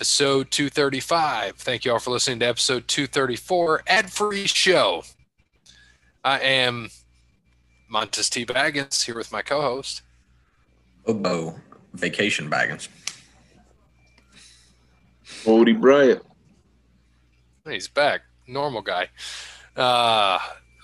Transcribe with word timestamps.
episode 0.00 0.50
235. 0.50 1.56
Thank 1.56 1.84
you 1.84 1.92
all 1.92 1.98
for 1.98 2.10
listening 2.10 2.38
to 2.38 2.46
episode 2.46 2.88
234, 2.88 3.82
ad 3.86 4.10
free 4.10 4.46
show. 4.46 5.04
I 6.24 6.40
am 6.40 6.88
Montes 7.86 8.30
T. 8.30 8.46
Baggins 8.46 9.04
here 9.04 9.14
with 9.14 9.30
my 9.30 9.42
co 9.42 9.60
host. 9.60 10.00
Obo 11.06 11.54
Vacation 11.92 12.48
Baggins. 12.48 12.88
Odie 15.44 15.78
Bryant. 15.78 16.22
He's 17.68 17.86
back. 17.86 18.22
Normal 18.46 18.80
guy. 18.80 19.10
Uh, 19.76 20.38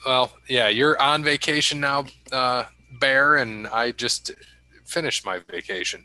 well, 0.05 0.31
yeah, 0.47 0.69
you're 0.69 1.01
on 1.01 1.25
vacation 1.25 1.81
now, 1.81 2.05
uh, 2.33 2.65
Bear, 3.01 3.37
and 3.37 3.67
I 3.69 3.93
just 3.93 4.33
finished 4.85 5.25
my 5.25 5.39
vacation 5.51 6.05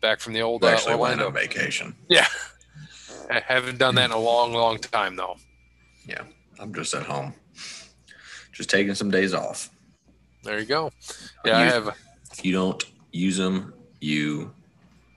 back 0.00 0.20
from 0.20 0.32
the 0.32 0.40
old 0.40 0.64
uh, 0.64 0.68
Actually 0.68 0.96
went 0.96 1.20
Orlando. 1.20 1.30
vacation. 1.30 1.94
Yeah. 2.08 2.26
I 3.30 3.40
haven't 3.40 3.78
done 3.78 3.94
that 3.96 4.06
in 4.06 4.10
a 4.12 4.18
long, 4.18 4.52
long 4.52 4.78
time, 4.78 5.16
though. 5.16 5.36
Yeah, 6.06 6.22
I'm 6.58 6.72
just 6.72 6.94
at 6.94 7.02
home, 7.02 7.34
just 8.52 8.70
taking 8.70 8.94
some 8.94 9.10
days 9.10 9.34
off. 9.34 9.70
There 10.42 10.58
you 10.58 10.64
go. 10.64 10.90
Yeah, 11.44 11.58
I 11.58 11.64
have. 11.64 11.94
If 12.32 12.44
you 12.44 12.52
don't 12.52 12.82
use 13.12 13.36
them, 13.36 13.74
you 14.00 14.54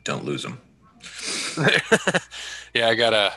don't 0.04 0.26
lose 0.26 0.44
them. 0.44 0.60
yeah, 2.74 2.88
I 2.90 2.96
gotta. 2.96 3.34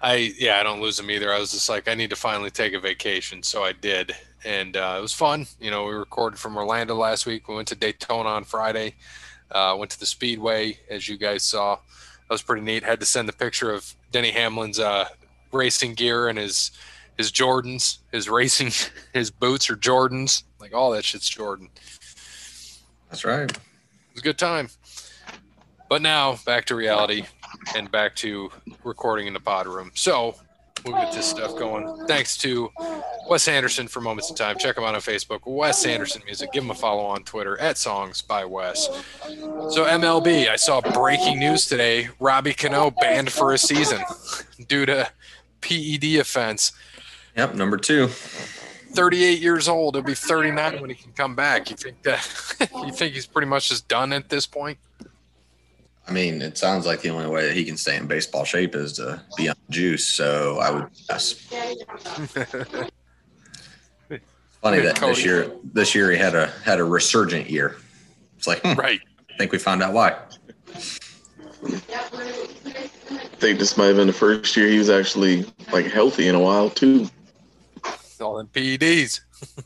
I 0.00 0.32
yeah, 0.38 0.60
I 0.60 0.62
don't 0.62 0.80
lose 0.80 0.96
them 0.96 1.10
either. 1.10 1.32
I 1.32 1.38
was 1.38 1.50
just 1.50 1.68
like, 1.68 1.88
I 1.88 1.94
need 1.94 2.10
to 2.10 2.16
finally 2.16 2.50
take 2.50 2.74
a 2.74 2.80
vacation, 2.80 3.42
so 3.42 3.64
I 3.64 3.72
did, 3.72 4.14
and 4.44 4.76
uh, 4.76 4.94
it 4.98 5.00
was 5.00 5.12
fun. 5.12 5.46
You 5.60 5.70
know, 5.72 5.86
we 5.86 5.94
recorded 5.94 6.38
from 6.38 6.56
Orlando 6.56 6.94
last 6.94 7.26
week. 7.26 7.48
We 7.48 7.56
went 7.56 7.68
to 7.68 7.74
Daytona 7.74 8.28
on 8.28 8.44
Friday. 8.44 8.94
Uh, 9.54 9.76
went 9.78 9.90
to 9.92 10.00
the 10.00 10.06
Speedway, 10.06 10.78
as 10.90 11.08
you 11.08 11.16
guys 11.16 11.44
saw. 11.44 11.76
That 11.76 12.34
was 12.34 12.42
pretty 12.42 12.62
neat. 12.62 12.82
Had 12.82 13.00
to 13.00 13.06
send 13.06 13.28
the 13.28 13.32
picture 13.32 13.70
of 13.70 13.94
Denny 14.10 14.32
Hamlin's 14.32 14.80
uh, 14.80 15.06
racing 15.52 15.94
gear 15.94 16.28
and 16.28 16.38
his 16.38 16.72
his 17.16 17.30
Jordans, 17.30 17.98
his 18.10 18.28
racing, 18.28 18.72
his 19.14 19.30
boots 19.30 19.70
are 19.70 19.76
Jordans. 19.76 20.42
Like 20.58 20.74
all 20.74 20.90
that 20.90 21.04
shit's 21.04 21.28
Jordan. 21.28 21.68
That's 23.08 23.24
right. 23.24 23.50
It 23.50 23.58
was 24.12 24.20
a 24.20 24.24
good 24.24 24.38
time. 24.38 24.68
But 25.88 26.02
now 26.02 26.38
back 26.44 26.64
to 26.66 26.74
reality 26.74 27.24
and 27.76 27.90
back 27.90 28.16
to 28.16 28.50
recording 28.82 29.28
in 29.28 29.34
the 29.34 29.40
pod 29.40 29.66
room. 29.66 29.92
So 29.94 30.34
we'll 30.84 30.94
get 30.96 31.12
this 31.12 31.26
stuff 31.26 31.56
going. 31.56 32.06
Thanks 32.06 32.36
to 32.38 32.70
Wes 33.28 33.48
Anderson 33.48 33.88
for 33.88 34.00
Moments 34.00 34.30
in 34.30 34.36
Time. 34.36 34.58
Check 34.58 34.76
him 34.76 34.84
out 34.84 34.94
on 34.94 35.00
Facebook, 35.00 35.40
Wes 35.44 35.84
Anderson 35.86 36.22
Music. 36.24 36.52
Give 36.52 36.64
him 36.64 36.70
a 36.70 36.74
follow 36.74 37.04
on 37.04 37.24
Twitter 37.24 37.58
at 37.60 37.78
Songs 37.78 38.22
by 38.22 38.44
Wes. 38.44 38.86
So 39.70 39.84
MLB, 39.84 40.48
I 40.48 40.56
saw 40.56 40.80
breaking 40.80 41.38
news 41.38 41.66
today. 41.66 42.08
Robbie 42.20 42.54
Cano 42.54 42.90
banned 42.90 43.32
for 43.32 43.52
a 43.52 43.58
season 43.58 44.02
due 44.68 44.86
to 44.86 45.10
PED 45.60 46.20
offense. 46.20 46.72
Yep, 47.36 47.54
number 47.54 47.76
two. 47.76 48.08
38 48.08 49.40
years 49.40 49.68
old. 49.68 49.96
He'll 49.96 50.04
be 50.04 50.14
39 50.14 50.80
when 50.80 50.90
he 50.90 50.96
can 50.96 51.12
come 51.12 51.34
back. 51.34 51.68
You 51.70 51.76
think 51.76 52.02
that? 52.02 52.68
you 52.86 52.92
think 52.92 53.14
he's 53.14 53.26
pretty 53.26 53.48
much 53.48 53.68
just 53.70 53.88
done 53.88 54.12
at 54.12 54.28
this 54.28 54.46
point? 54.46 54.78
I 56.06 56.12
mean, 56.12 56.42
it 56.42 56.58
sounds 56.58 56.84
like 56.86 57.00
the 57.00 57.08
only 57.10 57.26
way 57.26 57.46
that 57.46 57.54
he 57.54 57.64
can 57.64 57.76
stay 57.76 57.96
in 57.96 58.06
baseball 58.06 58.44
shape 58.44 58.74
is 58.74 58.92
to 58.94 59.22
be 59.36 59.48
on 59.48 59.56
juice. 59.70 60.06
So 60.06 60.58
I 60.58 60.70
would 60.70 60.88
guess. 61.08 61.32
Funny 64.60 64.80
that 64.80 64.96
Cody. 64.96 65.14
this 65.14 65.24
year, 65.24 65.50
this 65.72 65.94
year 65.94 66.10
he 66.10 66.16
had 66.16 66.34
a 66.34 66.48
had 66.64 66.80
a 66.80 66.84
resurgent 66.84 67.48
year. 67.50 67.76
It's 68.36 68.46
like, 68.46 68.60
hmm, 68.62 68.74
right. 68.74 69.00
I 69.30 69.36
think 69.36 69.52
we 69.52 69.58
found 69.58 69.82
out 69.82 69.92
why. 69.92 70.16
I 71.64 71.80
think 73.38 73.58
this 73.58 73.76
might 73.76 73.86
have 73.86 73.96
been 73.96 74.06
the 74.06 74.12
first 74.12 74.56
year 74.56 74.68
he 74.68 74.78
was 74.78 74.88
actually 74.90 75.44
like 75.72 75.86
healthy 75.86 76.28
in 76.28 76.34
a 76.34 76.40
while 76.40 76.70
too. 76.70 77.08
All 78.20 78.38
in 78.38 78.46
PEDs. 78.46 79.20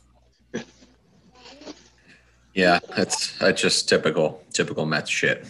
Yeah, 2.59 2.79
that's 2.95 3.37
that's 3.37 3.61
just 3.61 3.87
typical 3.87 4.43
typical 4.51 4.85
Mets 4.85 5.09
shit. 5.09 5.47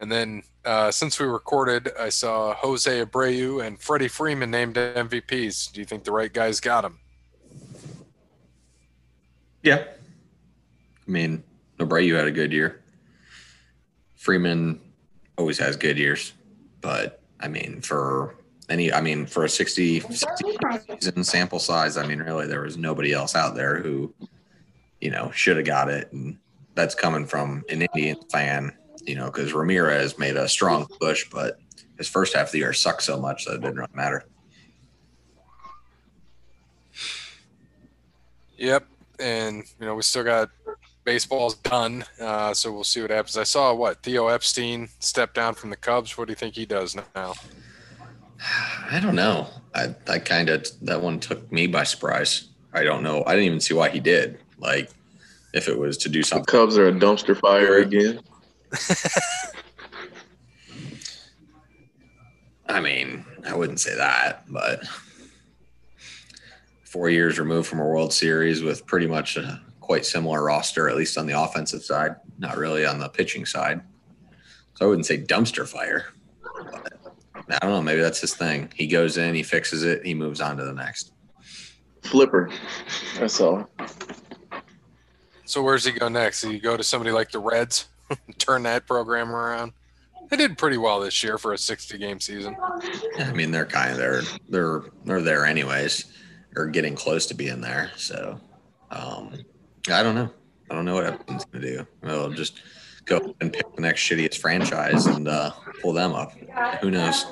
And 0.00 0.12
then 0.12 0.42
uh, 0.64 0.90
since 0.90 1.18
we 1.18 1.26
recorded, 1.26 1.90
I 1.98 2.10
saw 2.10 2.54
Jose 2.54 3.04
Abreu 3.04 3.64
and 3.64 3.80
Freddie 3.80 4.08
Freeman 4.08 4.50
named 4.50 4.76
MVPs. 4.76 5.72
Do 5.72 5.80
you 5.80 5.86
think 5.86 6.04
the 6.04 6.12
right 6.12 6.32
guys 6.32 6.60
got 6.60 6.82
them? 6.82 6.98
Yeah. 9.62 9.84
I 11.06 11.10
mean, 11.10 11.42
Abreu 11.78 12.16
had 12.16 12.26
a 12.26 12.32
good 12.32 12.52
year. 12.52 12.82
Freeman 14.14 14.80
always 15.38 15.58
has 15.58 15.76
good 15.76 15.98
years, 15.98 16.32
but 16.80 17.20
I 17.40 17.48
mean, 17.48 17.80
for 17.80 18.36
any, 18.68 18.92
I 18.92 19.00
mean, 19.00 19.26
for 19.26 19.44
a 19.44 19.48
60, 19.48 20.00
60 20.00 20.56
season 21.00 21.24
sample 21.24 21.58
size, 21.58 21.96
I 21.96 22.06
mean, 22.06 22.18
really, 22.18 22.46
there 22.46 22.62
was 22.62 22.76
nobody 22.76 23.12
else 23.12 23.36
out 23.36 23.54
there 23.54 23.78
who, 23.80 24.12
you 25.00 25.10
know, 25.10 25.30
should 25.30 25.56
have 25.56 25.66
got 25.66 25.88
it. 25.88 26.10
And 26.12 26.38
that's 26.74 26.94
coming 26.94 27.26
from 27.26 27.64
an 27.68 27.82
Indian 27.82 28.16
fan, 28.30 28.76
you 29.06 29.14
know, 29.14 29.26
because 29.26 29.52
Ramirez 29.52 30.18
made 30.18 30.36
a 30.36 30.48
strong 30.48 30.86
push, 31.00 31.28
but 31.30 31.58
his 31.96 32.08
first 32.08 32.34
half 32.34 32.48
of 32.48 32.52
the 32.52 32.58
year 32.58 32.72
sucked 32.72 33.02
so 33.02 33.18
much 33.18 33.44
that 33.44 33.54
it 33.54 33.60
didn't 33.62 33.76
really 33.76 33.88
matter. 33.94 34.24
Yep. 38.56 38.86
And, 39.18 39.64
you 39.80 39.86
know, 39.86 39.94
we 39.94 40.02
still 40.02 40.24
got 40.24 40.50
baseball's 41.04 41.54
done. 41.56 42.04
Uh, 42.20 42.52
so 42.52 42.72
we'll 42.72 42.84
see 42.84 43.00
what 43.00 43.10
happens. 43.10 43.36
I 43.36 43.44
saw 43.44 43.72
what? 43.74 44.02
Theo 44.02 44.28
Epstein 44.28 44.88
stepped 44.98 45.34
down 45.34 45.54
from 45.54 45.70
the 45.70 45.76
Cubs. 45.76 46.18
What 46.18 46.26
do 46.26 46.32
you 46.32 46.36
think 46.36 46.54
he 46.54 46.66
does 46.66 46.96
now? 47.14 47.34
I 48.90 49.00
don't 49.00 49.14
know. 49.14 49.48
I, 49.74 49.94
I 50.08 50.18
kind 50.18 50.48
of 50.48 50.66
that 50.82 51.00
one 51.00 51.20
took 51.20 51.50
me 51.50 51.66
by 51.66 51.84
surprise. 51.84 52.48
I 52.72 52.82
don't 52.82 53.02
know. 53.02 53.22
I 53.26 53.32
didn't 53.32 53.46
even 53.46 53.60
see 53.60 53.74
why 53.74 53.88
he 53.88 54.00
did. 54.00 54.38
Like, 54.58 54.90
if 55.54 55.68
it 55.68 55.78
was 55.78 55.96
to 55.98 56.08
do 56.08 56.20
The 56.20 56.26
something. 56.26 56.44
Cubs 56.46 56.76
are 56.76 56.88
a 56.88 56.92
dumpster 56.92 57.38
fire 57.38 57.78
again. 57.78 58.20
I 62.68 62.80
mean, 62.80 63.24
I 63.46 63.54
wouldn't 63.54 63.80
say 63.80 63.94
that, 63.96 64.44
but 64.48 64.86
four 66.84 67.08
years 67.10 67.38
removed 67.38 67.68
from 67.68 67.80
a 67.80 67.86
World 67.86 68.12
Series 68.12 68.62
with 68.62 68.86
pretty 68.86 69.06
much 69.06 69.36
a 69.36 69.62
quite 69.80 70.04
similar 70.04 70.42
roster, 70.42 70.88
at 70.88 70.96
least 70.96 71.16
on 71.16 71.26
the 71.26 71.40
offensive 71.40 71.84
side, 71.84 72.16
not 72.38 72.56
really 72.56 72.84
on 72.84 72.98
the 72.98 73.08
pitching 73.08 73.46
side. 73.46 73.80
So 74.74 74.84
I 74.84 74.88
wouldn't 74.88 75.06
say 75.06 75.22
dumpster 75.22 75.66
fire. 75.66 76.06
But 76.42 76.92
I 77.48 77.58
don't 77.60 77.70
know. 77.70 77.82
Maybe 77.82 78.00
that's 78.00 78.20
his 78.20 78.34
thing. 78.34 78.72
He 78.74 78.86
goes 78.86 79.16
in, 79.16 79.34
he 79.34 79.42
fixes 79.42 79.84
it, 79.84 80.04
he 80.04 80.14
moves 80.14 80.40
on 80.40 80.56
to 80.56 80.64
the 80.64 80.72
next. 80.72 81.12
Flipper. 82.02 82.50
That's 83.18 83.40
all. 83.40 83.70
So 85.44 85.62
where's 85.62 85.84
he 85.84 85.92
go 85.92 86.08
next? 86.08 86.42
Does 86.42 86.50
he 86.50 86.58
go 86.58 86.76
to 86.76 86.82
somebody 86.82 87.12
like 87.12 87.30
the 87.30 87.38
Reds, 87.38 87.86
turn 88.38 88.62
that 88.64 88.86
program 88.86 89.34
around? 89.34 89.72
They 90.28 90.36
did 90.36 90.58
pretty 90.58 90.76
well 90.76 91.00
this 91.00 91.22
year 91.22 91.38
for 91.38 91.52
a 91.52 91.58
60 91.58 91.98
game 91.98 92.18
season. 92.20 92.56
I 93.18 93.32
mean, 93.32 93.50
they're 93.52 93.64
kind 93.66 93.92
of 93.92 93.98
there. 93.98 94.22
They're 94.48 94.82
they're 95.04 95.22
there 95.22 95.44
anyways, 95.46 96.06
or 96.56 96.66
getting 96.66 96.96
close 96.96 97.26
to 97.26 97.34
being 97.34 97.60
there. 97.60 97.92
So, 97.96 98.40
um, 98.90 99.34
I 99.88 100.02
don't 100.02 100.16
know. 100.16 100.30
I 100.68 100.74
don't 100.74 100.84
know 100.84 100.94
what 100.94 101.06
Epstein's 101.06 101.44
gonna 101.44 101.64
do. 101.64 101.86
We'll 102.02 102.30
just 102.32 102.60
go 103.04 103.36
and 103.40 103.52
pick 103.52 103.72
the 103.76 103.82
next 103.82 104.00
shittiest 104.00 104.38
franchise 104.38 105.06
and 105.06 105.28
uh, 105.28 105.52
pull 105.80 105.92
them 105.92 106.12
up. 106.12 106.32
Who 106.80 106.90
knows? 106.90 107.24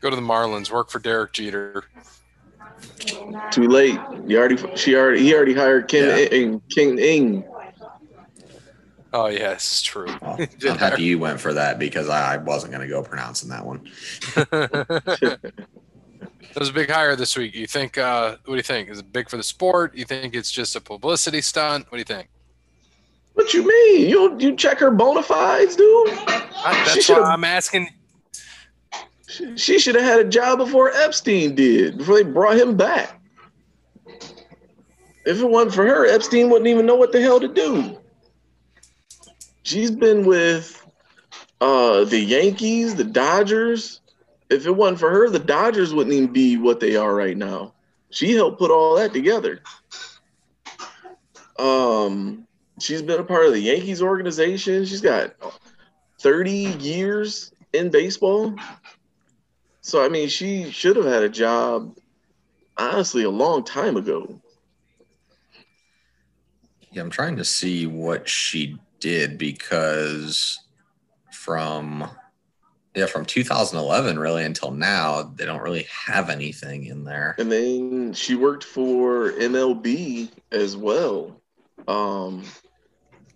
Go 0.00 0.08
to 0.10 0.16
the 0.16 0.22
Marlins, 0.22 0.72
work 0.72 0.90
for 0.90 0.98
Derek 0.98 1.32
Jeter. 1.32 1.84
Too 3.52 3.68
late. 3.68 3.98
You 4.26 4.38
already 4.38 4.56
she 4.76 4.96
already 4.96 5.20
he 5.20 5.34
already 5.34 5.54
hired 5.54 5.86
Ken 5.88 6.08
Yeah. 6.08 6.24
Ing, 6.36 6.60
King 6.70 6.98
Ing. 6.98 7.44
Oh 9.12 9.26
yeah, 9.26 9.54
is 9.54 9.82
true. 9.82 10.06
Well, 10.22 10.38
I'm 10.68 10.78
happy 10.78 11.02
you 11.02 11.18
went 11.18 11.40
for 11.40 11.52
that 11.54 11.78
because 11.78 12.08
I, 12.08 12.34
I 12.34 12.36
wasn't 12.36 12.72
gonna 12.72 12.88
go 12.88 13.02
pronouncing 13.02 13.48
that 13.50 13.66
one. 13.66 13.90
that 14.34 15.52
was 16.56 16.68
a 16.68 16.72
big 16.72 16.90
hire 16.90 17.16
this 17.16 17.36
week. 17.36 17.54
You 17.54 17.66
think? 17.66 17.98
Uh, 17.98 18.36
what 18.44 18.54
do 18.54 18.56
you 18.56 18.62
think? 18.62 18.88
Is 18.88 19.00
it 19.00 19.12
big 19.12 19.28
for 19.28 19.36
the 19.36 19.42
sport? 19.42 19.94
You 19.96 20.04
think 20.04 20.34
it's 20.34 20.50
just 20.50 20.76
a 20.76 20.80
publicity 20.80 21.40
stunt? 21.40 21.86
What 21.90 21.96
do 21.96 21.98
you 21.98 22.04
think? 22.04 22.28
What 23.34 23.52
you 23.52 23.66
mean? 23.66 24.08
You 24.08 24.38
you 24.38 24.54
check 24.54 24.78
her 24.78 24.90
bona 24.90 25.22
fides, 25.22 25.74
dude? 25.74 26.08
I, 26.10 26.84
that's 26.86 27.08
why 27.08 27.20
I'm 27.20 27.44
asking. 27.44 27.88
She, 29.28 29.56
she 29.56 29.78
should 29.78 29.94
have 29.94 30.04
had 30.04 30.20
a 30.20 30.28
job 30.28 30.58
before 30.58 30.90
Epstein 30.90 31.54
did, 31.54 31.98
before 31.98 32.16
they 32.16 32.28
brought 32.28 32.56
him 32.56 32.76
back. 32.76 33.20
If 35.24 35.40
it 35.40 35.48
wasn't 35.48 35.74
for 35.74 35.86
her, 35.86 36.06
Epstein 36.06 36.50
wouldn't 36.50 36.66
even 36.66 36.86
know 36.86 36.96
what 36.96 37.12
the 37.12 37.20
hell 37.20 37.38
to 37.38 37.46
do. 37.46 37.99
She's 39.62 39.90
been 39.90 40.24
with 40.24 40.84
uh, 41.60 42.04
the 42.04 42.18
Yankees, 42.18 42.94
the 42.94 43.04
Dodgers. 43.04 44.00
If 44.48 44.66
it 44.66 44.72
wasn't 44.72 44.98
for 44.98 45.10
her, 45.10 45.28
the 45.28 45.38
Dodgers 45.38 45.94
wouldn't 45.94 46.14
even 46.14 46.32
be 46.32 46.56
what 46.56 46.80
they 46.80 46.96
are 46.96 47.14
right 47.14 47.36
now. 47.36 47.74
She 48.10 48.34
helped 48.34 48.58
put 48.58 48.70
all 48.70 48.96
that 48.96 49.12
together. 49.12 49.62
Um, 51.58 52.46
she's 52.80 53.02
been 53.02 53.20
a 53.20 53.24
part 53.24 53.46
of 53.46 53.52
the 53.52 53.60
Yankees 53.60 54.02
organization. 54.02 54.84
She's 54.84 55.00
got 55.00 55.34
30 56.20 56.50
years 56.50 57.52
in 57.72 57.90
baseball. 57.90 58.54
So 59.82 60.04
I 60.04 60.08
mean, 60.08 60.28
she 60.28 60.70
should 60.70 60.96
have 60.96 61.04
had 61.04 61.22
a 61.22 61.28
job 61.28 61.96
honestly 62.76 63.22
a 63.22 63.30
long 63.30 63.64
time 63.64 63.96
ago. 63.96 64.40
Yeah, 66.92 67.02
I'm 67.02 67.10
trying 67.10 67.36
to 67.36 67.44
see 67.44 67.86
what 67.86 68.28
she 68.28 68.78
did 69.00 69.38
because 69.38 70.58
from 71.32 72.08
yeah, 72.94 73.06
from 73.06 73.24
2011 73.24 74.18
really 74.18 74.44
until 74.44 74.72
now, 74.72 75.22
they 75.22 75.46
don't 75.46 75.62
really 75.62 75.86
have 76.06 76.28
anything 76.28 76.86
in 76.86 77.04
there. 77.04 77.36
And 77.38 77.50
then 77.50 78.12
she 78.12 78.34
worked 78.34 78.64
for 78.64 79.30
MLB 79.32 80.28
as 80.50 80.76
well. 80.76 81.40
Um, 81.86 82.42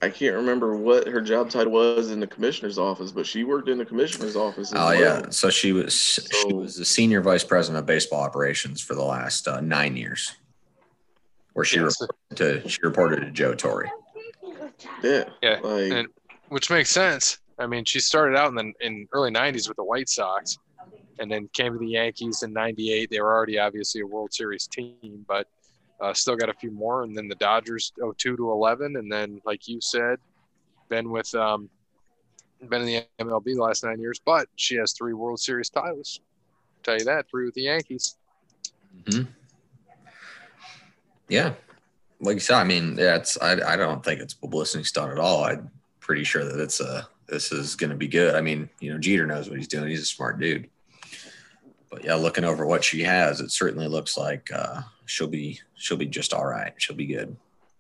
I 0.03 0.11
can't 0.11 0.35
remember 0.35 0.77
what 0.77 1.07
her 1.07 1.21
job 1.21 1.49
title 1.51 1.73
was 1.73 2.11
in 2.11 2.19
the 2.21 2.27
commissioner's 2.27 2.79
office, 2.79 3.11
but 3.13 3.27
she 3.27 3.45
worked 3.45 3.69
in 3.69 3.79
the 3.79 3.85
commissioner's 3.87 4.37
office. 4.37 4.73
As 4.73 4.79
Oh 4.79 4.87
well. 4.87 5.01
yeah, 5.01 5.31
so 5.31 5.49
she 5.51 5.73
was 5.73 5.95
she 5.95 6.53
was 6.53 6.77
the 6.77 6.85
senior 6.85 7.21
vice 7.23 7.45
president 7.45 7.79
of 7.79 7.87
baseball 7.87 8.21
operations 8.23 8.83
for 8.83 8.95
the 8.95 9.03
last 9.05 9.47
uh, 9.49 9.61
nine 9.61 9.97
years, 9.97 10.33
where 11.55 11.65
she 11.65 11.79
Yes. 11.79 11.97
reported 12.01 12.63
to 12.63 12.69
she 12.69 12.81
reported 12.83 13.21
to 13.21 13.31
Joe 13.31 13.55
Torre. 13.55 13.89
Yeah, 15.03 15.25
Yeah, 15.43 15.59
Like, 15.63 15.93
and- 15.93 16.09
which 16.49 16.71
makes 16.71 16.91
sense. 16.91 17.39
I 17.59 17.67
mean, 17.67 17.85
she 17.85 18.01
started 18.01 18.37
out 18.37 18.49
in 18.49 18.55
the 18.57 18.73
in 18.81 19.07
early 19.13 19.31
'90s 19.31 19.69
with 19.69 19.77
the 19.77 19.85
White 19.85 20.09
Sox, 20.09 20.59
and 21.21 21.31
then 21.31 21.49
came 21.53 21.73
to 21.73 21.79
the 21.79 21.87
Yankees 21.89 22.43
in 22.43 22.53
'98. 22.53 23.11
They 23.11 23.21
were 23.21 23.33
already 23.33 23.59
obviously 23.59 24.01
a 24.01 24.07
World 24.07 24.33
Series 24.35 24.67
team, 24.67 25.25
but 25.29 25.47
uh, 26.01 26.13
still 26.13 26.37
got 26.37 26.49
a 26.49 26.55
few 26.55 26.73
more. 26.73 27.05
And 27.05 27.17
then 27.17 27.29
the 27.29 27.37
Dodgers 27.37 27.93
02 28.19 28.37
to 28.37 28.51
11, 28.51 28.97
and 28.97 29.11
then 29.11 29.41
like 29.45 29.69
you 29.69 29.81
said, 29.81 30.19
been 30.89 31.11
with 31.11 31.33
um, 31.37 31.71
been 32.69 32.83
in 32.83 32.87
the 32.87 33.05
MLB 33.21 33.55
the 33.55 33.63
last 33.63 33.85
nine 33.85 34.01
years. 34.01 34.21
But 34.25 34.49
she 34.57 34.75
has 34.77 34.93
three 34.93 35.13
World 35.15 35.39
Series 35.39 35.71
titles. 35.71 36.21
tell 36.83 36.99
you 36.99 37.05
that 37.05 37.31
three 37.31 37.45
with 37.45 37.55
the 37.55 37.63
Yankees. 37.63 38.17
Hmm. 39.09 39.23
Yeah, 41.29 41.55
like 42.25 42.35
you 42.35 42.41
said, 42.41 42.57
I 42.57 42.65
mean, 42.65 42.97
yeah, 42.99 43.17
it's 43.17 43.41
I, 43.41 43.53
I 43.75 43.77
don't 43.77 44.05
think 44.05 44.21
it's 44.21 44.35
publicity 44.35 44.85
stunt 44.85 45.13
at 45.13 45.19
all. 45.19 45.45
I'm 45.45 45.71
pretty 46.01 46.25
sure 46.25 46.45
that 46.45 46.61
it's 46.61 46.81
a 46.81 47.07
this 47.29 47.53
is 47.53 47.75
going 47.77 47.91
to 47.91 47.97
be 47.97 48.09
good. 48.09 48.35
I 48.35 48.41
mean, 48.41 48.69
you 48.81 48.93
know, 48.93 48.99
Jeter 48.99 49.27
knows 49.27 49.49
what 49.49 49.59
he's 49.59 49.69
doing. 49.69 49.89
He's 49.89 50.03
a 50.03 50.07
smart 50.07 50.39
dude. 50.39 50.69
But 51.91 52.05
yeah, 52.05 52.15
looking 52.17 52.45
over 52.45 52.67
what 52.67 52.83
she 52.85 53.03
has, 53.03 53.41
it 53.41 53.51
certainly 53.53 53.87
looks 53.89 54.17
like 54.17 54.51
uh, 54.53 54.83
she'll 55.07 55.29
be 55.29 55.61
she'll 55.77 55.97
be 55.97 56.07
just 56.07 56.35
all 56.35 56.45
right. 56.47 56.73
She'll 56.77 56.97
be 56.97 57.07
good. 57.07 57.37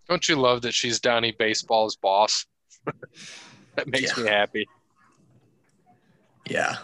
Don't 0.08 0.28
you 0.28 0.36
love 0.36 0.62
that 0.62 0.72
she's 0.74 1.00
Donnie 1.00 1.32
Baseball's 1.32 1.96
boss? 1.96 2.46
that 3.76 3.86
makes 3.88 4.16
Yeah. 4.16 4.22
me 4.24 4.28
happy. 4.30 4.68
Yeah, 6.48 6.76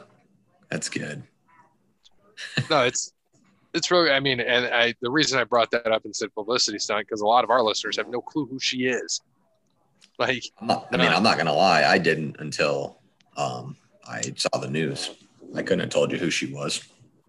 that's 0.70 0.88
good. 0.88 1.22
no, 2.70 2.84
it's 2.84 3.12
it's 3.75 3.90
really. 3.90 4.11
I 4.11 4.20
mean, 4.20 4.40
and 4.40 4.67
I 4.67 4.94
the 5.00 5.11
reason 5.11 5.38
I 5.38 5.44
brought 5.44 5.70
that 5.72 5.87
up 5.87 6.05
and 6.05 6.14
said 6.14 6.34
publicity 6.34 6.78
stunt 6.78 7.06
because 7.06 7.20
a 7.20 7.26
lot 7.26 7.44
of 7.44 7.50
our 7.50 7.62
listeners 7.62 7.96
have 7.96 8.08
no 8.08 8.20
clue 8.20 8.46
who 8.46 8.58
she 8.58 8.87
is. 8.87 9.20
Like, 10.19 10.44
I'm 10.61 10.67
not, 10.67 10.88
I 10.93 10.96
mean, 10.96 11.08
I'm 11.08 11.22
not 11.22 11.38
gonna 11.38 11.52
lie. 11.52 11.84
I 11.84 11.99
didn't 11.99 12.37
until 12.40 12.99
um, 13.37 13.76
I 14.06 14.22
saw 14.37 14.58
the 14.58 14.69
news. 14.69 15.11
I 15.55 15.62
couldn't 15.62 15.81
have 15.81 15.88
told 15.90 16.12
you 16.12 16.19
who 16.19 16.31
she 16.31 16.52
was. 16.52 16.82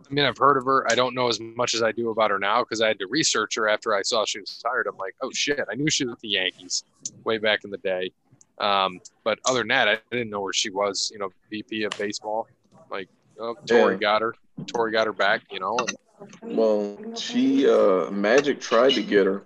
I 0.09 0.13
mean, 0.13 0.25
I've 0.25 0.37
heard 0.37 0.57
of 0.57 0.65
her. 0.65 0.85
I 0.91 0.95
don't 0.95 1.15
know 1.15 1.29
as 1.29 1.39
much 1.39 1.73
as 1.73 1.81
I 1.81 1.93
do 1.93 2.09
about 2.09 2.31
her 2.31 2.39
now 2.39 2.63
because 2.63 2.81
I 2.81 2.87
had 2.89 2.99
to 2.99 3.07
research 3.07 3.55
her 3.55 3.69
after 3.69 3.95
I 3.95 4.01
saw 4.01 4.25
she 4.25 4.39
was 4.41 4.57
tired. 4.61 4.87
I'm 4.87 4.97
like, 4.97 5.15
oh 5.21 5.31
shit, 5.31 5.59
I 5.71 5.75
knew 5.75 5.89
she 5.89 6.03
was 6.05 6.11
with 6.13 6.19
the 6.19 6.27
Yankees 6.29 6.83
way 7.23 7.37
back 7.37 7.63
in 7.63 7.69
the 7.71 7.77
day. 7.77 8.11
Um, 8.59 8.99
but 9.23 9.39
other 9.45 9.59
than 9.59 9.69
that, 9.69 9.87
I 9.87 9.97
didn't 10.11 10.29
know 10.29 10.41
where 10.41 10.51
she 10.53 10.69
was. 10.69 11.09
You 11.13 11.19
know, 11.19 11.29
VP 11.49 11.83
of 11.83 11.91
baseball. 11.97 12.47
Like, 12.91 13.07
oh, 13.39 13.55
Torre 13.65 13.93
Yeah. 13.93 13.97
got 13.99 14.21
her. 14.21 14.35
Torre 14.67 14.91
got 14.91 15.07
her 15.07 15.13
back. 15.13 15.43
You 15.49 15.61
know, 15.61 15.77
and 15.79 15.95
well, 16.41 16.97
she 17.15 17.69
uh, 17.69 18.09
Magic 18.11 18.59
tried 18.59 18.93
to 18.93 19.03
get 19.03 19.25
her 19.25 19.43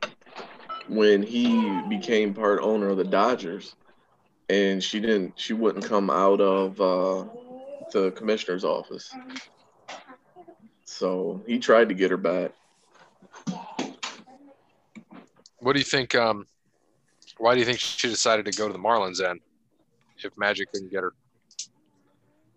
when 0.88 1.24
he 1.24 1.82
became 1.90 2.34
part 2.34 2.62
owner 2.62 2.90
of 2.90 2.98
the 2.98 3.04
Dodgers, 3.04 3.76
and 4.50 4.84
she 4.84 5.00
didn't. 5.00 5.40
She 5.40 5.54
wouldn't 5.54 5.86
come 5.86 6.10
out 6.10 6.42
of 6.42 6.80
uh, 6.80 7.26
the 7.92 8.12
commissioner's 8.12 8.64
office. 8.64 9.14
So 10.86 11.42
he 11.48 11.60
tried 11.60 11.90
to 11.90 11.96
get 11.96 12.12
her 12.12 12.18
back. 12.18 12.52
what 15.66 15.74
do 15.74 15.80
you 15.80 15.86
think? 15.86 16.14
Um, 16.14 16.46
why 17.38 17.56
do 17.56 17.60
you 17.60 17.66
think 17.66 17.80
she 17.80 18.08
decided 18.08 18.46
to 18.46 18.52
go 18.52 18.68
to 18.68 18.74
the 18.74 18.80
Marlins 18.80 19.18
then? 19.18 19.40
If 20.24 20.38
Magic 20.38 20.72
couldn't 20.72 20.92
get 20.92 21.02
her. 21.02 21.14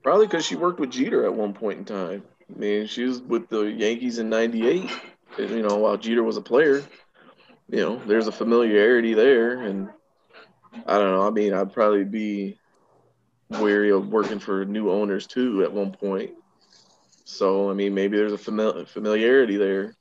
Probably 0.02 0.26
because 0.26 0.44
she 0.44 0.56
worked 0.56 0.78
with 0.78 0.90
Jeter 0.90 1.24
at 1.24 1.32
one 1.32 1.54
point 1.54 1.78
in 1.78 1.84
time. 1.86 2.22
I 2.54 2.58
mean, 2.58 2.86
she 2.86 3.04
was 3.04 3.20
with 3.20 3.48
the 3.48 3.62
Yankees 3.62 4.18
in 4.18 4.28
'98. 4.28 4.90
You 5.38 5.62
know, 5.62 5.76
while 5.76 5.96
Jeter 5.96 6.22
was 6.22 6.36
a 6.36 6.42
player, 6.42 6.82
you 7.68 7.80
know, 7.80 8.00
there's 8.06 8.26
a 8.26 8.32
familiarity 8.32 9.14
there, 9.14 9.62
and 9.62 9.88
I 10.86 10.98
don't 10.98 11.12
know. 11.12 11.26
I 11.26 11.30
mean, 11.30 11.52
I'd 11.52 11.72
probably 11.72 12.04
be 12.04 12.58
wary 13.50 13.90
of 13.90 14.08
working 14.08 14.38
for 14.38 14.64
new 14.64 14.90
owners 14.90 15.26
too 15.26 15.62
at 15.62 15.72
one 15.72 15.92
point. 15.92 16.32
So, 17.24 17.70
I 17.70 17.74
mean, 17.74 17.94
maybe 17.94 18.16
there's 18.16 18.32
a 18.32 18.38
famili- 18.38 18.88
familiarity 18.88 19.56
there. 19.56 19.94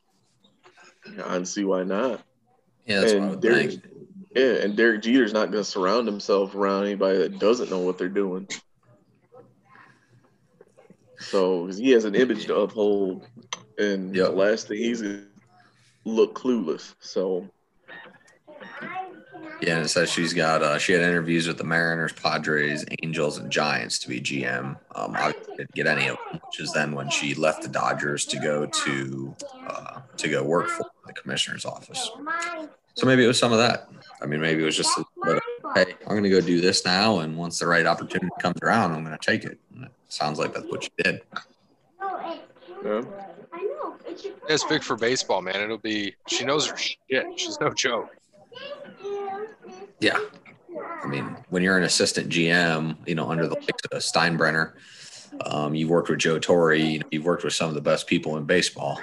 I 1.20 1.34
can 1.34 1.46
see 1.46 1.66
why 1.66 1.84
not. 1.84 2.22
Yeah, 2.86 3.02
that's 3.02 3.14
and 3.14 3.42
Derek, 3.42 3.72
think. 3.72 3.84
yeah, 4.34 4.54
and 4.64 4.78
Derek 4.78 5.02
Jeter's 5.02 5.34
not 5.34 5.52
going 5.52 5.64
to 5.64 5.70
surround 5.70 6.08
himself 6.08 6.56
around 6.56 6.86
anybody 6.86 7.18
that 7.20 7.40
doesn't 7.40 7.70
know 7.70 7.80
what 7.80 7.98
they're 7.98 8.08
doing. 8.08 8.48
So 11.19 11.68
he 11.68 11.92
has 11.92 12.06
an 12.06 12.16
image 12.16 12.46
to 12.46 12.56
uphold, 12.58 13.28
and 13.78 14.16
Yep. 14.16 14.30
the 14.30 14.36
last 14.36 14.68
thing 14.68 14.78
he's 14.78 15.02
gonna 15.02 15.25
look 16.06 16.36
clueless. 16.38 16.94
So 17.00 17.50
Yeah, 19.62 19.77
and 19.77 19.86
it 19.86 19.89
says 19.89 20.12
she's 20.12 20.34
got 20.34 20.62
uh, 20.62 20.77
she 20.77 20.94
had 20.94 21.01
interviews 21.01 21.48
with 21.48 21.58
the 21.58 21.63
Mariners, 21.63 22.13
Padres, 22.13 22.86
Angels, 23.01 23.39
and 23.39 23.51
Giants 23.51 23.98
to 24.00 24.08
be 24.10 24.22
GM. 24.22 24.77
Um, 24.96 25.15
obviously 25.18 25.56
didn't 25.58 25.74
get 25.74 25.88
any 25.88 26.08
of 26.08 26.18
them, 26.32 26.39
which 26.46 26.60
is 26.60 26.72
then 26.74 26.91
when 26.94 27.10
she 27.10 27.34
left 27.34 27.63
the 27.63 27.70
Dodgers 27.70 28.25
to 28.25 28.38
go 28.39 28.68
to 28.68 29.36
uh, 29.68 30.00
to 30.18 30.30
go 30.30 30.44
work 30.44 30.70
for 30.70 30.86
the 31.08 31.13
commissioner's 31.13 31.65
office. 31.65 32.12
So 32.94 33.06
maybe 33.08 33.24
it 33.24 33.27
was 33.27 33.39
some 33.39 33.51
of 33.51 33.58
that. 33.58 33.88
I 34.22 34.25
mean, 34.27 34.41
maybe 34.41 34.62
it 34.62 34.65
was 34.65 34.77
just 34.77 34.96
a 34.98 35.03
little 35.24 35.41
hey, 35.75 35.95
I'm 36.01 36.09
going 36.09 36.24
to 36.24 36.29
go 36.29 36.41
do 36.41 36.62
this 36.62 36.86
now, 36.86 37.19
and 37.19 37.38
once 37.38 37.59
the 37.59 37.67
right 37.67 37.86
opportunity 37.86 38.29
comes 38.39 38.59
around, 38.62 38.93
I'm 38.93 39.03
going 39.03 39.17
to 39.17 39.25
take 39.25 39.43
it. 39.43 39.59
And 39.75 39.86
it 39.86 39.91
sounds 40.09 40.39
like 40.39 40.53
that's 40.53 40.65
what 40.67 40.83
you 40.83 40.89
did. 41.03 41.21
yeah, 42.83 43.01
It's 44.50 44.63
big 44.65 44.83
for 44.83 44.95
baseball, 44.95 45.41
man. 45.41 45.55
It'll 45.55 45.77
be. 45.77 46.15
She 46.27 46.45
knows 46.45 46.67
her 46.67 46.77
shit. 46.77 47.25
She's 47.36 47.59
no 47.59 47.71
joke. 47.74 48.15
Yeah. 50.00 50.19
I 51.03 51.07
mean, 51.07 51.36
when 51.50 51.63
you're 51.63 51.77
an 51.77 51.83
assistant 51.83 52.29
GM, 52.29 52.97
you 53.07 53.15
know, 53.15 53.29
under 53.29 53.47
the 53.47 53.55
likes 53.55 53.83
of 53.91 54.01
Steinbrenner, 54.01 54.74
um, 55.41 55.75
you've 55.75 55.89
worked 55.89 56.09
with 56.09 56.19
Joe 56.19 56.39
Torre, 56.39 56.75
you 56.75 57.00
know, 57.00 57.05
you've 57.12 57.25
worked 57.25 57.43
with 57.43 57.53
some 57.53 57.69
of 57.69 57.75
the 57.75 57.81
best 57.81 58.07
people 58.07 58.38
in 58.38 58.45
baseball. 58.45 59.00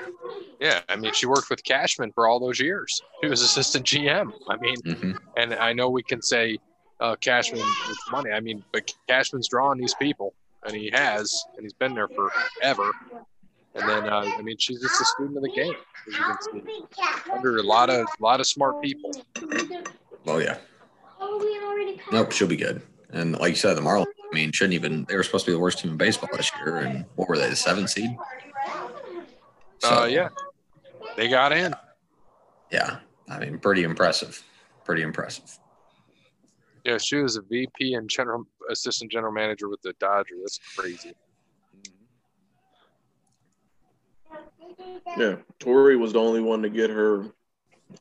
Yeah, 0.65 0.81
I 0.89 0.97
mean, 0.97 1.13
she 1.13 1.27
worked 1.27 1.51
with 1.51 1.63
Cashman 1.63 2.11
for 2.13 2.27
all 2.27 2.41
those 2.41 2.59
years. 2.59 3.03
He 3.21 3.29
was 3.29 3.43
assistant 3.43 3.85
GM. 3.85 4.33
I 4.49 4.57
mean, 4.57 4.77
hmm 4.83 5.13
and 5.37 5.53
I 5.53 5.73
know 5.73 5.91
we 5.91 6.03
can 6.03 6.23
say 6.23 6.59
uh, 7.01 7.17
Cashman 7.17 7.61
with 7.61 7.99
money. 8.11 8.31
I 8.31 8.41
mean, 8.41 8.65
but 8.73 8.91
Cashman's 9.09 9.49
drawing 9.49 9.79
these 9.79 9.95
people, 9.95 10.33
and 10.65 10.75
he 10.75 10.91
has, 10.95 11.45
and 11.57 11.65
he's 11.65 11.75
been 11.75 11.93
there 11.93 12.09
forever. 12.09 12.91
And 13.75 13.89
then, 13.89 14.09
uh, 14.09 14.25
I 14.39 14.43
mean, 14.43 14.57
she's 14.59 14.81
just 14.81 15.01
a 15.03 15.05
student 15.05 15.37
of 15.37 15.43
the 15.43 15.51
game, 15.51 15.75
as 16.09 16.17
you 16.17 16.25
can 16.25 16.37
see, 16.41 16.85
under 17.33 17.59
a 17.59 17.63
lot 17.63 17.91
of 17.91 18.07
lot 18.21 18.41
of 18.41 18.47
smart 18.47 18.81
people. 18.81 19.11
Oh, 20.27 20.39
yeah. 20.39 20.57
Nope, 22.13 22.33
she'll 22.33 22.49
be 22.49 22.57
good. 22.57 22.81
And 23.11 23.33
like 23.33 23.51
you 23.51 23.57
said, 23.57 23.75
the 23.75 23.83
Marlins, 23.83 24.07
I 24.31 24.35
mean, 24.35 24.53
shouldn't 24.53 24.75
even, 24.75 25.05
they 25.09 25.17
were 25.17 25.25
supposed 25.25 25.45
to 25.45 25.51
be 25.51 25.55
the 25.57 25.61
worst 25.61 25.81
team 25.81 25.91
in 25.91 25.97
baseball 25.99 26.31
this 26.35 26.51
year. 26.57 26.77
And 26.79 27.05
what 27.17 27.29
were 27.29 27.37
they, 27.37 27.51
the 27.51 27.57
seventh 27.57 27.91
seed? 27.91 28.17
Uh, 29.83 30.07
yeah, 30.11 30.29
they 31.17 31.29
got 31.29 31.53
in. 31.53 31.75
Yeah. 32.71 32.99
I 33.29 33.39
mean, 33.39 33.59
pretty 33.59 33.85
impressive. 33.85 34.43
Pretty 34.85 35.03
impressive. 35.03 35.59
Yeah, 36.85 36.99
she 36.99 37.17
was 37.17 37.37
a 37.37 37.43
VP 37.43 37.95
and 37.95 38.09
general 38.11 38.45
assistant 38.71 39.11
general 39.11 39.33
manager 39.33 39.69
with 39.69 39.81
the 39.83 39.95
Dodgers. 39.99 40.39
That's 40.43 40.61
crazy. 40.77 41.13
yeah. 45.17 45.37
Torre 45.59 45.97
was 45.97 46.13
the 46.13 46.21
only 46.21 46.41
one 46.41 46.61
to 46.63 46.69
get 46.69 46.91
her 46.91 47.25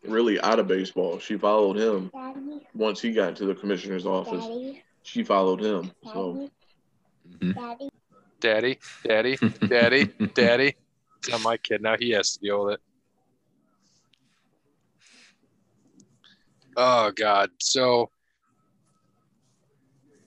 really 0.06 0.40
out 0.42 0.60
of 0.60 0.68
baseball. 0.68 1.20
She 1.20 1.38
followed 1.38 1.78
him 1.78 2.12
once 2.74 3.00
he 3.02 3.12
got 3.14 3.36
to 3.38 3.46
the 3.46 3.56
commissioner's 3.56 4.06
office. 4.06 4.46
She 5.04 5.24
followed 5.24 5.62
him. 5.62 5.92
So 6.12 6.50
Mhm. 7.30 7.90
Daddy, 8.42 8.80
daddy, 9.04 9.38
daddy, 9.68 10.06
daddy. 10.34 10.76
It's 11.20 11.30
not 11.32 11.42
my 11.42 11.56
kid. 11.56 11.82
Now 11.82 11.96
he 11.98 12.10
has 12.10 12.34
to 12.34 12.40
deal 12.42 12.66
with 12.66 12.74
it. 12.74 12.82
Oh 16.78 17.12
God. 17.12 17.50
So 17.60 18.10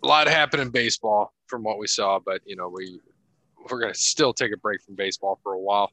a 0.02 0.06
lot 0.06 0.28
happened 0.28 0.62
in 0.62 0.70
baseball. 0.70 1.32
from 1.46 1.62
what 1.62 1.78
we 1.78 1.86
saw, 1.86 2.18
but 2.18 2.40
you 2.44 2.56
know 2.56 2.68
we 2.68 3.00
we're 3.70 3.80
to 3.92 3.98
still 3.98 4.32
take 4.32 4.52
a 4.52 4.56
break 4.56 4.82
from 4.82 4.94
baseball 4.94 5.38
for 5.42 5.54
a 5.54 5.60
while. 5.60 5.90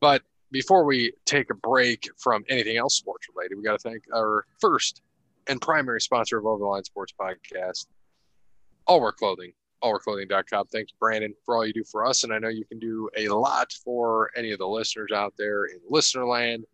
But 0.00 0.22
before 0.50 0.84
we 0.84 1.12
take 1.26 1.50
a 1.50 1.54
break 1.54 2.08
from 2.18 2.44
anything 2.48 2.76
else 2.76 2.96
sports 2.96 3.26
related, 3.34 3.56
we 3.56 3.62
got 3.62 3.78
to 3.78 3.90
thank 3.90 4.02
our 4.14 4.46
first 4.60 5.02
and 5.46 5.60
primary 5.60 6.00
sponsor 6.00 6.38
of 6.38 6.46
Over 6.46 6.58
the 6.58 6.66
Line 6.66 6.84
Sports 6.84 7.12
Podcast, 7.18 7.86
All 8.86 9.00
Work 9.00 9.16
Clothing, 9.16 9.52
allworkclothing.com. 9.82 10.66
Thank 10.66 10.90
you, 10.90 10.96
Brandon, 10.98 11.34
for 11.44 11.56
all 11.56 11.66
you 11.66 11.72
do 11.72 11.84
for 11.84 12.06
us. 12.06 12.24
And 12.24 12.32
I 12.32 12.38
know 12.38 12.48
you 12.48 12.64
can 12.64 12.78
do 12.78 13.08
a 13.16 13.28
lot 13.28 13.72
for 13.84 14.30
any 14.36 14.52
of 14.52 14.58
the 14.58 14.68
listeners 14.68 15.10
out 15.14 15.34
there 15.38 15.64
in 15.66 15.78
listener 15.88 16.26
land 16.26 16.64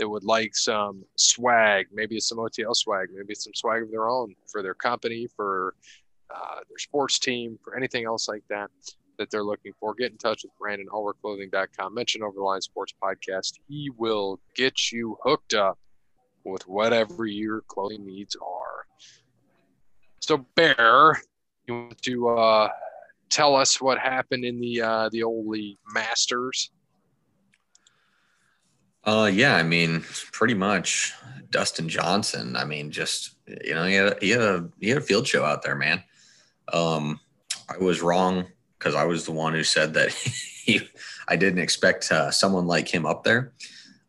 that 0.00 0.08
would 0.08 0.24
like 0.24 0.56
some 0.56 1.04
swag, 1.16 1.86
maybe 1.92 2.16
it's 2.16 2.28
some 2.28 2.38
OTL 2.38 2.74
swag, 2.74 3.08
maybe 3.14 3.32
it's 3.32 3.44
some 3.44 3.54
swag 3.54 3.82
of 3.82 3.90
their 3.90 4.08
own 4.08 4.34
for 4.50 4.62
their 4.62 4.74
company, 4.74 5.28
for 5.36 5.74
uh, 6.34 6.56
their 6.68 6.78
sports 6.78 7.18
team, 7.18 7.58
for 7.62 7.76
anything 7.76 8.06
else 8.06 8.26
like 8.26 8.42
that 8.48 8.70
that 9.18 9.30
they're 9.30 9.44
looking 9.44 9.74
for. 9.78 9.94
Get 9.94 10.10
in 10.10 10.16
touch 10.16 10.42
with 10.42 10.56
Brandon, 10.58 10.88
allworkclothing.com. 10.88 11.92
Mention 11.92 12.22
Over 12.22 12.32
the 12.36 12.42
Line 12.42 12.62
Sports 12.62 12.94
Podcast. 13.02 13.58
He 13.68 13.90
will 13.98 14.40
get 14.56 14.90
you 14.90 15.18
hooked 15.22 15.52
up 15.52 15.78
with 16.44 16.66
whatever 16.66 17.26
your 17.26 17.60
clothing 17.68 18.06
needs 18.06 18.34
are. 18.36 18.86
So, 20.20 20.46
Bear, 20.54 21.20
you 21.66 21.74
want 21.74 22.00
to 22.00 22.28
uh, 22.30 22.68
tell 23.28 23.54
us 23.54 23.82
what 23.82 23.98
happened 23.98 24.46
in 24.46 24.58
the 24.60 24.80
uh, 24.80 25.08
the 25.12 25.24
old 25.24 25.46
league 25.46 25.76
Masters? 25.92 26.70
Uh, 29.04 29.30
yeah, 29.32 29.56
I 29.56 29.62
mean, 29.62 30.04
pretty 30.32 30.54
much 30.54 31.14
Dustin 31.50 31.88
Johnson. 31.88 32.56
I 32.56 32.64
mean, 32.64 32.90
just 32.90 33.34
you 33.64 33.74
know, 33.74 33.84
he 33.84 33.94
had 33.94 34.12
a, 34.12 34.16
he 34.20 34.30
had 34.30 34.40
a 34.40 34.68
he 34.80 34.88
had 34.88 34.98
a 34.98 35.02
field 35.02 35.26
show 35.26 35.44
out 35.44 35.62
there, 35.62 35.74
man. 35.74 36.02
Um, 36.72 37.20
I 37.68 37.78
was 37.78 38.02
wrong 38.02 38.46
because 38.78 38.94
I 38.94 39.04
was 39.04 39.24
the 39.24 39.32
one 39.32 39.52
who 39.52 39.64
said 39.64 39.94
that 39.94 40.12
he 40.64 40.80
I 41.28 41.36
didn't 41.36 41.60
expect 41.60 42.10
uh, 42.12 42.30
someone 42.30 42.66
like 42.66 42.88
him 42.88 43.06
up 43.06 43.24
there. 43.24 43.52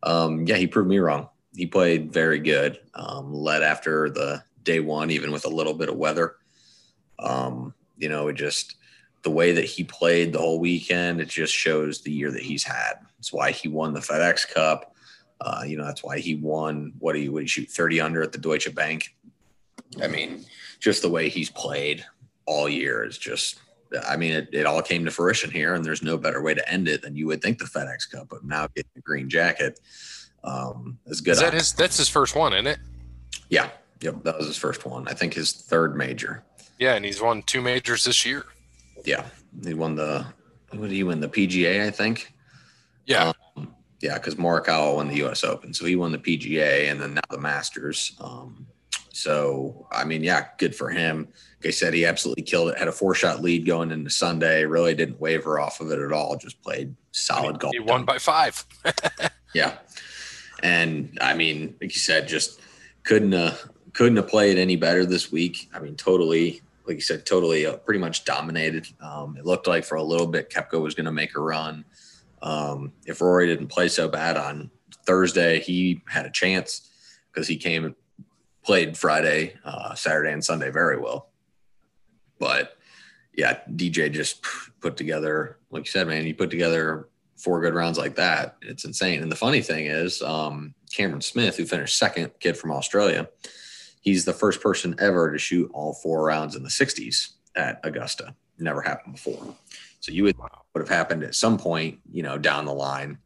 Um, 0.04 0.46
yeah, 0.46 0.56
he 0.56 0.68
proved 0.68 0.90
me 0.90 1.00
wrong. 1.00 1.30
He 1.56 1.68
played 1.68 2.12
very 2.12 2.40
good. 2.40 2.80
Um, 2.94 3.34
led 3.34 3.62
after 3.62 4.10
the 4.10 4.44
day 4.64 4.80
one, 4.80 5.12
even 5.12 5.32
with 5.32 5.46
a 5.46 5.50
little 5.50 5.74
bit 5.74 5.90
of 5.90 5.98
weather. 5.98 6.36
Um, 7.20 7.74
you 7.98 8.10
know, 8.10 8.28
it 8.28 8.34
just 8.34 8.76
the 9.24 9.32
way 9.32 9.52
that 9.52 9.66
he 9.66 9.84
played 9.84 10.34
the 10.34 10.40
whole 10.40 10.60
weekend, 10.60 11.22
it 11.22 11.30
just 11.30 11.54
shows 11.54 12.02
the 12.02 12.12
year 12.12 12.32
that 12.32 12.42
he's 12.42 12.64
had. 12.64 12.96
That's 13.22 13.32
why 13.32 13.52
he 13.52 13.68
won 13.68 13.94
the 13.94 14.00
FedEx 14.00 14.52
Cup. 14.52 14.96
Uh, 15.40 15.62
you 15.64 15.78
know, 15.78 15.86
that's 15.86 16.04
why 16.04 16.18
he 16.18 16.34
won. 16.34 16.92
What 16.98 17.14
do 17.14 17.20
you 17.20 17.32
would 17.32 17.44
he 17.44 17.48
shoot 17.48 17.70
30 17.70 18.02
under 18.02 18.24
at 18.24 18.32
the 18.32 18.40
Deutsche 18.40 18.74
Bank? 18.74 19.16
I 20.02 20.08
mean, 20.08 20.44
just 20.80 21.04
the 21.04 21.10
way 21.10 21.30
he's 21.30 21.52
played 21.52 22.04
all 22.48 22.68
year 22.68 23.04
is 23.04 23.20
just 23.20 23.60
I 24.08 24.18
mean, 24.18 24.32
it, 24.32 24.50
it 24.54 24.66
all 24.66 24.82
came 24.82 25.06
to 25.06 25.12
fruition 25.12 25.52
here, 25.52 25.76
and 25.76 25.86
there's 25.86 26.02
no 26.02 26.18
better 26.18 26.42
way 26.42 26.56
to 26.56 26.68
end 26.68 26.88
it 26.88 27.04
than 27.04 27.16
you 27.16 27.28
would 27.28 27.44
think 27.44 27.60
the 27.60 27.66
FedEx 27.66 28.10
Cup. 28.10 28.30
But 28.30 28.44
now 28.44 28.66
getting 28.68 28.90
a 28.98 29.02
green 29.02 29.30
jacket 29.30 29.80
um, 30.44 30.98
is 31.06 31.22
good. 31.22 31.34
Is 31.34 31.42
that 31.42 31.54
his? 31.54 31.74
That's 31.74 31.98
his 31.98 32.10
first 32.10 32.36
one, 32.36 32.54
isn't 32.54 32.66
it? 32.66 32.80
Yeah. 33.50 33.70
Yep. 34.00 34.24
That 34.24 34.36
was 34.36 34.48
his 34.48 34.58
first 34.58 34.84
one. 34.84 35.08
I 35.08 35.14
think 35.14 35.36
his 35.36 35.52
third 35.54 35.96
major. 35.96 36.44
Yeah, 36.80 36.96
and 36.96 37.06
he's 37.06 37.22
won 37.22 37.44
two 37.44 37.62
majors 37.62 38.06
this 38.06 38.26
year. 38.26 38.46
Yeah, 39.06 39.26
he 39.64 39.76
won 39.76 39.94
the. 39.94 40.26
What 40.72 40.88
did 40.88 40.96
he 40.96 41.04
win? 41.04 41.20
The 41.20 41.28
PGA, 41.28 41.86
I 41.86 41.92
think. 41.92 42.34
Yeah. 43.06 43.34
Um, 43.56 43.76
yeah, 44.02 44.16
because 44.16 44.36
Morikawa 44.36 44.96
won 44.96 45.08
the 45.08 45.18
U.S. 45.18 45.44
Open, 45.44 45.74
so 45.74 45.86
he 45.86 45.96
won 45.96 46.12
the 46.12 46.18
PGA, 46.18 46.90
and 46.92 47.00
then 47.00 47.14
now 47.14 47.22
the 47.30 47.38
Masters. 47.38 48.14
Um, 48.20 48.66
so 49.14 49.88
I 49.92 50.04
mean, 50.04 50.24
yeah, 50.24 50.48
good 50.58 50.76
for 50.76 50.90
him. 50.90 51.28
Like 51.60 51.68
I 51.68 51.72
said, 51.72 51.94
he 51.94 52.06
absolutely 52.06 52.44
killed 52.44 52.70
it. 52.70 52.78
Had 52.78 52.88
a 52.88 52.92
four 52.92 53.14
shot 53.14 53.42
lead 53.42 53.66
going 53.66 53.92
into 53.92 54.10
Sunday. 54.10 54.66
Really 54.66 54.96
didn't 54.96 55.20
waver 55.20 55.60
off 55.60 55.82
of 55.82 55.92
it 55.92 56.00
at 56.00 56.12
all. 56.12 56.36
Just 56.38 56.62
played 56.64 56.96
solid 57.12 57.60
golf. 57.60 57.74
He 57.74 57.80
won 57.80 58.04
by 58.04 58.18
five. 58.18 58.66
yeah, 59.54 59.78
and 60.64 61.18
I 61.22 61.36
mean, 61.36 61.76
like 61.82 61.94
you 61.94 62.00
said, 62.00 62.28
just 62.28 62.60
couldn't 63.04 63.34
uh, 63.34 63.56
couldn't 63.94 64.18
have 64.18 64.28
played 64.28 64.58
any 64.58 64.76
better 64.76 65.06
this 65.06 65.32
week. 65.32 65.70
I 65.74 65.80
mean, 65.80 65.96
totally, 65.96 66.62
like 66.86 66.96
you 66.96 67.02
said, 67.02 67.26
totally, 67.26 67.66
uh, 67.66 67.78
pretty 67.78 68.00
much 68.00 68.26
dominated. 68.26 68.88
Um, 69.02 69.38
it 69.38 69.46
looked 69.46 69.68
like 69.68 69.84
for 69.84 69.96
a 69.96 70.04
little 70.04 70.28
bit, 70.28 70.50
Koepka 70.50 70.82
was 70.82 70.96
going 70.96 71.06
to 71.06 71.12
make 71.12 71.36
a 71.36 71.42
run. 71.42 71.86
Um, 72.42 72.94
if 73.06 73.22
Rory 73.22 73.48
didn't 73.48 73.68
play 73.68 73.88
so 73.88 74.08
bad 74.08 74.38
on 74.38 74.72
Thursday, 75.06 75.60
he 75.60 76.02
had 76.08 76.26
a 76.26 76.32
chance 76.32 76.90
because 77.32 77.48
he 77.48 77.58
came 77.58 77.86
and 77.86 77.96
played 78.64 78.98
Friday, 78.98 79.56
uh, 79.64 79.94
Saturday, 79.96 80.32
and 80.32 80.44
Sunday 80.44 80.70
very 80.70 80.98
well. 80.98 81.30
But 82.40 82.78
yeah, 83.34 83.60
DJ 83.70 84.12
just 84.12 84.46
put 84.82 84.98
together, 84.98 85.58
like 85.70 85.86
you 85.86 85.92
said, 85.92 86.08
man, 86.08 86.26
he 86.26 86.34
put 86.34 86.50
together 86.50 87.08
four 87.38 87.62
good 87.62 87.74
rounds 87.74 87.98
like 87.98 88.16
that. 88.16 88.58
It's 88.62 88.86
insane. 88.86 89.22
And 89.22 89.32
the 89.32 89.36
funny 89.36 89.62
thing 89.62 89.86
is, 89.86 90.22
um, 90.22 90.74
Cameron 90.92 91.22
Smith, 91.22 91.58
who 91.58 91.66
finished 91.66 91.98
second, 91.98 92.32
kid 92.40 92.58
from 92.58 92.72
Australia, 92.72 93.30
he's 94.02 94.26
the 94.26 94.34
first 94.34 94.62
person 94.62 94.96
ever 95.00 95.32
to 95.32 95.40
shoot 95.40 95.72
all 95.74 95.94
four 95.94 96.24
rounds 96.24 96.56
in 96.56 96.64
the 96.64 96.70
60s 96.70 97.30
at 97.56 97.80
Augusta. 97.84 98.36
Never 98.60 98.82
happened 98.82 99.16
before. 99.16 99.56
So 100.02 100.12
you 100.12 100.24
would 100.24 100.38
would 100.38 100.82
have 100.82 100.90
happened 100.90 101.24
at 101.24 101.36
some 101.36 101.58
point, 101.58 102.00
you 102.12 102.24
know, 102.24 102.38
down 102.38 102.66
the 102.66 102.74
line. 102.74 103.18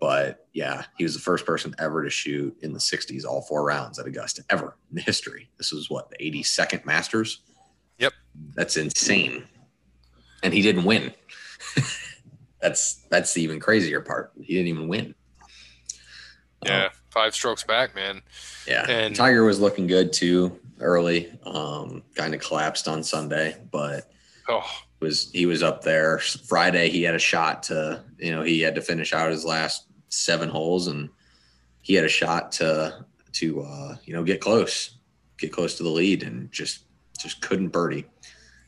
But 0.00 0.46
yeah, 0.52 0.84
he 0.96 1.04
was 1.04 1.14
the 1.14 1.20
first 1.20 1.46
person 1.46 1.74
ever 1.78 2.02
to 2.02 2.10
shoot 2.10 2.56
in 2.62 2.72
the 2.72 2.78
60s 2.78 3.24
all 3.24 3.42
four 3.42 3.64
rounds 3.64 3.98
at 3.98 4.06
Augusta 4.06 4.42
ever 4.50 4.76
in 4.90 4.98
history. 4.98 5.48
This 5.58 5.72
was 5.72 5.88
what 5.88 6.10
the 6.10 6.16
82nd 6.16 6.84
Masters. 6.84 7.40
Yep, 7.98 8.12
that's 8.54 8.76
insane. 8.76 9.44
And 10.42 10.52
he 10.52 10.62
didn't 10.62 10.84
win. 10.84 11.12
that's 12.60 12.94
that's 13.10 13.34
the 13.34 13.42
even 13.42 13.60
crazier 13.60 14.00
part. 14.00 14.32
He 14.40 14.54
didn't 14.54 14.68
even 14.68 14.88
win. 14.88 15.14
Yeah, 16.64 16.86
um, 16.86 16.90
five 17.10 17.34
strokes 17.34 17.62
back, 17.62 17.94
man. 17.94 18.22
Yeah, 18.66 18.88
and 18.88 19.14
Tiger 19.14 19.44
was 19.44 19.60
looking 19.60 19.86
good 19.86 20.12
too 20.12 20.58
early. 20.80 21.38
Um, 21.44 22.02
kind 22.14 22.34
of 22.34 22.40
collapsed 22.40 22.88
on 22.88 23.02
Sunday, 23.02 23.56
but 23.70 24.10
oh, 24.48 24.66
was 25.04 25.30
he 25.30 25.46
was 25.46 25.62
up 25.62 25.82
there 25.82 26.18
Friday. 26.18 26.88
He 26.88 27.02
had 27.02 27.14
a 27.14 27.18
shot 27.20 27.62
to 27.64 28.02
you 28.18 28.32
know 28.32 28.42
he 28.42 28.60
had 28.60 28.74
to 28.74 28.80
finish 28.80 29.12
out 29.12 29.30
his 29.30 29.44
last 29.44 29.86
seven 30.08 30.48
holes, 30.48 30.88
and 30.88 31.10
he 31.82 31.94
had 31.94 32.04
a 32.04 32.08
shot 32.08 32.50
to 32.52 33.04
to 33.34 33.62
uh, 33.62 33.96
you 34.04 34.14
know 34.14 34.24
get 34.24 34.40
close, 34.40 34.96
get 35.38 35.52
close 35.52 35.76
to 35.76 35.82
the 35.82 35.90
lead, 35.90 36.22
and 36.22 36.50
just 36.50 36.84
just 37.18 37.40
couldn't 37.40 37.68
birdie. 37.68 38.06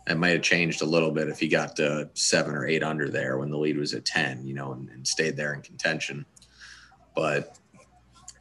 It 0.08 0.18
might 0.18 0.30
have 0.30 0.42
changed 0.42 0.82
a 0.82 0.86
little 0.86 1.10
bit 1.10 1.28
if 1.28 1.40
he 1.40 1.48
got 1.48 1.74
to 1.76 2.08
seven 2.14 2.54
or 2.54 2.66
eight 2.66 2.84
under 2.84 3.08
there 3.08 3.38
when 3.38 3.50
the 3.50 3.58
lead 3.58 3.76
was 3.76 3.94
at 3.94 4.04
ten, 4.04 4.46
you 4.46 4.54
know, 4.54 4.72
and, 4.72 4.88
and 4.90 5.08
stayed 5.08 5.36
there 5.36 5.54
in 5.54 5.62
contention. 5.62 6.24
But 7.16 7.58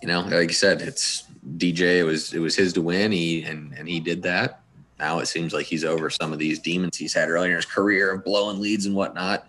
you 0.02 0.10
know, 0.10 0.22
like 0.22 0.50
you 0.50 0.54
said, 0.54 0.82
it's 0.82 1.24
DJ. 1.58 2.00
It 2.00 2.04
was 2.04 2.34
it 2.34 2.40
was 2.40 2.56
his 2.56 2.74
to 2.74 2.82
win. 2.82 3.14
He 3.14 3.44
and 3.44 3.74
and 3.74 3.88
he 3.88 4.00
did 4.02 4.22
that 4.24 4.65
now 5.00 5.20
it 5.20 5.26
seems 5.28 5.54
like 5.54 5.66
he's 5.66 5.84
over 5.84 6.10
some 6.10 6.32
of 6.32 6.40
these 6.40 6.60
demons 6.60 6.98
he's 6.98 7.14
had 7.14 7.30
earlier 7.30 7.52
in 7.52 7.56
his 7.58 7.66
career 7.66 8.12
of 8.12 8.24
blowing 8.24 8.60
leads 8.60 8.86
and 8.86 8.96
whatnot. 8.96 9.48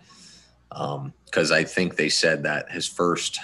Because 0.69 1.51
um, 1.51 1.57
I 1.57 1.63
think 1.63 1.95
they 1.95 2.09
said 2.09 2.43
that 2.43 2.69
his 2.71 2.87
first, 2.87 3.39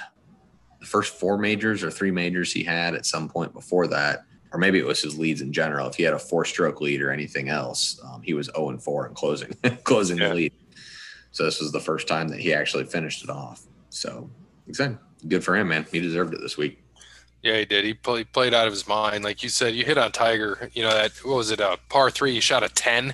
the 0.80 0.86
first 0.86 1.14
four 1.18 1.38
majors 1.38 1.84
or 1.84 1.90
three 1.90 2.12
majors 2.12 2.52
he 2.52 2.64
had 2.64 2.94
at 2.96 3.06
some 3.06 3.30
point 3.30 3.54
before 3.54 3.88
that, 3.88 4.26
or 4.52 4.60
maybe 4.60 4.78
it 4.78 4.86
was 4.86 5.02
his 5.02 5.18
leads 5.18 5.42
in 5.42 5.54
general. 5.54 5.88
If 5.88 5.96
he 5.96 6.04
had 6.04 6.14
a 6.14 6.20
four-stroke 6.20 6.82
lead 6.82 7.02
or 7.02 7.12
anything 7.12 7.50
else, 7.50 8.00
um, 8.04 8.22
he 8.22 8.34
was 8.34 8.48
zero 8.48 8.70
and 8.70 8.84
four 8.84 9.08
in 9.08 9.14
closing, 9.14 9.54
closing 9.84 10.18
yeah. 10.18 10.30
the 10.30 10.36
lead. 10.36 10.54
So 11.32 11.46
this 11.46 11.60
was 11.60 11.72
the 11.72 11.80
first 11.80 12.08
time 12.08 12.28
that 12.28 12.40
he 12.40 12.54
actually 12.54 12.84
finished 12.84 13.24
it 13.24 13.30
off. 13.30 13.64
So, 13.90 14.30
exactly, 14.68 15.00
good 15.28 15.44
for 15.44 15.56
him, 15.56 15.70
man. 15.70 15.88
He 15.92 16.00
deserved 16.00 16.34
it 16.34 16.42
this 16.42 16.58
week. 16.58 16.83
Yeah, 17.44 17.58
he 17.58 17.66
did. 17.66 17.84
He, 17.84 17.94
play, 17.94 18.24
played 18.24 18.54
out 18.54 18.68
of 18.68 18.74
his 18.74 18.88
mind. 18.88 19.26
Like 19.26 19.44
you 19.44 19.50
said, 19.50 19.76
you 19.76 19.84
hit 19.84 19.98
on 19.98 20.14
Tiger. 20.14 20.70
You 20.74 20.84
know 20.84 20.94
that 20.94 21.12
what 21.26 21.36
was 21.36 21.52
it? 21.52 21.60
A 21.60 21.78
par 21.90 22.10
three. 22.10 22.34
He 22.34 22.40
shot 22.40 22.64
a 22.64 22.70
ten, 22.70 23.14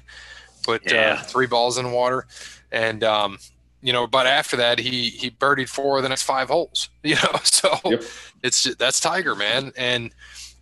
put 0.64 0.90
uh, 0.92 0.96
yeah. 0.96 1.18
uh, 1.20 1.24
three 1.24 1.48
balls 1.48 1.80
in 1.80 1.86
the 1.86 1.92
water, 1.92 2.28
and 2.72 3.04
um, 3.04 3.40
you 3.82 3.92
know. 3.92 4.06
But 4.06 4.28
after 4.28 4.56
that, 4.58 4.78
he 4.78 5.10
he 5.10 5.32
birdied 5.32 5.68
four 5.68 5.98
of 5.98 6.04
the 6.04 6.10
next 6.10 6.24
five 6.24 6.48
holes. 6.48 6.90
You 7.04 7.16
know, 7.16 7.40
so 7.44 7.76
yep. 7.86 8.04
it's 8.44 8.76
that's 8.76 9.00
Tiger, 9.00 9.34
man. 9.34 9.72
And 9.76 10.12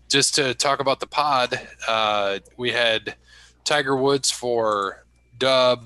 just 0.07 0.36
to 0.36 0.53
talk 0.53 0.79
about 0.79 1.01
the 1.01 1.07
pod, 1.07 1.59
uh, 1.89 2.39
we 2.55 2.71
had 2.71 3.15
Tiger 3.65 3.97
Woods 3.97 4.31
for 4.31 5.03
Dub. 5.38 5.83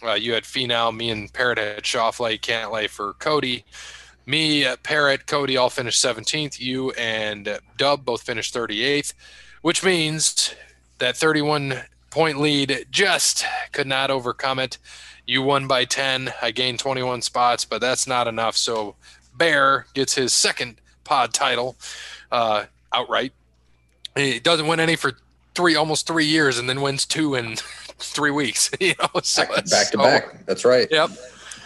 Uh, 0.00 0.12
you 0.12 0.32
had 0.32 0.44
Finau. 0.44 0.94
Me 0.94 1.10
and 1.10 1.32
Parrot 1.32 1.58
had 1.58 1.82
Schauffele, 1.82 2.40
Cantlay 2.40 2.88
for 2.88 3.14
Cody. 3.14 3.64
Me, 4.26 4.64
uh, 4.64 4.76
Parrot, 4.82 5.26
Cody 5.26 5.56
all 5.56 5.70
finished 5.70 6.04
17th. 6.04 6.58
You 6.60 6.90
and 6.92 7.58
Dub 7.76 8.04
both 8.04 8.22
finished 8.22 8.52
38th, 8.54 9.14
which 9.62 9.84
means 9.84 10.54
that 10.98 11.16
31 11.16 11.82
point 12.10 12.40
lead 12.40 12.86
just 12.90 13.44
could 13.72 13.86
not 13.86 14.10
overcome 14.10 14.58
it. 14.58 14.78
You 15.26 15.42
won 15.42 15.66
by 15.66 15.84
10. 15.84 16.32
I 16.42 16.50
gained 16.50 16.78
21 16.78 17.22
spots, 17.22 17.64
but 17.64 17.80
that's 17.80 18.06
not 18.06 18.26
enough. 18.26 18.56
So 18.56 18.96
Bear 19.36 19.86
gets 19.94 20.14
his 20.14 20.32
second 20.32 20.80
pod 21.04 21.32
title 21.32 21.76
uh, 22.32 22.64
outright. 22.92 23.32
He 24.16 24.40
doesn't 24.40 24.66
win 24.66 24.80
any 24.80 24.96
for 24.96 25.12
three, 25.54 25.76
almost 25.76 26.06
three 26.06 26.24
years, 26.26 26.58
and 26.58 26.68
then 26.68 26.80
wins 26.80 27.04
two 27.06 27.34
in 27.34 27.56
three 27.98 28.30
weeks. 28.30 28.70
You 28.80 28.94
know, 28.98 29.20
so 29.22 29.42
back, 29.44 29.54
back 29.54 29.66
to 29.66 29.98
so- 29.98 29.98
back. 29.98 30.46
That's 30.46 30.64
right. 30.64 30.88
Yep. 30.90 31.10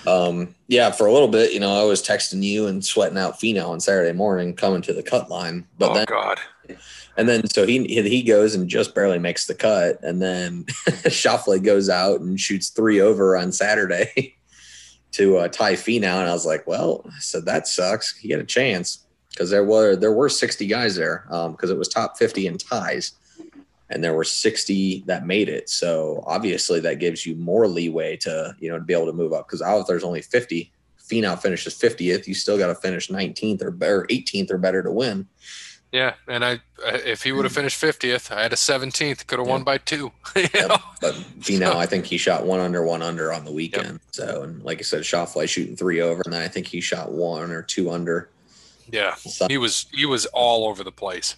Um, 0.06 0.54
yeah, 0.68 0.90
for 0.90 1.06
a 1.06 1.12
little 1.12 1.28
bit, 1.28 1.52
you 1.52 1.60
know, 1.60 1.78
I 1.78 1.84
was 1.84 2.02
texting 2.02 2.42
you 2.42 2.66
and 2.66 2.84
sweating 2.84 3.18
out 3.18 3.38
Finau 3.38 3.68
on 3.68 3.80
Saturday 3.80 4.16
morning 4.16 4.54
coming 4.54 4.82
to 4.82 4.92
the 4.92 5.02
cut 5.02 5.30
line, 5.30 5.66
but 5.78 5.90
oh 5.90 5.94
then 5.94 6.06
God. 6.06 6.40
and 7.16 7.28
then 7.28 7.46
so 7.48 7.66
he 7.66 7.84
he 7.86 8.22
goes 8.22 8.54
and 8.54 8.68
just 8.68 8.94
barely 8.94 9.18
makes 9.18 9.46
the 9.46 9.54
cut, 9.54 10.02
and 10.02 10.22
then 10.22 10.64
Schauffele 11.08 11.62
goes 11.62 11.88
out 11.88 12.20
and 12.20 12.40
shoots 12.40 12.70
three 12.70 13.00
over 13.00 13.36
on 13.36 13.52
Saturday 13.52 14.36
to 15.12 15.38
uh, 15.38 15.48
tie 15.48 15.74
Finau, 15.74 16.20
and 16.20 16.30
I 16.30 16.32
was 16.32 16.46
like, 16.46 16.66
well, 16.66 17.04
I 17.06 17.18
said 17.18 17.44
that 17.46 17.68
sucks. 17.68 18.16
He 18.16 18.30
had 18.30 18.40
a 18.40 18.44
chance 18.44 19.04
because 19.30 19.50
there 19.50 19.64
were 19.64 19.96
there 19.96 20.12
were 20.12 20.28
sixty 20.28 20.66
guys 20.66 20.96
there 20.96 21.26
um, 21.30 21.52
because 21.52 21.70
it 21.70 21.78
was 21.78 21.88
top 21.88 22.16
fifty 22.16 22.46
in 22.46 22.56
ties, 22.56 23.12
and 23.90 24.02
there 24.02 24.14
were 24.14 24.24
sixty 24.24 25.02
that 25.06 25.26
made 25.26 25.48
it. 25.48 25.68
So 25.68 26.22
obviously 26.26 26.80
that 26.80 26.98
gives 26.98 27.26
you 27.26 27.34
more 27.36 27.68
leeway 27.68 28.16
to 28.18 28.56
you 28.58 28.70
know 28.70 28.78
to 28.78 28.84
be 28.84 28.94
able 28.94 29.06
to 29.06 29.12
move 29.12 29.32
up 29.32 29.46
because 29.46 29.62
out 29.62 29.80
if 29.80 29.86
there's 29.86 30.04
only 30.04 30.22
fifty. 30.22 30.72
Finau 31.10 31.36
finishes 31.36 31.76
50th. 31.76 32.28
You 32.28 32.34
still 32.34 32.56
got 32.56 32.68
to 32.68 32.74
finish 32.76 33.08
19th 33.08 33.62
or 33.62 33.72
better, 33.72 34.06
18th 34.10 34.52
or 34.52 34.58
better 34.58 34.80
to 34.80 34.92
win. 34.92 35.26
Yeah, 35.92 36.14
and 36.28 36.44
I 36.44 36.60
if 36.84 37.24
he 37.24 37.32
would 37.32 37.44
have 37.44 37.52
hmm. 37.52 37.56
finished 37.56 37.76
fiftieth, 37.76 38.30
I 38.30 38.42
had 38.42 38.52
a 38.52 38.56
seventeenth. 38.56 39.26
Could 39.26 39.40
have 39.40 39.48
won 39.48 39.64
by 39.64 39.78
two. 39.78 40.12
Yep. 40.36 40.80
But 41.00 41.14
Finau, 41.40 41.74
I 41.74 41.86
think 41.86 42.06
he 42.06 42.16
shot 42.16 42.46
one 42.46 42.60
under, 42.60 42.84
one 42.84 43.02
under 43.02 43.32
on 43.32 43.44
the 43.44 43.50
weekend. 43.50 43.98
So, 44.12 44.42
and 44.42 44.62
like 44.62 44.78
I 44.78 44.82
said, 44.82 45.02
Schauffele 45.02 45.48
shooting 45.48 45.74
three 45.74 46.00
over, 46.00 46.22
and 46.24 46.32
then 46.32 46.42
I 46.42 46.48
think 46.48 46.68
he 46.68 46.80
shot 46.80 47.10
one 47.10 47.50
or 47.50 47.62
two 47.62 47.90
under. 47.90 48.30
Yeah, 48.88 49.14
So, 49.14 49.48
he 49.48 49.58
was 49.58 49.86
he 49.92 50.06
was 50.06 50.26
all 50.26 50.68
over 50.68 50.84
the 50.84 50.92
place. 50.92 51.36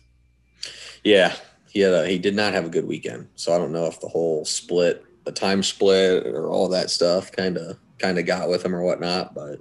yeah, 1.03 1.35
he 1.73 1.81
had 1.81 1.95
a, 1.95 2.07
he 2.07 2.19
did 2.19 2.37
not 2.37 2.52
have 2.52 2.67
a 2.67 2.71
good 2.71 2.87
weekend. 2.87 3.29
So 3.35 3.55
I 3.55 3.59
don't 3.59 3.73
know 3.73 3.87
if 3.87 3.99
the 3.99 4.09
whole 4.09 4.45
split, 4.45 5.07
the 5.25 5.33
time 5.33 5.62
split, 5.62 6.26
or 6.26 6.47
all 6.49 6.69
that 6.69 6.91
stuff 6.91 7.33
kind 7.33 7.57
of 7.57 7.79
kind 7.99 8.19
of 8.19 8.26
got 8.26 8.50
with 8.50 8.62
him 8.62 8.75
or 8.75 8.83
whatnot. 8.83 9.35
But 9.35 9.59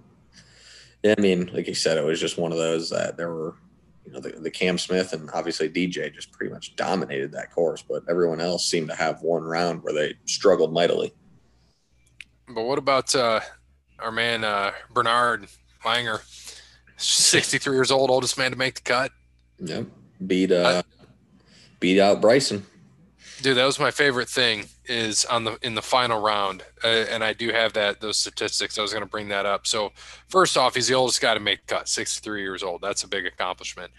yeah, 1.03 1.15
I 1.18 1.22
mean, 1.22 1.50
like 1.53 1.68
you 1.68 1.74
said, 1.74 1.98
it 1.98 2.03
was 2.03 2.20
just 2.20 2.38
one 2.38 2.51
of 2.51 2.58
those 2.58 2.89
that 2.89 3.15
there 3.15 3.34
were. 3.34 3.56
You 4.03 4.13
know, 4.13 4.20
the, 4.20 4.32
the 4.32 4.50
Cam 4.50 4.80
Smith 4.80 5.13
and 5.13 5.30
obviously 5.32 5.70
DJ 5.70 6.12
just 6.12 6.32
pretty 6.32 6.51
much 6.51 6.75
dominated 6.75 7.32
that 7.34 7.51
course, 7.51 7.84
but 7.84 8.01
everyone 8.10 8.41
else 8.41 8.68
seemed 8.68 8.89
to 8.89 8.96
have 8.96 9.22
one 9.22 9.44
round 9.44 9.84
where 9.84 9.94
they 9.94 10.15
struggled 10.25 10.74
mightily. 10.74 11.13
But 12.48 12.63
what 12.63 12.80
about 12.80 13.13
uh, 13.13 13.41
our 14.00 14.12
man 14.12 14.44
uh, 14.44 14.72
Bernhard 14.89 15.48
Langer, 15.86 16.22
sixty 16.98 17.60
three 17.60 17.75
years 17.75 17.91
old, 17.91 18.10
oldest 18.10 18.39
man 18.39 18.50
to 18.51 18.58
make 18.58 18.74
the 18.74 18.82
cut. 18.82 19.12
Yep. 19.60 19.86
Beat 20.25 20.51
uh 20.51 20.82
beat 21.82 22.00
out 22.00 22.22
Bryson. 22.22 22.66
Dude, 23.42 23.58
that 23.58 23.66
was 23.66 23.80
my 23.80 23.92
favorite 23.92 24.30
thing 24.30 24.68
is 24.86 25.26
on 25.26 25.44
the 25.46 25.58
in 25.64 25.74
the 25.74 25.82
final 25.82 26.22
round, 26.22 26.64
uh, 26.84 26.88
and 26.88 27.24
I 27.24 27.34
do 27.34 27.50
have 27.50 27.74
that 27.74 28.00
those 28.00 28.18
statistics. 28.18 28.78
I 28.78 28.84
was 28.84 28.92
going 28.92 29.04
to 29.04 29.10
bring 29.10 29.30
that 29.30 29.48
up. 29.48 29.66
So 29.66 29.92
first 30.28 30.58
off, 30.58 30.76
he's 30.76 30.88
the 30.88 30.94
oldest 30.94 31.22
guy 31.22 31.34
to 31.34 31.40
make 31.40 31.66
cut, 31.66 31.90
sixty 31.90 32.22
three 32.22 32.44
years 32.44 32.62
old. 32.62 32.82
That's 32.82 33.04
a 33.04 33.08
big 33.08 33.26
accomplishment. 33.26 33.92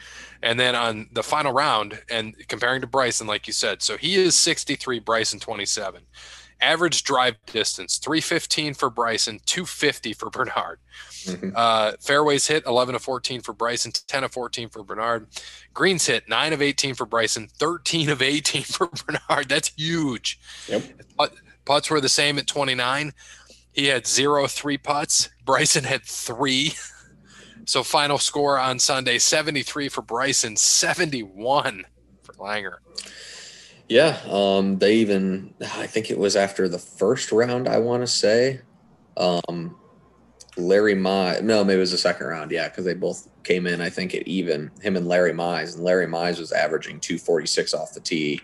And 0.44 0.60
then 0.60 0.76
on 0.76 1.08
the 1.12 1.24
final 1.24 1.52
round, 1.52 2.00
and 2.08 2.36
comparing 2.46 2.82
to 2.82 2.86
Bryson, 2.86 3.26
like 3.26 3.48
you 3.48 3.52
said, 3.52 3.82
so 3.82 3.96
he 3.96 4.14
is 4.14 4.36
sixty 4.36 4.76
three, 4.76 5.00
Bryson 5.00 5.40
twenty 5.40 5.66
seven. 5.66 6.02
Average 6.62 7.02
drive 7.04 7.34
distance, 7.46 7.98
315 7.98 8.74
for 8.74 8.88
Bryson, 8.88 9.40
250 9.46 10.12
for 10.12 10.30
Bernhard. 10.30 10.78
Mhm. 11.24 11.52
Uh, 11.54 11.92
fairways 12.00 12.46
hit 12.46 12.64
11 12.66 12.94
of 12.94 13.02
14 13.02 13.40
for 13.42 13.52
Bryson, 13.52 13.92
10 13.92 14.24
of 14.24 14.32
14 14.32 14.68
for 14.68 14.82
Bernhard. 14.84 15.26
Greens 15.74 16.06
hit 16.06 16.28
9 16.28 16.52
of 16.52 16.62
18 16.62 16.94
for 16.94 17.04
Bryson, 17.04 17.48
13 17.58 18.08
of 18.08 18.22
18 18.22 18.62
for 18.62 18.86
Bernard. 19.06 19.48
That's 19.48 19.72
huge. 19.76 20.38
Yep. 20.68 20.82
Put, 21.18 21.32
putts 21.64 21.90
were 21.90 22.00
the 22.00 22.08
same 22.08 22.38
at 22.38 22.46
29. 22.46 23.12
He 23.72 23.86
had 23.86 24.06
zero 24.06 24.46
three 24.46 24.78
putts. 24.78 25.30
Bryson 25.44 25.84
had 25.84 26.04
three. 26.04 26.74
So 27.64 27.84
final 27.84 28.18
score 28.18 28.58
on 28.58 28.80
Sunday 28.80 29.18
73 29.18 29.88
for 29.88 30.02
Bryson, 30.02 30.56
71 30.56 31.84
for 32.24 32.32
Langer. 32.34 32.78
Yeah. 33.92 34.18
Um 34.26 34.78
they 34.78 34.94
even 34.96 35.52
I 35.60 35.86
think 35.86 36.10
it 36.10 36.18
was 36.18 36.34
after 36.34 36.66
the 36.66 36.78
first 36.78 37.30
round, 37.30 37.68
I 37.68 37.78
want 37.78 38.02
to 38.02 38.06
say. 38.06 38.62
Um 39.18 39.76
Larry 40.56 40.94
Mize, 40.94 41.42
no, 41.42 41.62
maybe 41.62 41.76
it 41.76 41.80
was 41.80 41.92
the 41.92 41.98
second 41.98 42.26
round, 42.26 42.50
yeah, 42.50 42.68
because 42.68 42.84
they 42.86 42.94
both 42.94 43.28
came 43.42 43.66
in, 43.66 43.80
I 43.80 43.90
think, 43.90 44.14
at 44.14 44.26
even 44.26 44.70
him 44.80 44.96
and 44.96 45.08
Larry 45.08 45.32
Mize, 45.32 45.74
and 45.74 45.84
Larry 45.84 46.06
Mize 46.06 46.38
was 46.38 46.52
averaging 46.52 47.00
246 47.00 47.72
off 47.72 47.94
the 47.94 48.00
tee, 48.00 48.38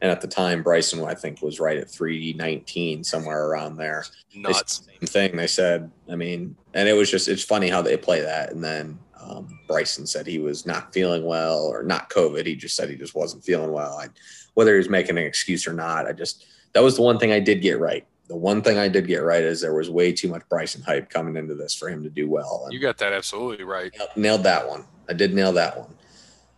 and 0.00 0.10
at 0.10 0.20
the 0.20 0.28
time, 0.28 0.62
Bryson, 0.62 1.04
I 1.04 1.14
think, 1.14 1.42
was 1.42 1.58
right 1.58 1.76
at 1.76 1.90
319, 1.90 3.02
somewhere 3.02 3.46
around 3.46 3.76
there. 3.76 4.04
Nuts. 4.36 4.78
the 4.78 5.06
Same 5.06 5.30
thing. 5.30 5.36
They 5.36 5.48
said, 5.48 5.90
I 6.08 6.14
mean, 6.14 6.56
and 6.74 6.88
it 6.88 6.92
was 6.92 7.10
just, 7.10 7.26
it's 7.26 7.42
funny 7.42 7.68
how 7.68 7.82
they 7.82 7.96
play 7.96 8.20
that. 8.20 8.52
And 8.52 8.62
then 8.62 8.96
um, 9.20 9.58
Bryson 9.66 10.06
said 10.06 10.26
he 10.26 10.38
was 10.38 10.64
not 10.64 10.92
feeling 10.92 11.24
well 11.24 11.66
or 11.66 11.82
not 11.82 12.10
COVID. 12.10 12.46
He 12.46 12.54
just 12.54 12.76
said 12.76 12.88
he 12.88 12.96
just 12.96 13.16
wasn't 13.16 13.44
feeling 13.44 13.72
well. 13.72 13.98
I, 13.98 14.06
whether 14.58 14.72
he 14.72 14.78
was 14.78 14.88
making 14.88 15.16
an 15.16 15.22
excuse 15.22 15.68
or 15.68 15.72
not, 15.72 16.08
I 16.08 16.12
just, 16.12 16.44
that 16.72 16.82
was 16.82 16.96
the 16.96 17.02
one 17.02 17.16
thing 17.16 17.30
I 17.30 17.38
did 17.38 17.62
get 17.62 17.78
right. 17.78 18.04
The 18.26 18.34
one 18.34 18.60
thing 18.60 18.76
I 18.76 18.88
did 18.88 19.06
get 19.06 19.18
right 19.18 19.44
is 19.44 19.60
there 19.60 19.72
was 19.72 19.88
way 19.88 20.10
too 20.12 20.26
much 20.26 20.42
Bryson 20.48 20.82
hype 20.82 21.08
coming 21.10 21.36
into 21.36 21.54
this 21.54 21.76
for 21.76 21.88
him 21.88 22.02
to 22.02 22.10
do 22.10 22.28
well. 22.28 22.62
And 22.64 22.72
You 22.72 22.80
got 22.80 22.98
that 22.98 23.12
absolutely 23.12 23.62
right. 23.62 23.92
nailed- 23.96 24.16
nailed 24.16 24.42
that 24.42 24.68
one. 24.68 24.84
I 25.08 25.12
did 25.12 25.32
nail 25.32 25.52
that 25.52 25.78
one. 25.78 25.94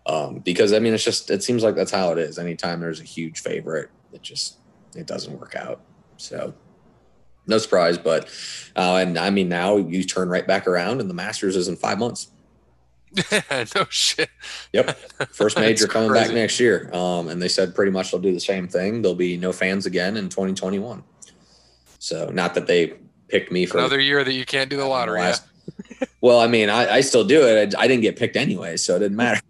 Um, 0.06 0.38
because 0.38 0.72
I 0.72 0.78
mean, 0.78 0.94
it's 0.94 1.04
just, 1.04 1.30
it 1.30 1.42
seems 1.42 1.62
like 1.62 1.74
that's 1.74 1.90
how 1.90 2.10
it 2.12 2.16
is. 2.16 2.38
Anytime 2.38 2.80
there's 2.80 3.02
a 3.02 3.04
huge 3.04 3.40
favorite, 3.40 3.90
it 4.14 4.22
just, 4.22 4.60
it 4.96 5.06
doesn't 5.06 5.38
work 5.38 5.54
out. 5.54 5.82
So 6.16 6.54
no 7.46 7.58
surprise, 7.58 7.98
but, 7.98 8.30
uh, 8.76 8.96
and 8.96 9.18
I 9.18 9.28
mean, 9.28 9.50
now 9.50 9.76
you 9.76 10.04
turn 10.04 10.30
right 10.30 10.46
back 10.46 10.66
around 10.66 11.02
and 11.02 11.10
the 11.10 11.14
Masters 11.14 11.54
is 11.54 11.68
in 11.68 11.76
five 11.76 11.98
months. 11.98 12.28
no 13.74 13.86
shit. 13.90 14.30
Yep. 14.72 14.98
First 15.32 15.56
major 15.58 15.86
coming 15.86 16.12
back 16.12 16.30
next 16.32 16.60
year. 16.60 16.90
Um, 16.94 17.28
and 17.28 17.40
they 17.40 17.48
said 17.48 17.74
pretty 17.74 17.92
much 17.92 18.10
they'll 18.10 18.20
do 18.20 18.32
the 18.32 18.40
same 18.40 18.68
thing. 18.68 19.02
There'll 19.02 19.14
be 19.16 19.36
no 19.36 19.52
fans 19.52 19.86
again 19.86 20.16
in 20.16 20.28
2021. 20.28 21.02
So 21.98 22.30
not 22.30 22.54
that 22.54 22.66
they 22.66 22.94
picked 23.28 23.52
me 23.52 23.66
for 23.66 23.78
Another 23.78 24.00
year 24.00 24.24
that 24.24 24.32
you 24.32 24.44
can't 24.44 24.70
do 24.70 24.76
the 24.76 24.86
lottery. 24.86 25.20
yeah. 25.20 25.26
Last- 25.26 25.46
well, 26.20 26.40
I 26.40 26.46
mean, 26.46 26.70
I, 26.70 26.96
I 26.96 27.00
still 27.00 27.24
do 27.24 27.42
it. 27.42 27.74
I, 27.74 27.82
I 27.82 27.88
didn't 27.88 28.02
get 28.02 28.16
picked 28.16 28.36
anyway, 28.36 28.76
so 28.76 28.96
it 28.96 29.00
didn't 29.00 29.16
matter. 29.16 29.40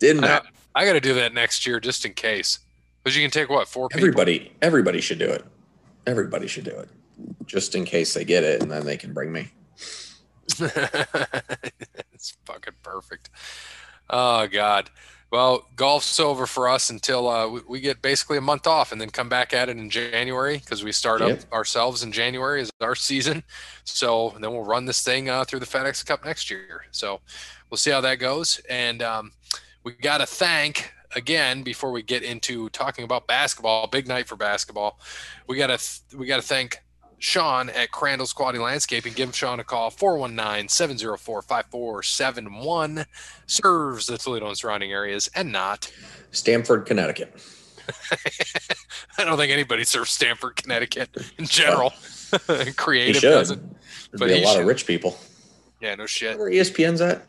didn't 0.00 0.24
I, 0.24 0.28
matter. 0.28 0.48
I 0.74 0.84
got 0.84 0.92
to 0.92 1.00
do 1.00 1.14
that 1.14 1.32
next 1.34 1.66
year 1.66 1.80
just 1.80 2.04
in 2.04 2.12
case. 2.14 2.58
Because 3.02 3.16
you 3.16 3.22
can 3.22 3.30
take 3.30 3.48
what 3.48 3.68
four 3.68 3.88
people. 3.88 4.00
Everybody, 4.00 4.52
everybody 4.60 5.00
should 5.00 5.20
do 5.20 5.30
it. 5.30 5.44
Everybody 6.06 6.48
should 6.48 6.64
do 6.64 6.72
it, 6.72 6.88
just 7.46 7.74
in 7.76 7.84
case 7.84 8.14
they 8.14 8.24
get 8.24 8.42
it, 8.42 8.62
and 8.62 8.70
then 8.70 8.84
they 8.84 8.96
can 8.96 9.12
bring 9.12 9.32
me. 9.32 9.48
it's 12.12 12.36
fucking 12.44 12.74
perfect. 12.82 13.30
Oh 14.10 14.46
God. 14.46 14.90
Well, 15.32 15.66
golf's 15.74 16.20
over 16.20 16.46
for 16.46 16.68
us 16.68 16.88
until 16.88 17.28
uh, 17.28 17.48
we, 17.48 17.60
we 17.68 17.80
get 17.80 18.00
basically 18.00 18.38
a 18.38 18.40
month 18.40 18.66
off, 18.68 18.92
and 18.92 19.00
then 19.00 19.10
come 19.10 19.28
back 19.28 19.52
at 19.52 19.68
it 19.68 19.76
in 19.76 19.90
January 19.90 20.58
because 20.58 20.84
we 20.84 20.92
start 20.92 21.20
Yep. 21.20 21.40
up 21.42 21.52
ourselves 21.52 22.04
in 22.04 22.12
January 22.12 22.60
is 22.62 22.70
our 22.80 22.94
season. 22.94 23.42
So 23.82 24.34
then 24.40 24.52
we'll 24.52 24.64
run 24.64 24.84
this 24.84 25.02
thing 25.02 25.28
uh, 25.28 25.44
through 25.44 25.60
the 25.60 25.66
FedEx 25.66 26.06
Cup 26.06 26.24
next 26.24 26.48
year. 26.50 26.84
So 26.92 27.20
we'll 27.70 27.78
see 27.78 27.90
how 27.90 28.00
that 28.02 28.16
goes, 28.16 28.60
and 28.70 29.02
um, 29.02 29.32
we 29.82 29.92
got 29.92 30.18
to 30.18 30.26
thank 30.26 30.92
again 31.16 31.62
before 31.62 31.90
we 31.90 32.02
get 32.02 32.22
into 32.22 32.68
talking 32.70 33.04
about 33.04 33.26
basketball. 33.26 33.88
Big 33.88 34.06
night 34.06 34.28
for 34.28 34.36
basketball. 34.36 35.00
We 35.48 35.56
got 35.56 35.68
to 35.68 35.78
th- 35.78 36.18
we 36.18 36.26
got 36.26 36.36
to 36.36 36.46
thank 36.46 36.78
Sean 37.26 37.70
at 37.70 37.90
Crandall's 37.90 38.32
Quality 38.32 38.60
Landscaping. 38.60 39.12
Give 39.12 39.34
Sean 39.34 39.58
a 39.58 39.64
call 39.64 39.90
419 39.90 40.68
704 40.68 41.42
5471. 41.42 43.04
Serves 43.46 44.06
the 44.06 44.16
Toledo 44.16 44.46
and 44.46 44.56
surrounding 44.56 44.92
areas 44.92 45.28
and 45.34 45.50
not. 45.50 45.92
Stamford, 46.30 46.86
Connecticut. 46.86 47.34
I 49.18 49.24
don't 49.24 49.36
think 49.36 49.50
anybody 49.50 49.82
serves 49.82 50.10
Stamford, 50.10 50.54
Connecticut 50.54 51.10
in 51.36 51.46
general. 51.46 51.92
He 52.64 52.72
Creative 52.72 53.22
doesn't. 53.22 53.60
There'd 53.60 54.18
but 54.18 54.26
be 54.26 54.42
a 54.42 54.44
lot 54.44 54.54
should. 54.54 54.62
of 54.62 54.66
rich 54.66 54.84
people. 54.84 55.16
Yeah, 55.80 55.94
no 55.94 56.06
shit. 56.06 56.36
Where 56.36 56.50
ESPN's 56.50 57.00
at? 57.00 57.28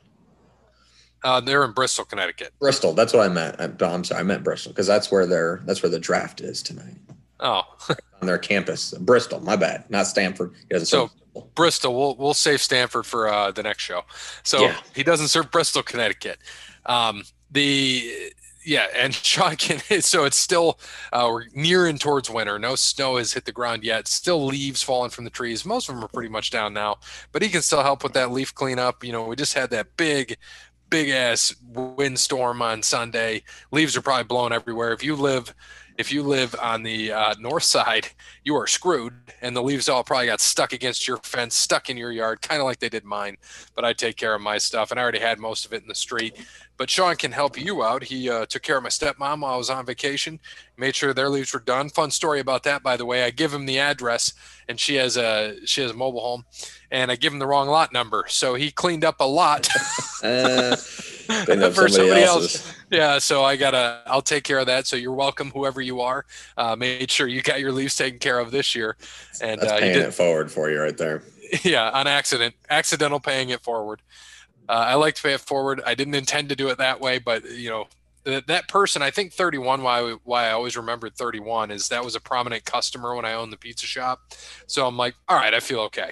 Uh, 1.23 1.39
they're 1.39 1.63
in 1.63 1.71
Bristol, 1.71 2.03
Connecticut. 2.03 2.51
Bristol. 2.59 2.93
That's 2.93 3.13
what 3.13 3.21
I 3.23 3.29
meant. 3.31 3.57
I'm, 3.59 3.77
I'm 3.79 4.03
sorry, 4.03 4.21
I 4.21 4.23
meant 4.23 4.43
Bristol 4.43 4.71
because 4.71 4.87
that's 4.87 5.11
where 5.11 5.27
their 5.27 5.61
that's 5.65 5.83
where 5.83 5.91
the 5.91 5.99
draft 5.99 6.41
is 6.41 6.63
tonight 6.63 6.95
Oh, 7.39 7.61
on 8.21 8.27
their 8.27 8.37
campus. 8.37 8.93
Bristol. 8.99 9.39
My 9.41 9.55
bad, 9.55 9.89
not 9.89 10.07
Stanford. 10.07 10.53
He 10.67 10.73
doesn't 10.73 10.87
So- 10.87 11.07
serve 11.07 11.11
Bristol. 11.11 11.51
Bristol. 11.53 11.95
We'll 11.95 12.15
we'll 12.15 12.33
save 12.33 12.61
Stanford 12.61 13.05
for 13.05 13.27
uh, 13.29 13.51
the 13.51 13.61
next 13.63 13.83
show. 13.83 14.01
So 14.43 14.61
Yeah. 14.61 14.75
he 14.95 15.03
doesn't 15.03 15.27
serve 15.27 15.51
Bristol, 15.51 15.83
Connecticut. 15.83 16.39
Um, 16.87 17.23
the 17.51 18.31
yeah, 18.65 18.87
and 18.95 19.13
Sean 19.13 19.55
can. 19.55 20.01
So 20.01 20.25
it's 20.25 20.37
still 20.37 20.79
uh, 21.13 21.27
we're 21.31 21.45
nearing 21.53 21.99
towards 21.99 22.27
winter. 22.29 22.57
No 22.57 22.73
snow 22.75 23.17
has 23.17 23.33
hit 23.33 23.45
the 23.45 23.51
ground 23.51 23.83
yet. 23.83 24.07
Still 24.07 24.45
leaves 24.47 24.81
falling 24.81 25.11
from 25.11 25.25
the 25.25 25.29
trees. 25.29 25.63
Most 25.63 25.89
of 25.89 25.95
them 25.95 26.03
are 26.03 26.07
pretty 26.09 26.29
much 26.29 26.49
down 26.49 26.73
now, 26.73 26.97
but 27.31 27.43
he 27.43 27.49
can 27.49 27.61
still 27.61 27.83
help 27.83 28.01
with 28.03 28.13
that 28.13 28.31
leaf 28.31 28.55
cleanup. 28.55 29.03
You 29.03 29.11
know, 29.11 29.25
we 29.25 29.35
just 29.35 29.53
had 29.53 29.69
that 29.69 29.95
big. 29.95 30.37
Big 30.89 31.09
ass 31.09 31.53
windstorm 31.73 32.61
on 32.61 32.81
Sunday. 32.81 33.43
Leaves 33.71 33.97
are 33.97 34.01
probably 34.01 34.23
blowing 34.23 34.53
everywhere. 34.53 34.93
If 34.93 35.03
you 35.03 35.17
live 35.17 35.53
if 35.97 36.11
you 36.11 36.21
live 36.21 36.55
on 36.61 36.83
the 36.83 37.11
uh, 37.11 37.33
north 37.39 37.63
side, 37.63 38.09
you 38.43 38.55
are 38.55 38.67
screwed, 38.67 39.13
and 39.41 39.55
the 39.55 39.63
leaves 39.63 39.89
all 39.89 40.03
probably 40.03 40.27
got 40.27 40.39
stuck 40.39 40.71
against 40.71 41.07
your 41.07 41.17
fence, 41.17 41.55
stuck 41.55 41.89
in 41.89 41.97
your 41.97 42.11
yard, 42.11 42.41
kind 42.41 42.61
of 42.61 42.65
like 42.65 42.79
they 42.79 42.89
did 42.89 43.03
mine. 43.03 43.37
But 43.75 43.83
I 43.83 43.93
take 43.93 44.15
care 44.15 44.35
of 44.35 44.41
my 44.41 44.59
stuff, 44.59 44.91
and 44.91 44.99
I 44.99 45.03
already 45.03 45.19
had 45.19 45.39
most 45.39 45.65
of 45.65 45.73
it 45.73 45.81
in 45.81 45.87
the 45.87 45.95
street. 45.95 46.37
But 46.77 46.91
Sean 46.91 47.15
can 47.15 47.31
help 47.31 47.59
you 47.59 47.83
out. 47.83 48.03
He 48.03 48.29
uh, 48.29 48.45
took 48.45 48.61
care 48.61 48.77
of 48.77 48.83
my 48.83 48.89
stepmom 48.89 49.41
while 49.41 49.55
I 49.55 49.57
was 49.57 49.71
on 49.71 49.87
vacation, 49.87 50.39
made 50.77 50.95
sure 50.95 51.11
their 51.13 51.29
leaves 51.29 51.51
were 51.51 51.59
done. 51.59 51.89
Fun 51.89 52.11
story 52.11 52.39
about 52.39 52.61
that, 52.63 52.83
by 52.83 52.95
the 52.95 53.05
way. 53.05 53.23
I 53.23 53.31
give 53.31 53.51
him 53.51 53.65
the 53.65 53.79
address, 53.79 54.33
and 54.69 54.79
she 54.79 54.95
has 54.95 55.17
a 55.17 55.55
she 55.65 55.81
has 55.81 55.91
a 55.91 55.95
mobile 55.95 56.21
home, 56.21 56.45
and 56.91 57.11
I 57.11 57.15
give 57.15 57.33
him 57.33 57.39
the 57.39 57.47
wrong 57.47 57.67
lot 57.67 57.91
number, 57.91 58.25
so 58.27 58.53
he 58.53 58.69
cleaned 58.69 59.03
up 59.03 59.19
a 59.19 59.27
lot. 59.27 59.67
Uh, 60.23 60.75
know 61.47 61.71
For 61.71 61.87
somebody, 61.87 61.91
somebody 61.91 62.23
else's. 62.23 62.73
yeah, 62.91 63.19
so 63.19 63.43
I 63.43 63.55
gotta 63.55 64.01
I'll 64.05 64.21
take 64.21 64.43
care 64.43 64.59
of 64.59 64.67
that. 64.67 64.87
So 64.87 64.95
you're 64.95 65.13
welcome, 65.13 65.51
whoever 65.51 65.81
you 65.81 66.01
are. 66.01 66.25
Uh, 66.57 66.75
made 66.75 67.09
sure 67.11 67.27
you 67.27 67.41
got 67.41 67.59
your 67.59 67.71
leaves 67.71 67.95
taken 67.95 68.19
care 68.19 68.39
of 68.39 68.51
this 68.51 68.75
year, 68.75 68.97
and 69.41 69.61
That's 69.61 69.71
uh, 69.71 69.79
paying 69.79 69.93
did, 69.93 70.05
it 70.05 70.13
forward 70.13 70.51
for 70.51 70.69
you 70.69 70.79
right 70.79 70.97
there. 70.97 71.23
yeah, 71.63 71.89
on 71.91 72.07
accident, 72.07 72.55
accidental 72.69 73.19
paying 73.19 73.49
it 73.49 73.61
forward. 73.61 74.01
Uh, 74.69 74.85
I 74.87 74.95
like 74.95 75.15
to 75.15 75.23
pay 75.23 75.33
it 75.33 75.41
forward. 75.41 75.81
I 75.85 75.95
didn't 75.95 76.15
intend 76.15 76.49
to 76.49 76.55
do 76.55 76.69
it 76.69 76.77
that 76.77 76.99
way, 76.99 77.19
but 77.19 77.49
you 77.51 77.69
know, 77.69 77.87
that, 78.27 78.47
that 78.47 78.67
person, 78.67 79.01
I 79.01 79.11
think 79.11 79.33
31. 79.33 79.81
Why 79.81 80.17
why 80.23 80.47
I 80.47 80.51
always 80.51 80.75
remembered 80.75 81.15
31 81.15 81.71
is 81.71 81.87
that 81.87 82.03
was 82.03 82.15
a 82.15 82.19
prominent 82.19 82.65
customer 82.65 83.15
when 83.15 83.25
I 83.25 83.33
owned 83.33 83.53
the 83.53 83.57
pizza 83.57 83.85
shop. 83.85 84.33
So 84.67 84.85
I'm 84.85 84.97
like, 84.97 85.15
all 85.27 85.37
right, 85.37 85.53
I 85.53 85.59
feel 85.59 85.79
okay. 85.81 86.11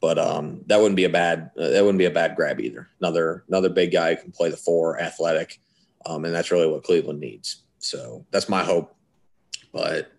But 0.00 0.18
um, 0.18 0.62
that 0.66 0.78
wouldn't 0.78 0.96
be 0.96 1.04
a 1.04 1.08
bad 1.10 1.50
uh, 1.58 1.70
that 1.70 1.82
wouldn't 1.82 1.98
be 1.98 2.04
a 2.04 2.10
bad 2.10 2.36
grab 2.36 2.60
either. 2.60 2.88
Another 3.00 3.44
another 3.48 3.68
big 3.68 3.92
guy 3.92 4.14
who 4.14 4.22
can 4.22 4.32
play 4.32 4.50
the 4.50 4.56
four, 4.56 5.00
athletic, 5.00 5.60
um, 6.06 6.24
and 6.24 6.34
that's 6.34 6.50
really 6.50 6.68
what 6.68 6.84
Cleveland 6.84 7.20
needs. 7.20 7.62
So 7.78 8.24
that's 8.30 8.48
my 8.48 8.62
hope. 8.62 8.94
But 9.72 10.12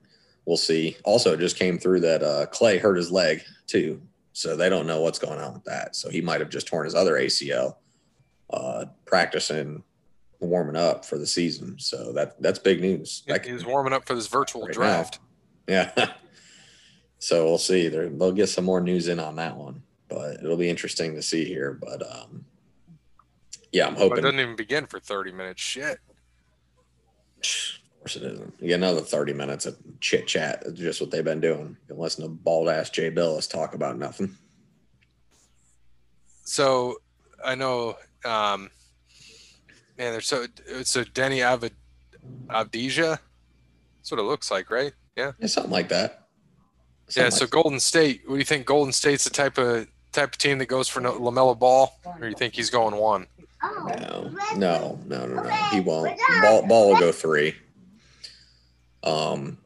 we'll 0.45 0.57
see. 0.57 0.97
Also, 1.05 1.33
it 1.33 1.39
just 1.39 1.57
came 1.57 1.77
through 1.77 2.01
that 2.01 2.23
uh, 2.23 2.45
Clay 2.47 2.77
hurt 2.77 2.97
his 2.97 3.11
leg 3.11 3.43
too, 3.67 4.01
so 4.33 4.55
they 4.55 4.69
don't 4.69 4.87
know 4.87 5.01
what's 5.01 5.19
going 5.19 5.39
on 5.39 5.53
with 5.53 5.63
that. 5.65 5.95
So 5.95 6.09
he 6.09 6.21
might 6.21 6.41
have 6.41 6.49
just 6.49 6.67
torn 6.67 6.85
his 6.85 6.95
other 6.95 7.13
ACL 7.13 7.75
uh, 8.49 8.85
practicing, 9.05 9.83
warming 10.39 10.75
up 10.75 11.05
for 11.05 11.17
the 11.17 11.27
season. 11.27 11.77
So 11.79 12.11
that 12.13 12.41
that's 12.41 12.59
big 12.59 12.81
news. 12.81 13.23
That 13.27 13.45
He 13.45 13.51
was 13.53 13.65
warming 13.65 13.93
up 13.93 14.05
for 14.05 14.15
this 14.15 14.27
virtual 14.27 14.63
Right 14.63 14.73
draft. 14.73 15.19
yeah. 15.67 15.91
so 17.19 17.45
we'll 17.45 17.57
see. 17.57 17.87
They're, 17.87 18.09
they'll 18.09 18.31
get 18.31 18.47
some 18.47 18.65
more 18.65 18.81
news 18.81 19.07
in 19.07 19.19
on 19.19 19.35
that 19.37 19.55
one, 19.57 19.81
but 20.09 20.35
it'll 20.43 20.57
be 20.57 20.69
interesting 20.69 21.15
to 21.15 21.21
see 21.21 21.45
here. 21.45 21.73
But 21.79 22.01
um, 22.09 22.45
yeah, 23.71 23.87
I'm 23.87 23.95
But 23.95 24.19
it 24.19 24.21
doesn't 24.21 24.39
even 24.39 24.55
begin 24.55 24.85
for 24.85 24.99
30 24.99 25.31
minutes. 25.31 25.61
Shit. 25.61 25.99
Of 27.43 27.99
course, 27.99 28.15
it 28.15 28.23
isn't. 28.23 28.53
You 28.59 28.67
get 28.69 28.75
another 28.75 29.01
30 29.01 29.33
minutes 29.33 29.65
of 29.65 29.77
chit 29.99 30.27
chat. 30.27 30.63
It's 30.65 30.79
just 30.79 31.01
what 31.01 31.11
they've 31.11 31.23
been 31.25 31.41
doing. 31.41 31.77
You 31.81 31.87
can 31.95 31.97
listen 31.97 32.23
to 32.23 32.29
bald 32.29 32.69
ass 32.69 32.89
Jay 32.89 33.09
Bilas 33.11 33.49
talk 33.49 33.73
about 33.75 33.97
nothing. 33.97 34.35
So 36.43 36.97
I 37.43 37.55
know, 37.55 37.97
um, 38.23 38.69
man, 39.97 40.12
there's 40.12 40.27
so 40.27 40.45
so 40.84 41.03
Deni 41.03 41.41
Avid 41.41 41.73
Avdija. 42.47 43.19
That's 43.97 44.12
what 44.12 44.19
it 44.19 44.23
looks 44.23 44.51
like, 44.51 44.69
right? 44.69 44.93
Yeah. 45.15 45.31
Yeah, 45.39 45.47
something 45.47 45.71
like 45.71 45.89
that. 45.89 46.27
yeah. 47.10 47.29
Something 47.29 47.31
So 47.31 47.43
like 47.45 47.51
Golden 47.51 47.79
State. 47.79 48.21
What 48.25 48.36
do 48.36 48.39
you 48.39 48.45
think? 48.45 48.65
Golden 48.65 48.93
State's 48.93 49.23
the 49.23 49.29
type 49.29 49.58
of 49.58 49.88
type 50.12 50.29
of 50.34 50.38
team 50.38 50.58
that 50.60 50.67
goes 50.67 50.88
for 50.88 51.01
no, 51.01 51.13
Lamelo 51.19 51.58
Ball, 51.58 51.93
or 52.21 52.27
you 52.27 52.36
think 52.36 52.55
he's 52.55 52.69
going 52.69 52.95
one? 52.95 53.27
no, 53.63 54.31
no, 54.55 54.99
no, 55.08 55.25
no, 55.25 55.41
no. 55.41 55.49
He 55.71 55.79
won't. 55.79 56.19
Ball, 56.41 56.67
ball 56.67 56.89
will 56.89 56.99
go 56.99 57.12
three. 57.12 57.55
Um, 59.03 59.58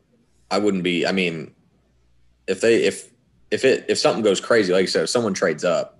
I 0.51 0.57
wouldn't 0.57 0.83
be. 0.83 1.05
I 1.05 1.11
mean, 1.11 1.53
if 2.47 2.61
they 2.61 2.83
if 2.83 3.09
if 3.51 3.65
it 3.65 3.85
if 3.89 3.97
something 3.97 4.23
goes 4.23 4.39
crazy, 4.39 4.71
like 4.73 4.81
you 4.81 4.87
said, 4.87 5.03
if 5.03 5.09
someone 5.09 5.33
trades 5.33 5.63
up, 5.63 5.99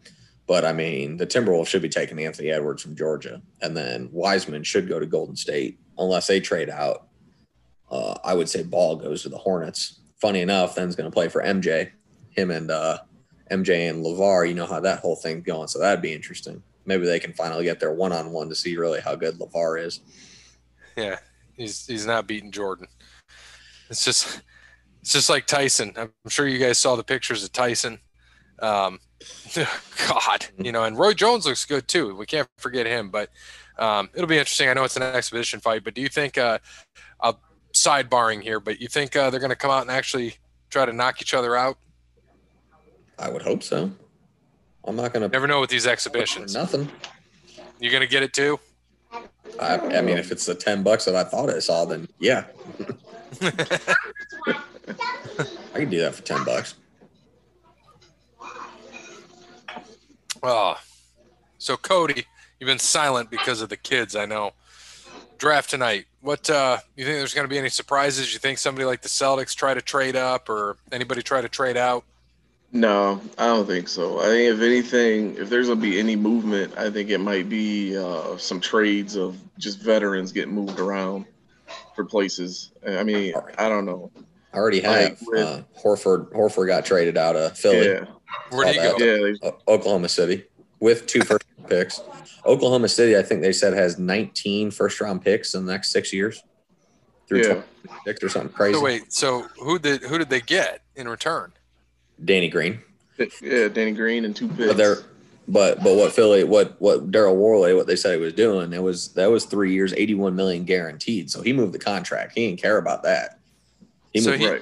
but 0.50 0.66
I 0.66 0.74
mean, 0.74 1.18
the 1.18 1.28
Timberwolves 1.28 1.68
should 1.68 1.84
be 1.84 1.90
taking 1.90 2.18
Anthony 2.18 2.50
Edwards 2.50 2.82
from 2.82 2.96
Georgia, 2.96 3.40
and 3.62 3.78
then 3.78 4.10
Wiseman 4.12 4.64
should 4.64 4.90
go 4.90 5.00
to 5.00 5.06
Golden 5.06 5.36
State 5.36 5.80
unless 6.00 6.26
they 6.26 6.40
trade 6.40 6.72
out. 6.72 7.08
Uh, 7.92 8.16
I 8.24 8.34
would 8.34 8.50
say 8.50 8.64
Ball 8.64 8.96
goes 8.96 9.22
to 9.22 9.30
the 9.30 9.38
Hornets. 9.38 10.00
Funny 10.20 10.42
enough, 10.42 10.74
then's 10.74 10.96
going 10.96 11.10
to 11.10 11.14
play 11.14 11.30
for 11.30 11.44
MJ. 11.44 11.92
Him 12.32 12.50
and 12.50 12.72
uh, 12.72 12.98
MJ 13.52 13.92
and 13.92 14.04
Lavar. 14.04 14.48
You 14.48 14.56
know 14.56 14.66
how 14.66 14.80
that 14.80 15.02
whole 15.02 15.16
thing's 15.16 15.46
going, 15.46 15.68
so 15.68 15.78
that'd 15.78 16.02
be 16.02 16.14
interesting. 16.14 16.64
Maybe 16.84 17.06
they 17.06 17.20
can 17.20 17.34
finally 17.34 17.64
get 17.64 17.80
their 17.80 17.94
one 17.94 18.12
on 18.12 18.32
one 18.32 18.50
to 18.50 18.56
see 18.56 18.76
really 18.76 19.02
how 19.02 19.14
good 19.14 19.38
Lavar 19.38 19.80
is. 19.80 20.00
Yeah, 20.98 21.20
he's 21.54 21.86
he's 21.86 22.08
not 22.08 22.26
beating 22.26 22.50
Jordan. 22.50 22.88
It's 23.92 24.04
just 24.04 24.42
it's 25.00 25.14
just 25.14 25.30
like 25.30 25.46
Tyson. 25.46 25.94
I'm 25.96 26.12
sure 26.28 26.48
you 26.48 26.58
guys 26.58 26.80
saw 26.80 26.96
the 26.96 27.04
pictures 27.04 27.44
of 27.44 27.52
Tyson. 27.52 28.00
Um, 28.62 29.00
God, 30.08 30.46
you 30.58 30.72
know, 30.72 30.84
and 30.84 30.98
Roy 30.98 31.14
Jones 31.14 31.46
looks 31.46 31.66
good 31.66 31.88
too. 31.88 32.16
We 32.16 32.26
can't 32.26 32.48
forget 32.58 32.86
him. 32.86 33.10
But 33.10 33.30
um, 33.78 34.10
it'll 34.14 34.28
be 34.28 34.38
interesting. 34.38 34.70
I 34.70 34.74
know 34.74 34.84
it's 34.84 34.98
an 34.98 35.04
exhibition 35.04 35.60
fight, 35.60 35.84
but 35.84 35.94
do 35.94 36.02
you 36.02 36.10
think? 36.10 36.38
Uh, 36.38 36.60
uh, 37.20 37.34
sidebarring 37.74 38.42
here, 38.42 38.60
but 38.60 38.82
you 38.82 38.88
think 38.88 39.16
uh, 39.16 39.30
they're 39.30 39.40
going 39.40 39.50
to 39.52 39.56
come 39.56 39.72
out 39.72 39.82
and 39.82 39.92
actually 39.92 40.36
try 40.70 40.86
to 40.86 40.94
knock 40.94 41.22
each 41.22 41.34
other 41.34 41.56
out? 41.56 41.78
I 43.18 43.30
would 43.30 43.42
hope 43.42 43.64
so. 43.64 43.92
I'm 44.86 44.96
not 44.96 45.14
going 45.14 45.24
to 45.24 45.30
Never 45.30 45.48
know 45.48 45.60
with 45.60 45.70
these 45.70 45.86
exhibitions. 45.86 46.54
nothing. 46.54 46.90
You're 47.80 47.92
going 47.92 48.02
to 48.02 48.08
get 48.08 48.24
it 48.24 48.34
too? 48.34 48.60
I, 49.60 49.78
I 49.78 50.02
mean, 50.02 50.18
if 50.18 50.32
it's 50.32 50.46
the 50.46 50.56
ten 50.56 50.84
bucks 50.84 51.06
that 51.06 51.16
I 51.16 51.24
thought 51.24 51.50
I 51.50 51.60
saw, 51.60 51.84
then 51.84 52.08
yeah, 52.20 52.46
I 53.42 53.52
can 55.74 55.90
do 55.90 56.00
that 56.00 56.16
for 56.16 56.22
ten 56.22 56.44
bucks. 56.46 56.76
Oh, 60.42 60.78
so 61.58 61.76
Cody, 61.78 62.26
you've 62.60 62.68
been 62.68 62.80
silent 62.80 63.30
because 63.30 63.62
of 63.62 63.70
the 63.70 63.78
kids. 63.78 64.16
I 64.16 64.26
know. 64.26 64.52
Draft 65.38 65.70
tonight. 65.70 66.06
What 66.22 66.50
uh, 66.50 66.78
you 66.96 67.06
think? 67.06 67.18
There's 67.18 67.34
going 67.34 67.46
to 67.46 67.50
be 67.50 67.58
any 67.58 67.70
surprises? 67.70 68.34
You 68.34 68.40
think 68.40 68.58
somebody 68.58 68.86
like 68.86 69.02
the 69.02 69.10
Celtics 69.10 69.56
try 69.56 69.74
to 69.74 69.82
trade 69.82 70.16
up, 70.16 70.50
or 70.50 70.78
anybody 70.92 71.22
try 71.22 71.42
to 71.42 71.50
trade 71.50 71.78
out? 71.78 72.04
No, 72.72 73.20
I 73.38 73.48
don't 73.48 73.66
think 73.66 73.88
so. 73.88 74.20
I 74.20 74.26
think 74.26 74.54
if 74.54 74.62
anything, 74.62 75.36
if 75.38 75.50
there's 75.50 75.70
gonna 75.70 75.82
be 75.82 76.00
any 76.00 76.16
movement, 76.16 76.78
I 76.78 76.92
think 76.92 77.10
it 77.10 77.18
might 77.18 77.50
be 77.50 77.98
uh, 77.98 78.38
some 78.38 78.60
trades 78.60 79.16
of 79.16 79.38
just 79.58 79.80
veterans 79.80 80.32
getting 80.32 80.54
moved 80.54 80.80
around 80.80 81.26
for 81.96 82.06
places. 82.06 82.72
I 82.88 83.04
mean, 83.04 83.34
I 83.58 83.70
don't 83.70 83.86
know. 83.86 84.12
I 84.54 84.58
already 84.58 84.80
have 84.82 84.92
Like 85.04 85.18
with- 85.22 85.42
uh, 85.42 85.62
Horford. 85.84 86.32
Horford 86.32 86.68
got 86.68 86.86
traded 86.86 87.18
out 87.18 87.36
of 87.36 87.58
Philly, 87.58 87.88
Yeah, 87.88 88.06
Where 88.50 88.74
do 88.74 88.80
you 88.80 88.98
go? 88.98 89.38
yeah, 89.44 89.52
Oklahoma 89.68 90.10
City, 90.10 90.46
with 90.80 91.06
two 91.06 91.22
first 91.22 91.46
picks. 91.68 92.02
Oklahoma 92.46 92.88
City, 92.88 93.18
I 93.18 93.22
think 93.22 93.42
they 93.42 93.54
said 93.54 93.74
has 93.74 94.00
19 94.00 94.72
first 94.72 95.00
round 95.02 95.22
picks 95.22 95.54
in 95.54 95.66
the 95.66 95.72
next 95.72 95.92
six 95.92 96.12
years. 96.12 96.42
Through 97.28 97.44
yeah. 97.44 97.62
26 97.86 98.24
or 98.24 98.30
something 98.30 98.52
crazy. 98.54 98.74
So 98.74 98.82
wait, 98.84 99.14
so 99.14 99.44
who 99.60 99.78
did 99.78 100.02
who 100.02 100.18
did 100.18 100.32
they 100.32 100.42
get 100.42 100.82
in 100.96 101.08
return? 101.08 101.54
Danny 102.26 102.50
Green. 102.50 102.80
Yeah, 103.42 103.68
Danny 103.68 103.92
Green 103.92 104.26
and 104.26 104.36
two 104.36 104.48
picks. 104.48 104.66
But 104.66 104.78
they're 104.78 104.98
but 105.48 105.84
but 105.84 105.96
what 105.96 106.12
Philly 106.12 106.44
what 106.44 106.76
what 106.82 107.12
Daryl 107.12 107.36
Morey 107.38 107.76
what 107.76 107.86
they 107.86 107.96
said 107.96 108.16
he 108.16 108.20
was 108.20 108.34
doing 108.34 108.74
it 108.74 108.82
was 108.82 109.10
that 109.10 109.30
was 109.30 109.46
three 109.46 109.74
years, 109.74 109.94
eighty 109.96 110.16
one 110.16 110.36
million 110.36 110.64
guaranteed. 110.64 111.30
So 111.30 111.44
he 111.44 111.54
moved 111.54 111.74
the 111.74 111.80
contract. 111.80 112.32
He 112.34 112.48
didn't 112.48 112.62
care 112.62 112.78
about 112.80 113.04
that. 113.04 113.39
He 114.14 114.20
So 114.22 114.32
moved 114.32 114.42
he- 114.44 114.50
right. 114.50 114.62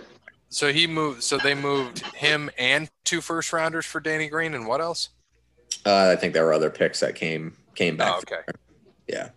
So 0.49 0.71
he 0.71 0.88
moved. 0.88 1.23
So 1.23 1.38
they 1.38 1.53
moved 1.55 1.99
him 2.15 2.49
and 2.57 2.89
two 3.03 3.19
first 3.21 3.51
rounders 3.51 3.86
for 3.86 3.99
Danny 3.99 4.27
Green, 4.29 4.53
and 4.53 4.65
what 4.67 4.79
else? 4.81 5.10
uh, 5.86 6.10
I 6.12 6.15
think 6.15 6.33
there 6.33 6.45
were 6.45 6.53
other 6.53 6.69
picks 6.69 6.99
that 7.01 7.15
came 7.15 7.55
came 7.75 7.97
back. 7.97 8.13
Oh, 8.15 8.17
okay. 8.19 8.41
Yeah. 9.07 9.29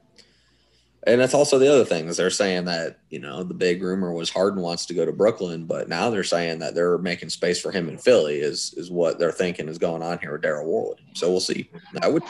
And 1.06 1.20
that's 1.20 1.32
also 1.34 1.58
the 1.58 1.72
other 1.72 1.84
thing 1.84 2.08
is 2.08 2.16
they're 2.18 2.28
saying 2.30 2.66
that, 2.66 2.98
you 3.08 3.18
know, 3.20 3.42
the 3.42 3.54
big 3.54 3.82
rumor 3.82 4.12
was 4.12 4.28
Harden 4.30 4.60
wants 4.62 4.84
to 4.86 4.94
go 4.94 5.06
to 5.06 5.12
Brooklyn, 5.12 5.64
but 5.64 5.88
now 5.88 6.10
they're 6.10 6.22
saying 6.24 6.58
that 6.58 6.74
they're 6.74 6.98
making 6.98 7.30
space 7.30 7.58
for 7.60 7.72
him 7.72 7.88
in 7.88 7.96
Philly 7.98 8.38
is 8.40 8.74
is 8.76 8.90
what 8.90 9.18
they're 9.18 9.32
thinking 9.32 9.68
is 9.68 9.78
going 9.78 10.02
on 10.02 10.18
here 10.18 10.32
with 10.32 10.42
Daryl 10.42 10.66
Morey. 10.66 10.96
So 11.14 11.30
we'll 11.30 11.40
see. 11.40 11.70
I 12.02 12.08
would 12.08 12.22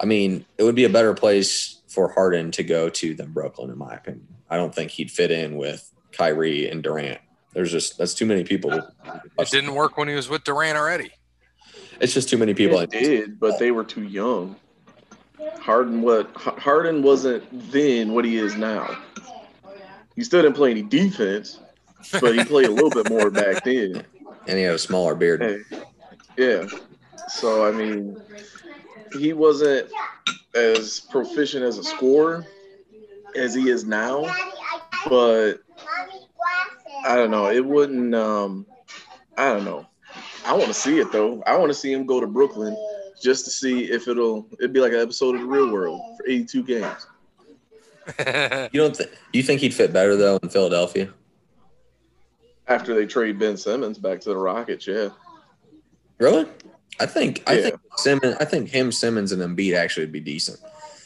I 0.00 0.06
mean, 0.06 0.44
it 0.58 0.62
would 0.62 0.76
be 0.76 0.84
a 0.84 0.88
better 0.88 1.12
place 1.12 1.80
for 1.88 2.08
Harden 2.12 2.50
to 2.52 2.62
go 2.62 2.88
to 2.88 3.14
than 3.14 3.32
Brooklyn, 3.32 3.70
in 3.70 3.78
my 3.78 3.94
opinion. 3.94 4.28
I 4.48 4.56
don't 4.56 4.74
think 4.74 4.92
he'd 4.92 5.10
fit 5.10 5.30
in 5.30 5.56
with 5.56 5.90
Kyrie 6.18 6.68
and 6.68 6.82
Durant. 6.82 7.20
There's 7.54 7.72
just 7.72 7.96
that's 7.96 8.14
too 8.14 8.26
many 8.26 8.44
people. 8.44 8.72
It 8.72 9.50
didn't 9.50 9.74
work 9.74 9.96
when 9.96 10.08
he 10.08 10.14
was 10.14 10.28
with 10.28 10.44
Durant 10.44 10.76
already. 10.76 11.10
It's 12.00 12.12
just 12.12 12.28
too 12.28 12.36
many 12.36 12.54
people. 12.54 12.78
It 12.80 12.90
did, 12.90 13.40
but 13.40 13.58
they 13.58 13.70
were 13.70 13.84
too 13.84 14.02
young. 14.02 14.56
Harden 15.60 16.02
what 16.02 16.30
Harden 16.34 17.02
wasn't 17.02 17.44
then 17.72 18.12
what 18.12 18.24
he 18.24 18.36
is 18.36 18.56
now. 18.56 18.98
He 20.14 20.24
still 20.24 20.42
didn't 20.42 20.56
play 20.56 20.72
any 20.72 20.82
defense, 20.82 21.60
but 22.20 22.36
he 22.36 22.44
played 22.44 22.66
a 22.66 22.72
little 22.72 22.90
bit 22.90 23.08
more 23.08 23.30
back 23.30 23.64
then. 23.64 24.04
And 24.46 24.58
he 24.58 24.64
had 24.64 24.74
a 24.74 24.78
smaller 24.78 25.14
beard. 25.14 25.40
Hey, 25.40 25.78
yeah. 26.36 26.66
So 27.28 27.66
I 27.66 27.72
mean, 27.72 28.20
he 29.18 29.32
wasn't 29.32 29.90
as 30.54 31.00
proficient 31.00 31.64
as 31.64 31.78
a 31.78 31.84
scorer 31.84 32.44
as 33.36 33.54
he 33.54 33.70
is 33.70 33.84
now, 33.84 34.32
but 35.08 35.62
I 37.08 37.16
don't 37.16 37.30
know. 37.30 37.50
It 37.50 37.64
wouldn't. 37.64 38.14
Um, 38.14 38.66
I 39.38 39.48
don't 39.54 39.64
know. 39.64 39.86
I 40.44 40.52
want 40.52 40.66
to 40.66 40.74
see 40.74 40.98
it 40.98 41.10
though. 41.10 41.42
I 41.46 41.56
want 41.56 41.70
to 41.70 41.74
see 41.74 41.90
him 41.90 42.04
go 42.04 42.20
to 42.20 42.26
Brooklyn 42.26 42.76
just 43.20 43.46
to 43.46 43.50
see 43.50 43.84
if 43.90 44.08
it'll. 44.08 44.46
It'd 44.58 44.74
be 44.74 44.80
like 44.80 44.92
an 44.92 45.00
episode 45.00 45.34
of 45.34 45.40
the 45.40 45.46
Real 45.46 45.72
World 45.72 46.00
for 46.18 46.28
82 46.28 46.62
games. 46.64 47.06
You 48.72 48.80
don't 48.80 48.96
think 48.96 49.10
you 49.34 49.42
think 49.42 49.60
he'd 49.60 49.74
fit 49.74 49.92
better 49.92 50.16
though 50.16 50.38
in 50.42 50.48
Philadelphia? 50.48 51.12
After 52.66 52.94
they 52.94 53.04
trade 53.06 53.38
Ben 53.38 53.56
Simmons 53.56 53.98
back 53.98 54.20
to 54.22 54.30
the 54.30 54.36
Rockets, 54.36 54.86
yeah. 54.86 55.08
Really? 56.18 56.46
I 57.00 57.04
think 57.06 57.42
I 57.46 57.54
Yeah. 57.54 57.62
think 57.62 57.80
Simmons. 57.96 58.36
I 58.40 58.44
think 58.46 58.68
him, 58.70 58.92
Simmons, 58.92 59.32
and 59.32 59.42
Embiid 59.42 59.74
actually 59.76 60.04
would 60.04 60.12
be 60.12 60.20
decent 60.20 60.58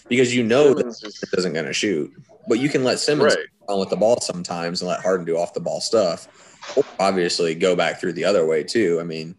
because 0.08 0.34
you 0.34 0.42
know 0.42 0.74
that 0.74 0.78
Simmons 0.78 1.00
just, 1.00 1.18
Simmons 1.18 1.38
isn't 1.38 1.52
going 1.52 1.66
to 1.66 1.72
shoot, 1.72 2.12
but 2.48 2.58
you 2.58 2.68
can 2.68 2.84
let 2.84 2.98
Simmons 2.98 3.34
right. 3.34 3.46
run 3.68 3.80
with 3.80 3.90
the 3.90 3.96
ball 3.96 4.20
sometimes 4.20 4.82
and 4.82 4.88
let 4.88 5.00
Harden 5.00 5.26
do 5.26 5.36
off 5.36 5.54
the 5.54 5.60
ball 5.60 5.80
stuff. 5.80 6.28
Or 6.76 6.84
obviously, 7.00 7.54
go 7.54 7.74
back 7.74 8.00
through 8.00 8.12
the 8.12 8.24
other 8.24 8.46
way 8.46 8.62
too. 8.62 8.98
I 9.00 9.04
mean, 9.04 9.34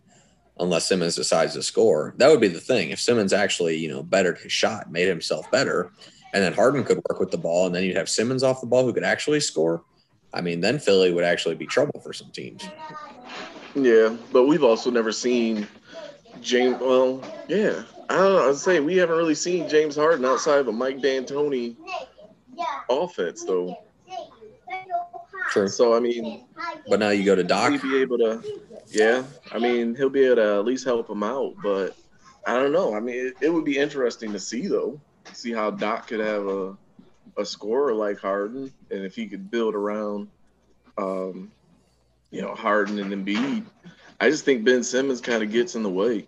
unless 0.60 0.86
Simmons 0.86 1.16
decides 1.16 1.54
to 1.54 1.64
score, 1.64 2.14
that 2.18 2.30
would 2.30 2.42
be 2.42 2.48
the 2.48 2.60
thing. 2.60 2.92
If 2.92 3.00
Simmons 3.00 3.34
actually, 3.34 3.78
you 3.78 3.90
know, 3.90 4.04
bettered 4.04 4.40
his 4.40 4.52
shot, 4.52 4.92
made 4.92 5.08
himself 5.08 5.50
better, 5.52 5.92
and 6.34 6.44
then 6.44 6.54
Harden 6.54 6.84
could 6.84 7.02
work 7.10 7.20
with 7.20 7.32
the 7.32 7.38
ball, 7.38 7.66
and 7.66 7.76
then 7.76 7.84
you'd 7.84 7.98
have 7.98 8.10
Simmons 8.10 8.44
off 8.44 8.62
the 8.62 8.68
ball 8.68 8.84
who 8.84 8.94
could 8.94 9.04
actually 9.04 9.40
score. 9.40 9.84
I 10.34 10.42
mean, 10.42 10.62
then 10.62 10.80
Philly 10.80 11.14
would 11.14 11.24
actually 11.24 11.56
be 11.56 11.68
trouble 11.68 12.00
for 12.02 12.12
some 12.12 12.32
teams. 12.32 12.68
Yeah, 13.76 14.16
but 14.32 14.48
we've 14.48 14.64
also 14.64 14.90
never 14.92 15.12
seen 15.12 15.68
James. 16.42 16.80
Well, 16.80 17.22
yeah, 17.48 17.84
I 18.10 18.18
don't 18.18 18.34
know. 18.34 18.50
I'd 18.50 18.56
say 18.56 18.80
we 18.80 18.98
haven't 18.98 19.16
really 19.18 19.36
seen 19.36 19.68
James 19.70 19.96
Harden 19.96 20.26
outside 20.26 20.60
of 20.60 20.68
a 20.68 20.72
Mike 20.72 21.02
D'Antoni 21.02 21.76
offense, 22.90 23.44
though. 23.46 23.76
True, 25.52 25.68
So 25.68 25.96
I 25.96 26.00
mean, 26.00 26.46
but 26.88 27.00
now 27.00 27.10
you 27.10 27.24
go 27.24 27.36
to 27.36 27.44
Doc. 27.44 27.72
he'd 27.72 27.82
be 27.82 27.98
able 28.02 28.18
to. 28.18 28.42
Yeah, 28.88 29.24
I 29.52 29.60
mean, 29.60 29.96
he'll 29.96 30.10
be 30.10 30.24
able 30.26 30.38
to 30.38 30.56
at 30.56 30.66
least 30.66 30.86
help 30.86 31.10
him 31.10 31.22
out. 31.24 31.54
But 31.62 31.96
I 32.46 32.54
don't 32.54 32.72
know. 32.72 32.96
I 32.96 33.00
mean, 33.00 33.28
it, 33.28 33.34
it 33.42 33.50
would 33.50 33.66
be 33.66 33.78
interesting 33.78 34.32
to 34.34 34.40
see 34.40 34.68
though, 34.68 35.00
see 35.34 35.52
how 35.52 35.72
Doc 35.72 36.08
could 36.08 36.20
have 36.20 36.48
a 36.48 36.78
a 37.38 37.46
scorer 37.46 37.94
like 37.94 38.20
Harden, 38.20 38.72
and 38.92 39.04
if 39.06 39.16
he 39.16 39.28
could 39.28 39.50
build 39.52 39.76
around, 39.76 40.28
um, 40.98 41.52
you 42.32 42.42
know, 42.42 42.54
Harden 42.56 43.00
and 43.00 43.12
Embiid. 43.12 43.66
I 44.20 44.30
just 44.30 44.46
think 44.46 44.64
Ben 44.64 44.84
Simmons 44.84 45.20
kind 45.22 45.44
of 45.44 45.52
gets 45.52 45.76
in 45.76 45.84
the 45.84 45.90
way, 45.90 46.28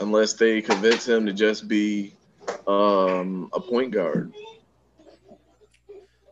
unless 0.00 0.34
they 0.34 0.60
convince 0.62 1.06
him 1.08 1.26
to 1.26 1.32
just 1.32 1.66
be 1.68 2.14
um, 2.66 3.50
a 3.52 3.60
point 3.60 3.92
guard. 3.92 4.32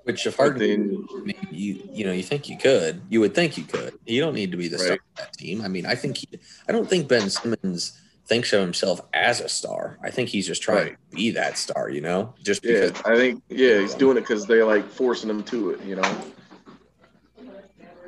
Which 0.04 0.26
if 0.26 0.36
Harden, 0.36 0.58
then, 0.58 1.06
I 1.10 1.20
mean, 1.20 1.48
you 1.50 1.82
you 1.92 2.04
know, 2.06 2.12
you 2.12 2.22
think 2.22 2.48
you 2.48 2.56
could, 2.56 3.02
you 3.10 3.20
would 3.20 3.34
think 3.34 3.58
you 3.58 3.64
could. 3.64 3.98
You 4.06 4.22
don't 4.22 4.34
need 4.34 4.50
to 4.52 4.56
be 4.56 4.66
the 4.68 4.78
star 4.78 4.94
of 4.94 4.98
that 5.18 5.34
team. 5.34 5.60
I 5.60 5.68
mean, 5.68 5.84
I 5.84 5.94
think 5.96 6.16
he, 6.16 6.28
I 6.66 6.72
don't 6.72 6.88
think 6.88 7.08
Ben 7.08 7.28
Simmons 7.28 8.00
thinks 8.24 8.52
of 8.54 8.60
himself 8.62 9.02
as 9.12 9.40
a 9.42 9.50
star. 9.50 9.98
I 10.02 10.10
think 10.10 10.30
he's 10.30 10.46
just 10.46 10.62
trying 10.62 10.78
Right. 10.78 10.96
to 11.10 11.16
be 11.16 11.30
that 11.32 11.58
star. 11.58 11.90
You 11.90 12.00
know, 12.00 12.34
just 12.42 12.64
yeah, 12.64 12.86
because. 12.86 13.02
I 13.04 13.16
think 13.16 13.42
yeah, 13.50 13.80
he's 13.80 13.94
doing 13.94 14.16
it 14.16 14.20
because 14.20 14.46
they're 14.46 14.64
like 14.64 14.88
forcing 14.88 15.28
him 15.28 15.42
to 15.44 15.70
it. 15.72 15.82
You 15.84 15.96
know. 15.96 16.20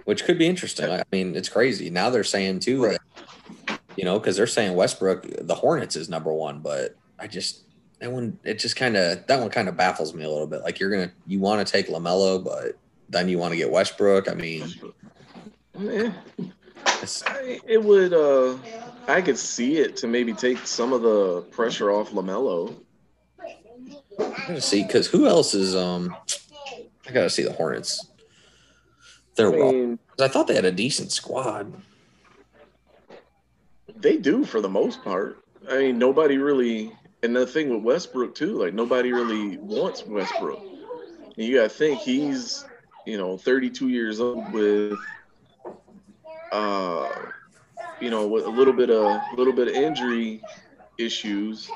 Which 0.07 0.25
could 0.25 0.39
be 0.39 0.47
interesting. 0.47 0.91
I 0.91 1.03
mean, 1.13 1.37
it's 1.37 1.51
crazy. 1.51 1.91
Now 1.91 2.09
they're 2.09 2.25
saying 2.25 2.61
too 2.61 2.83
Right. 2.83 2.99
that, 3.17 3.25
you 3.97 4.05
know, 4.05 4.19
because 4.19 4.37
they're 4.37 4.47
saying 4.47 4.75
Westbrook, 4.75 5.27
the 5.47 5.55
Hornets 5.55 5.97
is 5.97 6.09
number 6.09 6.33
one, 6.33 6.61
but 6.61 6.97
I 7.19 7.27
just 7.27 7.63
that 8.01 8.11
one, 8.11 8.39
it 8.45 8.59
just 8.59 8.77
kind 8.77 8.97
of 8.97 9.27
that 9.27 9.41
one 9.41 9.51
kind 9.51 9.69
of 9.69 9.77
baffles 9.77 10.15
me 10.15 10.25
a 10.25 10.29
little 10.31 10.47
bit. 10.47 10.63
Like 10.63 10.81
you're 10.81 10.91
gonna, 10.91 11.13
you 11.27 11.39
want 11.41 11.67
to 11.67 11.71
take 11.71 11.89
Lamelo, 11.89 12.43
but 12.43 12.79
then 13.09 13.29
you 13.29 13.39
want 13.39 13.53
to 13.53 13.57
get 13.57 13.71
Westbrook. 13.71 14.29
I 14.31 14.35
mean, 14.35 14.73
Yeah, 15.79 16.13
I- 17.27 17.61
it 17.67 17.83
would. 17.83 18.13
Uh, 18.13 18.57
I 19.09 19.21
could 19.23 19.39
see 19.39 19.79
it 19.79 19.97
to 19.99 20.07
maybe 20.07 20.33
take 20.33 20.59
some 20.59 20.93
of 20.93 21.03
the 21.03 21.43
pressure 21.51 21.91
off 21.91 22.11
Lamelo. 22.13 22.77
I'm 24.19 24.33
gonna 24.47 24.61
see 24.61 24.83
because 24.83 25.07
who 25.07 25.27
else 25.27 25.55
is 25.55 25.75
um 25.75 26.15
I 27.09 27.13
gotta 27.13 27.31
see 27.31 27.43
the 27.43 27.53
Hornets. 27.53 28.07
They're 29.35 29.51
wrong. 29.51 29.73
mean, 29.73 29.99
I 30.21 30.29
thought 30.29 30.47
they 30.47 30.55
had 30.55 30.65
a 30.65 30.73
decent 30.73 31.13
squad. 31.13 31.73
They 34.01 34.19
do 34.19 34.45
for 34.45 34.61
the 34.61 34.69
most 34.69 35.03
part. 35.03 35.39
I 35.69 35.79
mean, 35.79 35.99
nobody 35.99 36.39
really. 36.39 36.99
And 37.23 37.37
the 37.37 37.47
thing 37.47 37.71
with 37.71 37.83
Westbrook 37.85 38.35
too, 38.35 38.59
like 38.59 38.75
nobody 38.75 39.13
really 39.13 39.59
wants 39.59 40.07
Westbrook. 40.07 40.63
And 41.37 41.47
you 41.47 41.57
got 41.57 41.65
to 41.65 41.69
think 41.71 42.01
he's, 42.01 42.67
you 43.07 43.19
know, 43.19 43.39
32 43.39 43.89
years 43.89 44.21
old 44.21 44.51
with, 44.53 45.01
uh, 46.51 47.23
you 47.99 48.11
know, 48.11 48.27
with 48.29 48.45
a 48.45 48.51
little 48.51 48.75
bit 48.75 48.91
of 48.91 49.23
a 49.31 49.35
little 49.37 49.53
bit 49.53 49.69
of 49.69 49.75
injury 49.75 50.47
issues. 50.99 51.75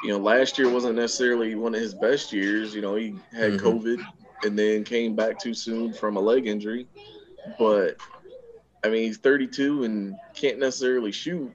You 0.00 0.12
know, 0.12 0.18
last 0.18 0.58
year 0.58 0.68
wasn't 0.68 0.96
necessarily 0.96 1.54
one 1.54 1.74
of 1.74 1.80
his 1.80 1.94
best 1.94 2.32
years. 2.32 2.74
You 2.74 2.82
know, 2.82 2.94
he 2.96 3.20
had 3.32 3.56
Mhm. 3.56 3.58
COVID 3.58 4.06
and 4.42 4.58
then 4.58 4.84
came 4.84 5.14
back 5.16 5.38
too 5.38 5.54
soon 5.54 5.92
from 5.92 6.16
a 6.16 6.20
leg 6.20 6.46
injury. 6.46 6.88
But 7.58 7.96
I 8.84 8.88
mean, 8.90 9.02
he's 9.04 9.16
32 9.16 9.84
and 9.84 10.14
can't 10.34 10.58
necessarily 10.58 11.10
shoot, 11.10 11.50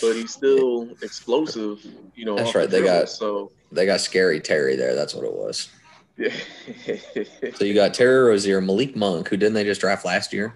but 0.00 0.12
he's 0.14 0.32
still 0.32 0.88
explosive. 1.02 1.84
You 2.14 2.24
know, 2.24 2.36
That's 2.36 2.48
off 2.48 2.52
the 2.54 2.58
right, 2.60 2.70
they 2.70 2.78
dribble. 2.80 2.98
got- 3.00 3.08
so. 3.08 3.50
They 3.72 3.86
got 3.86 4.00
scary 4.00 4.40
Terry 4.40 4.74
there. 4.76 4.94
That's 4.96 5.14
what 5.14 5.24
it 5.24 5.32
was. 5.32 5.68
Yeah. 6.16 6.32
So 7.56 7.64
you 7.64 7.72
got 7.74 7.94
Terry 7.94 8.28
Rozier, 8.28 8.60
Malik 8.60 8.94
Monk, 8.96 9.28
who 9.28 9.36
didn't 9.36 9.54
they 9.54 9.64
just 9.64 9.80
draft 9.80 10.04
last 10.04 10.32
year? 10.32 10.54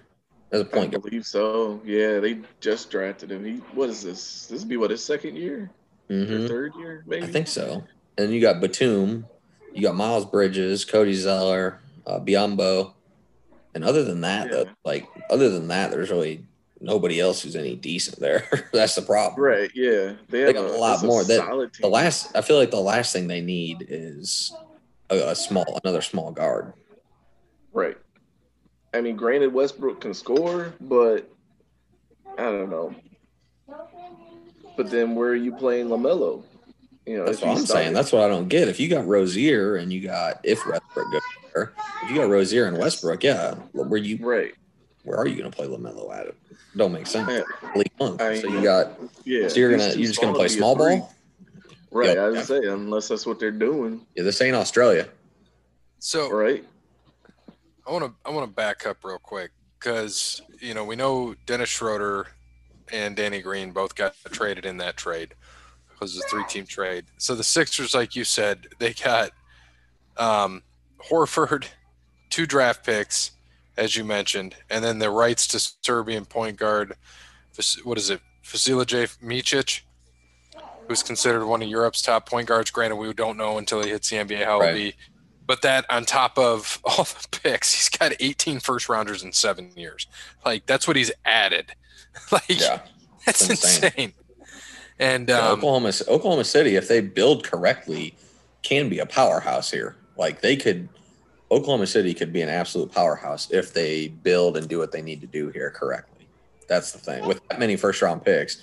As 0.51 0.61
a 0.61 0.65
point 0.65 0.93
I 0.95 0.97
believe 0.99 1.25
so. 1.25 1.81
Yeah, 1.85 2.19
they 2.19 2.39
just 2.61 2.89
drafted 2.91 3.31
him. 3.31 3.43
He 3.45 3.53
what 3.73 3.89
is 3.89 4.01
this? 4.03 4.47
This 4.47 4.59
would 4.61 4.69
be 4.69 4.77
what 4.77 4.91
his 4.91 5.03
second 5.03 5.35
year, 5.37 5.69
Mhm. 6.09 6.47
third 6.47 6.73
year, 6.77 7.03
maybe. 7.07 7.23
I 7.23 7.27
think 7.27 7.47
so. 7.47 7.83
And 8.17 8.31
you 8.31 8.39
got 8.41 8.61
Batum, 8.61 9.25
you 9.73 9.81
got 9.81 9.95
Miles 9.95 10.25
Bridges, 10.25 10.85
Cody 10.85 11.13
Zeller, 11.13 11.79
uh, 12.05 12.19
Biyombo. 12.19 12.93
And 13.75 13.83
other 13.83 14.03
than 14.03 14.21
that, 14.21 14.47
Yeah. 14.47 14.63
though, 14.63 14.65
like 14.83 15.05
other 15.29 15.49
than 15.49 15.67
that, 15.67 15.91
there's 15.91 16.09
really 16.09 16.43
nobody 16.81 17.19
else 17.19 17.41
who's 17.43 17.55
any 17.55 17.75
decent 17.75 18.19
there. 18.19 18.47
That's 18.73 18.95
the 18.95 19.01
problem. 19.03 19.39
Right. 19.41 19.69
Yeah. 19.75 20.13
They 20.29 20.39
They 20.39 20.41
have 20.45 20.53
got 20.55 20.65
a 20.65 20.75
a, 20.75 20.79
lot 20.79 20.93
it's 20.95 21.03
a 21.03 21.07
more. 21.07 21.23
That- 21.23 21.71
The 21.81 21.87
last, 21.87 22.35
I 22.35 22.41
feel 22.41 22.57
like 22.57 22.71
the 22.71 22.79
last 22.79 23.13
thing 23.13 23.27
they 23.27 23.41
need 23.41 23.85
is 23.87 24.51
a, 25.11 25.29
a 25.29 25.35
small, 25.35 25.79
another 25.83 26.01
small 26.01 26.31
guard. 26.31 26.73
Right. 27.73 27.97
I 28.93 29.01
mean, 29.01 29.17
granted, 29.17 29.53
Westbrook 29.53 29.99
can 30.01 30.13
score, 30.13 30.73
but 30.79 31.29
I 32.37 32.43
don't 32.43 32.69
know. 32.69 32.95
But 34.77 34.89
then 34.89 35.15
where 35.15 35.29
are 35.29 35.35
you 35.35 35.53
playing 35.53 35.87
Lamelo? 35.87 36.43
You 37.05 37.17
know, 37.17 37.25
That's 37.25 37.41
what 37.41 37.49
I'm 37.49 37.55
saying. 37.57 37.65
starting. 37.67 37.93
That's 37.93 38.11
what 38.11 38.23
I 38.23 38.27
don't 38.29 38.47
get. 38.47 38.67
If 38.67 38.79
you 38.79 38.89
got 38.89 39.05
Rozier 39.05 39.75
and 39.75 39.91
you 39.93 40.01
got 40.01 40.39
if 40.43 40.65
Westbrook 40.65 41.11
goes 41.11 41.21
there, 41.55 41.73
if 42.03 42.09
you 42.09 42.15
got 42.17 42.29
Rozier 42.29 42.65
and 42.65 42.77
Westbrook, 42.77 43.23
yeah, 43.23 43.55
where 43.73 43.97
you 43.99 44.17
right. 44.25 44.53
where 45.03 45.17
are 45.17 45.27
you 45.27 45.37
going 45.37 45.49
to 45.49 45.55
play 45.55 45.67
Lamelo 45.67 46.13
at 46.15 46.27
it? 46.27 46.35
Don't 46.75 46.91
make 46.91 47.07
sense. 47.07 47.29
Yeah. 47.29 47.69
League 47.75 47.91
month. 47.99 48.21
I- 48.21 48.39
So 48.39 48.47
you 48.49 48.61
got 48.61 48.99
Yeah. 49.23 49.47
so 49.47 49.59
you're 49.59 49.71
gonna 49.71 49.93
you're 49.93 50.07
just 50.07 50.21
gonna 50.21 50.33
play 50.33 50.47
small 50.49 50.75
ball. 50.75 51.13
Right. 51.91 52.07
Yep. 52.09 52.17
I 52.17 52.27
was 52.27 52.47
saying, 52.47 52.65
unless 52.65 53.07
that's 53.07 53.25
what 53.25 53.39
they're 53.39 53.51
doing. 53.51 54.05
Yeah, 54.15 54.23
this 54.23 54.41
ain't 54.41 54.55
Australia. 54.55 55.07
So 55.99 56.29
Right. 56.29 56.63
I 57.87 57.91
want 57.91 58.03
to 58.05 58.13
I 58.25 58.31
want 58.31 58.49
to 58.49 58.53
back 58.53 58.85
up 58.85 58.97
real 59.03 59.19
quick 59.19 59.51
because 59.79 60.41
you 60.59 60.73
know 60.73 60.83
we 60.83 60.95
know 60.95 61.35
Dennis 61.45 61.69
Schroeder 61.69 62.27
and 62.91 63.15
Danny 63.15 63.41
Green 63.41 63.71
both 63.71 63.95
got 63.95 64.15
traded 64.31 64.65
in 64.65 64.77
that 64.77 64.97
trade 64.97 65.33
because 65.89 66.15
it's 66.15 66.25
a 66.25 66.29
three 66.29 66.43
team 66.49 66.65
trade. 66.65 67.05
So 67.17 67.35
the 67.35 67.43
Sixers, 67.43 67.93
like 67.95 68.15
you 68.15 68.23
said, 68.25 68.67
they 68.79 68.93
got 68.93 69.31
um, 70.17 70.61
Horford, 71.09 71.65
two 72.29 72.45
draft 72.45 72.85
picks, 72.85 73.31
as 73.77 73.95
you 73.95 74.03
mentioned, 74.03 74.55
and 74.69 74.83
then 74.83 74.99
the 74.99 75.09
rights 75.09 75.47
to 75.49 75.59
Serbian 75.81 76.25
point 76.25 76.57
guard. 76.57 76.93
What 77.83 77.97
is 77.97 78.09
it, 78.09 78.19
Vasilije 78.43 79.17
Micic, 79.21 79.81
who's 80.87 81.03
considered 81.03 81.45
one 81.45 81.61
of 81.61 81.69
Europe's 81.69 82.01
top 82.01 82.27
point 82.29 82.47
guards. 82.47 82.69
Granted, 82.71 82.97
we 82.97 83.11
don't 83.13 83.37
know 83.37 83.57
until 83.57 83.81
he 83.81 83.89
hits 83.89 84.09
the 84.09 84.17
NBA 84.17 84.45
how 84.45 84.59
Right. 84.59 84.75
he'll 84.75 84.91
be. 84.91 84.95
But 85.47 85.61
that 85.61 85.85
on 85.89 86.05
top 86.05 86.37
of 86.39 86.79
all 86.85 87.03
the 87.05 87.27
picks, 87.31 87.73
he's 87.73 87.89
got 87.89 88.13
18 88.19 88.59
first 88.59 88.89
rounders 88.89 89.23
in 89.23 89.31
seven 89.31 89.71
years. 89.75 90.07
Like 90.45 90.65
that's 90.65 90.87
what 90.87 90.95
he's 90.97 91.11
added. 91.23 91.73
like 92.31 92.43
Yeah. 92.49 92.81
that's 93.25 93.47
insane. 93.49 93.83
insane. 93.91 94.13
And 94.99 95.29
Yeah, 95.29 95.39
um, 95.49 95.59
Oklahoma 95.59 95.91
Oklahoma 96.07 96.43
City, 96.45 96.75
if 96.75 96.87
they 96.87 96.99
build 97.01 97.43
correctly, 97.43 98.15
can 98.63 98.89
be 98.89 98.99
a 98.99 99.05
powerhouse 99.05 99.69
here. 99.71 99.95
Like 100.17 100.41
they 100.41 100.55
could 100.55 100.89
Oklahoma 101.51 101.87
City 101.87 102.13
could 102.13 102.33
be 102.33 102.41
an 102.41 102.49
absolute 102.49 102.91
powerhouse 102.91 103.49
if 103.51 103.73
they 103.73 104.07
build 104.07 104.57
and 104.57 104.67
do 104.67 104.79
what 104.79 104.91
they 104.91 105.01
need 105.01 105.21
to 105.21 105.27
do 105.27 105.49
here 105.49 105.69
correctly. 105.69 106.27
That's 106.67 106.91
the 106.91 106.97
thing. 106.97 107.25
With 107.25 107.47
that 107.49 107.59
many 107.59 107.75
first 107.75 108.01
round 108.01 108.25
picks, 108.25 108.61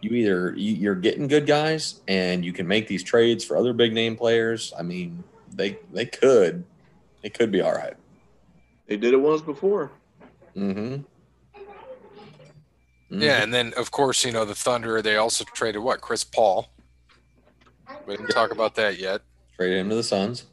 you 0.00 0.10
either 0.10 0.54
you, 0.56 0.74
you're 0.74 0.94
getting 0.94 1.28
good 1.28 1.46
guys 1.46 2.00
and 2.08 2.44
you 2.44 2.52
can 2.52 2.66
make 2.66 2.88
these 2.88 3.02
trades 3.02 3.44
for 3.44 3.56
other 3.56 3.72
big 3.72 3.92
name 3.92 4.16
players. 4.16 4.72
I 4.78 4.82
mean, 4.82 5.22
they 5.52 5.78
they 5.92 6.06
could 6.06 6.64
it 7.22 7.34
could 7.34 7.52
be 7.52 7.60
all 7.60 7.72
right. 7.72 7.94
They 8.86 8.96
did 8.96 9.14
it 9.14 9.18
once 9.18 9.42
before. 9.42 9.90
Mm-hmm. 10.56 11.02
yeah, 13.10 13.42
and 13.42 13.54
then 13.54 13.72
of 13.76 13.90
course 13.90 14.24
you 14.24 14.32
know 14.32 14.44
the 14.44 14.54
Thunder. 14.54 15.00
They 15.02 15.16
also 15.16 15.44
traded 15.44 15.82
what 15.82 16.00
Chris 16.00 16.24
Paul. 16.24 16.70
We 18.06 18.16
didn't 18.16 18.30
talk 18.30 18.52
about 18.52 18.74
that 18.76 18.98
yet. 18.98 19.22
Traded 19.56 19.78
him 19.78 19.88
to 19.90 19.94
the 19.94 20.02
Suns. 20.02 20.46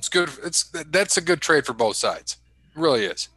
It's 0.00 0.08
good. 0.08 0.30
It's 0.42 0.62
that's 0.62 1.18
a 1.18 1.20
good 1.20 1.42
trade 1.42 1.66
for 1.66 1.74
both 1.74 1.94
sides. 1.94 2.38
It 2.74 2.80
really 2.80 3.04
is. 3.04 3.28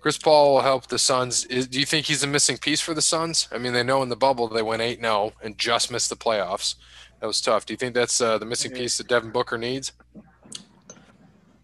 Chris 0.00 0.16
Paul 0.16 0.54
will 0.54 0.62
help 0.62 0.86
the 0.86 1.00
Suns. 1.00 1.44
Is, 1.46 1.66
do 1.66 1.80
you 1.80 1.84
think 1.84 2.06
he's 2.06 2.22
a 2.22 2.28
missing 2.28 2.58
piece 2.58 2.80
for 2.80 2.94
the 2.94 3.02
Suns? 3.02 3.48
I 3.50 3.58
mean, 3.58 3.72
they 3.72 3.82
know 3.82 4.04
in 4.04 4.08
the 4.08 4.14
bubble 4.14 4.46
they 4.46 4.62
went 4.62 4.82
eight 4.82 5.00
0 5.00 5.32
and 5.42 5.58
just 5.58 5.90
missed 5.90 6.10
the 6.10 6.16
playoffs. 6.16 6.76
That 7.18 7.26
was 7.26 7.40
tough. 7.40 7.66
Do 7.66 7.72
you 7.72 7.76
think 7.76 7.92
that's 7.92 8.20
uh, 8.20 8.38
the 8.38 8.46
missing 8.46 8.70
piece 8.70 8.98
that 8.98 9.08
Devin 9.08 9.32
Booker 9.32 9.58
needs? 9.58 9.90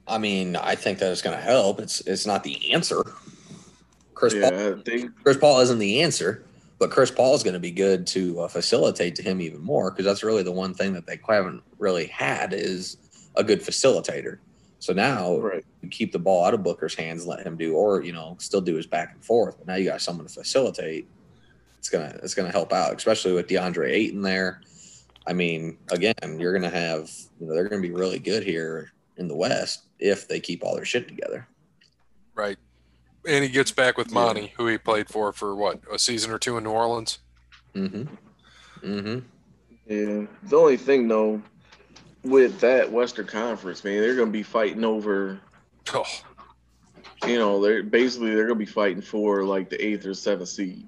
I 0.08 0.18
mean, 0.18 0.56
I 0.56 0.74
think 0.74 0.98
that 0.98 1.12
it's 1.12 1.22
going 1.22 1.36
to 1.36 1.42
help. 1.42 1.78
It's 1.78 2.00
it's 2.00 2.26
not 2.26 2.42
the 2.42 2.72
answer. 2.72 3.04
Chris 4.14 4.34
Paul 4.34 4.52
Yeah, 4.52 4.74
they 4.84 5.08
Chris 5.22 5.36
Paul 5.36 5.60
isn't 5.60 5.78
the 5.78 6.02
answer, 6.02 6.44
but 6.80 6.90
Chris 6.90 7.12
Paul 7.12 7.36
is 7.36 7.44
going 7.44 7.54
to 7.54 7.60
be 7.60 7.70
good 7.70 8.08
to 8.08 8.40
uh, 8.40 8.48
facilitate 8.48 9.14
to 9.14 9.22
him 9.22 9.40
even 9.40 9.60
more 9.60 9.92
because 9.92 10.04
that's 10.04 10.24
really 10.24 10.42
the 10.42 10.50
one 10.50 10.74
thing 10.74 10.94
that 10.94 11.06
they 11.06 11.20
haven't 11.28 11.62
really 11.78 12.08
had 12.08 12.52
is 12.52 12.96
a 13.36 13.44
good 13.44 13.60
facilitator. 13.60 14.38
So 14.78 14.92
now 14.92 15.38
right. 15.38 15.64
you 15.82 15.88
keep 15.88 16.12
the 16.12 16.18
ball 16.18 16.44
out 16.44 16.54
of 16.54 16.62
Booker's 16.62 16.94
hands, 16.94 17.26
let 17.26 17.44
him 17.44 17.56
do, 17.56 17.74
or 17.74 18.02
you 18.02 18.12
know, 18.12 18.36
still 18.38 18.60
do 18.60 18.74
his 18.74 18.86
back 18.86 19.12
and 19.12 19.24
forth. 19.24 19.58
But 19.58 19.66
now 19.66 19.74
you 19.76 19.84
got 19.86 20.00
someone 20.00 20.26
to 20.26 20.32
facilitate. 20.32 21.08
It's 21.78 21.88
gonna 21.88 22.18
it's 22.22 22.34
gonna 22.34 22.52
help 22.52 22.72
out, 22.72 22.94
especially 22.94 23.32
with 23.32 23.46
DeAndre 23.46 23.90
Ayton 23.90 24.22
there. 24.22 24.60
I 25.26 25.32
mean, 25.32 25.78
again, 25.90 26.38
you're 26.38 26.52
gonna 26.52 26.70
have 26.70 27.10
you 27.40 27.46
know 27.46 27.54
they're 27.54 27.68
gonna 27.68 27.82
be 27.82 27.90
really 27.90 28.18
good 28.18 28.42
here 28.42 28.92
in 29.16 29.28
the 29.28 29.36
West 29.36 29.84
if 29.98 30.28
they 30.28 30.40
keep 30.40 30.62
all 30.62 30.74
their 30.74 30.84
shit 30.84 31.08
together. 31.08 31.48
Right. 32.34 32.58
And 33.26 33.42
he 33.42 33.50
gets 33.50 33.72
back 33.72 33.96
with 33.96 34.08
Yeah. 34.08 34.14
Monty, 34.14 34.52
who 34.56 34.66
he 34.66 34.78
played 34.78 35.08
for 35.08 35.32
for 35.32 35.56
what 35.56 35.80
a 35.90 35.98
season 35.98 36.30
or 36.30 36.38
two 36.38 36.56
in 36.58 36.64
New 36.64 36.70
Orleans. 36.70 37.18
Mm-hmm. 37.74 38.14
Mm-hmm. 38.86 39.18
Yeah. 39.88 40.26
The 40.44 40.56
only 40.56 40.76
thing 40.76 41.08
though, 41.08 41.42
with 42.26 42.60
that 42.60 42.90
Western 42.90 43.26
Conference, 43.26 43.84
man, 43.84 44.00
they're 44.00 44.16
gonna 44.16 44.30
be 44.30 44.42
fighting 44.42 44.84
over. 44.84 45.40
Oh, 45.94 46.04
You 47.26 47.38
know, 47.38 47.62
they're 47.62 47.82
basically 47.82 48.34
they're 48.34 48.46
gonna 48.46 48.56
be 48.56 48.66
fighting 48.66 49.02
for 49.02 49.44
like 49.44 49.70
the 49.70 49.84
eighth 49.84 50.04
or 50.06 50.14
seventh 50.14 50.48
seed. 50.48 50.86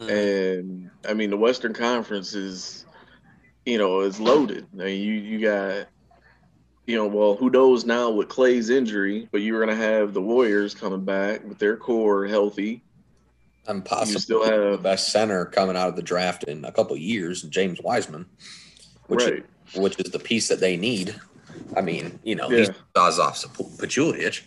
mm. 0.00 0.10
And 0.58 0.90
I 1.08 1.14
mean, 1.14 1.30
the 1.30 1.36
Western 1.36 1.74
Conference 1.74 2.34
is, 2.34 2.86
you 3.66 3.78
know, 3.78 4.00
is 4.00 4.18
loaded. 4.18 4.66
I 4.74 4.84
mean, 4.84 5.02
you 5.02 5.12
you 5.12 5.40
got, 5.40 5.86
you 6.86 6.96
know, 6.96 7.06
well, 7.06 7.36
who 7.36 7.50
knows 7.50 7.84
now 7.84 8.10
with 8.10 8.28
Klay's 8.28 8.70
injury, 8.70 9.28
but 9.30 9.42
you're 9.42 9.60
gonna 9.60 9.76
have 9.76 10.14
the 10.14 10.22
Warriors 10.22 10.74
coming 10.74 11.04
back 11.04 11.44
with 11.46 11.58
their 11.58 11.76
core 11.76 12.26
healthy. 12.26 12.82
And 13.66 13.84
possibly 13.84 14.14
you 14.14 14.18
still 14.18 14.44
have 14.44 14.72
the 14.72 14.78
best 14.78 15.10
center 15.10 15.46
coming 15.46 15.76
out 15.76 15.88
of 15.88 15.96
the 15.96 16.02
draft 16.02 16.44
in 16.44 16.64
a 16.66 16.72
couple 16.72 16.94
of 16.96 17.00
years, 17.00 17.42
James 17.42 17.80
Wiseman, 17.80 18.26
which 19.06 19.24
right. 19.24 19.46
Which 19.76 19.98
is 19.98 20.10
the 20.12 20.18
piece 20.18 20.48
that 20.48 20.60
they 20.60 20.76
need. 20.76 21.14
I 21.76 21.80
mean, 21.80 22.18
you 22.24 22.34
know, 22.34 22.48
he's 22.48 22.68
Yeah. 22.68 22.74
Zaza 23.10 23.48
Pachulia. 23.78 24.40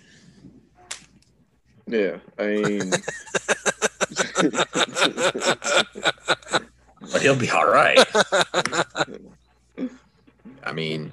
Yeah. 1.88 2.18
I 2.38 2.48
mean, 2.48 2.90
but 7.12 7.22
he'll 7.22 7.36
be 7.36 7.50
all 7.50 7.68
right. 7.68 8.00
I 10.64 10.72
mean, 10.74 11.12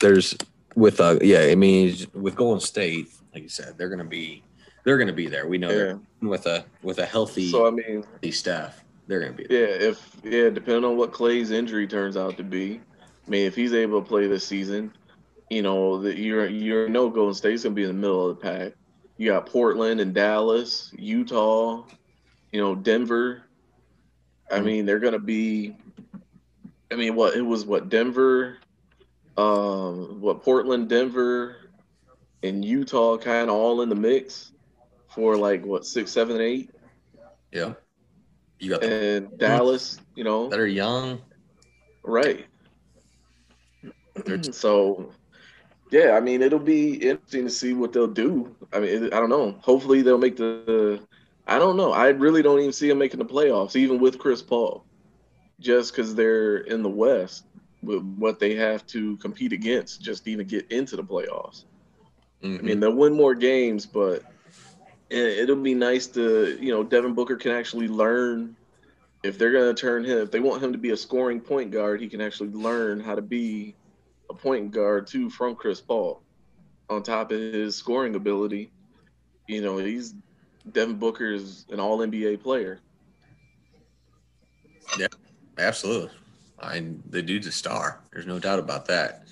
there's 0.00 0.36
with 0.74 1.00
uh 1.00 1.18
yeah, 1.22 1.40
I 1.50 1.54
mean 1.54 1.96
with 2.14 2.36
Golden 2.36 2.60
State, 2.60 3.08
like 3.34 3.42
you 3.42 3.48
said, 3.48 3.76
they're 3.76 3.88
gonna 3.88 4.04
be 4.04 4.42
they're 4.84 4.98
gonna 4.98 5.12
be 5.12 5.28
there. 5.28 5.48
We 5.48 5.58
know 5.58 5.68
yeah. 5.70 5.74
they're 5.76 6.00
with 6.22 6.46
a 6.46 6.64
with 6.82 6.98
a 6.98 7.06
healthy, 7.06 7.50
So 7.50 7.66
I 7.66 7.70
mean, 7.70 8.02
healthy 8.02 8.32
staff, 8.32 8.82
they're 9.06 9.20
gonna 9.20 9.32
be 9.32 9.46
there. 9.46 9.68
yeah, 9.68 9.88
if 9.88 10.16
yeah, 10.24 10.50
depending 10.50 10.84
on 10.84 10.96
what 10.96 11.12
Klay's 11.12 11.50
injury 11.50 11.86
turns 11.86 12.16
out 12.16 12.36
to 12.38 12.42
be, 12.42 12.80
I 13.26 13.30
mean, 13.30 13.46
if 13.46 13.54
he's 13.54 13.72
able 13.74 14.02
to 14.02 14.08
play 14.08 14.26
this 14.26 14.46
season, 14.46 14.92
you 15.50 15.62
know, 15.62 16.02
that 16.02 16.18
you're 16.18 16.46
you're 16.48 16.88
no 16.88 17.10
Golden 17.10 17.34
State's 17.34 17.62
gonna 17.62 17.74
be 17.74 17.82
in 17.82 17.88
the 17.88 17.94
middle 17.94 18.28
of 18.28 18.36
the 18.38 18.42
pack. 18.42 18.72
You 19.16 19.30
got 19.30 19.46
Portland 19.46 20.00
and 20.00 20.14
Dallas, 20.14 20.92
Utah, 20.98 21.84
you 22.52 22.60
know, 22.60 22.74
Denver. 22.74 23.42
I 24.50 24.60
Mhm. 24.60 24.64
mean, 24.64 24.86
they're 24.86 24.98
gonna 25.00 25.18
be. 25.18 25.76
I 26.90 26.96
mean, 26.96 27.14
what 27.14 27.36
it 27.36 27.42
was 27.42 27.64
what 27.64 27.88
Denver, 27.88 28.58
um, 29.36 30.20
what 30.20 30.42
Portland, 30.42 30.88
Denver, 30.88 31.56
and 32.42 32.64
Utah 32.64 33.16
kind 33.18 33.50
of 33.50 33.56
all 33.56 33.82
in 33.82 33.88
the 33.88 33.94
mix 33.96 34.52
for 35.08 35.36
like 35.36 35.64
what 35.64 35.84
six, 35.86 36.10
seven, 36.12 36.40
eight, 36.40 36.70
Yeah. 37.52 37.74
You 38.58 38.70
got 38.70 38.82
and 38.82 39.36
Dallas, 39.38 40.00
you 40.14 40.24
know, 40.24 40.48
that 40.50 40.58
are 40.60 40.66
young. 40.66 41.22
Right. 42.04 42.46
They're- 44.24 44.42
so, 44.52 45.12
yeah, 45.90 46.12
I 46.12 46.20
mean, 46.20 46.42
it'll 46.42 46.58
be 46.58 46.94
interesting 46.94 47.44
to 47.44 47.50
see 47.50 47.72
what 47.72 47.92
they'll 47.92 48.06
do. 48.06 48.54
I 48.72 48.80
mean, 48.80 49.04
I 49.06 49.18
don't 49.20 49.30
know. 49.30 49.52
Hopefully, 49.60 50.02
they'll 50.02 50.18
make 50.18 50.36
the. 50.36 51.00
I 51.46 51.58
don't 51.58 51.76
know. 51.76 51.92
I 51.92 52.08
really 52.08 52.42
don't 52.42 52.60
even 52.60 52.72
see 52.72 52.88
them 52.88 52.98
making 52.98 53.18
the 53.18 53.24
playoffs, 53.24 53.74
even 53.74 53.98
with 53.98 54.18
Chris 54.18 54.40
Paul, 54.40 54.84
just 55.58 55.92
because 55.92 56.14
they're 56.14 56.58
in 56.58 56.82
the 56.82 56.88
West 56.88 57.44
with 57.82 58.02
what 58.18 58.38
they 58.38 58.54
have 58.54 58.86
to 58.88 59.16
compete 59.16 59.52
against 59.52 60.00
just 60.00 60.24
to 60.24 60.30
even 60.30 60.46
get 60.46 60.70
into 60.70 60.96
the 60.96 61.02
playoffs. 61.02 61.64
I 62.42 62.46
Mhm. 62.46 62.62
mean, 62.62 62.80
they'll 62.80 62.94
win 62.94 63.14
more 63.14 63.34
games, 63.34 63.86
but 63.86 64.22
it'll 65.08 65.56
be 65.56 65.74
nice 65.74 66.06
to, 66.08 66.56
you 66.60 66.70
know, 66.72 66.84
Devin 66.84 67.14
Booker 67.14 67.36
can 67.36 67.52
actually 67.52 67.88
learn 67.88 68.54
if 69.22 69.38
they're 69.38 69.52
going 69.52 69.74
to 69.74 69.80
turn 69.80 70.04
him, 70.04 70.18
if 70.18 70.30
they 70.30 70.40
want 70.40 70.62
him 70.62 70.72
to 70.72 70.78
be 70.78 70.90
a 70.90 70.96
scoring 70.96 71.40
point 71.40 71.70
guard, 71.70 72.00
he 72.00 72.08
can 72.08 72.20
actually 72.20 72.50
learn 72.50 73.00
how 73.00 73.14
to 73.14 73.22
be 73.22 73.74
a 74.30 74.34
point 74.34 74.70
guard 74.70 75.06
too 75.06 75.28
from 75.28 75.54
Chris 75.54 75.80
Paul. 75.80 76.22
On 76.88 77.02
top 77.02 77.30
of 77.30 77.38
his 77.38 77.76
scoring 77.76 78.14
ability, 78.14 78.70
you 79.46 79.60
know, 79.60 79.76
he's 79.76 80.14
Devin 80.72 80.96
Booker 80.96 81.32
is 81.32 81.66
an 81.70 81.80
All 81.80 81.98
NBA 81.98 82.42
player. 82.42 82.80
Yeah, 84.98 85.06
absolutely. 85.58 86.10
I 86.58 86.84
the 87.10 87.22
dude's 87.22 87.46
a 87.46 87.52
star. 87.52 88.00
There's 88.12 88.26
no 88.26 88.38
doubt 88.38 88.58
about 88.58 88.86
that. 88.86 89.24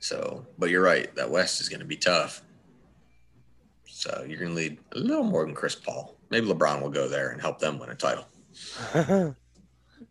So, 0.00 0.46
but 0.58 0.70
you're 0.70 0.82
right. 0.82 1.14
That 1.14 1.30
West 1.30 1.60
is 1.60 1.68
going 1.68 1.80
to 1.80 1.86
be 1.86 1.96
tough. 1.96 2.42
So 3.86 4.24
you're 4.26 4.38
going 4.38 4.54
to 4.54 4.60
need 4.60 4.78
a 4.92 4.98
little 4.98 5.24
more 5.24 5.44
than 5.44 5.54
Chris 5.54 5.74
Paul. 5.74 6.16
Maybe 6.30 6.46
LeBron 6.46 6.80
will 6.80 6.90
go 6.90 7.08
there 7.08 7.30
and 7.30 7.40
help 7.40 7.58
them 7.58 7.78
win 7.78 7.90
a 7.90 7.94
title. 7.94 8.24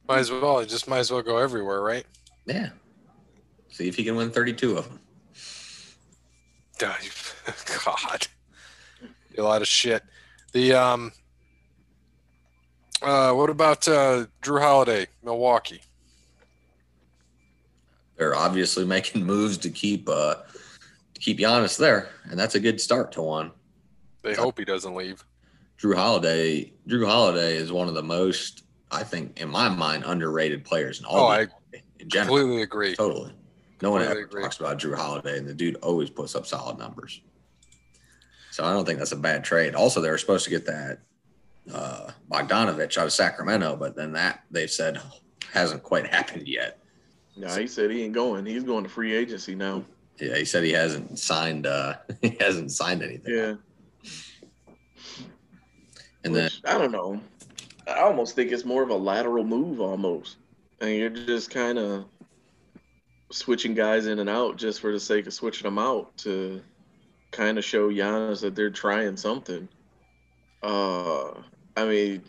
might 0.07 0.19
as 0.19 0.31
well. 0.31 0.63
Just 0.65 0.87
might 0.87 0.99
as 0.99 1.11
well 1.11 1.21
go 1.21 1.37
everywhere, 1.37 1.81
right? 1.81 2.05
Yeah. 2.45 2.69
See 3.71 3.87
if 3.87 3.95
he 3.95 4.03
can 4.03 4.15
win 4.15 4.29
32 4.31 4.77
of 4.77 4.87
them. 4.87 4.99
God, 7.85 8.27
a 9.37 9.41
lot 9.41 9.61
of 9.61 9.67
shit. 9.67 10.03
The 10.53 10.73
um, 10.73 11.11
uh, 13.01 13.33
what 13.33 13.49
about 13.49 13.87
uh, 13.87 14.25
Jrue 14.41 14.61
Holiday, 14.61 15.07
Milwaukee? 15.23 15.81
They're 18.17 18.35
obviously 18.35 18.85
making 18.85 19.25
moves 19.25 19.57
to 19.59 19.69
keep 19.69 20.07
uh 20.09 20.35
to 21.13 21.21
keep 21.21 21.39
Giannis 21.39 21.77
there, 21.77 22.09
and 22.29 22.39
that's 22.39 22.55
a 22.55 22.59
good 22.59 22.79
start 22.81 23.11
to 23.13 23.21
one. 23.21 23.51
They 24.21 24.33
hope 24.33 24.57
he 24.57 24.65
doesn't 24.65 24.95
leave. 24.95 25.23
Jrue 25.81 25.95
Holiday, 25.95 26.73
Jrue 26.87 27.05
Holiday 27.05 27.55
is 27.55 27.71
one 27.71 27.87
of 27.87 27.93
the 27.93 28.03
most, 28.03 28.63
I 28.91 29.03
think, 29.03 29.39
in 29.39 29.49
my 29.49 29.69
mind, 29.69 30.03
underrated 30.05 30.65
players 30.65 30.99
in 30.99 31.05
all 31.05 31.25
Oh, 31.25 31.29
the 31.29 31.33
I 31.33 31.47
in 31.99 32.09
general. 32.09 32.37
completely 32.37 32.61
agree. 32.63 32.95
Totally. 32.95 33.31
No 33.81 33.91
one 33.91 34.01
ever 34.01 34.19
agree. 34.19 34.41
talks 34.41 34.59
about 34.59 34.77
Jrue 34.77 34.95
Holiday, 34.95 35.37
and 35.37 35.47
the 35.47 35.53
dude 35.53 35.77
always 35.77 36.09
puts 36.09 36.35
up 36.35 36.45
solid 36.45 36.77
numbers. 36.77 37.21
So 38.51 38.65
I 38.65 38.73
don't 38.73 38.85
think 38.85 38.99
that's 38.99 39.13
a 39.13 39.17
bad 39.17 39.43
trade. 39.43 39.75
Also, 39.75 40.01
they 40.01 40.09
were 40.09 40.17
supposed 40.17 40.43
to 40.43 40.49
get 40.49 40.65
that 40.65 40.99
uh, 41.73 42.11
Bogdanovich 42.29 42.97
out 42.97 43.05
of 43.05 43.13
Sacramento, 43.13 43.75
but 43.77 43.95
then 43.95 44.13
that 44.13 44.43
they've 44.51 44.69
said 44.69 44.99
hasn't 45.53 45.83
quite 45.83 46.07
happened 46.13 46.47
yet. 46.47 46.79
No, 47.37 47.47
he 47.55 47.67
said 47.67 47.89
he 47.91 48.03
ain't 48.03 48.13
going. 48.13 48.45
He's 48.45 48.63
going 48.63 48.83
to 48.83 48.89
free 48.89 49.15
agency 49.15 49.55
now. 49.55 49.83
Yeah, 50.19 50.35
he 50.35 50.43
said 50.43 50.63
he 50.63 50.73
hasn't 50.73 51.17
signed. 51.17 51.65
Uh, 51.65 51.95
he 52.21 52.35
hasn't 52.39 52.71
signed 52.71 53.01
anything. 53.01 53.33
Yeah. 53.33 53.53
And 56.25 56.35
then 56.35 56.49
I 56.65 56.77
don't 56.77 56.91
know. 56.91 57.21
I 57.87 58.01
almost 58.01 58.35
think 58.35 58.51
it's 58.51 58.65
more 58.65 58.83
of 58.83 58.89
a 58.89 58.95
lateral 58.95 59.43
move 59.45 59.79
almost. 59.79 60.37
And 60.81 60.91
you're 60.91 61.09
just 61.09 61.49
kind 61.49 61.79
of 61.79 62.05
switching 63.31 63.73
guys 63.73 64.07
in 64.07 64.19
and 64.19 64.29
out 64.29 64.57
just 64.57 64.81
for 64.81 64.91
the 64.91 64.99
sake 64.99 65.27
of 65.27 65.33
switching 65.33 65.65
them 65.65 65.77
out 65.77 66.15
to 66.17 66.61
kind 67.31 67.57
of 67.57 67.65
show 67.65 67.89
Giannis 67.89 68.41
that 68.41 68.55
they're 68.55 68.69
trying 68.69 69.17
something. 69.17 69.67
Uh, 70.63 71.29
I 71.77 71.85
mean, 71.85 72.23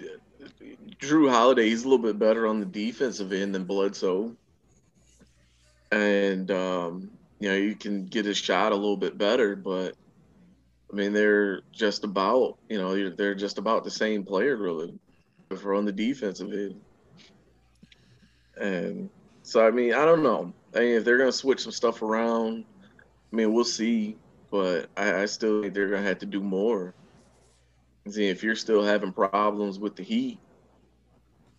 Jrue 1.00 1.30
Holiday, 1.30 1.68
he's 1.68 1.84
a 1.84 1.88
little 1.88 2.04
bit 2.04 2.18
better 2.18 2.46
on 2.46 2.60
the 2.60 2.66
defensive 2.66 3.32
end 3.32 3.54
than 3.54 3.64
Bledsoe. 3.64 4.36
And, 5.90 6.50
um, 6.50 7.10
you 7.40 7.48
know, 7.48 7.56
you 7.56 7.74
can 7.74 8.06
get 8.06 8.26
his 8.26 8.36
shot 8.36 8.72
a 8.72 8.76
little 8.76 8.96
bit 8.96 9.18
better, 9.18 9.56
but 9.56 9.94
I 10.92 10.96
mean, 10.96 11.12
they're 11.12 11.62
just 11.72 12.04
about, 12.04 12.58
you 12.68 12.78
know, 12.78 12.94
they're- 12.94 13.10
they're 13.10 13.34
just 13.34 13.58
about 13.58 13.84
the 13.84 13.90
same 13.90 14.24
player, 14.24 14.56
really, 14.56 14.98
if 15.50 15.64
we're 15.64 15.76
on 15.76 15.84
the 15.84 15.92
defensive 15.92 16.52
end. 16.52 16.80
And 18.56 19.10
so, 19.42 19.66
I 19.66 19.70
mean, 19.70 19.94
I 19.94 20.04
don't 20.04 20.22
know. 20.22 20.52
I 20.74 20.80
mean, 20.80 20.94
if 20.96 21.04
they're 21.04 21.18
going 21.18 21.30
to 21.30 21.36
switch 21.36 21.60
some 21.62 21.72
stuff 21.72 22.02
around, 22.02 22.64
I 23.32 23.36
mean, 23.36 23.52
we'll 23.52 23.64
see. 23.64 24.16
But 24.50 24.88
I, 24.96 25.22
I 25.22 25.26
still 25.26 25.62
think 25.62 25.74
they're 25.74 25.88
going 25.88 26.02
to 26.02 26.08
have 26.08 26.18
to 26.20 26.26
do 26.26 26.40
more. 26.40 26.94
See, 28.08 28.28
if 28.28 28.42
you're 28.42 28.56
still 28.56 28.82
having 28.82 29.12
problems 29.12 29.78
with 29.78 29.94
the 29.94 30.02
Heat, 30.02 30.38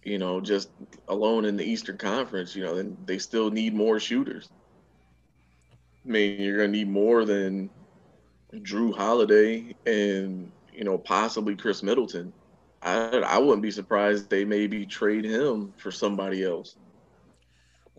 you 0.03 0.17
know, 0.17 0.41
just 0.41 0.69
alone 1.07 1.45
in 1.45 1.55
the 1.55 1.63
Eastern 1.63 1.97
Conference, 1.97 2.55
you 2.55 2.63
know, 2.63 2.75
then 2.75 2.97
they 3.05 3.17
still 3.19 3.51
need 3.51 3.73
more 3.73 3.99
shooters. 3.99 4.49
I 6.05 6.09
mean, 6.09 6.41
you're 6.41 6.57
going 6.57 6.71
to 6.71 6.77
need 6.77 6.89
more 6.89 7.25
than 7.25 7.69
Jrue 8.59 8.95
Holiday 8.95 9.75
and 9.85 10.51
you 10.73 10.83
know 10.83 10.97
possibly 10.97 11.55
Khris 11.55 11.83
Middleton. 11.83 12.33
I 12.81 13.19
I 13.19 13.37
wouldn't 13.37 13.61
be 13.61 13.71
surprised 13.71 14.29
they 14.29 14.45
maybe 14.45 14.85
trade 14.85 15.25
him 15.25 15.73
for 15.77 15.91
somebody 15.91 16.43
else. 16.43 16.75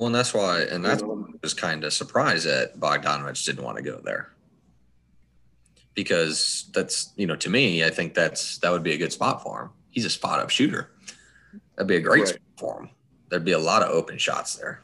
Well, 0.02 0.08
and 0.08 0.14
that's 0.16 0.34
why, 0.34 0.62
and 0.62 0.84
that's 0.84 1.00
You 1.00 1.06
why 1.06 1.14
know? 1.14 1.28
I 1.32 1.36
was 1.44 1.54
kind 1.54 1.84
of 1.84 1.92
surprised 1.92 2.44
that 2.48 2.76
Bogdanovich 2.80 3.44
didn't 3.46 3.62
want 3.62 3.76
to 3.76 3.84
go 3.84 4.00
there 4.02 4.32
because 5.94 6.68
that's 6.74 7.12
you 7.14 7.24
know 7.24 7.36
to 7.36 7.48
me, 7.48 7.84
I 7.84 7.90
think 7.90 8.12
that's 8.12 8.58
that 8.58 8.72
would 8.72 8.82
be 8.82 8.94
a 8.94 8.98
good 8.98 9.12
spot 9.12 9.44
for 9.44 9.62
him. 9.62 9.70
He's 9.90 10.04
a 10.04 10.10
spot 10.10 10.40
up 10.40 10.50
shooter. 10.50 10.90
That'd 11.76 11.86
be 11.86 11.98
a 11.98 12.00
great 12.00 12.22
Right. 12.22 12.28
spot 12.30 12.40
for 12.56 12.80
him. 12.80 12.90
There'd 13.28 13.44
be 13.44 13.52
a 13.52 13.60
lot 13.60 13.84
of 13.84 13.90
open 13.90 14.18
shots 14.18 14.56
there. 14.56 14.82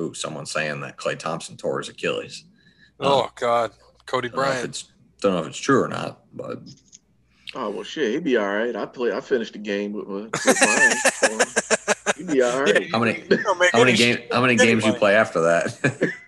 Ooh, 0.00 0.14
someone's 0.14 0.52
saying 0.52 0.80
that 0.80 0.96
Klay 0.96 1.18
Thompson 1.18 1.58
tore 1.58 1.76
his 1.76 1.90
Achilles. 1.90 2.44
Oh 3.00 3.24
um, 3.24 3.30
God, 3.34 3.72
Cody 4.06 4.30
Don't 4.30 4.36
know 4.36 4.42
if 4.44 4.48
Bryant. 4.52 4.68
it's 4.70 4.84
don't 5.20 5.34
know 5.34 5.40
if 5.40 5.48
it's 5.48 5.58
true 5.58 5.82
or 5.82 5.88
not, 5.88 6.20
but 6.32 6.60
Oh 7.54 7.70
well, 7.70 7.82
shit, 7.82 8.12
he'd 8.12 8.24
be 8.24 8.36
all 8.36 8.46
right. 8.46 8.74
I 8.76 8.84
play. 8.86 9.12
I 9.12 9.20
finished 9.20 9.54
the 9.54 9.58
game 9.58 9.92
with, 9.92 10.06
with 10.06 10.30
mine. 10.44 10.96
so 10.96 12.12
he'd 12.16 12.26
be 12.26 12.42
all 12.42 12.62
right. 12.62 12.90
How 12.92 12.98
many- 12.98 13.22
how 13.72 13.78
many 13.78 13.92
he 13.92 13.96
game 13.96 14.18
how 14.30 14.40
many 14.42 14.56
games 14.56 14.84
you 14.84 14.92
play 14.92 15.14
after 15.14 15.40
that? 15.40 16.12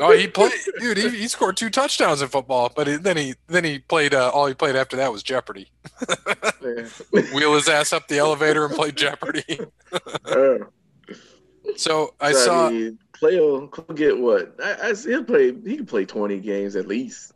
Oh, 0.00 0.10
he 0.10 0.26
played, 0.26 0.50
dude. 0.80 0.96
He, 0.96 1.08
he 1.10 1.28
scored 1.28 1.56
two 1.56 1.70
touchdowns 1.70 2.20
in 2.20 2.26
football, 2.26 2.72
but 2.74 2.88
he, 2.88 2.96
then 2.96 3.16
he 3.16 3.36
then 3.46 3.62
he 3.62 3.78
played. 3.78 4.14
Uh, 4.14 4.30
all 4.30 4.46
he 4.48 4.52
played 4.54 4.74
after 4.74 4.96
that 4.96 5.12
was 5.12 5.22
Jeopardy. 5.22 5.70
Wheel 7.32 7.54
his 7.54 7.68
ass 7.68 7.92
up 7.92 8.08
the 8.08 8.18
elevator 8.18 8.64
and 8.64 8.74
play 8.74 8.90
Jeopardy. 8.90 9.44
Uh, 10.24 10.58
So 11.76 12.14
I 12.20 12.32
so, 12.32 12.38
saw. 12.44 12.70
mean, 12.70 12.98
Klay 13.12 13.38
will 13.38 13.70
he'll 13.74 13.94
get 13.96 14.18
what? 14.18 14.56
I, 14.60 14.88
I 14.88 14.92
see 14.94 15.10
he'll 15.10 15.22
play. 15.22 15.52
He 15.64 15.76
can 15.76 15.86
play 15.86 16.04
twenty 16.04 16.38
games 16.40 16.74
at 16.74 16.88
least. 16.88 17.32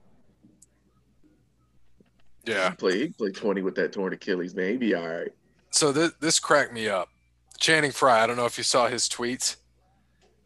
Yeah. 2.45 2.71
He 2.71 2.77
play. 2.77 2.99
He 2.99 3.05
can 3.07 3.13
play 3.15 3.31
twenty 3.33 3.63
with 3.63 3.75
that 3.77 3.93
torn 3.93 4.13
Achilles. 4.13 4.55
Man, 4.55 4.71
he'd 4.73 4.81
be 4.81 4.95
all 4.95 5.09
right. 5.09 5.33
So 5.71 5.93
this 5.93 6.13
this 6.21 6.39
cracked 6.39 6.73
me 6.73 6.89
up. 6.89 7.09
Channing 7.59 7.93
Frye. 7.93 8.23
I 8.23 8.27
don't 8.27 8.37
know 8.37 8.47
if 8.47 8.59
you 8.59 8.65
saw 8.65 8.89
his 8.89 9.09
tweets 9.09 9.57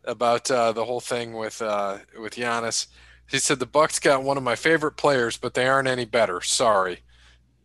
about 0.05 0.51
uh, 0.51 0.72
the 0.72 0.84
whole 0.84 1.01
thing 1.01 1.34
with 1.34 1.62
uh, 1.62 1.99
with 2.20 2.34
Giannis. 2.34 2.86
He 3.30 3.38
said 3.38 3.59
the 3.59 3.66
Bucks 3.66 3.99
got 3.99 4.22
one 4.22 4.36
of 4.36 4.42
my 4.42 4.57
favorite 4.57 4.97
players, 4.97 5.36
but 5.36 5.55
they 5.55 5.66
aren't 5.66 5.88
any 5.88 6.05
better. 6.05 6.40
Sorry, 6.40 7.01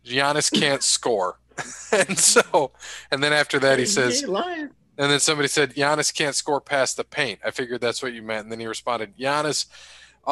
Giannis 0.04 0.50
can't 0.52 0.82
score. 0.96 1.38
and 1.92 2.18
so, 2.18 2.72
and 3.10 3.22
then 3.22 3.34
after 3.34 3.58
that, 3.58 3.78
he 3.78 3.84
says, 3.84 4.24
lying. 4.26 4.70
And 4.96 5.10
then 5.10 5.20
somebody 5.20 5.48
said 5.48 5.74
Giannis 5.74 6.14
can't 6.14 6.34
score 6.34 6.60
past 6.60 6.96
the 6.96 7.04
paint. 7.04 7.40
I 7.44 7.50
figured 7.50 7.80
that's 7.80 8.02
what 8.02 8.12
you 8.12 8.22
meant. 8.22 8.44
And 8.44 8.52
then 8.52 8.60
he 8.60 8.66
responded, 8.66 9.16
Giannis 9.16 9.66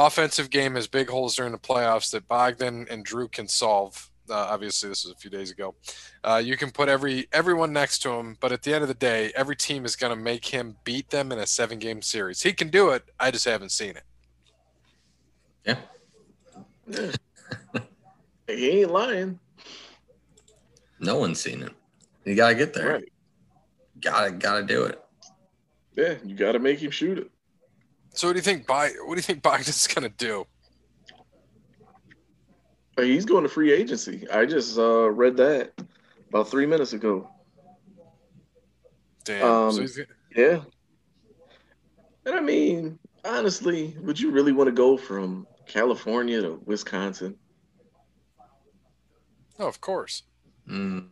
offensive 0.06 0.50
game 0.50 0.76
has 0.76 0.86
big 0.86 1.10
holes 1.10 1.34
during 1.34 1.52
the 1.52 1.58
playoffs 1.58 2.10
that 2.12 2.28
Bogdan 2.28 2.86
and 2.90 3.06
Jrue 3.06 3.30
can 3.30 3.48
solve. 3.48 4.10
Uh, 4.30 4.34
obviously, 4.34 4.88
this 4.88 5.04
was 5.04 5.12
a 5.12 5.16
few 5.16 5.30
days 5.30 5.50
ago. 5.50 5.74
Uh, 6.22 6.40
you 6.44 6.56
can 6.56 6.70
put 6.70 6.88
every 6.88 7.26
everyone 7.32 7.72
next 7.72 8.00
to 8.00 8.10
him, 8.10 8.36
but 8.40 8.52
at 8.52 8.62
the 8.62 8.74
end 8.74 8.82
of 8.82 8.88
the 8.88 8.94
day, 8.94 9.32
every 9.34 9.56
team 9.56 9.84
is 9.84 9.96
going 9.96 10.16
to 10.16 10.22
make 10.22 10.44
him 10.44 10.76
beat 10.84 11.08
them 11.10 11.32
in 11.32 11.38
a 11.38 11.46
seven 11.46 11.78
game 11.78 12.02
series. 12.02 12.42
He 12.42 12.52
can 12.52 12.68
do 12.68 12.90
it. 12.90 13.02
I 13.18 13.30
just 13.30 13.46
haven't 13.46 13.72
seen 13.72 13.96
it. 13.96 14.04
yeah. 15.64 15.76
Yeah. 16.86 17.12
he 18.46 18.80
ain't 18.80 18.90
lying. 18.90 19.38
No 21.00 21.16
one's 21.16 21.40
seen 21.40 21.62
it. 21.62 21.72
You 22.24 22.34
gotta 22.34 22.54
get 22.54 22.74
there. 22.74 22.92
Right. 22.94 23.12
Gotta 24.00 24.32
gotta 24.32 24.62
do 24.62 24.84
it. 24.84 25.02
Yeah, 25.96 26.14
you 26.24 26.36
got 26.36 26.52
to 26.52 26.60
make 26.60 26.80
him 26.80 26.92
shoot 26.92 27.18
it. 27.18 27.30
So, 28.14 28.28
what 28.28 28.32
do 28.32 28.38
you 28.38 28.42
think? 28.42 28.66
By 28.66 28.90
what 29.04 29.14
do 29.14 29.18
you 29.18 29.22
think 29.22 29.42
Bogdan's 29.42 29.86
going 29.86 30.10
to 30.10 30.16
do? 30.16 30.46
He's 32.96 33.24
going 33.24 33.44
to 33.44 33.48
free 33.48 33.72
agency. 33.72 34.28
I 34.28 34.44
just 34.44 34.76
uh, 34.76 35.08
read 35.10 35.36
that 35.36 35.72
about 36.28 36.50
three 36.50 36.66
minutes 36.66 36.92
ago. 36.92 37.30
Damn. 39.24 39.44
Um, 39.44 39.72
so 39.72 39.80
he's, 39.82 40.00
Yeah. 40.34 40.62
And 42.26 42.34
I 42.34 42.40
mean, 42.40 42.98
honestly, 43.24 43.96
would 44.00 44.18
you 44.18 44.30
really 44.30 44.52
want 44.52 44.68
to 44.68 44.72
go 44.72 44.96
from 44.96 45.46
California 45.66 46.40
to 46.42 46.60
Wisconsin? 46.64 47.36
oh, 49.60 49.66
of 49.66 49.80
course. 49.80 50.22
Mm, 50.68 51.08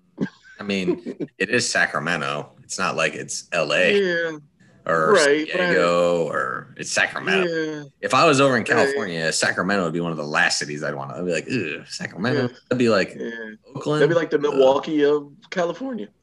I 0.58 0.62
mean, 0.62 1.28
it 1.38 1.50
is 1.50 1.68
Sacramento. 1.68 2.52
It's 2.62 2.78
not 2.78 2.96
like 2.96 3.14
it's 3.14 3.48
L.A. 3.52 4.00
Yeah, 4.02 4.38
or 4.86 5.12
right, 5.14 5.46
San 5.48 5.56
but 5.56 5.60
I- 5.60 5.66
Diego 5.70 6.26
or 6.28 6.74
it's 6.76 6.90
Sacramento. 6.92 7.48
yeah. 7.48 7.82
If 8.00 8.14
I 8.14 8.24
was 8.26 8.40
over 8.40 8.54
in 8.56 8.60
Right. 8.60 8.66
California, 8.66 9.32
Sacramento 9.32 9.84
would 9.84 9.92
be 9.92 10.00
one 10.00 10.12
of 10.12 10.16
the 10.18 10.24
last 10.26 10.58
cities 10.58 10.82
I'd 10.84 10.94
want 10.94 11.10
to. 11.10 11.16
I'd 11.16 11.24
be 11.26 11.32
like, 11.32 11.46
Ugh, 11.50 11.86
Sacramento. 11.88 12.42
Yeah. 12.42 12.48
That'd 12.68 12.78
be 12.78 12.88
like 12.88 13.14
yeah. 13.18 13.30
Oakland. 13.74 14.00
That'd 14.02 14.10
be 14.14 14.14
like 14.18 14.30
the 14.30 14.38
Milwaukee 14.38 15.04
of 15.04 15.32
California. 15.50 16.08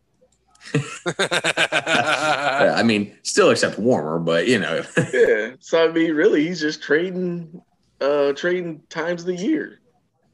Yeah, 1.05 2.76
I 2.78 2.84
mean, 2.84 3.18
still 3.24 3.49
except 3.49 3.78
warmer, 3.78 4.18
but 4.20 4.47
you 4.47 4.59
know, 4.59 4.84
Yeah. 5.14 5.51
So 5.59 5.89
I 5.89 5.91
mean, 5.91 6.14
really, 6.14 6.45
he's 6.47 6.61
just 6.61 6.82
trading, 6.82 7.61
uh, 7.99 8.32
trading 8.34 8.82
times 8.89 9.22
of 9.22 9.28
the 9.28 9.36
year. 9.36 9.80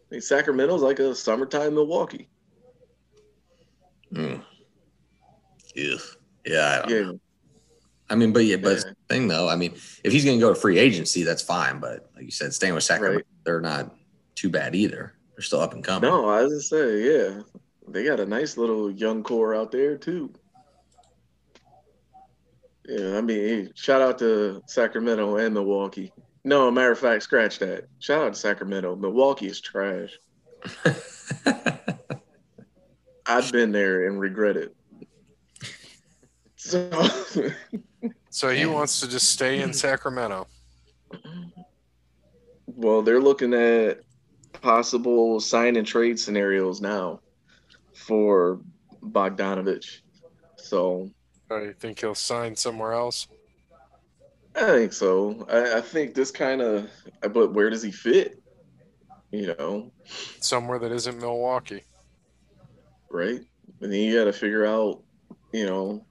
think 0.10 0.22
Sacramento's 0.24 0.82
like 0.84 1.00
a 1.00 1.16
summertime 1.16 1.74
Milwaukee. 1.74 2.30
Mm. 4.14 4.44
Yeah. 5.76 5.96
Yeah. 6.46 6.68
I 6.84 6.88
don't 6.88 6.90
Yeah, 6.92 7.02
know. 7.12 7.20
I 8.10 8.16
mean, 8.16 8.34
but 8.34 8.46
yeah, 8.46 8.56
but 8.58 8.78
Yeah. 8.78 8.84
the 8.92 8.96
thing 9.08 9.28
though, 9.28 9.48
I 9.50 9.56
mean, 9.56 9.74
if 10.04 10.12
he's 10.12 10.26
going 10.26 10.38
to 10.40 10.42
go 10.46 10.54
to 10.54 10.60
free 10.60 10.78
agency, 10.80 11.24
that's 11.24 11.42
fine. 11.42 11.80
But 11.80 12.10
like 12.16 12.26
you 12.26 12.32
said, 12.32 12.54
staying 12.54 12.74
with 12.74 12.84
Sacramento, 12.84 13.18
Right. 13.18 13.26
they're 13.46 13.62
not 13.62 13.96
too 14.36 14.50
bad 14.50 14.76
either. 14.76 15.14
They're 15.36 15.44
still 15.44 15.60
up 15.62 15.74
and 15.74 15.84
coming. 15.84 16.10
no, 16.10 16.28
I 16.28 16.42
was 16.44 16.52
gonna 16.52 16.62
say, 16.62 17.02
yeah, 17.04 17.42
they 17.88 18.04
got 18.04 18.20
a 18.20 18.26
nice 18.26 18.58
little 18.58 18.90
young 18.92 19.24
core 19.24 19.54
out 19.56 19.72
there 19.72 19.98
too. 19.98 20.34
Yeah, 22.88 23.18
I 23.18 23.22
mean, 23.22 23.72
shout 23.76 24.02
out 24.02 24.18
to 24.20 24.62
Sacramento 24.68 25.38
and 25.38 25.54
Milwaukee. 25.54 26.12
No, 26.44 26.72
matter 26.72 26.92
of 26.92 27.00
fact, 27.00 27.22
scratch 27.24 27.60
that. 27.60 27.86
Shout 28.00 28.24
out 28.24 28.34
to 28.34 28.40
Sacramento. 28.40 28.96
Milwaukee 28.96 29.48
is 29.48 29.62
trash. 29.62 30.18
I've 33.26 33.52
been 33.52 33.72
there 33.72 34.08
and 34.08 34.20
regret 34.20 34.58
it. 34.58 34.76
So, 36.56 36.90
So 38.40 38.48
he 38.48 38.62
Yeah. 38.62 38.68
wants 38.68 39.02
to 39.02 39.08
just 39.10 39.30
stay 39.30 39.62
in 39.62 39.74
Sacramento. 39.74 40.48
well, 42.68 43.02
they're 43.02 43.20
looking 43.20 43.54
at 43.54 44.00
possible 44.62 45.42
sign 45.42 45.76
and 45.76 45.86
trade 45.86 46.18
scenarios 46.18 46.80
now 46.80 47.20
for 47.94 48.62
Bogdanovich. 49.04 50.00
So 50.56 51.12
oh, 51.50 51.70
I 51.70 51.74
think 51.82 52.00
he'll 52.00 52.16
sign 52.16 52.56
somewhere 52.56 52.94
else. 52.94 53.28
I 54.56 54.68
think 54.68 54.94
so. 54.94 55.46
I, 55.50 55.80
I 55.80 55.82
think 55.82 56.14
this 56.14 56.32
kind 56.32 56.62
of, 56.62 56.90
but 57.34 57.54
where 57.54 57.70
does 57.70 57.84
he 57.84 57.92
fit? 57.92 58.42
You 59.32 59.54
know, 59.60 59.92
Somewhere 60.40 60.80
that 60.80 60.94
isn't 60.94 61.20
Milwaukee. 61.20 61.84
right? 63.12 63.42
And 63.82 63.92
then 63.92 64.00
you 64.00 64.18
got 64.18 64.26
to 64.32 64.34
figure 64.34 64.66
out, 64.66 65.04
you 65.52 65.66
know, 65.66 66.06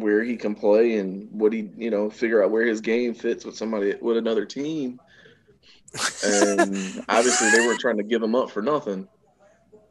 where 0.00 0.22
he 0.22 0.36
can 0.36 0.54
play 0.54 0.98
and 0.98 1.28
what 1.30 1.52
he, 1.52 1.70
you 1.76 1.90
know, 1.90 2.10
figure 2.10 2.42
out 2.42 2.50
where 2.50 2.64
his 2.64 2.80
game 2.80 3.14
fits 3.14 3.44
with 3.44 3.56
somebody 3.56 3.94
with 4.00 4.16
another 4.16 4.44
team. 4.44 5.00
And 6.24 7.04
obviously, 7.08 7.50
they 7.50 7.66
weren't 7.66 7.80
trying 7.80 7.96
to 7.98 8.02
give 8.02 8.22
him 8.22 8.34
up 8.34 8.50
for 8.50 8.62
nothing. 8.62 9.08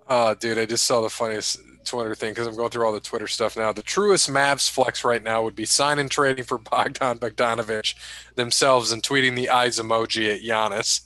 Oh, 0.07 0.35
dude, 0.35 0.59
I 0.59 0.65
just 0.65 0.85
saw 0.85 1.01
the 1.01 1.09
funniest 1.09 1.59
Twitter 1.85 2.15
thing 2.15 2.31
because 2.31 2.47
I'm 2.47 2.55
going 2.55 2.69
through 2.69 2.85
all 2.85 2.93
the 2.93 2.99
Twitter 2.99 3.27
stuff 3.27 3.55
now. 3.55 3.71
The 3.71 3.81
truest 3.81 4.29
Mavs 4.29 4.69
flex 4.69 5.03
right 5.03 5.23
now 5.23 5.43
would 5.43 5.55
be 5.55 5.65
signing 5.65 6.09
trading 6.09 6.43
for 6.43 6.57
Bogdan 6.57 7.19
Bogdanovich 7.19 7.95
themselves 8.35 8.91
and 8.91 9.01
tweeting 9.01 9.35
the 9.35 9.49
eyes 9.49 9.79
emoji 9.79 10.33
at 10.33 10.41
Giannis. 10.41 11.01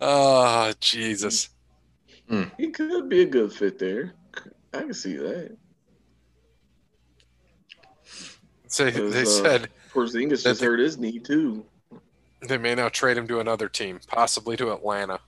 oh, 0.00 0.72
Jesus. 0.80 1.48
He 2.58 2.70
could 2.70 3.08
be 3.08 3.22
a 3.22 3.26
good 3.26 3.52
fit 3.52 3.78
there. 3.78 4.12
I 4.74 4.78
can 4.80 4.94
see 4.94 5.16
that. 5.16 5.56
Say, 8.66 8.90
Those, 8.90 9.12
they 9.14 9.22
uh, 9.22 9.24
said 9.24 9.68
Porzingis 9.92 10.42
That 10.42 10.50
just 10.50 10.60
the- 10.60 10.66
hurt 10.66 10.78
his 10.80 10.98
knee 10.98 11.18
too. 11.18 11.64
they 12.46 12.58
may 12.58 12.74
now 12.74 12.88
trade 12.90 13.16
him 13.16 13.26
to 13.28 13.40
another 13.40 13.68
team, 13.68 13.98
possibly 14.06 14.56
to 14.58 14.72
Atlanta. 14.72 15.20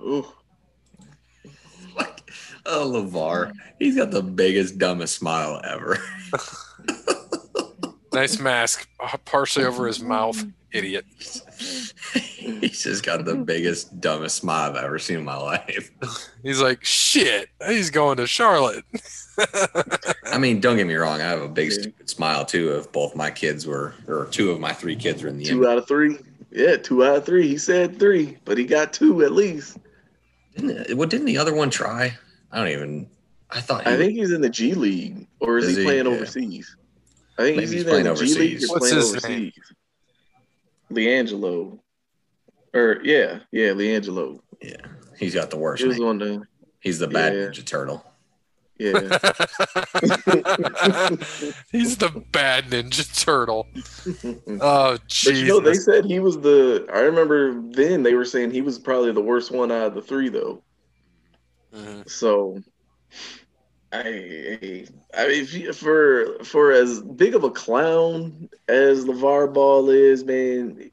Ooh, 0.00 0.26
like, 1.96 2.20
oh, 2.66 2.90
LaVar, 2.92 3.52
he's 3.78 3.94
got 3.96 4.10
the 4.10 4.20
biggest, 4.22 4.78
dumbest 4.78 5.14
smile 5.16 5.60
ever. 5.64 5.98
Nice 8.14 8.38
mask, 8.38 8.86
uh, 9.00 9.16
partially 9.24 9.64
over 9.64 9.86
his 9.86 10.02
mouth. 10.02 10.44
Idiot. 10.72 11.04
he's 12.14 12.82
just 12.82 13.04
got 13.04 13.24
the 13.24 13.34
biggest, 13.36 14.00
dumbest 14.00 14.36
smile 14.36 14.70
I've 14.70 14.76
ever 14.82 14.98
seen 14.98 15.18
in 15.18 15.24
my 15.24 15.36
life. 15.36 15.90
He's 16.42 16.60
like, 16.60 16.84
shit, 16.84 17.48
he's 17.68 17.90
going 17.90 18.16
to 18.16 18.26
Charlotte. 18.26 18.84
I 20.26 20.38
mean, 20.38 20.60
don't 20.60 20.76
get 20.76 20.86
me 20.86 20.94
wrong. 20.94 21.20
I 21.20 21.24
have 21.28 21.40
a 21.40 21.48
big, 21.48 21.70
stupid 21.72 22.10
smile 22.10 22.44
too. 22.44 22.76
If 22.76 22.90
both 22.90 23.14
my 23.14 23.30
kids 23.30 23.66
were, 23.66 23.94
or 24.08 24.26
two 24.26 24.50
of 24.50 24.58
my 24.58 24.72
three 24.72 24.96
kids 24.96 25.22
were 25.22 25.28
in 25.28 25.38
the 25.38 25.44
two 25.44 25.60
NBA. 25.60 25.70
out 25.70 25.78
of 25.78 25.86
three. 25.86 26.18
Yeah, 26.50 26.76
two 26.76 27.04
out 27.04 27.16
of 27.16 27.24
three. 27.26 27.46
He 27.46 27.58
said 27.58 27.98
three, 27.98 28.38
but 28.44 28.58
he 28.58 28.64
got 28.64 28.92
two 28.92 29.22
at 29.22 29.32
least. 29.32 29.78
Didn't, 30.56 30.96
what 30.96 31.10
didn't 31.10 31.26
the 31.26 31.38
other 31.38 31.54
one 31.54 31.70
try? 31.70 32.12
I 32.50 32.58
don't 32.58 32.68
even. 32.68 33.08
I 33.50 33.60
thought. 33.60 33.86
I 33.86 33.92
he- 33.92 33.96
think 33.98 34.12
he's 34.14 34.32
in 34.32 34.40
the 34.40 34.50
G 34.50 34.74
League, 34.74 35.26
or 35.40 35.58
is, 35.58 35.66
Is 35.68 35.76
he 35.76 35.82
he? 35.82 35.84
playing 35.86 36.06
Yeah. 36.06 36.12
overseas? 36.12 36.76
I 37.38 37.42
think 37.42 37.56
Maybe 37.56 37.60
he's 37.62 37.70
he's 37.70 37.80
either 37.86 37.98
in 37.98 38.04
the 38.04 38.14
playing 38.14 38.26
G 38.26 38.34
League 38.34 38.52
overseas. 38.64 38.70
or 38.70 38.72
What's 38.74 38.90
playing 38.90 39.14
his 39.14 39.28
name? 39.28 39.52
Overseas. 40.96 41.32
LiAngelo, 41.32 41.78
or 42.74 42.98
yeah, 43.02 43.40
yeah, 43.50 43.68
LiAngelo. 43.70 44.40
yeah, 44.60 44.76
he's 45.18 45.34
got 45.34 45.50
the 45.50 45.56
worst. 45.58 45.82
He 45.82 45.88
was 45.88 45.98
name. 45.98 46.08
on 46.08 46.18
the 46.18 46.42
He's 46.80 46.98
the 46.98 47.08
bad 47.08 47.34
Yeah. 47.34 47.40
Ninja 47.46 47.64
Turtle. 47.64 48.04
yeah. 48.78 48.92
he's 51.70 51.96
the 51.96 52.08
bad 52.32 52.64
Ninja 52.66 53.24
Turtle. 53.24 53.66
but 54.48 54.58
Oh, 54.60 54.98
you 55.24 55.46
know, 55.46 55.60
they 55.60 55.74
said 55.74 56.04
he 56.04 56.18
was 56.20 56.38
the. 56.40 56.86
I 56.92 57.00
remember 57.00 57.60
then 57.72 58.02
they 58.02 58.14
were 58.14 58.24
saying 58.24 58.50
he 58.50 58.62
was 58.62 58.78
probably 58.78 59.12
the 59.12 59.20
worst 59.20 59.50
one 59.52 59.70
out 59.70 59.86
of 59.86 59.94
the 59.94 60.02
three, 60.02 60.28
though. 60.28 60.62
Mhm. 61.74 62.08
So, 62.10 62.58
I, 63.92 64.86
I 65.14 65.28
mean, 65.28 65.72
for 65.74 66.42
for 66.44 66.72
as 66.72 67.02
big 67.02 67.34
of 67.34 67.44
a 67.44 67.50
clown 67.50 68.48
as 68.66 69.04
LaVar 69.04 69.52
Ball 69.52 69.90
is, 69.90 70.24
man, 70.24 70.90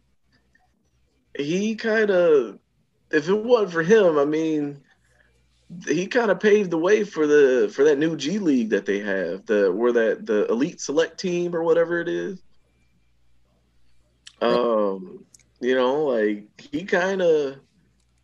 he 1.37 1.75
kind 1.75 2.09
of, 2.09 2.59
if 3.09 3.29
it 3.29 3.33
wasn't 3.33 3.71
for 3.71 3.83
him, 3.83 4.17
I 4.17 4.25
mean, 4.25 4.81
he 5.87 6.07
kind 6.07 6.29
of 6.29 6.41
paved 6.41 6.71
the 6.71 6.77
way 6.77 7.05
for 7.05 7.25
the 7.25 7.71
for 7.73 7.85
that 7.85 7.97
new 7.97 8.17
G 8.17 8.37
League 8.37 8.71
that 8.71 8.85
they 8.85 8.99
have, 8.99 9.45
the 9.45 9.71
where 9.71 9.93
that 9.93 10.25
the 10.25 10.45
elite 10.47 10.81
select 10.81 11.17
team 11.17 11.55
or 11.55 11.63
whatever 11.63 12.01
it 12.01 12.09
is. 12.09 12.41
Um, 14.41 15.23
you 15.61 15.75
know, 15.75 16.03
like 16.05 16.47
he 16.57 16.83
kind 16.83 17.21
of. 17.21 17.59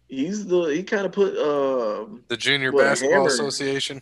He's 0.07 0.45
the 0.45 0.65
he 0.65 0.83
kind 0.83 1.05
of 1.07 1.11
put 1.11 1.35
um 1.35 2.23
The 2.27 2.37
Junior 2.37 2.71
What, 2.71 2.83
Basketball? 2.83 3.25
Association. 3.25 4.01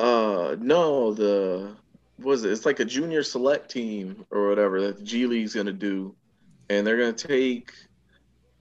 Uh, 0.00 0.56
no, 0.58 1.12
the 1.12 1.76
was 2.18 2.44
it? 2.44 2.52
It's 2.52 2.64
like 2.64 2.80
a 2.80 2.84
junior 2.84 3.22
select 3.22 3.70
team 3.70 4.24
or 4.30 4.48
whatever 4.48 4.80
that 4.82 4.96
the 4.98 5.02
G 5.04 5.26
League's 5.26 5.54
gonna 5.54 5.72
do, 5.72 6.14
and 6.70 6.86
they're 6.86 6.96
gonna 6.96 7.12
take 7.12 7.72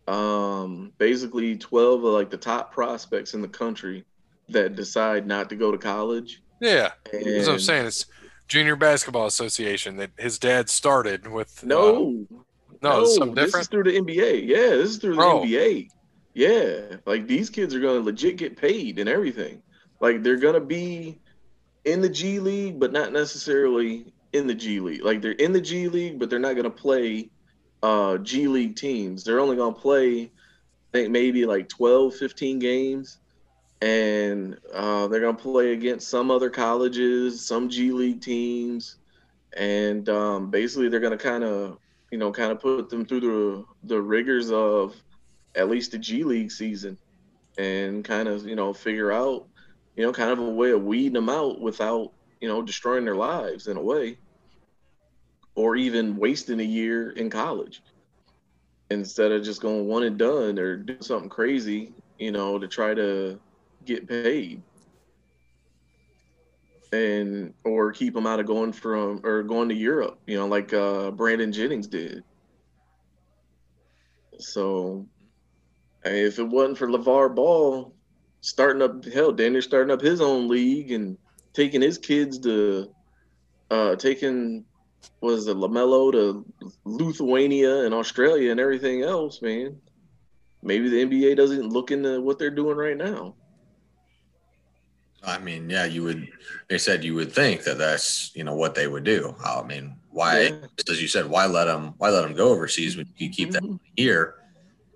um 0.08 0.92
basically 0.98 1.56
twelve 1.56 2.04
of 2.04 2.14
like 2.14 2.30
the 2.30 2.38
top 2.38 2.74
prospects 2.74 3.34
in 3.34 3.42
the 3.42 3.48
country 3.48 4.04
that 4.50 4.76
decide 4.76 5.28
not 5.28 5.50
to 5.50 5.56
go 5.56 5.72
to 5.72 5.78
college. 5.78 6.42
Yeah, 6.60 6.92
And 7.14 7.26
that's 7.26 7.48
what 7.48 7.54
I'm 7.54 7.60
saying. 7.60 7.86
It's 7.86 8.06
Junior 8.50 8.76
Basketball 8.76 9.28
Association 9.28 9.96
that 9.98 10.12
his 10.18 10.40
dad 10.40 10.70
started 10.70 11.28
with. 11.28 11.64
uh, 11.64 11.68
No, 11.68 12.26
no, 12.82 13.06
this 13.34 13.56
is 13.56 13.68
through 13.68 13.84
the 13.84 13.92
NBA. 13.98 14.46
Yeah, 14.46 14.76
this 14.76 14.90
is 14.92 14.98
through 14.98 15.12
the 15.12 15.18
Bro. 15.18 15.44
NBA. 15.44 15.88
Yeah, 16.34 16.98
like 17.06 17.28
these 17.28 17.50
kids 17.50 17.74
are 17.76 17.80
gonna 17.80 18.00
legit 18.00 18.38
get 18.38 18.58
paid 18.58 19.00
and 19.00 19.08
everything. 19.08 19.62
Like 20.02 20.24
they're 20.24 20.38
gonna 20.38 20.60
be 20.60 21.20
in 21.86 22.02
the 22.02 22.10
G 22.10 22.40
League, 22.40 22.80
but 22.80 22.92
not 22.92 23.12
necessarily 23.12 24.12
in 24.34 24.48
the 24.48 24.54
G 24.54 24.80
League. 24.80 25.04
Like 25.04 25.22
they're 25.22 25.32
in 25.34 25.54
the 25.54 25.62
G 25.62 25.88
League, 25.88 26.20
but 26.20 26.30
they're 26.30 26.40
not 26.40 26.56
gonna 26.56 26.70
play 26.70 27.30
uh 27.84 28.18
G 28.18 28.48
League 28.48 28.76
teams. 28.76 29.24
They're 29.24 29.40
only 29.40 29.56
gonna 29.56 29.74
play, 29.74 30.24
I 30.24 30.30
think 30.92 31.12
maybe 31.12 31.46
like 31.46 31.70
12, 31.70 32.16
15 32.16 32.60
games. 32.60 33.18
And 33.82 34.58
uh, 34.74 35.08
they're 35.08 35.22
gonna 35.22 35.38
play 35.38 35.72
against 35.72 36.10
some 36.10 36.30
other 36.32 36.50
colleges, 36.50 37.46
some 37.46 37.70
G 37.70 37.92
League 37.92 38.22
teams, 38.22 38.98
and 39.56 40.10
um, 40.10 40.50
basically 40.50 40.90
they're 40.90 41.00
gonna 41.00 41.18
kind 41.18 41.46
of 41.46 41.80
you 42.12 42.18
know, 42.18 42.32
kind 42.32 42.52
of 42.52 42.60
put 42.60 42.90
them 42.90 43.06
through 43.06 43.20
the 43.20 43.66
the 43.84 44.02
rigors 44.02 44.52
of 44.52 44.96
at 45.56 45.70
least 45.70 45.92
the 45.92 45.98
G 45.98 46.24
League 46.24 46.52
season, 46.52 46.98
and 47.58 48.04
kind 48.04 48.28
of 48.28 48.48
you 48.48 48.56
know 48.56 48.74
figure 48.74 49.12
out, 49.12 49.48
you 50.00 50.06
know, 50.06 50.14
kind 50.14 50.32
of 50.32 50.40
a 50.40 50.50
way 50.50 50.72
of 50.72 50.86
weeding 50.86 51.12
them 51.12 51.28
out 51.28 51.60
without 51.60 52.14
you 52.40 52.48
know 52.48 52.62
destroying 52.62 53.04
their 53.04 53.18
lives 53.18 53.68
in 53.68 53.76
a 53.76 53.82
way, 53.82 54.18
or 55.56 55.76
even 55.76 56.16
wasting 56.16 56.62
a 56.62 56.64
year 56.64 57.12
in 57.12 57.30
college 57.30 57.82
instead 58.90 59.34
of 59.34 59.44
just 59.44 59.62
going 59.62 59.88
one 59.88 60.04
and 60.04 60.18
done 60.18 60.58
or 60.58 60.78
do 60.78 60.96
something 61.02 61.28
crazy, 61.28 61.92
you 62.18 62.32
know, 62.32 62.58
to 62.58 62.66
try 62.66 62.94
to 62.94 63.38
get 63.84 64.08
paid 64.08 64.62
and 66.94 67.54
or 67.66 67.92
keep 67.92 68.14
them 68.14 68.26
out 68.26 68.40
of 68.40 68.46
going 68.46 68.72
from 68.72 69.20
or 69.26 69.44
going 69.44 69.68
to 69.68 69.76
Europe, 69.76 70.18
you 70.26 70.38
know, 70.38 70.48
like 70.48 70.72
uh, 70.74 71.12
Brandon 71.12 71.52
Jennings 71.52 71.88
did. 71.88 72.24
So, 74.40 75.06
if 76.06 76.40
it 76.40 76.48
wasn't 76.48 76.78
for 76.78 76.88
LaVar 76.88 77.36
Ball 77.36 77.94
starting 78.42 78.82
up, 78.82 79.06
hell, 79.06 79.32
Daniel 79.32 79.62
starting 79.62 79.92
up 79.92 80.02
his 80.02 80.22
own 80.22 80.48
league 80.48 80.92
and 80.92 81.18
taking 81.54 81.82
his 81.82 81.98
kids 81.98 82.40
to, 82.40 82.94
uh, 83.70 83.96
taking 83.96 84.66
was 85.22 85.48
it 85.48 85.56
Lamelo 85.58 86.12
to 86.12 86.46
Lithuania 86.86 87.86
and 87.86 87.94
Australia 87.94 88.52
and 88.52 88.60
everything 88.60 89.02
else, 89.04 89.42
man. 89.42 89.78
Maybe 90.62 90.90
the 90.90 91.06
NBA 91.06 91.36
doesn't 91.38 91.70
look 91.70 91.92
into 91.92 92.22
what 92.22 92.38
they're 92.38 92.50
doing 92.50 92.76
right 92.78 92.98
now. 92.98 93.36
I 95.24 95.38
mean, 95.38 95.70
yeah, 95.70 95.86
you 95.86 96.04
would. 96.04 96.28
They 96.70 96.78
said 96.78 97.04
you 97.04 97.16
would 97.16 97.32
think 97.32 97.64
that 97.64 97.78
that's 97.78 98.34
you 98.36 98.44
know 98.44 98.56
what 98.56 98.76
they 98.76 98.88
would 98.88 99.04
do. 99.04 99.36
I 99.44 99.62
mean, 99.64 99.96
why, 100.12 100.44
Yeah. 100.44 100.56
as 100.90 101.02
you 101.02 101.08
said, 101.10 101.26
why 101.26 101.46
let 101.46 101.66
them 101.66 101.94
why 101.98 102.10
let 102.10 102.22
them 102.22 102.34
go 102.34 102.50
overseas 102.50 102.96
when 102.96 103.08
you 103.18 103.30
keep 103.30 103.52
them 103.52 103.64
Mhm. 103.64 103.80
here, 103.96 104.36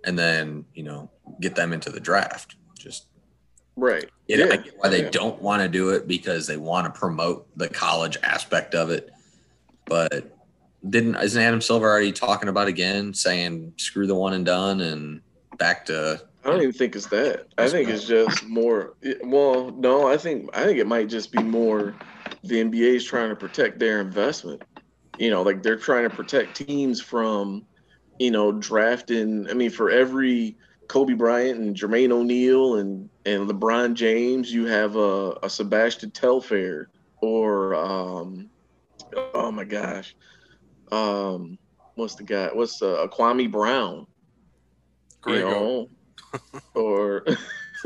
and 0.05 0.17
then 0.17 0.65
you 0.73 0.83
know 0.83 1.11
get 1.41 1.55
them 1.55 1.73
into 1.73 1.89
the 1.89 1.99
draft? 1.99 2.55
Just 2.77 3.07
Right. 3.75 4.09
you 4.27 4.37
know, 4.37 4.45
I 4.45 4.47
Yeah. 4.47 4.57
get 4.57 4.77
why 4.77 4.89
they 4.89 5.03
Yeah. 5.03 5.09
don't 5.09 5.41
want 5.41 5.61
to 5.63 5.67
do 5.67 5.89
it 5.89 6.07
because 6.07 6.47
they 6.47 6.57
want 6.57 6.85
to 6.85 6.97
promote 6.97 7.45
the 7.57 7.67
college 7.67 8.17
aspect 8.23 8.73
of 8.73 8.89
it. 8.89 9.09
But 9.85 10.37
didn't 10.89 11.15
isn't 11.15 11.41
Adam 11.41 11.61
Silver 11.61 11.89
already 11.89 12.11
talking 12.11 12.49
about 12.49 12.67
again 12.67 13.13
saying 13.13 13.73
screw 13.77 14.07
the 14.07 14.15
one 14.15 14.33
and 14.33 14.45
done 14.45 14.81
and 14.81 15.21
back 15.57 15.85
to 15.87 16.21
I 16.45 16.49
don't 16.49 16.61
even 16.61 16.73
think 16.73 16.95
it's 16.95 17.07
that. 17.07 17.47
I 17.57 17.69
think 17.69 17.89
it's 17.89 18.05
just 18.05 18.45
more. 18.45 18.95
Well, 19.23 19.71
no, 19.71 20.07
I 20.07 20.17
think 20.17 20.49
I 20.55 20.65
think 20.65 20.77
it 20.77 20.87
might 20.87 21.07
just 21.09 21.31
be 21.31 21.41
more. 21.41 21.95
The 22.43 22.59
NBA 22.61 22.95
is 22.95 23.05
trying 23.05 23.29
to 23.29 23.35
protect 23.35 23.79
their 23.79 24.01
investment. 24.01 24.61
You 25.19 25.29
know, 25.29 25.41
like 25.41 25.63
they're 25.63 25.77
trying 25.77 26.09
to 26.09 26.13
protect 26.15 26.55
teams 26.55 27.01
from, 27.01 27.65
you 28.19 28.31
know, 28.31 28.51
drafting. 28.51 29.47
I 29.49 29.53
mean, 29.53 29.69
for 29.69 29.89
every 29.89 30.57
Kobe 30.87 31.13
Bryant 31.13 31.59
and 31.59 31.75
Jermaine 31.75 32.11
O'Neal 32.11 32.75
and 32.75 33.09
and 33.25 33.49
LeBron 33.49 33.93
James, 33.93 34.51
you 34.51 34.65
have 34.65 34.95
a, 34.95 35.37
a 35.43 35.49
Sebastian 35.49 36.11
Telfair 36.11 36.89
or 37.21 37.73
um, 37.75 38.49
oh 39.33 39.51
my 39.51 39.63
gosh, 39.63 40.15
um, 40.91 41.57
what's 41.95 42.15
the 42.15 42.23
guy? 42.23 42.49
What's 42.51 42.81
uh, 42.81 43.07
Kwame 43.07 43.51
Brown? 43.51 44.07
Greg 45.21 45.39
you 45.39 45.45
know, 45.45 45.89
or 46.75 47.25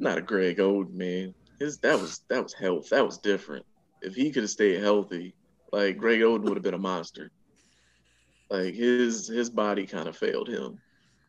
not 0.00 0.18
a 0.18 0.22
Greg 0.22 0.58
Oden 0.58 0.94
man. 0.94 1.34
His 1.60 1.78
that 1.78 2.00
was 2.00 2.22
that 2.28 2.42
was 2.42 2.52
health. 2.52 2.88
That 2.90 3.06
was 3.06 3.18
different. 3.18 3.64
If 4.02 4.16
he 4.16 4.32
could 4.32 4.42
have 4.42 4.50
stayed 4.50 4.82
healthy, 4.82 5.34
like 5.72 5.96
Greg 5.96 6.20
Oden 6.20 6.42
would 6.42 6.56
have 6.56 6.64
been 6.64 6.74
a 6.74 6.78
monster. 6.78 7.30
Like 8.50 8.74
his 8.74 9.28
his 9.28 9.48
body 9.48 9.86
kind 9.86 10.08
of 10.08 10.16
failed 10.16 10.48
him, 10.48 10.78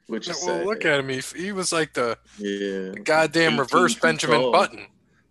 which 0.08 0.30
is 0.30 0.38
Well, 0.46 0.58
sad. 0.58 0.66
look 0.66 0.86
at 0.86 1.00
him. 1.00 1.10
He, 1.10 1.20
he 1.36 1.52
was 1.52 1.72
like 1.72 1.94
the, 1.94 2.18
yeah, 2.38 2.92
the 2.94 3.02
goddamn 3.04 3.60
reverse 3.60 3.96
Benjamin 3.96 4.42
tall. 4.42 4.52
Button. 4.52 4.88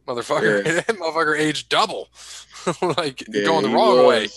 Motherfucker. 0.07 0.65
Yeah. 0.65 0.73
that 0.87 0.87
motherfucker 0.89 1.39
aged 1.39 1.69
double. 1.69 2.09
like 2.97 3.23
Yeah, 3.29 3.45
going 3.45 3.63
the 3.63 3.69
he 3.71 3.75
wrong 3.75 4.07
way. 4.07 4.29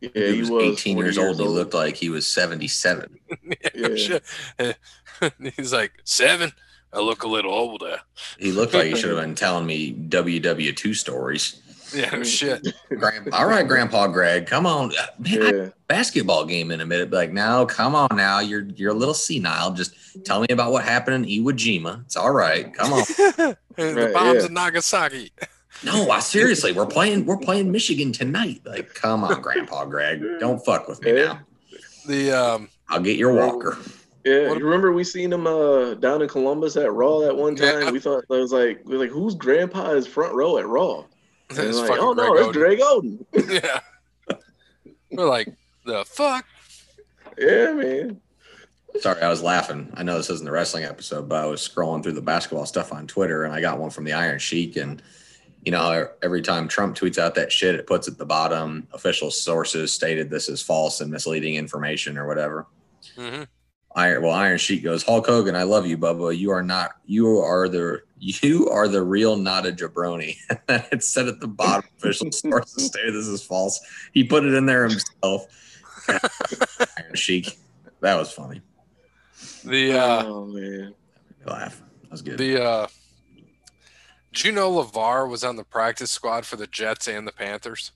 Yeah, 0.00 0.10
he, 0.14 0.40
was, 0.40 0.50
18 0.50 0.96
40 0.96 1.06
years 1.06 1.18
old. 1.18 1.36
He 1.40 1.46
looked 1.46 1.74
like 1.74 1.96
he 1.96 2.10
was 2.10 2.26
77. 2.28 3.18
yeah, 3.44 3.54
no 3.74 3.88
Yeah. 3.88 3.96
shit. 3.96 4.76
He's 5.56 5.72
like, 5.72 5.92
seven? 6.04 6.52
I 6.92 7.00
look 7.00 7.24
a 7.24 7.28
little 7.28 7.52
older. 7.52 7.98
He 8.38 8.52
looked 8.52 8.72
like 8.74 8.86
he 8.86 8.96
should 8.96 9.10
have 9.10 9.20
been 9.20 9.34
telling 9.34 9.66
me 9.66 9.92
WW2 9.94 10.94
stories. 10.94 11.60
Yeah, 11.94 12.10
no 12.10 12.22
shit. 12.24 12.66
Grandpa, 12.88 13.36
all 13.36 13.46
right, 13.46 13.66
Grandpa 13.66 14.06
Greg, 14.08 14.46
come 14.46 14.66
on. 14.66 14.88
Man, 15.18 15.54
Yeah, 15.54 15.68
basketball 15.88 16.44
game 16.44 16.70
in 16.70 16.80
a 16.80 16.86
minute. 16.86 17.10
Be 17.10 17.16
like, 17.16 17.32
no, 17.32 17.64
come 17.66 17.94
on 17.94 18.08
now. 18.16 18.40
You're 18.40 18.64
you're 18.74 18.90
a 18.90 18.94
little 18.94 19.14
senile. 19.14 19.72
Just 19.72 19.94
tell 20.24 20.40
me 20.40 20.46
about 20.50 20.72
what 20.72 20.84
happened 20.84 21.24
in 21.26 21.44
Iwo 21.44 21.52
Jima. 21.52 22.04
It's 22.04 22.16
all 22.16 22.32
right. 22.32 22.72
Come 22.74 22.92
on. 22.92 22.98
the 23.08 23.56
Right, 23.78 24.12
bombs 24.12 24.40
yeah. 24.42 24.46
in 24.46 24.54
Nagasaki. 24.54 25.32
No, 25.84 26.10
I 26.10 26.20
seriously, 26.20 26.72
we're 26.72 26.86
playing 26.86 27.26
we're 27.26 27.36
playing 27.36 27.70
Michigan 27.70 28.10
tonight. 28.10 28.62
Like, 28.64 28.94
come 28.94 29.22
on, 29.22 29.40
Grandpa 29.42 29.84
Greg. 29.84 30.22
Don't 30.40 30.64
fuck 30.64 30.88
with 30.88 31.02
me 31.02 31.16
Yeah. 31.18 31.24
now. 31.24 31.40
The 32.06 32.32
um 32.32 32.68
I'll 32.88 33.00
get 33.00 33.16
your 33.18 33.32
walker. 33.34 33.76
yeah. 34.24 34.48
What- 34.48 34.58
You 34.58 34.64
remember 34.64 34.92
we 34.92 35.04
seen 35.04 35.32
him 35.32 35.46
uh 35.46 35.94
down 35.94 36.22
in 36.22 36.28
Columbus 36.28 36.76
at 36.76 36.92
Raw 36.92 37.20
that 37.20 37.36
one 37.36 37.54
time? 37.54 37.82
Yeah. 37.82 37.90
We 37.90 38.00
thought 38.00 38.24
that 38.28 38.38
was 38.40 38.52
like 38.52 38.80
we 38.84 38.96
were 38.96 39.04
like 39.04 39.10
whose 39.10 39.34
grandpa 39.34 39.90
is 39.90 40.06
front 40.06 40.34
row 40.34 40.56
at 40.58 40.66
Raw? 40.66 41.04
And 41.50 41.58
it's 41.58 41.78
like, 41.78 42.00
oh 42.00 42.12
no, 42.12 42.36
that's 42.36 42.56
Greg 42.56 42.78
Greg 42.78 42.80
Oden. 42.80 43.24
Oden. 43.34 43.62
yeah. 43.62 44.36
We're 45.12 45.28
like, 45.28 45.48
the 45.84 46.04
fuck? 46.04 46.44
yeah, 47.38 47.72
man. 47.72 48.20
Sorry, 49.00 49.20
I 49.20 49.28
was 49.28 49.42
laughing. 49.42 49.92
I 49.94 50.02
know 50.02 50.16
this 50.16 50.30
isn't 50.30 50.44
the 50.44 50.52
wrestling 50.52 50.84
episode, 50.84 51.28
but 51.28 51.42
I 51.42 51.46
was 51.46 51.66
scrolling 51.66 52.02
through 52.02 52.12
the 52.12 52.22
basketball 52.22 52.66
stuff 52.66 52.92
on 52.92 53.06
Twitter 53.06 53.44
and 53.44 53.52
I 53.54 53.60
got 53.60 53.78
one 53.78 53.90
from 53.90 54.04
the 54.04 54.14
Iron 54.14 54.38
Sheik. 54.38 54.76
And, 54.76 55.02
you 55.64 55.72
know, 55.72 56.08
every 56.22 56.40
time 56.42 56.66
Trump 56.66 56.96
tweets 56.96 57.18
out 57.18 57.34
that 57.34 57.52
shit, 57.52 57.74
it 57.74 57.86
puts 57.86 58.08
at 58.08 58.16
the 58.18 58.24
bottom 58.24 58.88
official 58.92 59.30
sources 59.30 59.92
stated 59.92 60.30
this 60.30 60.48
is 60.48 60.62
false 60.62 61.00
and 61.00 61.10
misleading 61.10 61.56
information 61.56 62.16
or 62.16 62.26
whatever. 62.26 62.66
hmm 63.16 63.42
Iron, 63.96 64.22
well, 64.22 64.32
Iron 64.32 64.58
Sheik 64.58 64.84
goes, 64.84 65.02
Hulk 65.02 65.26
Hogan, 65.26 65.56
I 65.56 65.62
love 65.62 65.86
you, 65.86 65.96
Bubba. 65.96 66.36
You 66.36 66.50
are 66.50 66.62
not, 66.62 66.96
you 67.06 67.38
are 67.38 67.66
the, 67.66 68.02
you 68.18 68.68
are 68.70 68.88
the 68.88 69.02
real, 69.02 69.36
not 69.36 69.66
a 69.66 69.72
jabroni. 69.72 70.36
And 70.68 70.84
it 70.92 71.02
said 71.02 71.28
at 71.28 71.40
the 71.40 71.48
bottom, 71.48 71.88
official 71.96 72.30
sources 72.32 72.86
stated 72.86 73.14
this 73.14 73.26
is 73.26 73.42
false. 73.42 73.80
He 74.12 74.22
put 74.22 74.44
it 74.44 74.52
in 74.52 74.66
there 74.66 74.86
himself. 74.88 75.46
Iron 76.08 77.14
Sheik. 77.14 77.58
That 78.00 78.16
was 78.16 78.30
funny. 78.30 78.60
The 79.64 79.94
uh 79.94 80.24
oh 80.26 80.46
man. 80.46 80.94
Laugh. 81.44 81.82
That 82.02 82.10
was 82.10 82.22
good. 82.22 82.38
the 82.38 82.62
uh 82.62 82.86
did 84.32 84.44
you 84.44 84.52
know 84.52 84.70
LeVar 84.70 85.28
was 85.28 85.42
on 85.42 85.56
the 85.56 85.64
practice 85.64 86.10
squad 86.10 86.44
for 86.44 86.56
the 86.56 86.66
Jets 86.66 87.08
and 87.08 87.26
the 87.26 87.32
Panthers? 87.32 87.92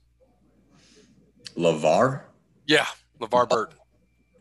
Lavar? 1.56 2.22
Yeah, 2.66 2.86
LeVar 3.20 3.48
Burton. 3.48 3.76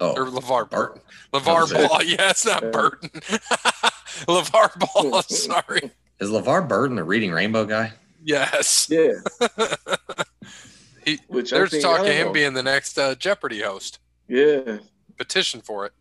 Oh, 0.02 0.14
Or 0.16 0.28
LeVar 0.28 0.48
Bart- 0.48 0.72
Burton. 0.72 1.02
LeVar 1.34 1.62
was 1.62 1.72
it? 1.74 1.90
Ball. 1.90 2.04
Yeah, 2.06 2.30
it's 2.30 2.46
not 2.46 2.64
Yeah. 2.64 2.70
Burton. 2.70 3.10
LaVar 4.28 4.80
Ball, 4.80 5.22
sorry. 5.24 5.92
is 6.20 6.30
LeVar 6.30 6.68
Burton 6.68 6.96
the 6.96 7.04
Reading 7.04 7.32
Rainbow 7.32 7.66
guy? 7.66 7.94
Yes. 8.24 8.88
Yeah. 8.90 9.14
He, 11.06 11.20
Which 11.28 11.54
I 11.54 11.58
there's 11.58 11.72
think, 11.72 11.84
talk 11.84 12.02
I 12.02 12.08
of 12.08 12.14
him 12.14 12.28
know. 12.28 12.34
being 12.34 12.54
the 12.54 12.64
next 12.64 12.98
uh, 12.98 13.16
Jeopardy 13.16 13.62
host. 13.62 14.00
Yeah. 14.28 14.78
Petition 15.18 15.62
for 15.62 15.86
it. 15.86 15.94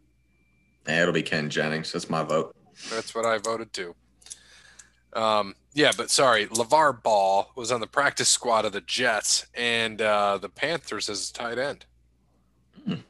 Yeah, 0.86 1.02
it'll 1.02 1.14
be 1.14 1.22
Ken 1.22 1.48
Jennings. 1.50 1.92
That's 1.92 2.10
my 2.10 2.22
vote. 2.22 2.54
That's 2.90 3.14
what 3.14 3.24
I 3.26 3.38
voted 3.38 3.72
to. 3.74 3.94
Um, 5.14 5.54
yeah, 5.74 5.92
but 5.96 6.10
sorry, 6.10 6.46
LaVar 6.46 7.02
Ball 7.02 7.50
was 7.56 7.70
on 7.72 7.80
the 7.80 7.86
practice 7.86 8.28
squad 8.28 8.64
of 8.64 8.72
the 8.72 8.80
Jets 8.80 9.46
and 9.54 10.00
uh, 10.02 10.38
the 10.38 10.48
Panthers 10.48 11.08
as 11.08 11.30
a 11.30 11.32
tight 11.32 11.58
end. 11.58 11.86
Interesting. 12.86 13.04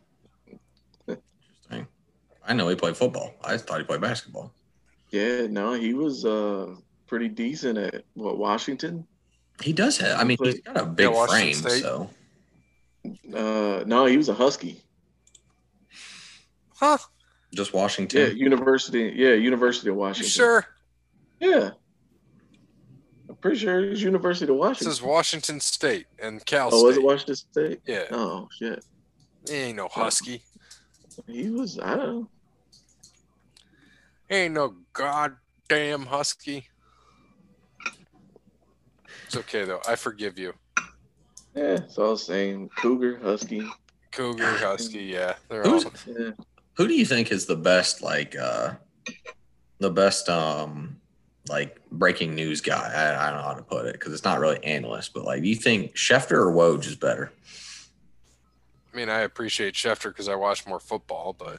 I 2.49 2.55
know 2.55 2.67
he 2.69 2.75
played 2.75 2.97
football. 2.97 3.35
I 3.45 3.57
thought 3.59 3.79
he 3.79 3.85
played 3.85 4.01
basketball. 4.01 4.53
Yeah, 5.11 5.47
no, 5.47 5.75
he 5.75 5.95
was 5.95 6.25
uh 6.25 6.75
pretty 7.07 7.29
decent 7.29 7.79
at 7.79 8.05
what 8.15 8.39
Washington. 8.39 9.07
He 9.63 9.73
does 9.73 9.99
have. 9.99 10.19
I 10.21 10.25
mean, 10.25 10.39
he's 10.43 10.61
got 10.61 10.77
a 10.77 10.85
big 10.87 11.09
Washington 11.11 11.63
frame. 11.63 11.71
State. 11.71 11.83
So 11.83 12.11
Uh 13.35 13.85
no, 13.87 14.07
he 14.07 14.17
was 14.17 14.29
a 14.29 14.35
Husky. 14.35 14.83
Huh? 16.75 16.99
just 17.55 17.73
Yeah, 17.73 17.81
Washington. 17.81 18.37
University. 18.37 19.13
Yeah, 19.15 19.33
University 19.35 19.89
of 19.91 19.95
You 19.97 20.01
Washington. 20.01 20.31
sure? 20.31 20.67
Yeah. 21.41 21.71
I'm 23.29 23.37
pretty 23.37 23.59
sure 23.59 23.85
it's 23.91 24.01
University 24.01 24.51
of 24.51 24.59
Washington. 24.59 24.89
This 24.91 25.03
Washington. 25.03 25.57
is 25.57 25.59
Washington 25.59 25.61
State 25.61 26.07
and 26.23 26.45
Cal 26.47 26.71
oh, 26.73 26.85
was 26.85 26.97
it 26.97 27.03
Washington 27.03 27.37
State? 27.37 27.81
Yeah, 27.87 28.05
Oh 28.11 28.49
shit. 28.57 28.85
he 29.49 29.55
ain't 29.55 29.77
no 29.77 29.89
Husky. 29.89 30.43
He 31.27 31.51
was 31.51 31.79
I 31.81 31.97
don't 31.97 32.07
know. 32.07 32.31
He 34.29 34.35
ain't 34.37 34.55
no 34.55 34.75
goddamn 34.93 36.07
Husky. 36.07 36.69
It's 39.27 39.37
okay 39.37 39.65
though. 39.65 39.81
I 39.89 39.97
forgive 39.97 40.39
you. 40.39 40.53
Yeah, 41.55 41.75
it's 41.75 41.99
all 41.99 42.13
the 42.13 42.19
same. 42.19 42.69
Cougar, 42.77 43.19
Husky. 43.19 43.63
Cougar, 44.13 44.45
Husky, 44.59 45.01
yeah, 45.05 45.35
they're 45.49 45.63
Who's- 45.63 45.85
all. 45.85 45.93
Yeah. 46.07 46.31
Who 46.75 46.87
do 46.87 46.95
you 46.95 47.05
think 47.05 47.33
is 47.33 47.47
the 47.47 47.57
best, 47.57 48.03
like, 48.03 48.37
uh 48.37 48.75
the 49.81 49.91
best, 49.91 50.29
um 50.29 51.01
like 51.49 51.79
breaking 51.91 52.35
news 52.35 52.61
guy? 52.61 52.93
I, 52.95 53.27
I 53.27 53.31
don't 53.31 53.41
know 53.41 53.47
how 53.47 53.55
to 53.55 53.63
put 53.63 53.87
it 53.87 53.95
because 53.95 54.13
it's 54.13 54.25
not 54.25 54.39
really 54.41 54.63
analyst, 54.65 55.13
but 55.15 55.25
like, 55.25 55.43
do 55.43 55.49
you 55.49 55.57
think 55.57 55.95
Schefter 55.95 56.33
or 56.33 56.53
Woj 56.53 56.87
is 56.87 56.97
better? 56.97 57.33
I 58.93 58.97
mean, 58.97 59.09
I 59.09 59.21
appreciate 59.21 59.75
Schefter 59.75 60.05
because 60.11 60.29
I 60.29 60.35
watch 60.37 60.67
more 60.67 60.81
football, 60.81 61.35
but 61.39 61.59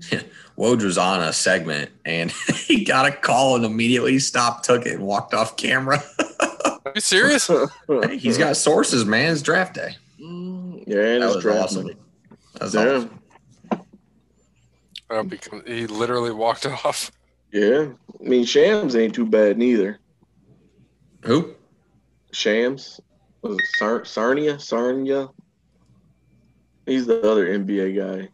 Woj 0.58 0.82
was 0.84 0.98
on 0.98 1.20
a 1.22 1.32
segment 1.32 1.90
and 2.04 2.30
he 2.66 2.84
got 2.84 3.06
a 3.06 3.12
call 3.12 3.56
and 3.56 3.64
immediately 3.64 4.18
stopped, 4.18 4.64
took 4.64 4.86
it, 4.86 4.94
and 4.94 5.02
walked 5.02 5.34
off 5.34 5.56
camera. 5.56 6.02
are 6.40 6.92
you 6.94 7.00
serious? 7.00 7.46
Hey, 7.46 8.18
he's 8.18 8.38
got 8.38 8.56
sources, 8.56 9.04
man. 9.04 9.32
It's 9.32 9.42
draft 9.42 9.74
day. 9.74 9.96
Mm, 10.20 10.84
yeah, 10.86 10.96
and 10.98 11.22
That 11.22 11.26
it's 11.26 11.34
was 11.36 11.42
draft 11.44 11.62
awesome. 11.64 11.82
money. 11.84 11.96
That 12.54 12.62
was 12.62 12.74
Yeah. 12.74 12.80
awesome. 12.96 13.18
Uh, 15.10 15.22
because 15.24 15.62
he 15.66 15.86
literally 15.86 16.30
walked 16.32 16.64
off. 16.66 17.10
Yeah. 17.52 17.88
I 18.20 18.22
mean 18.22 18.44
Shams 18.44 18.96
ain't 18.96 19.14
too 19.14 19.26
bad 19.26 19.58
neither. 19.58 19.98
Who? 21.24 21.54
Shams. 22.32 22.98
Was 23.42 23.56
it 23.56 23.64
Sar- 23.78 24.04
Sarnia? 24.04 24.58
Sarnia? 24.58 25.28
He's 26.86 27.06
the 27.06 27.20
other 27.30 27.46
NBA 27.46 27.96
guy. 27.96 28.28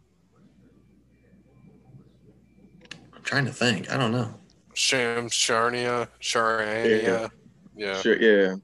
Trying 3.29 3.45
to 3.45 3.53
think. 3.53 3.91
I 3.91 3.97
don't 3.97 4.11
know. 4.11 4.33
Sham 4.73 5.29
Sharnia, 5.29 6.07
Sharania. 6.19 7.29
Yeah. 7.75 8.01
Sure, 8.01 8.19
yeah. 8.19 8.55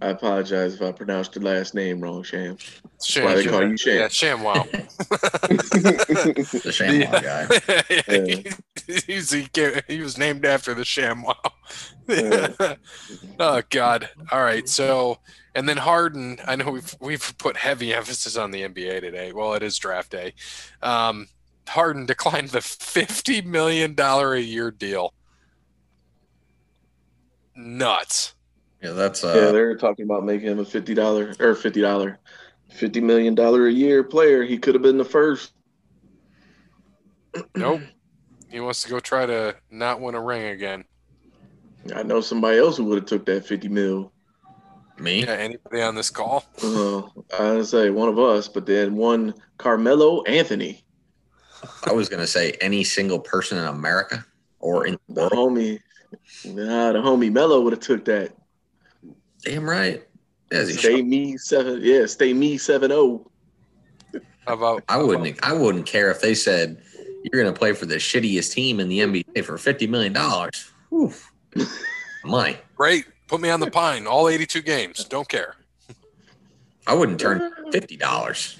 I 0.00 0.08
apologize 0.08 0.74
if 0.74 0.80
I 0.80 0.90
pronounced 0.92 1.34
the 1.34 1.40
last 1.40 1.74
name 1.74 2.00
wrong, 2.00 2.22
Sham. 2.22 2.56
Sham. 3.04 3.24
why 3.24 3.34
they 3.34 3.44
call 3.44 3.68
you 3.68 3.76
Sham. 3.76 3.98
Yeah, 3.98 4.08
Sham 4.08 4.42
Wow. 4.42 4.64
The 4.72 6.72
Shamrock 6.72 7.22
guy. 7.22 7.46
He's, 9.06 9.32
he, 9.32 9.46
ca- 9.54 9.82
he 9.86 10.00
was 10.00 10.16
named 10.16 10.46
after 10.46 10.72
the 10.72 10.82
ShamWow. 10.82 11.34
Yeah. 12.08 12.76
oh 13.38 13.62
God! 13.68 14.08
All 14.32 14.42
right, 14.42 14.66
so 14.66 15.18
and 15.54 15.68
then 15.68 15.76
Harden. 15.76 16.38
I 16.46 16.56
know 16.56 16.70
we've 16.70 16.96
we've 17.00 17.34
put 17.36 17.58
heavy 17.58 17.92
emphasis 17.92 18.38
on 18.38 18.50
the 18.50 18.62
NBA 18.62 19.00
today. 19.00 19.32
Well, 19.32 19.52
it 19.52 19.62
is 19.62 19.76
draft 19.76 20.12
day. 20.12 20.32
Um, 20.82 21.28
Harden 21.68 22.06
declined 22.06 22.50
the 22.50 22.60
fifty 22.60 23.40
million 23.42 23.94
dollar 23.94 24.34
a 24.34 24.40
year 24.40 24.70
deal. 24.70 25.14
Nuts. 27.56 28.34
Yeah, 28.82 28.92
that's 28.92 29.24
yeah, 29.24 29.30
uh 29.30 29.52
they're 29.52 29.76
talking 29.76 30.04
about 30.04 30.24
making 30.24 30.48
him 30.48 30.60
a 30.60 30.64
fifty 30.64 30.94
dollar 30.94 31.34
or 31.40 31.54
fifty 31.54 31.80
dollar, 31.80 32.18
fifty 32.70 33.00
million 33.00 33.34
dollar 33.34 33.66
a 33.66 33.72
year 33.72 34.04
player. 34.04 34.44
He 34.44 34.58
could 34.58 34.74
have 34.74 34.82
been 34.82 34.98
the 34.98 35.04
first. 35.04 35.52
Nope. 37.54 37.82
He 38.50 38.58
wants 38.60 38.82
to 38.84 38.88
go 38.88 38.98
try 39.00 39.26
to 39.26 39.54
not 39.70 40.00
win 40.00 40.14
a 40.14 40.20
ring 40.20 40.44
again. 40.46 40.84
I 41.94 42.02
know 42.02 42.20
somebody 42.20 42.58
else 42.58 42.76
who 42.78 42.84
would 42.84 42.96
have 42.98 43.06
took 43.06 43.26
that 43.26 43.44
fifty 43.46 43.68
mil. 43.68 44.12
me. 44.98 45.20
Yeah, 45.24 45.32
anybody 45.32 45.82
on 45.82 45.94
this 45.94 46.10
call? 46.10 46.44
Uh, 46.62 47.02
I 47.38 47.52
would 47.52 47.66
say 47.66 47.90
one 47.90 48.08
of 48.08 48.18
us, 48.18 48.48
but 48.48 48.64
then 48.66 48.96
one 48.96 49.34
Carmelo 49.58 50.22
Anthony, 50.22 50.82
I 51.84 51.92
was 51.92 52.08
gonna 52.08 52.26
say 52.26 52.52
any 52.60 52.84
single 52.84 53.18
person 53.18 53.58
in 53.58 53.64
America 53.64 54.24
or 54.60 54.86
in 54.86 54.98
the 55.08 55.28
the 55.28 55.28
homie. 55.30 55.80
Nah, 56.44 56.92
the 56.92 56.98
homie 57.00 57.32
Melo 57.32 57.60
would 57.60 57.72
have 57.72 57.80
took 57.80 58.04
that. 58.06 58.32
Damn 59.44 59.68
right. 59.68 60.02
As 60.50 60.72
Stay 60.78 60.96
should. 60.96 61.06
me 61.06 61.36
seven, 61.36 61.80
yeah, 61.82 62.06
stay 62.06 62.32
me 62.32 62.56
seven 62.56 62.90
oh. 62.92 63.28
zero. 64.12 64.22
How 64.46 64.54
about 64.54 64.84
I 64.88 64.96
wouldn't. 64.96 65.38
I 65.44 65.52
wouldn't 65.52 65.84
care 65.84 66.10
if 66.10 66.20
they 66.20 66.34
said 66.34 66.82
you're 67.24 67.42
gonna 67.42 67.54
play 67.54 67.72
for 67.72 67.86
the 67.86 67.96
shittiest 67.96 68.52
team 68.52 68.80
in 68.80 68.88
the 68.88 69.00
NBA 69.00 69.44
for 69.44 69.58
fifty 69.58 69.86
million 69.86 70.12
dollars. 70.12 70.70
Money. 72.24 72.56
great? 72.74 73.06
Put 73.26 73.40
me 73.40 73.50
on 73.50 73.60
the 73.60 73.70
pine. 73.70 74.06
All 74.06 74.28
eighty-two 74.28 74.62
games. 74.62 75.04
Don't 75.04 75.28
care. 75.28 75.56
I 76.86 76.94
wouldn't 76.94 77.20
turn 77.20 77.52
fifty 77.70 77.96
dollars. 77.96 78.58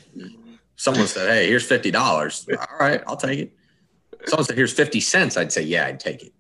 Someone 0.79 1.09
said, 1.09 1.29
"Hey, 1.29 1.49
here's 1.49 1.67
fifty 1.67 1.91
dollars." 1.91 2.49
All 2.49 2.79
right, 2.79 3.03
I'll 3.09 3.17
take 3.17 3.41
it. 3.41 3.53
Someone 4.27 4.47
said, 4.47 4.57
"Here's 4.57 4.73
fifty 4.73 5.01
cents." 5.01 5.37
I'd 5.37 5.53
say, 5.53 5.63
"Yeah, 5.63 5.87
I'd 5.87 5.99
take 5.99 6.23
it." 6.23 6.33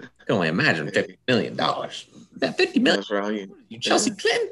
I 0.00 0.06
can 0.24 0.34
only 0.36 0.48
imagine 0.48 0.90
fifty 0.90 1.18
million 1.28 1.54
dollars. 1.56 2.06
That 2.36 2.56
fifty 2.56 2.80
million, 2.80 3.00
That's 3.00 3.10
right. 3.10 3.50
you 3.68 3.78
Chelsea 3.78 4.12
Clinton. 4.12 4.48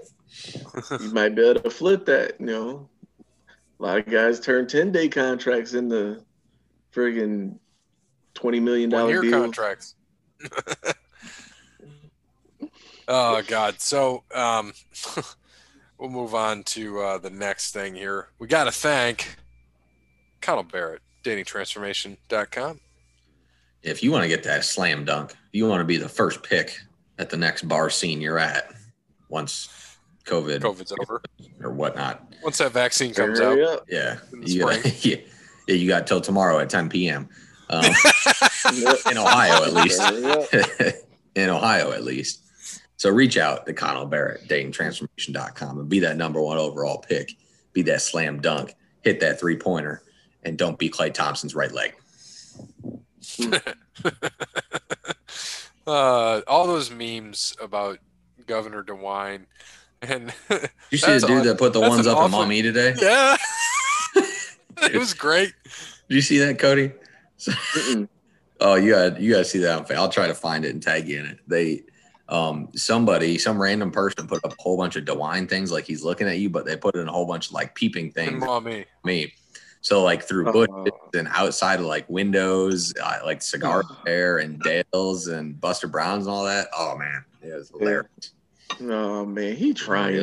You 1.01 1.13
might 1.15 1.35
be 1.35 1.43
able 1.43 1.63
to 1.63 1.71
flip 1.71 2.05
that. 2.05 2.39
You 2.39 2.47
know, 2.47 2.89
a 3.79 3.83
lot 3.83 3.99
of 3.99 4.07
guys 4.07 4.41
turn 4.41 4.67
ten 4.67 4.93
day 4.93 5.09
contracts 5.09 5.73
into 5.73 6.23
friggin' 6.95 7.59
twenty 8.35 8.61
million 8.61 8.91
dollar 8.91 9.23
deal. 9.23 9.41
contracts. 9.41 9.95
oh 13.09 13.41
God. 13.49 13.81
So 13.81 14.23
um, 14.35 14.75
we'll 16.01 16.11
move 16.11 16.35
on 16.35 16.63
to 16.63 17.01
uh, 17.01 17.19
the 17.19 17.31
next 17.31 17.73
thing 17.73 17.95
here. 17.95 18.29
We 18.39 18.49
got 18.49 18.65
to 18.65 18.73
thank 18.73 19.37
Connell 20.41 20.65
Barrett, 20.65 21.03
datingtransformation.com. 21.23 22.81
If 23.83 24.03
you 24.03 24.11
want 24.11 24.23
to 24.25 24.29
get 24.29 24.43
that 24.45 24.65
slam 24.65 25.05
dunk, 25.05 25.35
you 25.53 25.69
want 25.69 25.81
to 25.81 25.85
be 25.85 25.99
the 25.99 26.09
first 26.09 26.43
pick 26.43 26.79
at 27.19 27.31
the 27.31 27.37
next 27.37 27.69
bar 27.69 27.91
scene 27.91 28.21
you're 28.21 28.39
at 28.39 28.73
once 29.29 29.97
COVID 30.25 30.61
COVID's 30.61 30.93
over. 31.01 31.23
or 31.63 31.71
whatnot. 31.71 32.35
Once 32.43 32.59
that 32.59 32.73
vaccine 32.73 33.13
comes 33.15 33.41
out. 33.41 33.59
Up. 33.61 33.85
Yeah, 33.89 34.19
you 34.43 34.61
got, 34.61 35.05
yeah, 35.05 35.17
yeah, 35.67 35.75
you 35.75 35.89
got 35.89 36.07
till 36.07 36.21
tomorrow 36.21 36.59
at 36.59 36.71
10 36.71 36.89
p.m. 36.89 37.29
Um, 37.69 37.85
in 39.11 39.19
Ohio, 39.19 39.65
at 39.65 39.73
least. 39.73 40.01
In 41.35 41.49
Ohio, 41.49 41.93
at 41.93 42.05
least. 42.05 42.45
So 43.01 43.09
reach 43.09 43.39
out 43.39 43.65
to 43.65 43.73
Connell 43.73 44.05
Barrett, 44.05 44.47
datingtransformation.com, 44.47 45.79
and 45.79 45.89
be 45.89 46.01
that 46.01 46.19
number 46.19 46.43
one 46.43 46.59
overall 46.59 46.99
pick. 46.99 47.33
Be 47.73 47.81
that 47.85 48.03
slam 48.03 48.43
dunk, 48.43 48.75
hit 49.01 49.21
that 49.21 49.41
three 49.41 49.57
pointer, 49.57 50.03
and 50.43 50.59
don't 50.59 50.79
be 50.79 50.91
Klay 50.91 51.11
Thompson's 51.11 51.55
right 51.55 51.73
leg. 51.73 51.95
uh, 55.87 56.43
all 56.47 56.67
those 56.67 56.91
memes 56.91 57.57
about 57.59 58.01
Governor 58.47 58.85
DeWine 58.85 59.47
and 60.03 60.35
You 60.91 60.99
see 60.99 61.19
the 61.19 61.27
dude 61.27 61.41
aw- 61.41 61.45
that 61.45 61.57
put 61.57 61.73
the 61.73 61.81
that's 61.81 61.91
ones 61.91 62.05
an 62.05 62.13
up 62.13 62.19
on 62.19 62.25
awful- 62.25 62.41
mommy 62.41 62.61
today? 62.61 62.97
yeah, 63.01 63.39
it 64.83 64.99
was 64.99 65.15
great. 65.15 65.55
Did 66.11 66.17
you 66.17 66.21
see 66.21 66.37
that, 66.41 66.59
Cody? 66.59 66.93
Oh, 68.61 68.75
you 68.75 68.91
got 68.93 69.19
you 69.19 69.33
got 69.33 69.39
to 69.39 69.45
see 69.47 69.61
that 69.61 69.91
I'll 69.93 70.11
try 70.11 70.27
to 70.27 70.35
find 70.35 70.67
it 70.67 70.75
and 70.75 70.83
tag 70.83 71.09
you 71.09 71.21
in 71.21 71.25
it. 71.25 71.39
They, 71.49 71.85
um, 72.31 72.69
somebody, 72.75 73.37
some 73.39 73.61
random 73.61 73.91
person 73.91 74.27
put 74.27 74.45
up 74.45 74.53
a 74.53 74.63
whole 74.63 74.77
bunch 74.77 74.97
of 74.97 75.05
DeWine 75.05 75.49
things 75.49 75.71
like 75.73 75.85
he's 75.85 76.03
looking 76.05 76.29
at 76.29 76.39
you, 76.39 76.49
but 76.49 76.65
they 76.65 76.77
put 76.77 76.95
in 76.95 77.09
a 77.09 77.13
whole 77.13 77.27
bunch 77.27 77.49
of 77.49 77.53
like 77.53 77.75
peeping 77.75 78.13
things. 78.13 78.41
mommy. 78.43 78.85
Me, 79.05 79.33
so 79.81 80.03
like 80.03 80.23
through 80.23 80.53
bushes 80.53 80.93
and 81.15 81.29
outside 81.33 81.81
of 81.81 81.87
like 81.87 82.09
windows, 82.09 82.93
uh, 83.03 83.19
like 83.25 83.43
cigar 83.43 83.83
Oh. 84.07 84.37
and 84.39 84.61
Dales 84.61 85.27
and 85.27 85.61
Buster 85.61 85.89
Browns 85.89 86.27
and 86.27 86.35
all 86.35 86.45
that. 86.45 86.69
Oh 86.77 86.97
man, 86.97 87.25
it 87.43 87.55
was 87.55 87.71
hilarious. 87.71 88.33
Oh 88.81 89.25
man, 89.27 89.57
he 89.57 89.75
trying. 89.75 90.23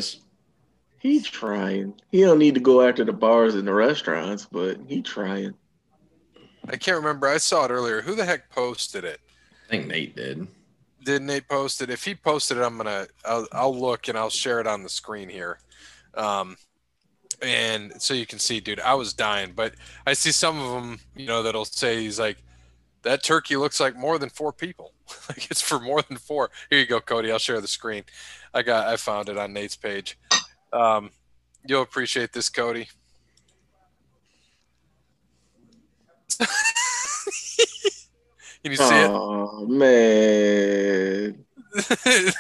He 1.00 1.22
trying. 1.22 1.94
He 2.12 2.22
don't 2.22 2.40
need 2.40 2.56
to 2.56 2.60
go 2.60 2.82
after 2.82 3.04
the 3.06 3.14
bars 3.14 3.56
and 3.56 3.68
the 3.68 3.74
restaurants, 3.74 4.48
but 4.52 4.80
he 4.88 5.02
trying. 5.02 5.54
I 6.70 6.76
can't 6.76 6.98
remember. 6.98 7.28
I 7.28 7.38
saw 7.38 7.66
it 7.66 7.72
earlier. 7.72 8.02
Who 8.02 8.16
the 8.16 8.26
heck 8.26 8.50
posted 8.50 9.04
it? 9.04 9.20
I 9.66 9.70
think 9.70 9.88
Nate 9.88 10.16
did. 10.16 10.48
Did 11.08 11.22
Nate 11.22 11.48
post 11.48 11.82
it? 11.82 11.90
If 11.90 12.04
he 12.04 12.16
posted 12.16 12.58
it, 12.58 12.64
I'm 12.64 12.76
gonna. 12.76 13.08
I'll, 13.24 13.48
I'll 13.54 13.80
look 13.80 14.10
and 14.10 14.18
I'll 14.18 14.30
share 14.30 14.60
it 14.60 14.68
on 14.68 14.84
the 14.84 14.90
screen 14.90 15.30
here. 15.30 15.58
Um, 16.16 16.58
and 17.42 17.94
so 18.02 18.14
you 18.14 18.26
can 18.26 18.40
see, 18.40 18.60
dude, 18.60 18.82
I 18.82 18.94
was 18.94 19.14
dying. 19.14 19.54
But 19.56 19.76
I 20.06 20.12
see 20.12 20.34
some 20.34 20.60
of 20.60 20.70
them, 20.74 21.00
you 21.16 21.26
know, 21.26 21.44
that'll 21.44 21.64
say 21.64 22.02
he's 22.02 22.20
like, 22.20 22.44
that 23.04 23.24
turkey 23.24 23.56
looks 23.56 23.80
like 23.80 23.96
more 23.96 24.20
than 24.20 24.28
four 24.28 24.52
people. 24.52 24.92
like 25.30 25.50
it's 25.50 25.62
for 25.62 25.80
more 25.80 26.02
than 26.02 26.18
four. 26.18 26.50
Here 26.70 26.80
you 26.80 26.86
go, 26.86 27.00
Cody. 27.00 27.32
I'll 27.32 27.40
share 27.40 27.62
the 27.62 27.70
screen. 27.70 28.04
I 28.54 28.62
got. 28.62 28.88
I 28.88 28.98
found 28.98 29.30
it 29.30 29.38
on 29.38 29.54
Nate's 29.54 29.78
page. 29.78 30.20
Um, 30.74 31.12
you'll 31.66 31.84
appreciate 31.84 32.34
this, 32.34 32.50
Cody. 32.50 32.90
Can 38.64 38.72
you 38.72 38.78
see 38.78 38.84
it? 38.84 39.10
Oh 39.12 39.66
man. 39.68 41.46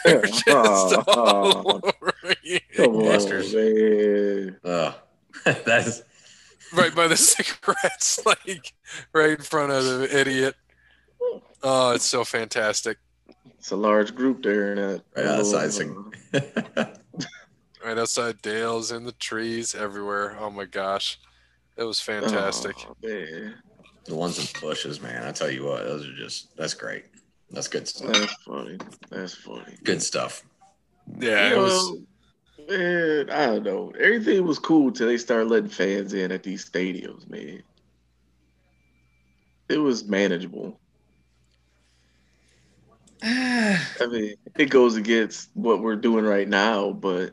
They're 0.03 0.21
just 0.25 0.47
all 0.47 1.03
Oh. 1.07 1.81
over 1.83 2.13
you. 2.43 2.59
Come 2.75 2.95
on, 2.97 3.03
Busters. 3.05 3.53
man. 3.53 4.57
Oh, 4.63 4.99
that's 5.65 6.01
right 6.75 6.93
by 6.95 7.07
the 7.07 7.17
cigarettes, 7.17 8.25
like 8.25 8.73
right 9.13 9.31
in 9.31 9.37
front 9.37 9.71
of 9.71 9.83
the 9.85 10.19
idiot. 10.19 10.55
Oh, 11.63 11.91
it's 11.91 12.05
so 12.05 12.23
fantastic. 12.23 12.97
It's 13.59 13.71
a 13.71 13.75
large 13.75 14.15
group 14.15 14.43
there 14.43 14.71
in 14.73 14.77
that. 14.77 15.01
Right 15.15 15.25
outside 15.25 15.73
little, 15.73 16.11
uh, 16.75 16.85
Right 17.85 17.97
outside 17.97 18.41
Dale's 18.41 18.91
in 18.91 19.03
the 19.05 19.11
trees 19.13 19.75
everywhere. 19.75 20.35
Oh 20.39 20.49
my 20.49 20.65
gosh. 20.65 21.19
It 21.77 21.83
was 21.83 21.99
fantastic. 21.99 22.75
oh, 22.89 22.95
man. 23.03 23.55
The 24.07 24.15
ones 24.15 24.39
in 24.39 24.45
the 24.45 24.59
bushes, 24.65 25.01
man. 25.01 25.23
I 25.23 25.31
tell 25.31 25.51
you 25.51 25.65
what, 25.65 25.83
those 25.83 26.07
are 26.07 26.15
just 26.15 26.55
that's 26.57 26.73
great. 26.73 27.05
That's 27.51 27.67
good 27.67 27.87
stuff. 27.87 28.13
That's 28.13 28.33
funny. 28.43 28.77
That's 29.09 29.33
funny. 29.33 29.77
Good 29.83 30.01
stuff. 30.01 30.43
yeah, 31.19 31.51
it 31.51 31.57
was 31.57 31.71
Well, 31.73 32.77
man, 32.77 33.29
I 33.29 33.45
don't 33.47 33.63
know. 33.63 33.93
Everything 33.99 34.45
was 34.45 34.59
cool 34.59 34.91
till 34.91 35.07
they 35.07 35.17
started 35.17 35.49
letting 35.49 35.69
fans 35.69 36.13
in 36.13 36.31
at 36.31 36.43
these 36.43 36.69
stadiums, 36.69 37.29
man. 37.29 37.61
It 39.69 39.77
was 39.77 40.05
manageable. 40.05 40.79
I 43.23 43.79
mean, 44.09 44.35
it 44.57 44.69
goes 44.69 44.95
against 44.95 45.49
what 45.53 45.81
we're 45.81 45.95
doing 45.95 46.23
right 46.25 46.47
now, 46.47 46.91
but 46.91 47.31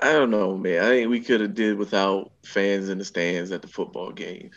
I 0.00 0.12
don't 0.12 0.30
know, 0.30 0.56
man. 0.56 0.82
I 0.82 0.88
think 0.88 1.10
we 1.10 1.20
could 1.20 1.40
have 1.40 1.54
did 1.54 1.78
without 1.78 2.32
fans 2.44 2.88
in 2.88 2.98
the 2.98 3.04
stands 3.04 3.52
at 3.52 3.62
the 3.62 3.68
football 3.68 4.12
games. 4.12 4.54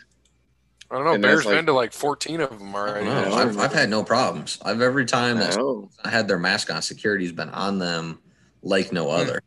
I 0.90 0.94
don't 0.96 1.04
know. 1.04 1.12
and 1.14 1.22
Bears 1.22 1.44
like- 1.44 1.54
been 1.56 1.66
to 1.66 1.72
like 1.72 1.92
14 1.92 2.40
of 2.40 2.58
them 2.58 2.74
I 2.74 2.78
already. 2.78 3.06
don't 3.06 3.22
know. 3.22 3.28
Yeah. 3.36 3.42
I've, 3.42 3.58
I've 3.58 3.72
had 3.72 3.90
no 3.90 4.02
problems. 4.02 4.58
I've 4.64 4.80
every 4.80 5.04
time 5.04 5.36
I 5.36 5.40
that. 5.40 5.88
I 6.04 6.08
had 6.10 6.28
their 6.28 6.38
mask 6.38 6.72
on, 6.72 6.80
security's 6.82 7.32
been 7.32 7.50
on 7.50 7.78
them 7.78 8.20
like 8.62 8.92
no 8.92 9.04
Hmm. 9.04 9.10
other. 9.20 9.42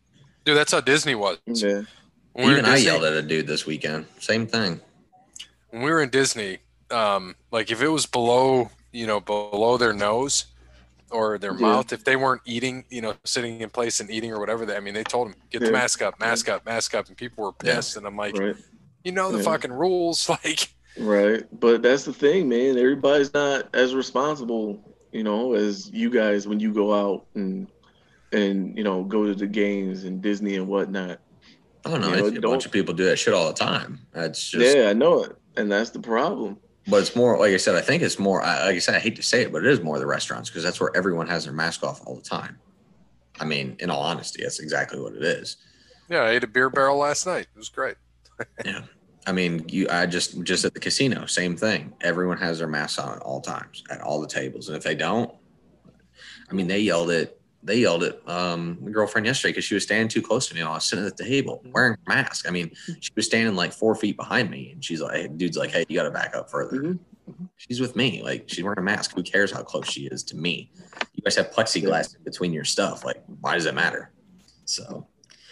Dude, 0.45 0.57
that's 0.57 0.71
how 0.71 0.81
Disney 0.81 1.15
was. 1.15 1.37
Yeah. 1.47 1.81
When 2.33 2.45
Even 2.45 2.59
in 2.59 2.65
I 2.65 2.75
Disney- 2.75 2.85
yelled 2.85 3.03
at 3.05 3.13
a 3.13 3.21
dude 3.21 3.47
this 3.47 3.65
weekend. 3.65 4.05
Same 4.19 4.45
thing. 4.47 4.79
when 5.71 5.81
we 5.83 5.89
were 5.91 6.01
in 6.01 6.09
Disney, 6.09 6.57
um, 6.89 7.33
like 7.51 7.71
if 7.71 7.81
it 7.81 7.87
was 7.87 8.05
below, 8.05 8.69
you 8.91 9.07
know, 9.07 9.21
below 9.21 9.77
their 9.77 9.93
nose 9.93 10.45
or 11.09 11.37
their 11.37 11.53
Yeah. 11.53 11.59
mouth, 11.59 11.93
if 11.93 12.03
they 12.03 12.17
weren't 12.17 12.41
eating, 12.45 12.83
you 12.89 13.01
know, 13.01 13.15
sitting 13.23 13.61
in 13.61 13.69
place 13.69 13.99
and 14.01 14.09
eating 14.11 14.31
or 14.33 14.39
whatever, 14.39 14.65
they, 14.65 14.75
I 14.75 14.79
mean, 14.81 14.93
they 14.93 15.03
told 15.03 15.29
them 15.29 15.35
get 15.49 15.61
the 15.61 15.71
mask 15.71 16.01
up, 16.01 16.19
mask 16.19 16.49
up, 16.49 16.65
mask 16.65 16.93
up, 16.93 17.07
and 17.07 17.15
people 17.15 17.45
were 17.45 17.51
Yeah. 17.63 17.75
pissed. 17.75 17.95
And 17.97 18.05
I'm 18.05 18.17
like, 18.17 18.37
Right. 18.37 18.55
you 19.05 19.11
know 19.13 19.31
the 19.31 19.37
Yeah. 19.37 19.43
fucking 19.45 19.71
rules, 19.71 20.27
like. 20.43 20.69
Right. 20.99 21.43
But 21.59 21.81
that's 21.81 22.03
the 22.05 22.13
thing, 22.13 22.49
man. 22.49 22.77
Everybody's 22.77 23.33
not 23.33 23.73
as 23.73 23.95
responsible, 23.95 24.93
you 25.11 25.23
know, 25.23 25.53
as 25.53 25.89
you 25.91 26.09
guys 26.09 26.47
when 26.47 26.59
you 26.59 26.73
go 26.73 26.93
out 26.93 27.25
and 27.35 27.67
and 28.33 28.77
you 28.77 28.83
know 28.83 29.03
go 29.03 29.25
to 29.25 29.33
the 29.35 29.47
games 29.47 30.03
and 30.03 30.21
Disney 30.21 30.55
and 30.55 30.67
whatnot. 30.67 31.19
I 31.85 31.89
don't 31.89 32.01
know. 32.01 32.09
You 32.09 32.13
I 32.13 32.17
know, 32.19 32.29
see 32.29 32.35
a 32.35 32.41
don't- 32.41 32.51
bunch 32.51 32.65
of 32.65 32.71
people 32.71 32.93
do 32.93 33.05
that 33.05 33.17
shit 33.17 33.33
all 33.33 33.47
the 33.47 33.53
time. 33.53 33.99
That's 34.11 34.49
just, 34.49 34.75
yeah, 34.77 34.89
I 34.89 34.93
know 34.93 35.23
it, 35.23 35.35
and 35.57 35.71
that's 35.71 35.89
the 35.89 35.99
problem. 35.99 36.57
but 36.87 36.97
it's 36.97 37.15
more 37.15 37.37
like 37.39 37.53
I 37.53 37.57
said. 37.57 37.75
I 37.75 37.81
think 37.81 38.03
it's 38.03 38.19
more. 38.19 38.41
Like 38.41 38.75
I 38.75 38.79
said, 38.79 38.95
I 38.95 38.99
hate 38.99 39.15
to 39.15 39.23
say 39.23 39.41
it, 39.43 39.51
but 39.51 39.65
it 39.65 39.71
is 39.71 39.81
more 39.81 39.97
the 39.97 40.05
restaurants 40.05 40.49
because 40.49 40.63
that's 40.63 40.79
where 40.79 40.95
everyone 40.95 41.27
has 41.27 41.45
their 41.45 41.53
mask 41.53 41.83
off 41.83 42.01
all 42.05 42.15
the 42.15 42.21
time. 42.21 42.59
I 43.39 43.45
mean, 43.45 43.75
in 43.79 43.89
all 43.89 44.01
honesty, 44.01 44.43
that's 44.43 44.59
exactly 44.59 44.99
what 44.99 45.13
it 45.13 45.23
is. 45.23 45.57
Yeah, 46.09 46.19
I 46.23 46.31
ate 46.31 46.43
a 46.43 46.47
beer 46.47 46.69
barrel 46.69 46.97
last 46.97 47.25
night. 47.25 47.47
It 47.55 47.57
was 47.57 47.69
great. 47.69 47.95
Yeah. 48.65 48.81
I 49.27 49.31
mean, 49.31 49.65
you. 49.69 49.87
I 49.89 50.05
just 50.05 50.41
just 50.43 50.65
at 50.65 50.73
the 50.73 50.79
casino, 50.79 51.25
same 51.25 51.55
thing. 51.55 51.93
Everyone 52.01 52.37
has 52.37 52.57
their 52.59 52.67
masks 52.67 52.97
on 52.99 53.17
at 53.17 53.21
all 53.21 53.41
times 53.41 53.83
at 53.89 54.01
all 54.01 54.19
the 54.19 54.27
tables, 54.27 54.67
and 54.67 54.77
if 54.77 54.83
they 54.83 54.95
don't, 54.95 55.31
I 56.49 56.53
mean, 56.53 56.67
they 56.67 56.79
yelled 56.79 57.11
at 57.11 57.37
they 57.63 57.77
yelled 57.77 58.03
at 58.03 58.27
um, 58.27 58.79
my 58.81 58.89
girlfriend 58.89 59.27
yesterday 59.27 59.51
because 59.51 59.65
she 59.65 59.75
was 59.75 59.83
standing 59.83 60.07
too 60.07 60.21
close 60.21 60.47
to 60.47 60.55
me. 60.55 60.61
And 60.61 60.69
I 60.69 60.73
was 60.73 60.85
sitting 60.85 61.05
at 61.05 61.15
the 61.17 61.23
table 61.23 61.61
wearing 61.65 61.95
a 62.07 62.09
mask. 62.09 62.47
I 62.47 62.51
mean, 62.51 62.71
she 62.99 63.11
was 63.15 63.27
standing 63.27 63.55
like 63.55 63.71
four 63.71 63.93
feet 63.95 64.17
behind 64.17 64.49
me, 64.49 64.71
and 64.71 64.83
she's 64.83 65.01
like, 65.01 65.37
"Dude's 65.37 65.57
like, 65.57 65.71
hey, 65.71 65.85
you 65.87 65.95
got 65.95 66.03
to 66.03 66.11
back 66.11 66.35
up 66.35 66.49
further." 66.49 66.77
Mhm. 66.77 66.99
She's 67.57 67.79
with 67.79 67.95
me. 67.95 68.23
Like, 68.23 68.45
she's 68.47 68.63
wearing 68.63 68.79
a 68.79 68.81
mask. 68.81 69.13
Who 69.15 69.21
cares 69.21 69.51
how 69.51 69.61
close 69.61 69.87
she 69.87 70.07
is 70.07 70.23
to 70.23 70.35
me? 70.35 70.71
You 71.13 71.21
guys 71.23 71.35
have 71.35 71.51
plexiglass 71.51 72.15
in 72.15 72.23
between 72.23 72.51
your 72.51 72.65
stuff. 72.65 73.05
Like, 73.05 73.23
why 73.39 73.53
does 73.53 73.67
it 73.67 73.75
matter? 73.75 74.11
So, 74.65 75.07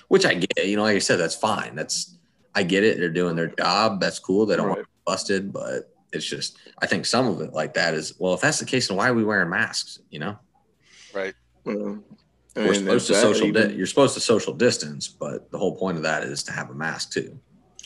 which 0.08 0.26
I 0.26 0.34
get. 0.34 0.68
You 0.68 0.78
know, 0.78 0.84
like 0.84 0.96
I 0.96 1.00
said, 1.00 1.18
that's 1.18 1.36
fine. 1.36 1.76
That's 1.76 2.18
I 2.56 2.64
get 2.64 2.84
it. 2.84 2.98
They're 2.98 3.10
doing 3.10 3.36
their 3.36 3.48
job. 3.48 4.00
That's 4.02 4.20
cool. 4.20 4.46
They 4.46 4.56
don't 4.56 4.68
want 4.68 4.80
Right. 4.80 4.84
to 4.86 4.90
get 4.92 5.06
busted, 5.06 5.54
but 5.54 5.94
it's 6.12 6.26
just 6.26 6.58
I 6.82 6.88
think 6.88 7.06
some 7.06 7.28
of 7.28 7.42
it 7.42 7.54
like 7.54 7.74
that 7.76 7.94
is 7.94 8.14
well, 8.20 8.34
if 8.34 8.42
that's 8.42 8.60
the 8.60 8.66
case, 8.66 8.88
then 8.88 8.98
why 8.98 9.10
are 9.10 9.14
we 9.14 9.24
wearing 9.24 9.50
masks? 9.50 10.00
You 10.10 10.20
know, 10.20 10.40
Right. 11.14 11.36
Well, 11.64 12.04
I 12.56 12.62
we're 12.62 12.72
mean, 12.72 12.80
supposed 12.82 13.08
to 13.08 13.16
social. 13.16 13.48
even- 13.48 13.70
Di- 13.70 13.76
you're 13.76 13.86
supposed 13.88 14.16
to 14.16 14.20
social 14.20 14.54
distance, 14.54 15.08
but 15.08 15.52
the 15.52 15.58
whole 15.58 15.76
point 15.78 15.98
of 15.98 16.04
that 16.04 16.24
is 16.24 16.44
to 16.44 16.52
have 16.52 16.70
a 16.70 16.74
mask 16.74 17.12
too. 17.12 17.40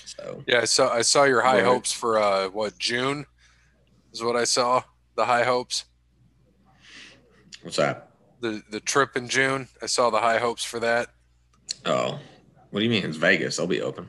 So 0.06 0.44
Yeah, 0.48 0.62
I 0.62 0.66
saw 0.66 0.94
I 0.94 1.02
saw 1.02 1.24
your 1.26 1.42
high 1.42 1.58
Right. 1.58 1.66
hopes 1.66 1.92
for 1.92 2.18
uh 2.18 2.50
what 2.50 2.78
June 2.80 3.26
is 4.14 4.24
what 4.24 4.36
I 4.36 4.46
saw. 4.46 4.84
The 5.16 5.26
high 5.26 5.44
hopes. 5.44 5.86
what's 7.62 7.78
that? 7.78 8.10
The 8.42 8.62
the 8.72 8.80
trip 8.80 9.16
in 9.18 9.28
June. 9.30 9.68
I 9.82 9.86
saw 9.88 10.10
the 10.10 10.20
high 10.20 10.38
hopes 10.40 10.64
for 10.64 10.80
that. 10.80 11.10
Oh, 11.86 12.20
what 12.72 12.80
do 12.80 12.84
you 12.86 12.90
mean? 12.90 13.04
It's 13.06 13.18
Vegas. 13.18 13.58
They'll 13.58 13.68
be 13.68 13.82
open. 13.82 14.08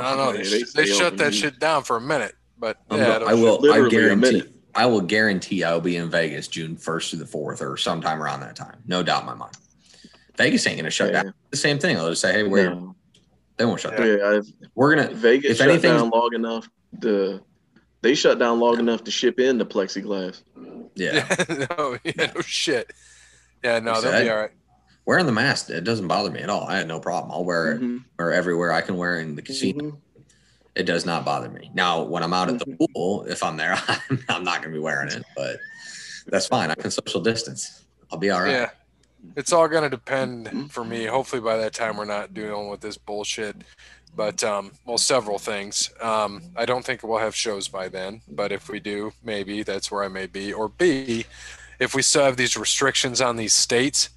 I 0.00 0.16
don't 0.16 0.34
know. 0.36 0.42
They, 0.42 0.48
they 0.48 0.62
they 0.74 0.86
shut 0.86 1.16
that 1.18 1.32
dude. 1.32 1.34
shit 1.34 1.58
down 1.58 1.82
for 1.84 1.96
a 1.96 2.00
minute, 2.00 2.34
but 2.58 2.78
I'm 2.90 2.98
yeah, 2.98 3.18
go- 3.18 3.26
I 3.26 3.34
will. 3.34 3.72
I 3.72 3.88
guarantee. 3.88 4.42
I 4.74 4.86
will 4.86 5.00
guarantee 5.00 5.64
I 5.64 5.72
will 5.72 5.80
be 5.80 5.96
in 5.96 6.08
Vegas 6.08 6.46
June 6.46 6.76
1st 6.76 7.10
through 7.10 7.18
the 7.20 7.24
4th 7.24 7.60
or 7.60 7.76
sometime 7.76 8.22
around 8.22 8.40
that 8.40 8.54
time. 8.54 8.80
No 8.86 9.02
doubt 9.02 9.22
in 9.22 9.26
my 9.26 9.34
mind. 9.34 9.56
Vegas 10.36 10.64
ain't 10.68 10.76
going 10.76 10.84
to 10.84 10.90
shut 10.90 11.12
Yeah. 11.12 11.24
down. 11.24 11.34
The 11.50 11.56
same 11.56 11.78
thing. 11.80 11.96
They'll 11.96 12.10
just 12.10 12.20
say, 12.22 12.32
hey, 12.32 12.42
wait, 12.44 12.66
No. 12.66 12.94
they 13.56 13.64
won't 13.64 13.80
shut 13.80 13.98
Yeah. 13.98 14.16
down. 14.18 14.34
Yeah, 14.34 14.40
We're 14.76 14.94
going 14.94 15.08
to, 15.08 15.14
Vegas 15.16 15.52
If 15.52 15.56
shut 15.56 15.68
anything's- 15.70 16.00
down 16.02 16.10
long 16.10 16.30
enough 16.34 16.68
to 17.00 17.40
they 18.02 18.14
shut 18.14 18.38
down 18.38 18.60
long 18.60 18.78
enough 18.78 19.02
to 19.04 19.10
ship 19.10 19.40
in 19.40 19.58
the 19.58 19.66
plexiglass. 19.66 20.42
yeah. 20.94 21.26
no, 21.76 21.98
yeah, 22.04 22.30
no 22.32 22.40
shit. 22.42 22.92
Yeah, 23.64 23.80
no, 23.80 24.00
they'll 24.00 24.22
be 24.22 24.30
all 24.30 24.36
right. 24.36 24.50
Wearing 25.08 25.24
the 25.24 25.32
mask, 25.32 25.70
it 25.70 25.84
doesn't 25.84 26.06
bother 26.06 26.30
me 26.30 26.40
at 26.42 26.50
all. 26.50 26.64
I 26.68 26.76
had 26.76 26.86
no 26.86 27.00
problem. 27.00 27.32
I'll 27.32 27.42
wear 27.42 27.72
it 27.72 27.80
Mhm. 27.80 28.04
or 28.18 28.30
everywhere 28.30 28.72
I 28.72 28.82
can 28.82 28.98
wear 28.98 29.18
it 29.18 29.22
in 29.22 29.36
the 29.36 29.40
casino. 29.40 29.84
Mhm. 29.84 29.96
It 30.74 30.82
does 30.82 31.06
not 31.06 31.24
bother 31.24 31.48
me. 31.48 31.70
Now, 31.72 32.02
when 32.02 32.22
I'm 32.22 32.34
out 32.34 32.50
at 32.50 32.58
the 32.58 32.66
Mhm. 32.66 32.92
pool, 32.94 33.24
if 33.24 33.42
I'm 33.42 33.56
there, 33.56 33.72
I'm, 33.88 34.00
I'm 34.28 34.44
not 34.44 34.60
going 34.60 34.70
to 34.74 34.78
be 34.78 34.82
wearing 34.82 35.08
it, 35.10 35.24
but 35.34 35.60
that's 36.26 36.46
fine. 36.46 36.70
I 36.70 36.74
can 36.74 36.90
social 36.90 37.22
distance. 37.22 37.84
I'll 38.12 38.18
be 38.18 38.28
all 38.28 38.42
right. 38.42 38.50
Yeah. 38.50 38.70
It's 39.34 39.50
all 39.50 39.66
gonna 39.66 39.88
depend 39.88 40.46
Mhm. 40.48 40.70
for 40.70 40.84
me. 40.84 41.06
Hopefully 41.06 41.40
by 41.40 41.56
that 41.56 41.72
time 41.72 41.96
we're 41.96 42.04
not 42.04 42.34
dealing 42.34 42.68
with 42.68 42.82
this 42.82 42.98
bullshit. 42.98 43.56
But 44.14 44.44
um, 44.44 44.72
well, 44.84 44.98
several 44.98 45.38
things. 45.38 45.88
Um, 46.02 46.42
I 46.54 46.66
don't 46.66 46.84
think 46.84 47.02
we'll 47.02 47.18
have 47.18 47.34
shows 47.34 47.66
by 47.68 47.88
then, 47.88 48.20
but 48.28 48.52
if 48.52 48.68
we 48.68 48.78
do, 48.78 49.14
maybe 49.24 49.62
that's 49.62 49.90
where 49.90 50.04
I 50.04 50.08
may 50.08 50.26
be. 50.26 50.52
Or 50.52 50.68
B, 50.68 51.24
if 51.78 51.94
we 51.94 52.02
still 52.02 52.24
have 52.24 52.36
these 52.36 52.58
restrictions 52.58 53.22
on 53.22 53.36
these 53.36 53.54
states, 53.54 54.10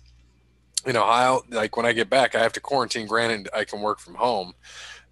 you 0.86 0.94
know, 0.94 1.04
I'll 1.04 1.44
like 1.50 1.78
when 1.78 1.86
I 1.86 1.94
get 1.94 2.10
back, 2.10 2.36
I 2.36 2.40
have 2.40 2.54
to 2.54 2.60
quarantine. 2.60 3.08
Granted, 3.08 3.50
I 3.54 3.64
can 3.64 3.82
work 3.82 4.00
from 4.00 4.16
home, 4.16 4.54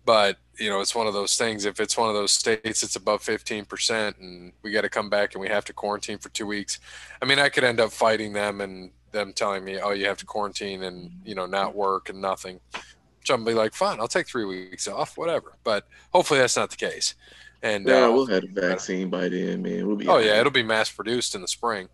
but 0.06 0.38
you 0.58 0.70
know, 0.70 0.82
it's 0.82 0.96
one 0.96 1.08
of 1.08 1.14
those 1.14 1.38
things. 1.38 1.66
If 1.66 1.80
it's 1.80 1.98
one 1.98 2.10
of 2.10 2.16
those 2.16 2.32
states, 2.32 2.84
it's 2.84 2.96
above 2.96 3.22
fifteen 3.22 3.66
percent, 3.66 4.18
and 4.18 4.52
we 4.62 4.72
got 4.72 4.82
to 4.82 4.90
come 4.90 5.10
back 5.10 5.34
and 5.34 5.42
we 5.42 5.48
have 5.50 5.66
to 5.66 5.74
quarantine 5.74 6.18
for 6.18 6.30
two 6.30 6.46
weeks. 6.46 6.80
I 7.22 7.26
mean, 7.26 7.40
I 7.40 7.50
could 7.50 7.64
end 7.64 7.80
up 7.80 7.92
fighting 7.92 8.34
them 8.34 8.62
and 8.62 8.92
them 9.12 9.34
telling 9.34 9.64
me, 9.64 9.80
"Oh, 9.80 9.92
you 9.92 10.06
have 10.08 10.18
to 10.18 10.26
quarantine 10.26 10.84
and 10.84 11.12
you 11.24 11.36
know 11.36 11.46
not 11.46 11.76
work 11.76 12.10
and 12.10 12.22
nothing." 12.22 12.60
Which 12.74 13.30
I'm 13.30 13.44
be 13.44 13.54
like, 13.54 13.74
"Fine, 13.74 14.00
I'll 14.00 14.08
take 14.08 14.28
three 14.28 14.46
weeks 14.46 14.88
off, 14.88 15.18
whatever." 15.18 15.58
But 15.64 15.88
hopefully 16.12 16.40
that's 16.40 16.56
not 16.58 16.70
the 16.72 16.78
case. 16.78 17.16
And 17.62 17.86
Yeah, 17.88 18.06
uh, 18.06 18.12
we'll 18.12 18.26
have 18.28 18.44
a 18.44 18.48
vaccine 18.48 19.10
by 19.10 19.28
then, 19.28 19.62
man. 19.62 19.86
We'll 19.86 19.98
be. 19.98 20.08
oh 20.08 20.18
yeah, 20.18 20.32
right. 20.32 20.40
it'll 20.40 20.52
be 20.52 20.64
mass 20.64 20.90
produced 20.90 21.36
in 21.36 21.42
the 21.42 21.48
spring. 21.48 21.90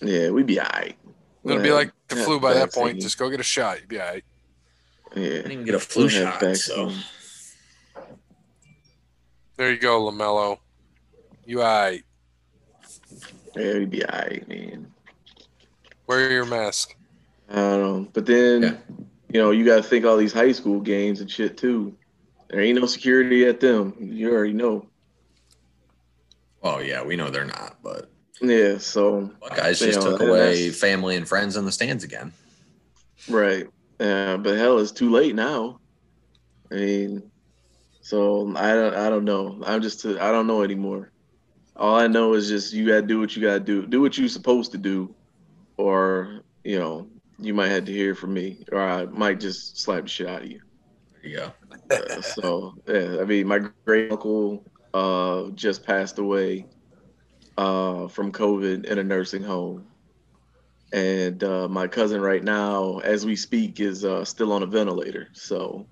yeah, 0.00 0.30
we'd 0.30 0.46
be 0.46 0.60
all 0.60 0.68
right. 0.72 0.96
It'll 1.50 1.62
be 1.62 1.72
like 1.72 1.92
the 2.08 2.16
flu 2.16 2.40
by 2.40 2.54
that 2.54 2.72
point. 2.72 3.00
Just 3.00 3.18
go 3.18 3.30
get 3.30 3.40
a 3.40 3.44
shot. 3.44 3.78
You'll 3.80 3.88
be 3.88 4.00
all 4.00 4.06
right. 4.08 4.24
I 5.16 5.20
yeah. 5.20 5.42
didn't 5.42 5.64
get 5.64 5.74
a 5.74 5.80
flu 5.80 6.02
We'll 6.04 6.08
shot. 6.10 6.56
So. 6.56 6.92
There 9.56 9.72
you 9.72 9.78
go, 9.78 10.02
Lamelo. 10.02 10.58
You 11.44 11.62
all 11.62 11.66
right? 11.66 12.04
Yeah, 13.56 13.78
we'd 13.78 13.90
be 13.90 14.04
all 14.04 14.18
right, 14.18 14.46
man. 14.48 14.92
Wear 16.06 16.30
your 16.30 16.44
mask. 16.44 16.94
I 17.50 17.54
don't 17.54 17.80
know, 17.80 18.08
but 18.12 18.26
then 18.26 18.62
Yeah. 18.62 18.76
you 19.32 19.40
know 19.40 19.50
you 19.50 19.64
got 19.64 19.76
to 19.76 19.82
think 19.82 20.04
all 20.04 20.16
these 20.16 20.32
high 20.32 20.52
school 20.52 20.80
games 20.80 21.20
and 21.20 21.30
shit 21.30 21.56
too. 21.56 21.96
There 22.50 22.60
ain't 22.60 22.78
no 22.78 22.86
security 22.86 23.46
at 23.46 23.60
them. 23.60 23.94
You 23.98 24.32
already 24.32 24.52
know. 24.52 24.86
oh 26.62 26.78
yeah, 26.78 27.02
we 27.02 27.16
know 27.16 27.30
they're 27.30 27.44
not, 27.44 27.78
but 27.82 28.10
Yeah, 28.40 28.78
so 28.78 29.30
Buckeyes 29.40 29.80
just 29.80 30.00
know, 30.00 30.12
took 30.12 30.20
away 30.20 30.70
family 30.70 31.16
and 31.16 31.26
friends 31.26 31.56
in 31.56 31.64
the 31.64 31.72
stands 31.72 32.04
again. 32.04 32.32
right. 33.28 33.66
Yeah, 33.98 34.36
but 34.36 34.56
hell, 34.56 34.78
it's 34.78 34.92
too 34.92 35.10
late 35.10 35.34
now. 35.34 35.80
I 36.70 36.74
mean, 36.76 37.30
so 38.00 38.54
I 38.56 38.74
don't. 38.74 38.94
I 38.94 39.08
don't 39.08 39.24
know. 39.24 39.60
I'm 39.66 39.82
just. 39.82 40.06
I 40.06 40.30
don't 40.30 40.46
know 40.46 40.62
anymore. 40.62 41.10
All 41.76 41.96
I 41.96 42.06
know 42.06 42.34
is 42.34 42.48
just 42.48 42.72
you 42.72 42.86
gotta 42.86 43.02
do 43.02 43.18
what 43.18 43.34
you 43.34 43.42
gotta 43.42 43.60
do. 43.60 43.86
Do 43.86 44.00
what 44.00 44.16
you're 44.16 44.28
supposed 44.28 44.70
to 44.72 44.78
do, 44.78 45.14
or 45.76 46.42
you 46.62 46.78
know 46.78 47.08
you 47.40 47.54
might 47.54 47.68
have 47.68 47.86
to 47.86 47.92
hear 47.92 48.14
from 48.14 48.34
me, 48.34 48.64
or 48.70 48.80
I 48.80 49.06
might 49.06 49.40
just 49.40 49.80
slap 49.80 50.04
the 50.04 50.08
shit 50.08 50.28
out 50.28 50.42
of 50.42 50.50
you. 50.50 50.60
There 51.22 51.30
you 51.30 51.36
go. 51.36 51.52
Uh, 51.90 52.20
so 52.20 52.74
yeah, 52.86 53.18
I 53.20 53.24
mean, 53.24 53.48
my 53.48 53.60
great 53.84 54.12
uncle 54.12 54.64
uh, 54.94 55.50
just 55.50 55.84
passed 55.84 56.18
away 56.18 56.66
uh, 57.58 58.06
from 58.08 58.30
COVID 58.32 58.84
in 58.86 58.98
a 58.98 59.04
nursing 59.04 59.42
home, 59.42 59.84
and 60.92 61.42
uh, 61.42 61.68
my 61.68 61.88
cousin 61.88 62.20
right 62.20 62.42
now, 62.42 62.98
as 63.00 63.26
we 63.26 63.34
speak, 63.36 63.80
is 63.80 64.04
uh, 64.04 64.24
still 64.24 64.52
on 64.52 64.62
a 64.62 64.66
ventilator. 64.66 65.28
So 65.32 65.86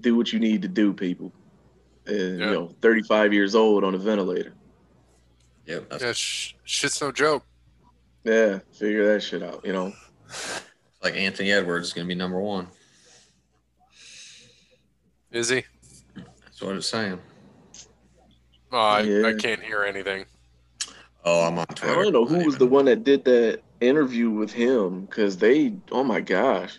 do 0.00 0.14
what 0.14 0.30
you 0.32 0.38
need 0.38 0.60
to 0.62 0.68
do, 0.68 0.92
people. 0.92 1.32
And 2.06 2.38
Yeah. 2.38 2.46
you 2.46 2.52
know, 2.52 2.74
35 2.82 3.32
years 3.32 3.54
old 3.54 3.82
on 3.82 3.94
a 3.94 3.98
ventilator. 3.98 4.52
Yep. 5.64 5.88
That's 5.88 6.02
Yeah, 6.02 6.12
sh- 6.12 6.54
shit's 6.64 7.00
no 7.00 7.10
joke. 7.10 7.42
Yeah, 8.24 8.58
figure 8.78 9.12
that 9.12 9.22
shit 9.22 9.42
out. 9.42 9.64
You 9.64 9.72
know. 9.72 9.92
like 11.02 11.14
Anthony 11.16 11.50
Edwards 11.50 11.88
is 11.88 11.92
going 11.94 12.06
to 12.06 12.08
be 12.08 12.14
number 12.14 12.40
one. 12.40 12.68
Is 15.32 15.48
he? 15.48 15.64
That's 16.44 16.62
what 16.62 16.76
it's 16.76 16.86
saying. 16.88 17.18
Oh, 18.72 18.78
I, 18.78 19.00
Yeah. 19.02 19.28
I 19.28 19.34
can't 19.34 19.62
hear 19.62 19.84
anything. 19.84 20.26
Oh, 21.24 21.44
I'm 21.46 21.58
on 21.58 21.66
Twitter. 21.66 21.92
I 21.92 22.02
don't 22.02 22.12
know 22.12 22.24
who 22.24 22.44
was 22.44 22.56
the 22.56 22.66
one 22.66 22.84
that 22.84 23.04
did 23.04 23.24
that 23.24 23.60
interview 23.80 24.30
with 24.30 24.52
him 24.52 25.06
because 25.06 25.36
they, 25.36 25.74
oh 25.90 26.04
my 26.04 26.20
gosh, 26.20 26.78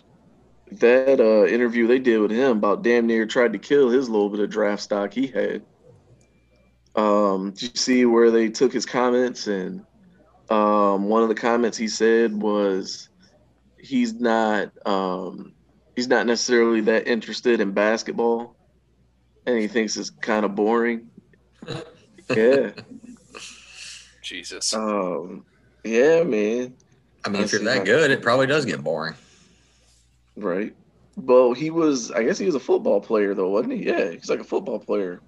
that 0.72 1.20
uh, 1.20 1.46
interview 1.46 1.86
they 1.86 1.98
did 1.98 2.18
with 2.18 2.30
him 2.30 2.58
about 2.58 2.82
damn 2.82 3.06
near 3.06 3.26
tried 3.26 3.52
to 3.52 3.58
kill 3.58 3.90
his 3.90 4.08
little 4.08 4.30
bit 4.30 4.40
of 4.40 4.50
draft 4.50 4.82
stock 4.82 5.12
he 5.12 5.26
had. 5.26 5.62
Um, 6.94 7.50
did 7.50 7.62
you 7.62 7.68
see 7.74 8.04
where 8.06 8.30
they 8.30 8.48
took 8.48 8.72
his 8.72 8.86
comments 8.86 9.46
and 9.46 9.84
um, 10.50 11.08
one 11.08 11.22
of 11.22 11.28
the 11.28 11.34
comments 11.34 11.76
he 11.76 11.88
said 11.88 12.32
was, 12.32 13.08
he's 13.78 14.14
not 14.14 14.72
um, 14.86 15.52
he's 15.94 16.08
not 16.08 16.26
necessarily 16.26 16.80
that 16.82 17.06
interested 17.06 17.60
in 17.60 17.72
basketball, 17.72 18.56
and 19.46 19.58
he 19.58 19.68
thinks 19.68 19.96
it's 19.96 20.10
kind 20.10 20.44
of 20.44 20.54
boring. 20.54 21.07
Yeah. 22.34 22.70
Jesus. 24.22 24.74
Um. 24.74 25.44
Yeah, 25.84 26.22
man. 26.22 26.74
I 27.24 27.28
mean, 27.30 27.40
I 27.42 27.44
if 27.44 27.52
you're 27.52 27.62
that 27.64 27.84
good, 27.84 28.10
it 28.10 28.22
probably 28.22 28.46
does 28.46 28.64
get 28.64 28.82
boring. 28.82 29.14
Right. 30.36 30.74
Well, 31.16 31.52
he 31.52 31.70
was. 31.70 32.10
I 32.12 32.22
guess 32.22 32.38
he 32.38 32.46
was 32.46 32.54
a 32.54 32.60
football 32.60 33.00
player, 33.00 33.34
though, 33.34 33.48
wasn't 33.48 33.74
he? 33.74 33.86
Yeah, 33.86 34.10
he's 34.10 34.28
like 34.28 34.40
a 34.40 34.44
football 34.44 34.78
player. 34.78 35.20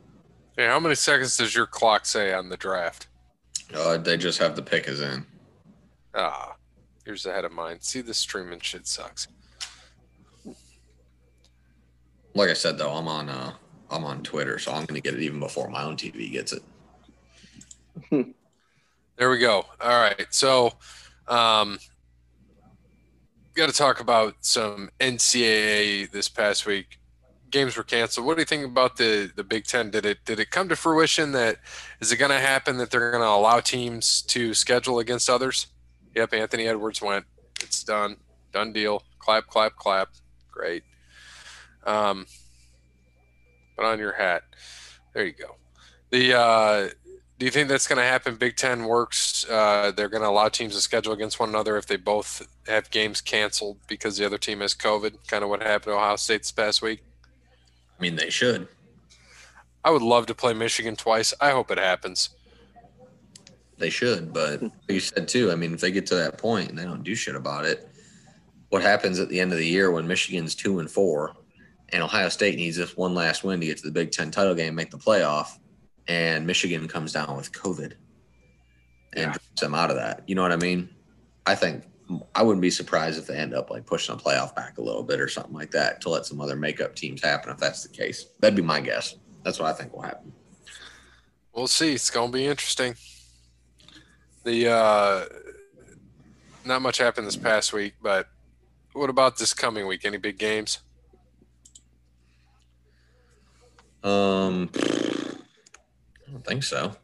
Hey, 0.56 0.66
how 0.66 0.78
many 0.78 0.94
seconds 0.94 1.36
does 1.36 1.54
your 1.54 1.66
clock 1.66 2.04
say 2.06 2.32
on 2.32 2.48
the 2.48 2.56
draft? 2.56 3.08
Uh, 3.74 3.96
they 3.96 4.16
just 4.16 4.38
have 4.38 4.56
the 4.56 4.62
pick 4.62 4.88
is 4.88 5.00
in. 5.00 5.24
Ah, 6.14 6.56
here's 7.04 7.24
ahead 7.26 7.44
of 7.44 7.52
mine. 7.52 7.78
See, 7.80 8.00
the 8.00 8.14
streaming 8.14 8.60
shit 8.60 8.86
sucks. 8.86 9.28
Like 12.34 12.50
I 12.50 12.54
said 12.54 12.78
though, 12.78 12.92
I'm 12.92 13.08
on 13.08 13.28
uh 13.28 13.52
I'm 13.90 14.04
on 14.04 14.22
Twitter, 14.22 14.58
so 14.58 14.72
I'm 14.72 14.84
gonna 14.84 15.00
get 15.00 15.14
it 15.14 15.20
even 15.20 15.40
before 15.40 15.68
my 15.68 15.82
own 15.82 15.96
TV 15.96 16.30
gets 16.30 16.52
it. 16.52 16.62
There 19.20 19.28
we 19.28 19.36
go. 19.36 19.66
All 19.82 20.00
right. 20.00 20.26
So, 20.30 20.72
um, 21.28 21.78
got 23.54 23.68
to 23.68 23.74
talk 23.74 24.00
about 24.00 24.34
some 24.40 24.88
NCAA 24.98 26.10
this 26.10 26.26
past 26.30 26.64
week. 26.64 26.98
Games 27.50 27.76
were 27.76 27.82
canceled. 27.82 28.26
What 28.26 28.36
do 28.36 28.40
you 28.40 28.46
think 28.46 28.64
about 28.64 28.96
the 28.96 29.30
the 29.36 29.44
Big 29.44 29.66
Ten? 29.66 29.90
Did 29.90 30.06
it 30.06 30.24
did 30.24 30.40
it 30.40 30.50
come 30.50 30.70
to 30.70 30.76
fruition 30.76 31.32
that 31.32 31.58
is 32.00 32.10
it 32.12 32.16
going 32.16 32.30
to 32.30 32.38
happen 32.38 32.78
that 32.78 32.90
they're 32.90 33.10
going 33.10 33.22
to 33.22 33.28
allow 33.28 33.60
teams 33.60 34.22
to 34.22 34.54
schedule 34.54 35.00
against 35.00 35.28
others? 35.28 35.66
Yep. 36.16 36.32
Anthony 36.32 36.66
Edwards 36.66 37.02
went. 37.02 37.26
It's 37.60 37.84
done. 37.84 38.16
Done 38.52 38.72
deal. 38.72 39.02
Clap, 39.18 39.48
clap, 39.48 39.76
clap. 39.76 40.08
Great. 40.50 40.84
Um, 41.84 42.24
put 43.80 43.86
on 43.86 43.98
your 43.98 44.12
hat. 44.12 44.42
There 45.14 45.24
you 45.24 45.32
go. 45.32 45.56
The 46.10 46.38
uh, 46.38 46.88
do 47.38 47.46
you 47.46 47.50
think 47.50 47.68
that's 47.68 47.88
going 47.88 47.96
to 47.96 48.04
happen? 48.04 48.34
Big 48.36 48.56
Ten 48.56 48.84
works. 48.84 49.48
Uh, 49.48 49.92
they're 49.96 50.10
going 50.10 50.22
to 50.22 50.28
allow 50.28 50.48
teams 50.48 50.74
to 50.74 50.80
schedule 50.80 51.14
against 51.14 51.40
one 51.40 51.48
another 51.48 51.78
if 51.78 51.86
they 51.86 51.96
both 51.96 52.46
have 52.66 52.90
games 52.90 53.20
canceled 53.22 53.78
because 53.88 54.18
the 54.18 54.26
other 54.26 54.36
team 54.38 54.60
has 54.60 54.74
COVID. 54.74 55.26
Kind 55.28 55.42
of 55.42 55.48
what 55.48 55.62
happened 55.62 55.84
to 55.84 55.92
Ohio 55.92 56.16
State 56.16 56.42
this 56.42 56.52
past 56.52 56.82
week. 56.82 57.02
I 57.98 58.02
mean, 58.02 58.16
they 58.16 58.28
should. 58.28 58.68
I 59.82 59.90
would 59.90 60.02
love 60.02 60.26
to 60.26 60.34
play 60.34 60.52
Michigan 60.52 60.94
twice. 60.94 61.32
I 61.40 61.50
hope 61.50 61.70
it 61.70 61.78
happens. 61.78 62.30
They 63.78 63.88
should, 63.88 64.34
but 64.34 64.62
like 64.62 64.72
you 64.88 65.00
said 65.00 65.26
too. 65.26 65.50
I 65.50 65.54
mean, 65.54 65.72
if 65.72 65.80
they 65.80 65.90
get 65.90 66.04
to 66.08 66.16
that 66.16 66.36
point 66.36 66.68
and 66.68 66.78
they 66.78 66.84
don't 66.84 67.02
do 67.02 67.14
shit 67.14 67.34
about 67.34 67.64
it, 67.64 67.88
what 68.68 68.82
happens 68.82 69.18
at 69.18 69.30
the 69.30 69.40
end 69.40 69.52
of 69.52 69.58
the 69.58 69.66
year 69.66 69.90
when 69.90 70.06
Michigan's 70.06 70.54
two 70.54 70.80
and 70.80 70.90
four, 70.90 71.34
and 71.92 72.02
Ohio 72.02 72.28
State 72.28 72.56
needs 72.56 72.76
this 72.76 72.96
one 72.96 73.14
last 73.14 73.44
win 73.44 73.60
to 73.60 73.66
get 73.66 73.78
to 73.78 73.84
the 73.84 73.90
Big 73.90 74.10
Ten 74.10 74.30
title 74.30 74.54
game, 74.54 74.74
make 74.74 74.90
the 74.90 74.98
playoff, 74.98 75.58
and 76.08 76.46
Michigan 76.46 76.86
comes 76.88 77.12
down 77.12 77.36
with 77.36 77.52
COVID 77.52 77.92
and 79.12 79.16
Yeah. 79.16 79.32
drops 79.32 79.60
them 79.60 79.74
out 79.74 79.90
of 79.90 79.96
that. 79.96 80.22
You 80.26 80.34
know 80.34 80.42
what 80.42 80.52
I 80.52 80.56
mean? 80.56 80.88
I 81.46 81.54
think 81.54 81.84
I 82.34 82.42
wouldn't 82.42 82.60
be 82.62 82.70
surprised 82.70 83.18
if 83.18 83.26
they 83.26 83.36
end 83.36 83.54
up 83.54 83.70
like 83.70 83.86
pushing 83.86 84.16
the 84.16 84.22
playoff 84.22 84.54
back 84.56 84.78
a 84.78 84.82
little 84.82 85.02
bit 85.04 85.20
or 85.20 85.28
something 85.28 85.54
like 85.54 85.70
that 85.72 86.00
to 86.02 86.10
let 86.10 86.26
some 86.26 86.40
other 86.40 86.56
makeup 86.56 86.96
teams 86.96 87.22
happen 87.22 87.52
if 87.52 87.58
that's 87.58 87.82
the 87.84 87.88
case. 87.88 88.26
That'd 88.40 88.56
be 88.56 88.62
my 88.62 88.80
guess. 88.80 89.14
That's 89.44 89.58
what 89.60 89.68
I 89.68 89.72
think 89.72 89.92
will 89.92 90.02
happen. 90.02 90.32
We'll 91.54 91.66
see. 91.68 91.94
It's 91.94 92.10
going 92.10 92.30
to 92.30 92.36
be 92.36 92.46
interesting. 92.46 92.94
The 94.44 94.70
uh, 94.70 95.24
not 96.64 96.82
much 96.82 96.98
happened 96.98 97.26
this 97.26 97.36
past 97.36 97.72
week, 97.72 97.94
but 98.02 98.28
what 98.92 99.10
about 99.10 99.38
this 99.38 99.54
coming 99.54 99.86
week? 99.86 100.04
Any 100.04 100.16
big 100.16 100.38
games? 100.38 100.80
Um, 104.02 104.70
I 104.74 106.30
don't 106.32 106.46
think 106.46 106.62
so. 106.62 106.96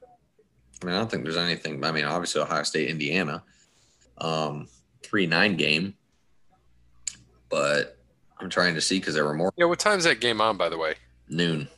I 0.82 0.86
mean, 0.86 0.94
I 0.94 0.99
don't 0.99 1.11
think 1.11 1.24
there's 1.24 1.36
anything. 1.36 1.84
I 1.84 1.92
mean, 1.92 2.05
obviously 2.05 2.40
Ohio 2.40 2.62
State, 2.62 2.88
Indiana, 2.88 3.42
um, 4.18 4.68
three 5.03 5.26
nine 5.26 5.57
game, 5.57 5.94
but 7.49 7.99
I'm 8.38 8.51
trying 8.51 8.74
to 8.74 8.80
see 8.80 8.99
because 8.99 9.14
there 9.14 9.24
were 9.24 9.34
more 9.34 9.53
Yeah. 9.57 9.66
What 9.66 9.78
time's 9.78 10.05
that 10.05 10.20
game 10.20 10.40
on? 10.40 10.57
By 10.57 10.68
the 10.68 10.78
way. 10.78 10.94
noon 11.28 11.68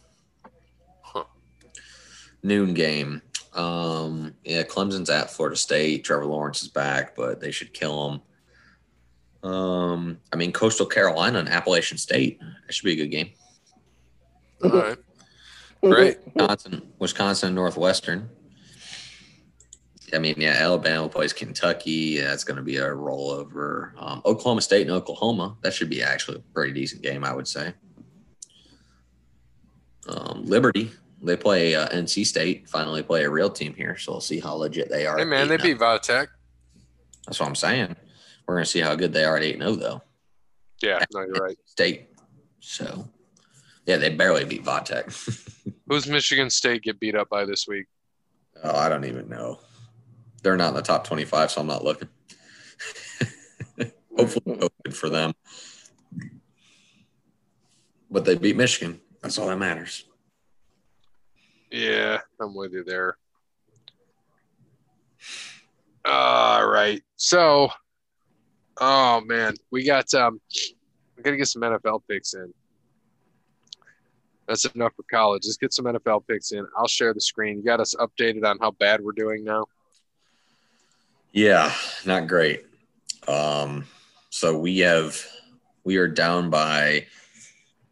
Huh. 1.02 1.24
noon 2.42 2.74
game. 2.74 3.22
Um, 3.54 4.34
yeah, 4.44 4.62
Clemson's 4.62 5.10
at 5.10 5.30
Florida 5.30 5.56
State. 5.56 6.04
Trevor 6.04 6.26
Lawrence 6.26 6.62
is 6.62 6.68
back, 6.68 7.16
but 7.16 7.40
they 7.40 7.50
should 7.50 7.72
kill 7.72 8.10
him. 9.42 9.50
Um, 9.50 10.18
I 10.32 10.36
mean, 10.36 10.52
Coastal 10.52 10.86
Carolina 10.86 11.38
and 11.38 11.48
Appalachian 11.48 11.98
State. 11.98 12.40
That 12.40 12.72
should 12.72 12.84
be 12.84 12.92
a 12.92 12.96
good 12.96 13.10
game. 13.10 13.30
All 14.62 14.70
right. 14.70 14.98
Great. 15.82 16.18
Wisconsin, 16.24 16.92
Wisconsin, 16.98 17.54
Northwestern. 17.54 18.28
I 20.12 20.18
mean, 20.18 20.36
yeah, 20.38 20.56
Alabama 20.58 21.08
plays 21.08 21.32
Kentucky. 21.32 22.18
That's 22.20 22.44
going 22.44 22.56
to 22.56 22.62
be 22.62 22.78
a 22.78 22.86
rollover. 22.86 23.92
Um, 23.98 24.22
Oklahoma 24.24 24.62
State 24.62 24.82
and 24.82 24.90
Oklahoma. 24.90 25.56
That 25.62 25.74
should 25.74 25.90
be 25.90 26.02
actually 26.02 26.38
a 26.38 26.52
pretty 26.54 26.72
decent 26.72 27.02
game, 27.02 27.24
I 27.24 27.34
would 27.34 27.46
say. 27.46 27.74
Um, 30.08 30.46
Liberty, 30.46 30.90
they 31.22 31.36
play 31.36 31.74
uh, 31.74 31.88
NC 31.88 32.24
State. 32.24 32.68
Finally, 32.68 33.02
play 33.02 33.24
a 33.24 33.30
real 33.30 33.50
team 33.50 33.74
here, 33.74 33.98
so 33.98 34.12
we'll 34.12 34.20
see 34.20 34.40
how 34.40 34.54
legit 34.54 34.88
they 34.88 35.06
are. 35.06 35.18
Hey 35.18 35.24
man, 35.24 35.48
they 35.48 35.58
beat 35.58 35.78
Vatech. 35.78 36.28
That's 37.26 37.38
what 37.38 37.48
I'm 37.48 37.54
saying. 37.54 37.94
We're 38.46 38.54
going 38.54 38.64
to 38.64 38.70
see 38.70 38.80
how 38.80 38.94
good 38.94 39.12
they 39.12 39.24
are 39.24 39.36
at 39.36 39.42
eight 39.42 39.58
zero, 39.58 39.74
though. 39.74 40.02
Yeah. 40.80 41.04
No, 41.12 41.20
you're 41.20 41.32
right. 41.34 41.58
State. 41.66 42.08
So, 42.60 43.06
yeah, 43.88 43.96
they 43.96 44.10
barely 44.10 44.44
beat 44.44 44.64
Vatech. 44.64 45.64
Who's 45.88 46.06
Michigan 46.06 46.50
State 46.50 46.82
get 46.82 47.00
beat 47.00 47.14
up 47.14 47.30
by 47.30 47.46
this 47.46 47.66
week? 47.66 47.86
Oh, 48.62 48.76
I 48.76 48.90
don't 48.90 49.06
even 49.06 49.30
know. 49.30 49.60
They're 50.42 50.58
not 50.58 50.68
in 50.68 50.74
the 50.74 50.82
top 50.82 51.04
25, 51.04 51.50
so 51.50 51.62
I'm 51.62 51.66
not 51.66 51.82
looking. 51.82 52.08
Hopefully, 54.16 54.58
good 54.84 54.94
for 54.94 55.08
them. 55.08 55.32
But 58.10 58.26
they 58.26 58.34
beat 58.36 58.56
Michigan. 58.56 59.00
That's 59.22 59.38
all 59.38 59.48
that 59.48 59.58
matters. 59.58 60.04
Yeah, 61.70 62.18
I'm 62.38 62.54
with 62.54 62.72
you 62.72 62.84
there. 62.84 63.16
All 66.04 66.68
right. 66.68 67.02
So, 67.16 67.70
oh 68.78 69.22
man, 69.22 69.54
we 69.70 69.86
got 69.86 70.12
um, 70.12 70.42
we 71.16 71.22
got 71.22 71.30
to 71.30 71.36
get 71.38 71.48
some 71.48 71.62
NFL 71.62 72.02
picks 72.06 72.34
in. 72.34 72.52
That's 74.48 74.64
enough 74.64 74.94
for 74.96 75.04
college. 75.10 75.42
Let's 75.44 75.58
get 75.58 75.74
some 75.74 75.84
NFL 75.84 76.26
picks 76.26 76.52
in. 76.52 76.66
I'll 76.76 76.88
share 76.88 77.12
the 77.12 77.20
screen. 77.20 77.58
You 77.58 77.64
got 77.64 77.80
us 77.80 77.94
updated 77.96 78.44
on 78.44 78.58
how 78.58 78.70
bad 78.72 79.02
we're 79.02 79.12
doing 79.12 79.44
now. 79.44 79.66
Yeah, 81.32 81.72
not 82.06 82.26
great. 82.26 82.64
Um, 83.28 83.84
so 84.30 84.58
we 84.58 84.78
have 84.78 85.22
we 85.84 85.98
are 85.98 86.08
down 86.08 86.48
by 86.48 87.06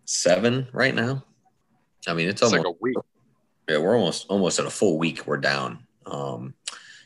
seven 0.06 0.66
right 0.72 0.94
now. 0.94 1.22
I 2.08 2.14
mean, 2.14 2.28
it's 2.28 2.40
It's 2.40 2.52
almost 2.52 2.66
like 2.66 2.74
a 2.74 2.78
week. 2.80 2.96
Yeah, 3.68 3.78
we're 3.78 3.96
almost 3.96 4.26
almost 4.28 4.58
at 4.58 4.66
a 4.66 4.70
full 4.70 4.98
week. 4.98 5.26
We're 5.26 5.36
down. 5.36 5.86
Um, 6.06 6.54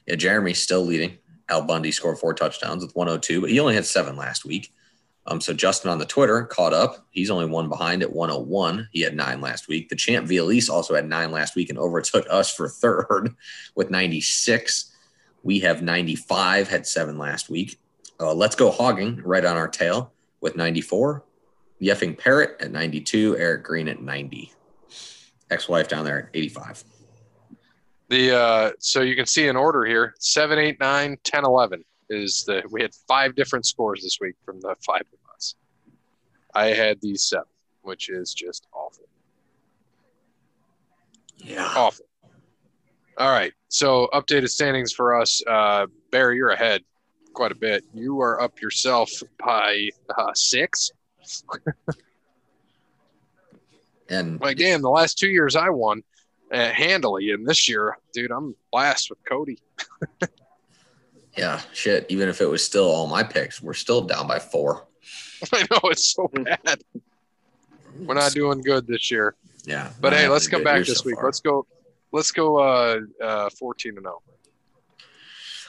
yeah, 0.07 0.15
Jeremy's 0.15 0.61
still 0.61 0.83
leading. 0.83 1.19
Al 1.49 1.63
Bundy 1.63 1.91
scored 1.91 2.19
four 2.19 2.35
touchdowns 2.35 2.85
with 2.85 2.95
102, 2.95 3.41
but 3.41 3.51
he 3.51 3.59
only 3.59 3.75
had 3.75 3.85
seven 3.85 4.17
last 4.17 4.45
week. 4.45 4.73
Um, 5.27 5.41
so 5.41 5.53
Justin 5.53 5.91
on 5.91 5.99
the 5.99 6.07
Twitter 6.07 6.45
caught 6.45 6.73
up. 6.73 7.07
He's 7.11 7.31
only 7.31 7.47
one 7.47 7.69
behind 7.69 8.03
at 8.03 8.13
101. 8.13 8.89
He 8.91 9.03
had 9.03 9.15
nine 9.15 9.41
last 9.41 9.69
week. 9.69 9.89
The 9.89 9.97
champ 9.97 10.27
Vialise 10.27 10.71
also 10.71 10.95
had 10.95 11.07
nine 11.07 11.31
last 11.31 11.55
week 11.55 11.69
and 11.69 11.79
overtook 11.79 12.27
us 12.31 12.53
for 12.53 12.69
third 12.69 13.35
with 13.75 13.91
96. 13.91 14.93
We 15.43 15.61
have 15.61 15.83
95, 15.83 16.69
had 16.69 16.87
seven 16.87 17.19
last 17.19 17.49
week. 17.49 17.79
Uh, 18.19 18.35
Let's 18.35 18.57
go 18.57 18.71
hogging 18.71 19.23
right 19.23 19.45
on 19.45 19.57
our 19.57 19.69
tail 19.69 20.13
with 20.41 20.57
94. 20.57 21.25
Yeffing 21.81 22.19
Parrot 22.19 22.57
at 22.61 22.73
92. 22.73 23.37
Eric 23.39 23.63
Green 23.63 23.89
at 23.89 24.03
90 24.03 24.53
ex-wife 25.51 25.89
down 25.89 26.05
there 26.05 26.25
at 26.25 26.29
85 26.33 26.85
The 28.09 28.37
uh, 28.37 28.71
so 28.79 29.03
you 29.03 29.17
can 29.17 29.27
see 29.27 29.49
in 29.49 29.57
order 29.57 29.85
here: 29.85 30.15
seven, 30.19 30.59
eight, 30.59 30.79
nine, 30.81 31.19
10, 31.25 31.45
11 31.45 31.85
is 32.11 32.45
the. 32.45 32.63
We 32.71 32.83
had 32.83 32.95
five 33.09 33.35
different 33.35 33.67
scores 33.67 34.03
this 34.03 34.19
week 34.21 34.35
from 34.45 34.61
the 34.61 34.75
five 34.85 35.05
of 35.13 35.35
us. 35.35 35.55
I 36.55 36.67
had 36.67 37.01
the 37.01 37.17
seven, 37.17 37.47
which 37.83 38.11
is 38.11 38.35
just 38.35 38.67
awful. 38.73 39.07
yeah 41.39 41.73
Awful. 41.75 42.07
All 43.17 43.31
right. 43.31 43.53
So 43.69 44.09
updated 44.13 44.49
standings 44.49 44.93
for 44.93 45.21
us. 45.21 45.43
Uh, 45.47 45.87
Barry, 46.11 46.37
you're 46.37 46.51
ahead 46.51 46.83
quite 47.33 47.53
a 47.53 47.57
bit. 47.57 47.85
You 47.95 48.21
are 48.21 48.41
up 48.41 48.61
yourself 48.61 49.11
by 49.39 49.91
uh, 50.17 50.33
six. 50.35 50.91
and 54.09 54.41
Like, 54.41 54.57
damn, 54.57 54.83
the 54.83 54.91
last 54.91 55.19
two 55.19 55.29
years 55.29 55.55
I 55.55 55.71
won 55.71 56.03
uh, 56.53 56.71
handily, 56.71 57.31
and 57.31 57.47
this 57.47 57.69
year, 57.69 57.97
dude, 58.13 58.33
I'm 58.33 58.57
last 58.73 59.11
with 59.11 59.19
Cody. 59.29 59.59
Yeah, 61.37 61.61
shit. 61.73 62.07
Even 62.09 62.29
if 62.29 62.41
it 62.41 62.47
was 62.47 62.65
still 62.65 62.91
all 62.91 63.07
my 63.07 63.23
picks, 63.23 63.63
we're 63.63 63.75
still 63.75 64.03
down 64.03 64.27
by 64.27 64.39
four. 64.39 64.87
I 65.53 65.61
know 65.71 65.81
it's 65.85 66.13
so 66.13 66.29
bad. 66.33 66.83
We're 67.99 68.15
not 68.15 68.33
doing 68.33 68.61
good 68.61 68.87
this 68.87 69.11
year. 69.11 69.35
Yeah. 69.65 69.91
But 70.01 70.13
hey, 70.13 70.29
let's 70.29 70.49
come 70.49 70.65
back 70.65 70.85
this 70.85 70.99
so 70.99 71.05
week. 71.07 71.17
far. 71.17 71.25
Let's 71.25 71.41
go. 71.41 71.67
Let's 72.13 72.31
go. 72.33 72.59
Uh, 72.59 73.01
uh, 73.23 73.51
fourteen 73.59 73.97
and 73.97 74.05
zero. 74.05 74.23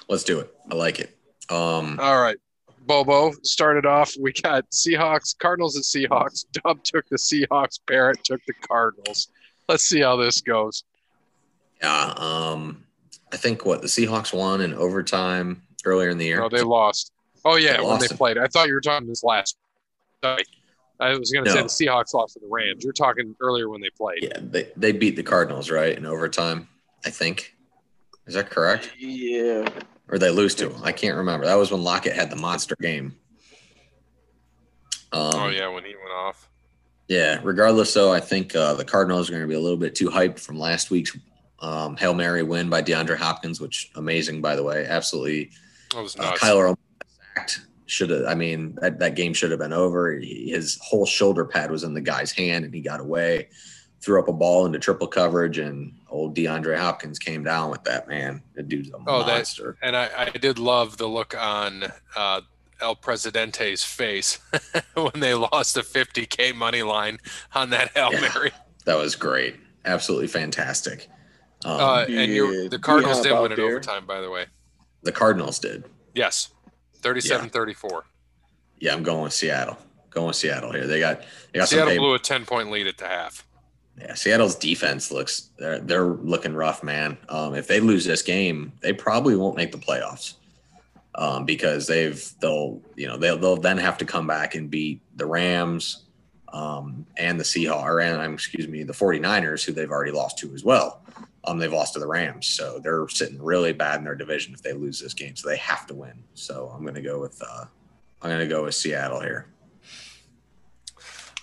Let's 0.09 0.23
do 0.23 0.39
it. 0.39 0.53
I 0.71 0.75
like 0.75 0.99
it. 0.99 1.17
Um, 1.49 1.99
All 2.01 2.21
right. 2.21 2.37
Bobo 2.85 3.31
started 3.43 3.85
off. 3.85 4.13
We 4.19 4.33
got 4.33 4.69
Seahawks, 4.71 5.37
Cardinals, 5.37 5.75
and 5.75 5.83
Seahawks. 5.85 6.45
Dub 6.63 6.83
took 6.83 7.07
the 7.09 7.17
Seahawks. 7.17 7.79
Barrett 7.85 8.23
took 8.23 8.41
the 8.47 8.53
Cardinals. 8.53 9.29
Let's 9.69 9.83
see 9.83 10.01
how 10.01 10.15
this 10.15 10.41
goes. 10.41 10.83
yeah. 11.81 12.13
Um, 12.17 12.83
I 13.33 13.37
think 13.37 13.65
what 13.65 13.81
the 13.81 13.87
Seahawks 13.87 14.33
won 14.33 14.61
in 14.61 14.73
overtime 14.73 15.61
earlier 15.85 16.09
in 16.09 16.17
the 16.17 16.25
year. 16.25 16.39
No, 16.39 16.49
they 16.49 16.61
lost. 16.63 17.11
Oh 17.45 17.55
yeah, 17.55 17.77
They 17.77 17.83
when 17.83 17.99
they 17.99 18.07
lost. 18.07 18.17
played. 18.17 18.37
I 18.37 18.47
thought 18.47 18.67
you 18.67 18.73
were 18.73 18.81
talking 18.81 19.07
this 19.07 19.23
last. 19.23 19.57
Sorry. 20.23 20.43
I 20.99 21.17
was 21.17 21.31
going 21.31 21.45
to 21.45 21.51
say 21.51 21.57
the 21.61 21.91
Seahawks 21.91 22.13
lost 22.13 22.33
to 22.35 22.39
the 22.39 22.47
Rams. 22.47 22.83
You're 22.83 22.93
talking 22.93 23.35
earlier 23.39 23.69
when 23.69 23.81
they 23.81 23.89
played. 23.97 24.19
yeah, 24.21 24.37
they, 24.39 24.69
they 24.77 24.91
beat 24.91 25.15
the 25.15 25.23
Cardinals, 25.23 25.71
right? 25.71 25.97
In 25.97 26.05
overtime, 26.05 26.67
I 27.03 27.09
think. 27.09 27.55
Is 28.27 28.35
that 28.35 28.51
correct? 28.51 28.91
Yeah. 28.99 29.67
Or 30.09 30.19
they 30.19 30.29
lose 30.29 30.53
to 30.55 30.69
them? 30.69 30.81
I 30.83 30.91
can't 30.91 31.17
remember. 31.17 31.47
That 31.47 31.55
was 31.55 31.71
when 31.71 31.83
Lockett 31.83 32.13
had 32.13 32.29
the 32.29 32.35
monster 32.35 32.75
game. 32.79 33.15
Um, 35.11 35.31
oh 35.33 35.47
yeah, 35.49 35.67
when 35.69 35.83
he 35.83 35.95
went 35.95 36.11
off. 36.13 36.47
Yeah, 37.07 37.39
regardless, 37.43 37.93
though, 37.93 38.11
I 38.13 38.19
think 38.19 38.55
uh, 38.55 38.75
the 38.75 38.85
Cardinals 38.85 39.27
are 39.29 39.33
going 39.33 39.41
to 39.43 39.47
be 39.47 39.55
a 39.55 39.59
little 39.59 39.77
bit 39.77 39.95
too 39.95 40.09
hyped 40.09 40.39
from 40.39 40.59
last 40.59 40.91
week's 40.91 41.17
um, 41.61 41.95
Hail 41.97 42.13
Mary 42.13 42.43
win 42.43 42.69
by 42.69 42.81
DeAndre 42.81 43.17
Hopkins, 43.17 43.61
which 43.61 43.91
amazing, 43.95 44.41
by 44.41 44.55
the 44.55 44.63
way. 44.63 44.85
Absolutely. 44.87 45.51
That 45.93 46.01
was 46.03 46.15
Uh. 46.17 46.33
Kyler 46.33 46.75
sacked. 47.35 47.61
Should 47.87 48.09
have, 48.09 48.25
I 48.25 48.35
mean, 48.35 48.77
that, 48.81 48.99
that 48.99 49.15
game 49.15 49.33
should 49.33 49.51
have 49.51 49.59
been 49.59 49.73
over. 49.73 50.13
He, 50.13 50.49
his 50.51 50.79
whole 50.81 51.05
shoulder 51.05 51.43
pad 51.43 51.69
was 51.69 51.83
in 51.83 51.93
the 51.93 51.99
guy's 51.99 52.31
hand 52.31 52.63
and 52.63 52.73
he 52.73 52.79
got 52.79 53.01
away, 53.01 53.49
threw 54.01 54.17
up 54.17 54.29
a 54.29 54.33
ball 54.33 54.65
into 54.65 54.79
triple 54.79 55.07
coverage, 55.07 55.57
and 55.57 55.93
old 56.09 56.33
DeAndre 56.33 56.77
Hopkins 56.77 57.19
came 57.19 57.43
down 57.43 57.69
with 57.69 57.83
that, 57.83 58.07
man. 58.07 58.41
The 58.55 58.63
dude's 58.63 58.89
a 58.91 58.93
Oh, 59.07 59.19
that- 59.25 59.27
monster. 59.35 59.75
and 59.81 59.97
I, 59.97 60.09
I 60.17 60.29
did 60.29 60.57
love 60.57 60.95
the 60.97 61.07
look 61.07 61.35
on 61.37 61.83
uh, 62.15 62.39
El 62.79 62.95
Presidente's 62.95 63.83
face 63.83 64.39
when 64.93 65.11
they 65.19 65.33
lost 65.33 65.75
a 65.75 65.81
50k 65.81 66.55
money 66.55 66.83
line 66.83 67.17
on 67.53 67.71
that 67.71 67.91
Hail 67.93 68.13
Yeah. 68.13 68.21
Mary. 68.21 68.51
That 68.85 68.95
was 68.97 69.15
great. 69.17 69.57
Absolutely 69.83 70.27
fantastic. 70.27 71.09
Um, 71.65 71.79
Uh, 71.79 72.01
and 72.03 72.11
Yeah, 72.13 72.21
you 72.23 72.69
the 72.69 72.79
Cardinals 72.79 73.21
did 73.21 73.33
win 73.33 73.51
in 73.51 73.57
there. 73.57 73.67
overtime, 73.67 74.05
by 74.05 74.21
the 74.21 74.29
way. 74.29 74.45
the 75.03 75.11
Cardinals 75.11 75.59
did. 75.59 75.85
Yes, 76.13 76.49
37-34. 77.01 78.03
Yeah, 78.79 78.93
I'm 78.93 79.03
going 79.03 79.23
with 79.23 79.33
Seattle. 79.33 79.77
Going 80.09 80.27
with 80.27 80.35
Seattle 80.35 80.71
here. 80.71 80.87
They 80.87 80.99
got 80.99 81.21
they 81.53 81.59
got 81.59 81.69
Seattle 81.69 81.89
some. 81.93 81.97
blew 81.99 82.13
a 82.15 82.19
10 82.19 82.45
point 82.45 82.69
lead 82.71 82.87
at 82.87 82.97
the 82.97 83.07
half. 83.07 83.45
Yeah, 83.99 84.13
Seattle's 84.13 84.55
defense 84.55 85.11
looks 85.11 85.49
they're 85.57 85.79
they're 85.79 86.05
looking 86.07 86.53
rough, 86.53 86.83
man. 86.83 87.17
Um, 87.29 87.53
if 87.55 87.67
they 87.67 87.79
lose 87.79 88.05
this 88.05 88.21
game, 88.21 88.73
they 88.81 88.93
probably 88.93 89.35
won't 89.35 89.55
make 89.55 89.71
the 89.71 89.77
playoffs. 89.77 90.33
Um, 91.15 91.45
because 91.45 91.87
they've 91.87 92.21
they'll 92.41 92.81
you 92.95 93.07
know 93.07 93.17
they'll 93.17 93.37
they'll 93.37 93.57
then 93.57 93.77
have 93.77 93.97
to 93.99 94.05
come 94.05 94.27
back 94.27 94.55
and 94.55 94.69
beat 94.69 95.01
the 95.15 95.25
Rams 95.25 96.05
um, 96.53 97.05
and 97.17 97.39
the 97.39 97.43
Seahawks 97.43 97.83
or 97.83 97.99
and 97.99 98.33
excuse 98.33 98.67
me 98.67 98.83
the 98.83 98.93
49ers 98.93 99.63
who 99.65 99.71
they've 99.73 99.91
already 99.91 100.11
lost 100.11 100.37
to 100.39 100.53
as 100.53 100.63
well. 100.63 101.01
Um, 101.43 101.57
they've 101.57 101.73
lost 101.73 101.93
to 101.93 101.99
the 101.99 102.07
Rams, 102.07 102.45
so 102.45 102.79
they're 102.79 103.07
sitting 103.07 103.41
really 103.41 103.73
bad 103.73 103.97
in 103.97 104.03
their 104.03 104.15
division 104.15 104.53
if 104.53 104.61
they 104.61 104.73
lose 104.73 104.99
this 104.99 105.13
game. 105.13 105.35
So 105.35 105.49
they 105.49 105.57
have 105.57 105.87
to 105.87 105.93
win. 105.93 106.23
So 106.35 106.71
I'm 106.73 106.85
gonna 106.85 107.01
go 107.01 107.19
with 107.19 107.41
uh, 107.41 107.65
I'm 108.21 108.29
gonna 108.29 108.47
go 108.47 108.63
with 108.63 108.75
Seattle 108.75 109.21
here. 109.21 109.47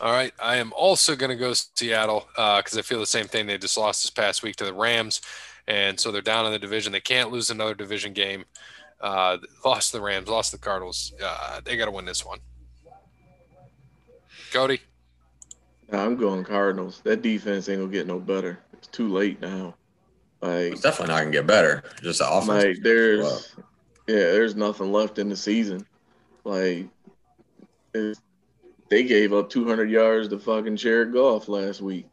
All 0.00 0.12
right. 0.12 0.32
I 0.40 0.56
am 0.56 0.72
also 0.76 1.16
going 1.16 1.30
to 1.30 1.36
go 1.36 1.52
Seattle 1.52 2.28
because 2.36 2.78
I 2.78 2.82
feel 2.82 3.00
the 3.00 3.06
same 3.06 3.26
thing. 3.26 3.46
They 3.48 3.58
just 3.58 3.76
lost 3.76 4.04
this 4.04 4.10
past 4.10 4.44
week 4.44 4.54
to 4.56 4.64
the 4.64 4.72
Rams. 4.72 5.20
And 5.66 5.98
so 5.98 6.12
they're 6.12 6.22
down 6.22 6.46
in 6.46 6.52
the 6.52 6.58
division. 6.58 6.92
They 6.92 7.00
can't 7.00 7.32
lose 7.32 7.50
another 7.50 7.74
division 7.74 8.12
game. 8.12 8.44
Uh, 9.00 9.38
lost 9.64 9.92
the 9.92 10.00
Rams, 10.00 10.28
lost 10.28 10.52
the 10.52 10.58
Cardinals. 10.58 11.12
Uh, 11.22 11.60
they 11.64 11.76
got 11.76 11.86
to 11.86 11.90
win 11.90 12.04
this 12.04 12.24
one. 12.24 12.38
Cody? 14.52 14.80
I'm 15.92 16.16
going 16.16 16.44
Cardinals. 16.44 17.00
That 17.04 17.22
defense 17.22 17.68
ain't 17.68 17.80
gonna 17.80 17.92
get 17.92 18.06
no 18.06 18.18
better. 18.18 18.58
It's 18.72 18.88
too 18.88 19.08
late 19.08 19.40
now. 19.40 19.74
Like, 20.40 20.72
It's 20.72 20.80
definitely 20.82 21.14
not 21.14 21.20
gonna 21.20 21.30
get 21.32 21.46
better. 21.46 21.82
Just 22.02 22.20
the 22.20 22.30
offense. 22.30 22.48
like 22.64 22.76
there's, 22.82 23.24
Wow. 23.24 23.64
yeah, 24.06 24.16
there's 24.32 24.54
nothing 24.56 24.92
left 24.92 25.18
in 25.18 25.28
the 25.28 25.36
season. 25.36 25.84
Like, 26.44 26.86
they 27.92 29.02
gave 29.04 29.32
up 29.32 29.50
200 29.50 29.90
yards 29.90 30.28
to 30.28 30.38
fucking 30.38 30.76
Jared 30.76 31.12
Goff 31.12 31.48
last 31.48 31.80
week. 31.80 32.06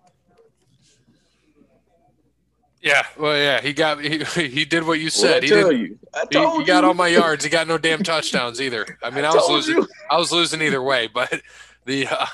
Yeah. 2.81 3.03
Well, 3.17 3.35
yeah. 3.37 3.61
He 3.61 3.73
got 3.73 3.99
he, 4.01 4.23
he 4.47 4.65
did 4.65 4.85
what 4.85 4.99
you 4.99 5.05
What 5.05 5.13
said. 5.13 5.43
I 5.43 5.45
He 5.45 5.51
tell 5.51 5.69
did. 5.69 5.79
you, 5.79 5.99
I 6.13 6.19
He, 6.21 6.27
told 6.29 6.59
he 6.61 6.65
got 6.67 6.81
you. 6.83 6.87
all 6.89 6.93
my 6.93 7.07
yards. 7.07 7.43
He 7.43 7.49
got 7.49 7.67
no 7.67 7.77
damn 7.77 8.03
touchdowns 8.03 8.61
either. 8.61 8.85
I 9.03 9.09
mean, 9.11 9.25
I, 9.25 9.29
I 9.29 9.33
was 9.35 9.49
losing. 9.49 9.77
you. 9.77 9.87
I 10.11 10.17
was 10.17 10.31
losing 10.31 10.61
either 10.61 10.81
way, 10.83 11.07
but 11.07 11.41
the 11.85 12.07
uh, 12.07 12.25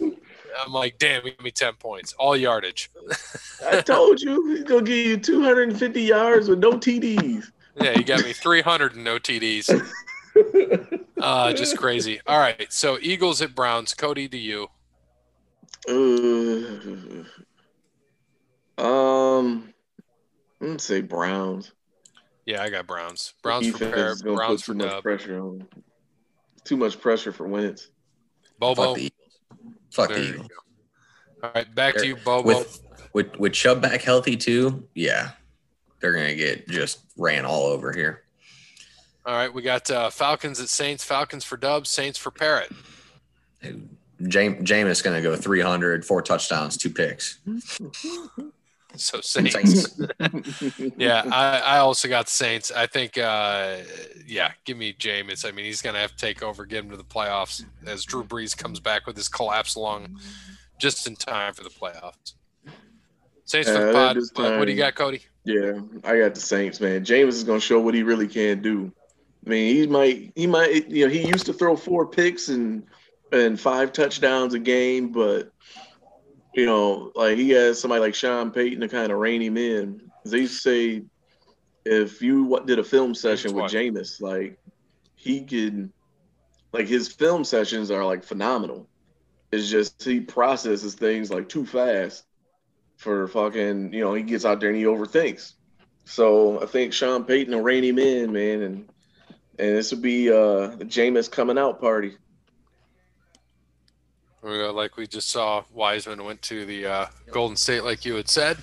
I'm 0.58 0.72
like, 0.72 0.98
damn, 0.98 1.22
he 1.22 1.30
gave 1.30 1.42
me 1.42 1.50
ten 1.50 1.74
points, 1.74 2.12
all 2.14 2.36
yardage. 2.36 2.90
I 3.66 3.80
told 3.80 4.20
you 4.20 4.46
he's 4.48 4.64
gonna 4.64 4.82
give 4.82 5.06
you 5.06 5.16
250 5.16 6.02
yards 6.02 6.48
with 6.48 6.58
no 6.58 6.72
TDs. 6.72 7.50
Yeah, 7.80 7.94
he 7.94 8.04
got 8.04 8.24
me 8.24 8.32
300 8.32 8.94
and 8.94 9.04
no 9.04 9.18
TDs. 9.18 9.70
Uh, 11.24 11.54
just 11.54 11.78
crazy. 11.78 12.20
All 12.26 12.38
right, 12.38 12.70
so 12.70 12.98
Eagles 13.00 13.40
at 13.40 13.54
Browns. 13.54 13.94
Cody, 13.94 14.28
to 14.28 14.36
you. 14.36 14.68
Uh, 15.88 15.92
um, 18.82 19.72
I'm 20.60 20.66
gonna 20.66 20.78
say 20.78 21.00
Browns. 21.00 21.72
Yeah, 22.44 22.62
I 22.62 22.68
got 22.68 22.86
Browns. 22.86 23.32
Browns 23.42 23.68
for 23.68 23.78
Defense 23.78 23.94
Par- 23.94 24.10
is 24.10 24.22
gonna 24.22 24.36
Browns 24.36 24.62
put 24.62 24.66
for 24.66 24.72
too 24.72 24.78
much 24.78 24.90
Dub. 24.90 25.02
pressure 25.02 25.40
on. 25.40 25.66
Too 26.64 26.76
much 26.76 27.00
pressure 27.00 27.32
for 27.32 27.46
Wentz. 27.46 27.88
Bobo. 28.58 28.82
Fuck 28.82 28.96
the 28.96 29.02
Eagles. 29.04 29.13
Fuck 29.94 30.08
There 30.08 30.18
the 30.18 30.24
you 30.24 30.34
Eagles. 30.34 30.48
All 31.42 31.50
right, 31.54 31.72
back 31.74 31.94
to 31.96 32.06
you, 32.06 32.16
Bobo. 32.16 32.48
With 32.48 32.80
with 33.12 33.36
with 33.38 33.52
Chubb 33.52 33.80
back 33.80 34.02
healthy 34.02 34.36
too, 34.36 34.88
yeah, 34.94 35.30
they're 36.00 36.12
gonna 36.12 36.34
get 36.34 36.68
just 36.68 37.00
ran 37.16 37.44
all 37.44 37.66
over 37.66 37.92
here. 37.92 38.24
All 39.24 39.34
right, 39.34 39.52
we 39.52 39.62
got 39.62 39.88
uh, 39.90 40.10
Falcons 40.10 40.60
at 40.60 40.68
Saints. 40.68 41.04
Falcons 41.04 41.44
for 41.44 41.56
Dubs. 41.56 41.90
Saints 41.90 42.18
for 42.18 42.30
Parrot. 42.30 42.72
James 44.22 44.68
Jameis 44.68 45.02
gonna 45.02 45.22
go 45.22 45.36
300, 45.36 46.04
four 46.04 46.22
touchdowns, 46.22 46.76
two 46.76 46.90
picks. 46.90 47.38
So 48.98 49.20
Saints. 49.20 49.52
Saints. 49.54 50.00
yeah, 50.96 51.22
I, 51.30 51.58
I 51.58 51.78
also 51.78 52.08
got 52.08 52.28
Saints. 52.28 52.70
I 52.70 52.86
think, 52.86 53.18
uh, 53.18 53.78
yeah, 54.26 54.52
give 54.64 54.76
me 54.76 54.92
Jameis. 54.92 55.46
I 55.46 55.50
mean, 55.50 55.64
he's 55.64 55.82
going 55.82 55.94
to 55.94 56.00
have 56.00 56.12
to 56.12 56.16
take 56.16 56.42
over, 56.42 56.64
get 56.64 56.84
him 56.84 56.90
to 56.90 56.96
the 56.96 57.04
playoffs 57.04 57.64
as 57.86 58.04
Drew 58.04 58.22
Brees 58.22 58.56
comes 58.56 58.78
back 58.80 59.06
with 59.06 59.16
his 59.16 59.28
collapse 59.28 59.76
lung 59.76 60.16
just 60.78 61.06
in 61.06 61.16
time 61.16 61.54
for 61.54 61.64
the 61.64 61.70
playoffs. 61.70 62.34
Saints 63.44 63.68
for 63.68 63.78
Yeah, 63.78 63.86
the 63.86 63.92
pod. 63.92 64.16
this 64.16 64.30
What, 64.34 64.58
what 64.58 64.64
do 64.66 64.72
you 64.72 64.78
got, 64.78 64.94
Cody? 64.94 65.22
Yeah, 65.44 65.80
I 66.04 66.18
got 66.18 66.34
the 66.34 66.40
Saints, 66.40 66.80
man. 66.80 67.04
Jameis 67.04 67.28
is 67.28 67.44
gonna 67.44 67.60
show 67.60 67.80
what 67.80 67.94
he 67.94 68.02
really 68.02 68.28
can 68.28 68.62
do. 68.62 68.92
I 69.46 69.50
mean, 69.50 69.76
he 69.76 69.86
might, 69.86 70.32
he 70.34 70.46
might, 70.46 70.88
you 70.88 71.04
know, 71.06 71.12
he 71.12 71.26
used 71.26 71.46
to 71.46 71.52
throw 71.52 71.76
four 71.76 72.06
picks 72.06 72.48
and 72.48 72.84
and 73.32 73.60
five 73.60 73.92
touchdowns 73.92 74.54
a 74.54 74.58
game, 74.58 75.08
but 75.10 75.50
you 76.54 76.66
know, 76.66 77.12
like 77.14 77.36
he 77.36 77.50
has 77.50 77.80
somebody 77.80 78.00
like 78.00 78.14
Sean 78.14 78.50
Payton 78.50 78.80
to 78.80 78.88
kind 78.88 79.10
of 79.10 79.18
rein 79.18 79.42
him 79.42 79.56
in. 79.56 80.10
They 80.24 80.46
say 80.46 81.02
if 81.84 82.22
you 82.22 82.60
did 82.64 82.78
a 82.78 82.84
film 82.84 83.14
session 83.14 83.54
with? 83.54 83.70
Jameis, 83.72 84.20
like 84.20 84.58
he 85.16 85.44
could, 85.44 85.92
like 86.72 86.86
his 86.86 87.08
film 87.08 87.44
sessions 87.44 87.90
are 87.90 88.04
like 88.04 88.24
phenomenal. 88.24 88.88
It's 89.52 89.68
just 89.68 90.02
he 90.02 90.20
processes 90.20 90.94
things 90.94 91.30
like 91.30 91.48
too 91.48 91.66
fast 91.66 92.24
for 92.96 93.28
fucking, 93.28 93.92
you 93.92 94.00
know, 94.00 94.14
he 94.14 94.22
gets 94.22 94.44
out 94.44 94.60
there 94.60 94.70
and 94.70 94.78
he 94.78 94.84
overthinks. 94.84 95.52
So 96.04 96.62
I 96.62 96.66
think 96.66 96.92
Sean 96.92 97.24
Payton 97.24 97.54
will 97.54 97.62
rein 97.62 97.84
him 97.84 97.98
in, 97.98 98.32
man, 98.32 98.62
and 98.62 98.88
and 99.58 99.76
this 99.76 99.92
will 99.92 100.00
be 100.00 100.30
uh 100.30 100.76
the 100.76 100.84
Jameis 100.84 101.30
coming 101.30 101.58
out 101.58 101.80
party. 101.80 102.16
We 104.44 104.58
got, 104.58 104.74
like 104.74 104.98
we 104.98 105.06
just 105.06 105.30
saw, 105.30 105.64
Wiseman 105.72 106.22
went 106.22 106.42
to 106.42 106.66
the 106.66 106.86
uh, 106.86 107.06
Golden 107.30 107.56
State, 107.56 107.82
like 107.82 108.04
you 108.04 108.14
had 108.14 108.28
said. 108.28 108.58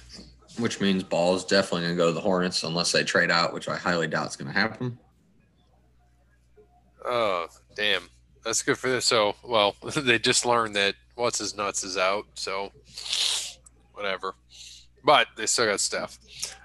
Which 0.60 0.80
means 0.80 1.02
Ball 1.04 1.36
is 1.36 1.44
definitely 1.44 1.88
gonna 1.88 1.96
go 1.96 2.08
to 2.08 2.14
the 2.14 2.22
Hornets 2.22 2.64
unless 2.64 2.92
they 2.92 3.04
trade 3.04 3.32
out, 3.32 3.52
which 3.52 3.68
I 3.68 3.78
highly 3.78 4.08
doubt 4.08 4.28
is 4.28 4.36
gonna 4.36 4.52
happen. 4.52 5.00
Oh, 7.04 7.48
damn. 7.76 8.04
That's 8.44 8.62
good 8.62 8.78
for 8.78 8.90
this. 8.90 9.06
So, 9.06 9.36
well, 9.44 9.76
they 9.96 10.20
just 10.20 10.46
learned 10.46 10.76
that 10.76 10.94
what's 11.16 11.40
his 11.40 11.58
nuts 11.58 11.84
is 11.84 11.98
out. 11.98 12.26
So, 12.36 12.72
whatever. 13.94 14.36
But 15.04 15.28
they 15.36 15.48
still 15.48 15.66
got 15.66 15.80
stuff. 15.80 16.20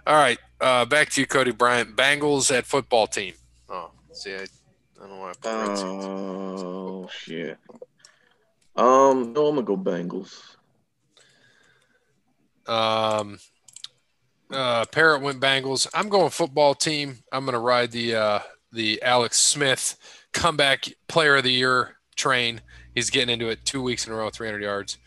All 0.06 0.16
right. 0.16 0.38
Uh, 0.60 0.84
back 0.84 1.08
to 1.10 1.22
you, 1.22 1.26
Cody 1.26 1.52
Bryant. 1.52 1.96
Bengals 1.96 2.54
at 2.54 2.66
football 2.66 3.06
team. 3.06 3.32
Oh, 3.70 3.92
see, 4.12 4.34
I, 4.34 4.42
I 4.42 4.46
don't 5.00 5.08
know 5.08 5.16
why 5.20 5.30
I 5.30 5.32
put 5.32 5.68
Redskins. 5.68 6.04
Oh 6.04 7.08
shit. 7.10 7.58
Um, 8.76 9.32
no, 9.32 9.46
I'm 9.48 9.54
gonna 9.54 9.62
go 9.62 9.76
Bengals. 9.76 10.56
Um, 12.66 13.38
uh, 14.50 14.84
Parrot 14.86 15.22
went 15.22 15.40
Bengals. 15.40 15.86
I'm 15.94 16.08
going 16.08 16.30
football 16.30 16.74
team. 16.74 17.18
I'm 17.32 17.44
going 17.44 17.54
to 17.54 17.60
ride 17.60 17.92
the 17.92 18.14
uh, 18.14 18.38
the 18.72 19.02
Alex 19.02 19.38
Smith 19.38 19.96
comeback 20.32 20.86
player 21.08 21.36
of 21.36 21.44
the 21.44 21.52
year 21.52 21.96
train. 22.16 22.60
He's 22.94 23.10
getting 23.10 23.32
into 23.32 23.48
it 23.48 23.64
two 23.64 23.82
weeks 23.82 24.06
in 24.06 24.12
a 24.12 24.16
row, 24.16 24.30
300 24.30 24.62
yards. 24.62 24.98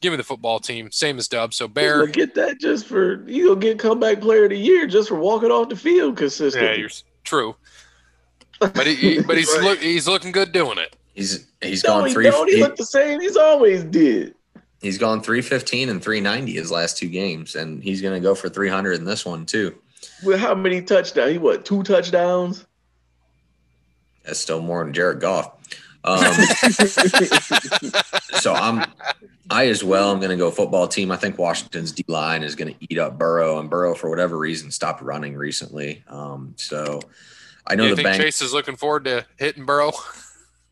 Give 0.00 0.12
me 0.12 0.16
the 0.16 0.24
football 0.24 0.58
team, 0.58 0.90
same 0.90 1.18
as 1.18 1.28
Dub. 1.28 1.54
So 1.54 1.68
Bear, 1.68 2.00
gonna 2.00 2.10
get 2.10 2.34
that 2.34 2.58
just 2.58 2.86
for 2.86 3.22
you 3.28 3.48
gonna 3.48 3.60
get 3.60 3.78
comeback 3.78 4.20
player 4.20 4.44
of 4.44 4.50
the 4.50 4.58
year 4.58 4.86
just 4.86 5.08
for 5.08 5.14
walking 5.14 5.50
off 5.50 5.68
the 5.68 5.76
field 5.76 6.16
consistently. 6.16 6.70
yeah, 6.70 6.74
you're 6.74 6.90
true. 7.22 7.54
But 8.58 8.86
he, 8.86 8.94
he 8.94 9.20
but 9.22 9.36
he's 9.36 9.48
Right. 9.56 9.62
look 9.62 9.78
he's 9.78 10.08
looking 10.08 10.32
good 10.32 10.50
doing 10.50 10.78
it. 10.78 10.91
He's 11.14 11.46
he's 11.60 11.84
no, 11.84 11.90
gone 11.90 12.08
he 12.08 12.14
three. 12.14 12.24
don't. 12.24 12.48
He 12.48 12.56
he- 12.56 12.62
looked 12.62 12.78
the 12.78 12.84
same. 12.86 13.20
He's 13.20 13.36
always 13.36 13.84
did. 13.84 14.34
he's 14.80 14.98
gone 14.98 15.22
three 15.22 15.42
fifteen 15.42 15.88
and 15.88 16.02
three 16.02 16.20
ninety 16.20 16.52
his 16.52 16.70
last 16.70 16.96
two 16.96 17.08
games, 17.08 17.54
and 17.54 17.82
he's 17.82 18.00
gonna 18.00 18.20
go 18.20 18.34
for 18.34 18.48
three 18.48 18.68
hundred 18.68 18.94
in 18.94 19.04
this 19.04 19.24
one 19.26 19.44
too. 19.46 19.76
With 20.24 20.40
how 20.40 20.54
many 20.54 20.82
touchdowns? 20.82 21.32
He 21.32 21.38
what? 21.38 21.64
Two 21.64 21.82
touchdowns. 21.82 22.66
That's 24.24 24.38
still 24.38 24.60
more 24.60 24.84
than 24.84 24.92
Jared 24.92 25.20
Goff. 25.20 25.52
Um, 26.04 26.24
so 28.40 28.54
I'm 28.54 28.84
I 29.50 29.66
as 29.66 29.84
well. 29.84 30.10
I'm 30.10 30.18
going 30.18 30.30
to 30.30 30.36
go 30.36 30.50
football 30.50 30.88
team. 30.88 31.10
I 31.10 31.16
think 31.16 31.38
Washington's 31.38 31.92
D 31.92 32.04
line 32.08 32.42
is 32.42 32.54
going 32.54 32.74
to 32.74 32.86
eat 32.88 32.98
up 32.98 33.18
Burrow, 33.18 33.58
and 33.58 33.68
Burrow 33.68 33.94
for 33.94 34.08
whatever 34.10 34.38
reason 34.38 34.70
stopped 34.70 35.02
running 35.02 35.36
recently. 35.36 36.02
Um, 36.08 36.54
so 36.56 37.00
I 37.66 37.74
know 37.74 37.84
you 37.84 37.90
the 37.90 37.96
think 38.02 38.08
Bengals. 38.08 38.16
Chase 38.16 38.42
is 38.42 38.52
looking 38.52 38.76
forward 38.76 39.04
to 39.04 39.26
hitting 39.36 39.64
Burrow? 39.64 39.92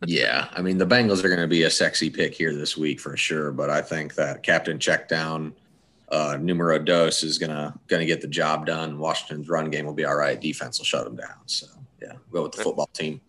Yeah, 0.06 0.48
I 0.52 0.62
mean 0.62 0.78
the 0.78 0.86
Bengals 0.86 1.22
are 1.24 1.28
going 1.28 1.40
to 1.40 1.46
be 1.46 1.64
a 1.64 1.70
sexy 1.70 2.08
pick 2.08 2.34
here 2.34 2.54
this 2.54 2.76
week 2.76 3.00
for 3.00 3.16
sure. 3.16 3.52
But 3.52 3.70
I 3.70 3.82
think 3.82 4.14
that 4.14 4.42
Captain 4.42 4.78
Checkdown, 4.78 5.52
uh, 6.10 6.38
numero 6.40 6.78
dos, 6.78 7.22
is 7.22 7.38
gonna 7.38 7.78
gonna 7.86 8.06
get 8.06 8.20
the 8.20 8.28
job 8.28 8.66
done. 8.66 8.98
Washington's 8.98 9.48
run 9.48 9.70
game 9.70 9.84
will 9.84 9.94
be 9.94 10.06
all 10.06 10.16
right. 10.16 10.40
Defense 10.40 10.78
will 10.78 10.86
shut 10.86 11.04
them 11.04 11.16
down. 11.16 11.36
So 11.46 11.66
yeah, 12.00 12.12
we 12.30 12.36
go 12.36 12.44
with 12.44 12.52
the 12.52 12.62
football 12.62 12.88
team. 12.92 13.20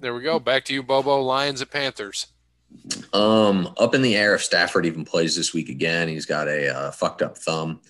There 0.00 0.14
we 0.14 0.22
go. 0.22 0.38
Back 0.38 0.64
to 0.66 0.74
you, 0.74 0.82
Bobo. 0.82 1.20
Lions 1.20 1.60
and 1.60 1.70
Panthers. 1.70 2.28
Um, 3.12 3.72
up 3.78 3.94
in 3.94 4.02
the 4.02 4.16
air 4.16 4.34
if 4.34 4.44
Stafford 4.44 4.86
even 4.86 5.04
plays 5.04 5.34
this 5.34 5.52
week 5.52 5.68
again. 5.68 6.08
He's 6.08 6.26
got 6.26 6.48
a 6.48 6.68
uh, 6.68 6.90
fucked 6.90 7.22
up 7.22 7.38
thumb. 7.38 7.80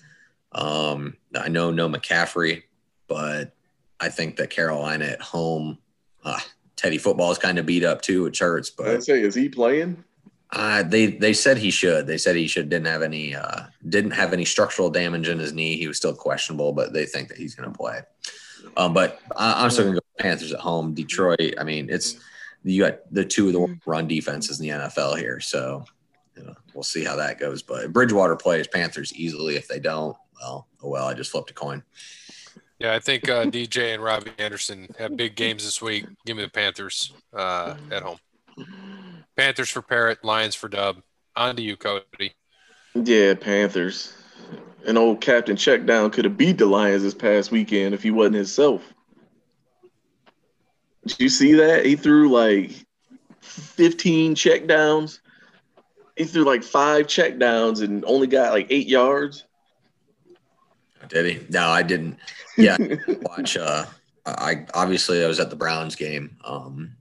Um, 0.53 1.17
I 1.35 1.49
know 1.49 1.71
no 1.71 1.89
McCaffrey, 1.89 2.63
but 3.07 3.53
I 3.99 4.09
think 4.09 4.37
that 4.37 4.49
Carolina 4.49 5.05
at 5.05 5.21
home, 5.21 5.77
uh, 6.23 6.39
Teddy 6.77 6.97
football 6.97 7.31
is 7.31 7.37
kind 7.37 7.59
of 7.59 7.65
beat 7.65 7.83
up 7.83 8.01
too, 8.01 8.23
which 8.23 8.39
hurts. 8.39 8.71
I 8.79 8.83
But 8.83 9.03
say, 9.03 9.21
is 9.21 9.35
he 9.35 9.49
playing? 9.49 10.03
uh, 10.51 10.83
they 10.83 11.07
they 11.07 11.33
said 11.33 11.57
he 11.57 11.71
should. 11.71 12.07
They 12.07 12.17
said 12.17 12.35
he 12.37 12.47
should 12.47 12.69
didn't 12.69 12.87
have 12.87 13.01
any 13.01 13.35
uh, 13.35 13.63
didn't 13.89 14.11
have 14.11 14.31
any 14.31 14.45
structural 14.45 14.89
damage 14.89 15.27
in 15.27 15.39
his 15.39 15.51
knee. 15.51 15.75
He 15.75 15.87
was 15.87 15.97
still 15.97 16.15
questionable, 16.15 16.71
but 16.71 16.93
they 16.93 17.05
think 17.05 17.27
that 17.27 17.37
he's 17.37 17.53
going 17.55 17.69
to 17.69 17.77
play. 17.77 17.99
Um, 18.77 18.93
but 18.93 19.19
I, 19.35 19.63
I'm 19.63 19.69
still 19.69 19.85
going 19.85 19.95
to 19.95 20.01
go 20.01 20.23
Panthers 20.23 20.53
at 20.53 20.59
home. 20.59 20.93
Detroit. 20.93 21.55
I 21.59 21.63
mean, 21.63 21.89
it's 21.89 22.17
you 22.63 22.83
got 22.83 22.99
the 23.13 23.25
two 23.25 23.47
of 23.47 23.53
the 23.53 23.79
run 23.85 24.07
defenses 24.07 24.59
in 24.59 24.67
the 24.67 24.73
NFL 24.85 25.17
here, 25.17 25.39
so 25.39 25.83
you 26.35 26.43
know, 26.43 26.53
we'll 26.73 26.83
see 26.83 27.03
how 27.03 27.15
that 27.15 27.39
goes. 27.39 27.61
But 27.63 27.91
Bridgewater 27.91 28.35
plays 28.35 28.67
Panthers 28.67 29.13
easily. 29.15 29.55
If 29.55 29.67
they 29.67 29.79
don't, 29.79 30.15
well, 30.39 30.67
oh 30.83 30.89
well. 30.89 31.07
I 31.07 31.13
just 31.13 31.31
flipped 31.31 31.49
a 31.49 31.53
coin. 31.53 31.83
Yeah, 32.79 32.93
I 32.93 32.99
think 32.99 33.29
uh, 33.29 33.45
DJ 33.45 33.93
and 33.93 34.03
Robbie 34.03 34.31
Anderson 34.37 34.87
have 34.97 35.17
big 35.17 35.35
games 35.35 35.63
this 35.63 35.81
week. 35.81 36.05
Give 36.25 36.37
me 36.37 36.43
the 36.43 36.49
Panthers 36.49 37.13
uh, 37.33 37.75
at 37.91 38.03
home. 38.03 38.17
Panthers 39.35 39.69
for 39.69 39.81
Parrot, 39.81 40.23
Lions 40.23 40.55
for 40.55 40.67
Dub. 40.67 41.01
On 41.35 41.55
to 41.55 41.61
you, 41.61 41.77
Cody. 41.77 42.33
Yeah, 42.95 43.35
Panthers. 43.35 44.13
And 44.87 44.97
old 44.97 45.21
Captain 45.21 45.55
Checkdown 45.55 46.11
could 46.11 46.25
have 46.25 46.37
beat 46.37 46.57
the 46.57 46.65
Lions 46.65 47.03
this 47.03 47.13
past 47.13 47.51
weekend 47.51 47.93
if 47.93 48.01
he 48.01 48.11
wasn't 48.11 48.35
himself. 48.35 48.81
Did 51.05 51.19
you 51.19 51.29
see 51.29 51.53
that? 51.53 51.85
He 51.85 51.95
threw 51.95 52.29
like 52.29 52.71
15 53.41 54.35
checkdowns. 54.35 55.19
He 56.15 56.25
threw 56.25 56.43
like 56.43 56.63
five 56.63 57.05
checkdowns 57.07 57.83
and 57.83 58.03
only 58.05 58.27
got 58.27 58.53
like 58.53 58.67
eight 58.69 58.87
yards. 58.87 59.45
Did 61.09 61.25
he? 61.25 61.45
No, 61.49 61.67
I 61.69 61.83
didn't. 61.83 62.17
Yeah, 62.57 62.77
watch. 63.21 63.57
Uh, 63.57 63.85
I 64.25 64.65
obviously 64.73 65.23
I 65.23 65.27
was 65.27 65.39
at 65.39 65.49
the 65.49 65.55
Browns 65.55 65.95
game, 65.95 66.37
um, 66.43 66.95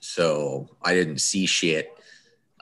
so 0.00 0.68
I 0.82 0.94
didn't 0.94 1.18
see 1.18 1.46
shit. 1.46 1.92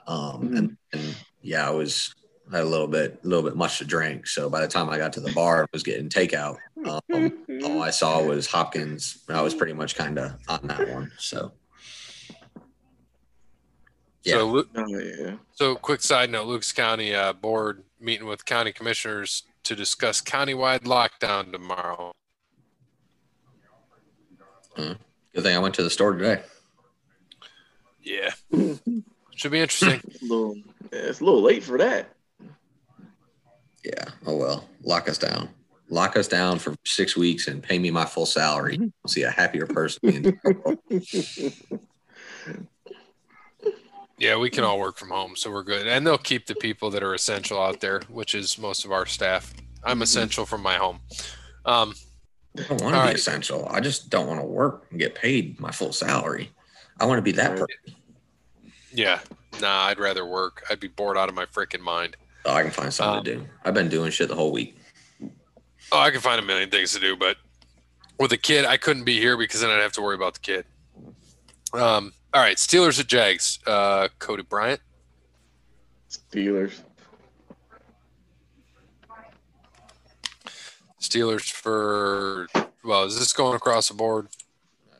Um, 0.07 0.53
and, 0.55 0.77
and 0.93 1.15
yeah, 1.41 1.67
I 1.67 1.71
was 1.71 2.13
I 2.51 2.57
had 2.57 2.65
a 2.65 2.69
little 2.69 2.87
bit, 2.87 3.19
a 3.23 3.27
little 3.27 3.43
bit 3.47 3.57
much 3.57 3.77
to 3.79 3.85
drink. 3.85 4.25
So 4.27 4.49
by 4.49 4.61
the 4.61 4.67
time 4.67 4.89
I 4.89 4.97
got 4.97 5.11
to 5.13 5.19
the 5.19 5.33
bar, 5.33 5.63
I 5.63 5.67
was 5.73 5.83
getting 5.83 6.07
takeout. 6.09 6.57
Um, 6.85 7.31
all 7.65 7.81
I 7.83 7.89
saw 7.89 8.23
was 8.23 8.47
Hopkins. 8.47 9.23
I 9.27 9.41
was 9.41 9.53
pretty 9.53 9.73
much 9.73 9.95
kind 9.95 10.17
of 10.17 10.31
on 10.47 10.61
that 10.67 10.87
one. 10.89 11.11
So 11.17 11.51
Yeah. 14.23 14.33
So, 14.35 14.47
Lu- 14.47 14.69
Oh 14.75 14.85
yeah. 14.99 15.35
so 15.53 15.75
quick 15.75 16.01
side 16.01 16.29
note: 16.29 16.47
Lucas 16.47 16.71
County 16.71 17.13
uh, 17.13 17.33
board 17.33 17.83
meeting 17.99 18.27
with 18.27 18.45
county 18.45 18.71
commissioners 18.71 19.43
to 19.67 19.75
discuss 19.75 20.21
countywide 20.21 20.85
lockdown 20.85 21.51
tomorrow. 21.51 22.13
Hmm. 24.75 24.93
good 25.33 25.43
thing 25.43 25.55
I 25.55 25.59
went 25.59 25.75
to 25.75 25.83
the 25.83 25.89
store 25.89 26.13
today. 26.13 26.41
Yeah, 28.01 28.29
should 29.35 29.51
be 29.51 29.59
interesting. 29.59 29.99
It's 30.07 30.21
a 30.21 30.25
little, 30.25 30.55
yeah, 30.55 30.63
it's 30.91 31.19
a 31.19 31.25
little 31.25 31.41
late 31.41 31.63
for 31.63 31.77
that. 31.79 32.13
Yeah. 33.83 34.05
Oh 34.25 34.37
well. 34.37 34.69
Lock 34.83 35.09
us 35.09 35.17
down. 35.17 35.49
Lock 35.89 36.15
us 36.15 36.27
down 36.27 36.59
for 36.59 36.75
six 36.85 37.17
weeks 37.17 37.47
and 37.47 37.61
pay 37.61 37.79
me 37.79 37.91
my 37.91 38.05
full 38.05 38.25
salary. 38.25 38.75
Mm-hmm. 38.75 38.87
I'll 39.03 39.09
see 39.09 39.23
a 39.23 39.31
happier 39.31 39.65
person. 39.65 40.39
in 44.19 44.25
the 44.25 44.29
world. 44.29 44.39
Yeah, 44.39 44.41
we 44.41 44.49
can 44.49 44.63
all 44.63 44.79
work 44.79 44.97
from 44.97 45.09
home, 45.09 45.35
so 45.35 45.51
we're 45.51 45.63
good. 45.63 45.87
And 45.87 46.05
they'll 46.05 46.17
keep 46.17 46.45
the 46.45 46.55
people 46.55 46.89
that 46.91 47.03
are 47.03 47.13
essential 47.13 47.61
out 47.61 47.79
there, 47.79 48.01
which 48.09 48.35
is 48.35 48.57
most 48.57 48.85
of 48.85 48.91
our 48.91 49.05
staff. 49.05 49.53
I'm 49.83 50.01
essential 50.01 50.45
from 50.45 50.61
my 50.61 50.75
home. 50.75 50.99
Um, 51.65 51.93
I 52.57 52.63
don't 52.63 52.81
want 52.81 52.95
to 52.95 53.01
be 53.01 53.07
right. 53.07 53.15
essential. 53.15 53.67
I 53.69 53.79
just 53.79 54.09
don't 54.09 54.27
want 54.27 54.39
to 54.39 54.45
work 54.45 54.87
and 54.89 54.99
get 54.99 55.15
paid 55.15 55.59
my 55.59 55.71
full 55.71 55.93
salary. 55.93 56.51
I 56.99 57.05
want 57.05 57.19
to 57.19 57.21
be 57.21 57.31
that 57.33 57.51
person. 57.51 57.95
yeah, 58.91 59.19
nah, 59.61 59.85
I'd 59.85 59.99
rather 59.99 60.25
work. 60.25 60.63
I'd 60.69 60.79
be 60.79 60.87
bored 60.87 61.17
out 61.17 61.29
of 61.29 61.35
my 61.35 61.45
freaking 61.45 61.81
mind. 61.81 62.17
So 62.45 62.51
I 62.51 62.63
can 62.63 62.71
find 62.71 62.93
something 62.93 63.23
to 63.23 63.35
do. 63.35 63.47
I've 63.63 63.73
been 63.73 63.89
doing 63.89 64.09
shit 64.09 64.29
the 64.29 64.35
whole 64.35 64.51
week. 64.51 64.77
Oh, 65.91 65.99
I 65.99 66.11
can 66.11 66.21
find 66.21 66.39
a 66.39 66.43
million 66.43 66.69
things 66.69 66.93
to 66.93 66.99
do, 66.99 67.15
but 67.15 67.37
with 68.19 68.31
a 68.31 68.37
kid, 68.37 68.65
I 68.65 68.77
couldn't 68.77 69.03
be 69.03 69.19
here 69.19 69.37
because 69.37 69.61
then 69.61 69.69
I'd 69.69 69.81
have 69.81 69.93
to 69.93 70.01
worry 70.01 70.15
about 70.15 70.33
the 70.33 70.39
kid. 70.39 70.65
Um, 71.73 72.13
all 72.37 72.43
right, 72.43 72.57
Steelers 72.57 72.99
at 72.99 73.07
Jags. 73.07 73.57
Uh, 73.65 74.09
Cody 74.19 74.43
Bryant. 74.43 74.79
Steelers. 76.07 76.81
Steelers 81.01 81.51
for 81.51 82.47
well, 82.83 83.05
is 83.05 83.17
this 83.17 83.33
going 83.33 83.55
across 83.55 83.87
the 83.87 83.95
board? 83.95 84.27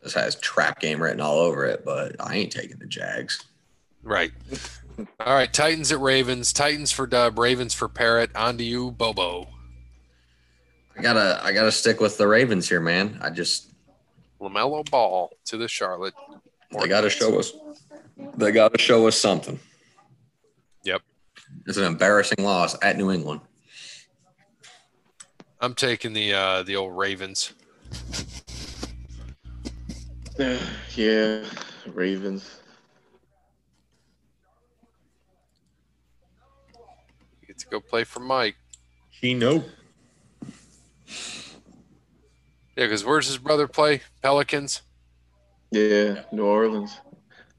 This 0.02 0.16
has 0.16 0.34
trap 0.34 0.80
game 0.80 1.00
written 1.00 1.22
all 1.22 1.38
over 1.38 1.64
it, 1.66 1.86
but 1.86 2.16
I 2.20 2.38
ain't 2.38 2.52
taking 2.52 2.80
the 2.80 2.88
Jags. 2.88 3.46
Right. 4.02 4.32
All 5.20 5.36
right, 5.36 5.54
Titans 5.54 5.92
at 5.92 6.00
Ravens. 6.00 6.52
Titans 6.52 6.92
for 6.92 7.06
Dub. 7.06 7.38
Ravens 7.38 7.76
for 7.76 7.88
Parrot. 7.88 8.36
On 8.36 8.58
to 8.58 8.64
you, 8.64 8.90
Bobo. 8.90 9.48
I 10.98 11.04
gotta 11.04 11.40
I 11.44 11.52
gotta 11.52 11.72
stick 11.72 12.00
with 12.00 12.18
the 12.18 12.28
Ravens 12.28 12.68
here, 12.68 12.82
man. 12.82 13.20
I 13.22 13.30
just 13.30 13.74
LaMelo 14.42 14.90
Ball 14.90 15.32
to 15.46 15.58
the 15.58 15.68
Charlotte. 15.68 16.16
They 16.72 16.88
gotta 16.88 17.10
show 17.10 17.40
us 17.40 17.54
they 18.36 18.52
gotta 18.52 18.78
show 18.78 19.08
us 19.08 19.18
something. 19.18 19.60
Yep. 20.84 21.02
It's 21.66 21.78
an 21.78 21.86
embarrassing 21.86 22.44
loss 22.44 22.76
at 22.82 22.98
New 22.98 23.12
England. 23.12 23.42
I'm 25.60 25.74
taking 25.74 26.14
the 26.14 26.34
uh, 26.34 26.64
the 26.64 26.76
old 26.76 26.96
Ravens. 26.98 27.54
yeah, 30.96 31.44
Ravens. 31.88 32.60
You 37.42 37.48
get 37.48 37.58
to 37.60 37.68
go 37.68 37.80
play 37.80 38.04
for 38.04 38.20
Mike. 38.20 38.56
He 39.10 39.34
know. 39.34 39.64
Yeah, 42.76 42.86
because 42.86 43.04
where's 43.04 43.26
his 43.26 43.40
brother 43.40 43.68
play? 43.68 44.02
Pelicans. 44.22 44.84
Yeah, 45.72 46.22
New 46.32 46.46
Orleans, 46.46 47.00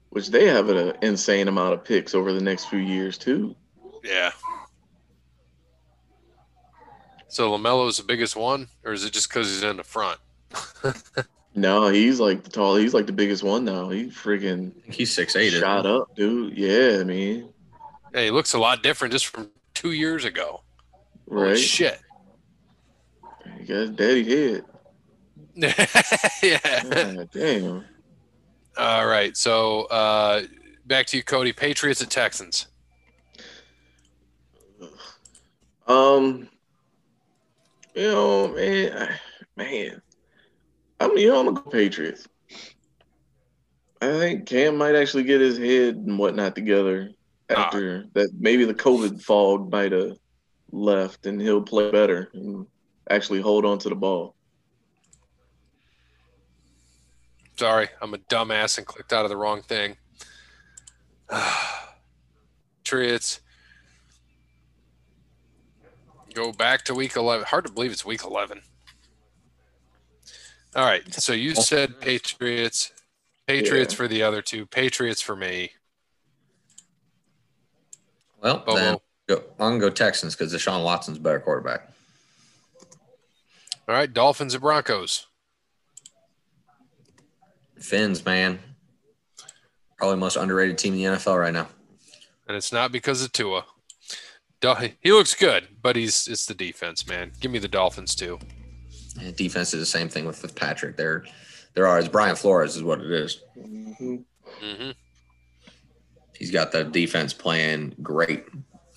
which 0.09 0.29
they 0.29 0.47
have 0.47 0.69
an 0.69 0.93
insane 1.01 1.47
amount 1.47 1.73
of 1.73 1.83
picks 1.83 2.15
over 2.15 2.33
the 2.33 2.41
next 2.41 2.65
few 2.65 2.79
years 2.79 3.17
too. 3.17 3.55
Yeah. 4.03 4.31
So 7.27 7.51
LaMelo's 7.51 7.97
the 7.97 8.03
biggest 8.03 8.35
one, 8.35 8.67
or 8.83 8.91
is 8.93 9.05
it 9.05 9.13
just 9.13 9.29
because 9.29 9.47
he's 9.49 9.63
in 9.63 9.77
the 9.77 9.83
front? 9.83 10.19
No, 11.55 11.89
he's 11.89 12.19
like 12.19 12.43
the 12.43 12.49
tall. 12.49 12.75
He's 12.75 12.93
like 12.93 13.07
the 13.07 13.11
biggest 13.11 13.43
one 13.43 13.65
now. 13.65 13.89
He 13.89 14.05
freaking 14.05 14.71
he's 14.85 15.13
six 15.13 15.35
eight. 15.35 15.51
shot 15.51 15.85
up, 15.85 16.15
dude. 16.15 16.57
Yeah, 16.57 16.99
I 17.01 17.03
mean, 17.03 17.49
Hey, 18.13 18.25
he 18.25 18.31
looks 18.31 18.53
a 18.53 18.59
lot 18.59 18.81
different 18.81 19.11
just 19.11 19.27
from 19.27 19.49
two 19.73 19.91
years 19.91 20.25
ago. 20.25 20.61
Holy 21.29 21.41
right? 21.49 21.57
Shit. 21.57 21.99
He 23.57 23.65
got 23.65 23.75
his 23.75 23.89
daddy 23.91 24.23
head. 24.23 24.65
yeah. 26.43 26.83
God 26.83 27.29
damn. 27.33 27.85
All 28.79 29.05
right. 29.05 29.35
So 29.35 29.81
uh, 29.87 30.43
back 30.85 31.05
to 31.07 31.17
you, 31.17 31.23
Cody. 31.23 31.51
Patriots 31.51 32.01
at 32.01 32.09
Texans. 32.09 32.67
Um, 35.85 36.47
you 37.93 38.03
know, 38.03 38.47
man, 38.47 38.97
I, 38.97 39.19
man, 39.57 40.01
I'm 41.01 41.17
you 41.17 41.27
know 41.27 41.39
I'm 41.41 41.53
gonna 41.53 41.69
Patriots. 41.69 42.25
I 44.01 44.07
think 44.17 44.45
Cam 44.45 44.77
might 44.77 44.95
actually 44.95 45.23
get 45.23 45.41
his 45.41 45.57
head 45.57 45.95
and 45.95 46.17
whatnot 46.17 46.55
together 46.55 47.09
after 47.49 48.05
that. 48.13 48.29
Maybe 48.39 48.63
the 48.63 48.73
COVID 48.73 49.21
fog 49.21 49.69
might 49.69 49.91
have 49.91 50.15
left, 50.71 51.25
and 51.25 51.41
he'll 51.41 51.61
play 51.61 51.91
better 51.91 52.29
and 52.33 52.65
actually 53.09 53.41
hold 53.41 53.65
on 53.65 53.77
to 53.79 53.89
the 53.89 53.95
ball. 53.95 54.35
Sorry, 57.59 57.89
I'm 58.01 58.13
a 58.13 58.17
dumbass 58.17 58.77
and 58.77 58.87
clicked 58.87 59.11
out 59.11 59.25
of 59.25 59.29
the 59.29 59.35
wrong 59.35 59.61
thing. 59.61 59.97
Patriots 62.85 63.41
go 66.33 66.53
back 66.53 66.85
to 66.85 66.95
week 66.95 67.17
11. 67.17 67.45
Hard 67.47 67.65
to 67.65 67.71
believe 67.73 67.91
it's 67.91 68.05
week 68.05 68.23
11. 68.23 68.61
All 70.73 70.85
right. 70.85 71.13
So 71.13 71.33
you 71.33 71.53
said 71.53 71.99
Patriots. 71.99 72.93
Patriots 73.45 73.93
Yeah. 73.93 73.97
for 73.97 74.07
the 74.07 74.23
other 74.23 74.41
two. 74.41 74.65
Patriots 74.65 75.21
for 75.21 75.35
me. 75.35 75.71
Well, 78.41 78.59
Bobo. 78.59 78.75
then 78.75 78.97
go, 79.27 79.35
I'm 79.59 79.71
gonna 79.71 79.79
go 79.79 79.89
Texans 79.89 80.33
because 80.33 80.53
Deshaun 80.53 80.85
Watson's 80.85 81.19
better 81.19 81.41
quarterback. 81.41 81.89
All 83.85 83.95
right. 83.95 84.13
Dolphins 84.13 84.53
and 84.53 84.61
Broncos. 84.61 85.25
Finns, 87.79 88.25
man, 88.25 88.59
probably 89.97 90.17
most 90.17 90.35
underrated 90.35 90.77
team 90.77 90.93
in 90.93 90.99
the 90.99 91.17
NFL 91.17 91.39
right 91.39 91.53
now. 91.53 91.67
And 92.47 92.57
it's 92.57 92.71
not 92.71 92.91
because 92.91 93.23
of 93.23 93.31
Tua. 93.31 93.65
He 95.01 95.11
looks 95.13 95.33
good, 95.35 95.67
but 95.81 95.95
he's 95.95 96.27
it's 96.27 96.45
the 96.45 96.53
defense, 96.53 97.07
man. 97.07 97.31
Give 97.39 97.51
me 97.51 97.59
the 97.59 97.67
Dolphins 97.69 98.13
too. 98.15 98.39
And 99.21 99.35
defense 99.35 99.73
is 99.73 99.79
the 99.79 99.85
same 99.85 100.09
thing 100.09 100.25
with 100.25 100.37
Fitzpatrick. 100.37 100.97
They're 100.97 101.23
they're 101.73 101.87
ours. 101.87 102.09
Brian 102.09 102.35
Flores 102.35 102.75
is 102.75 102.83
what 102.83 102.99
it 102.99 103.09
is. 103.11 103.41
Mhm. 103.57 104.23
hmm 104.59 104.91
He's 106.35 106.51
got 106.51 106.71
the 106.71 106.83
defense 106.85 107.33
playing 107.33 107.95
great. 108.01 108.45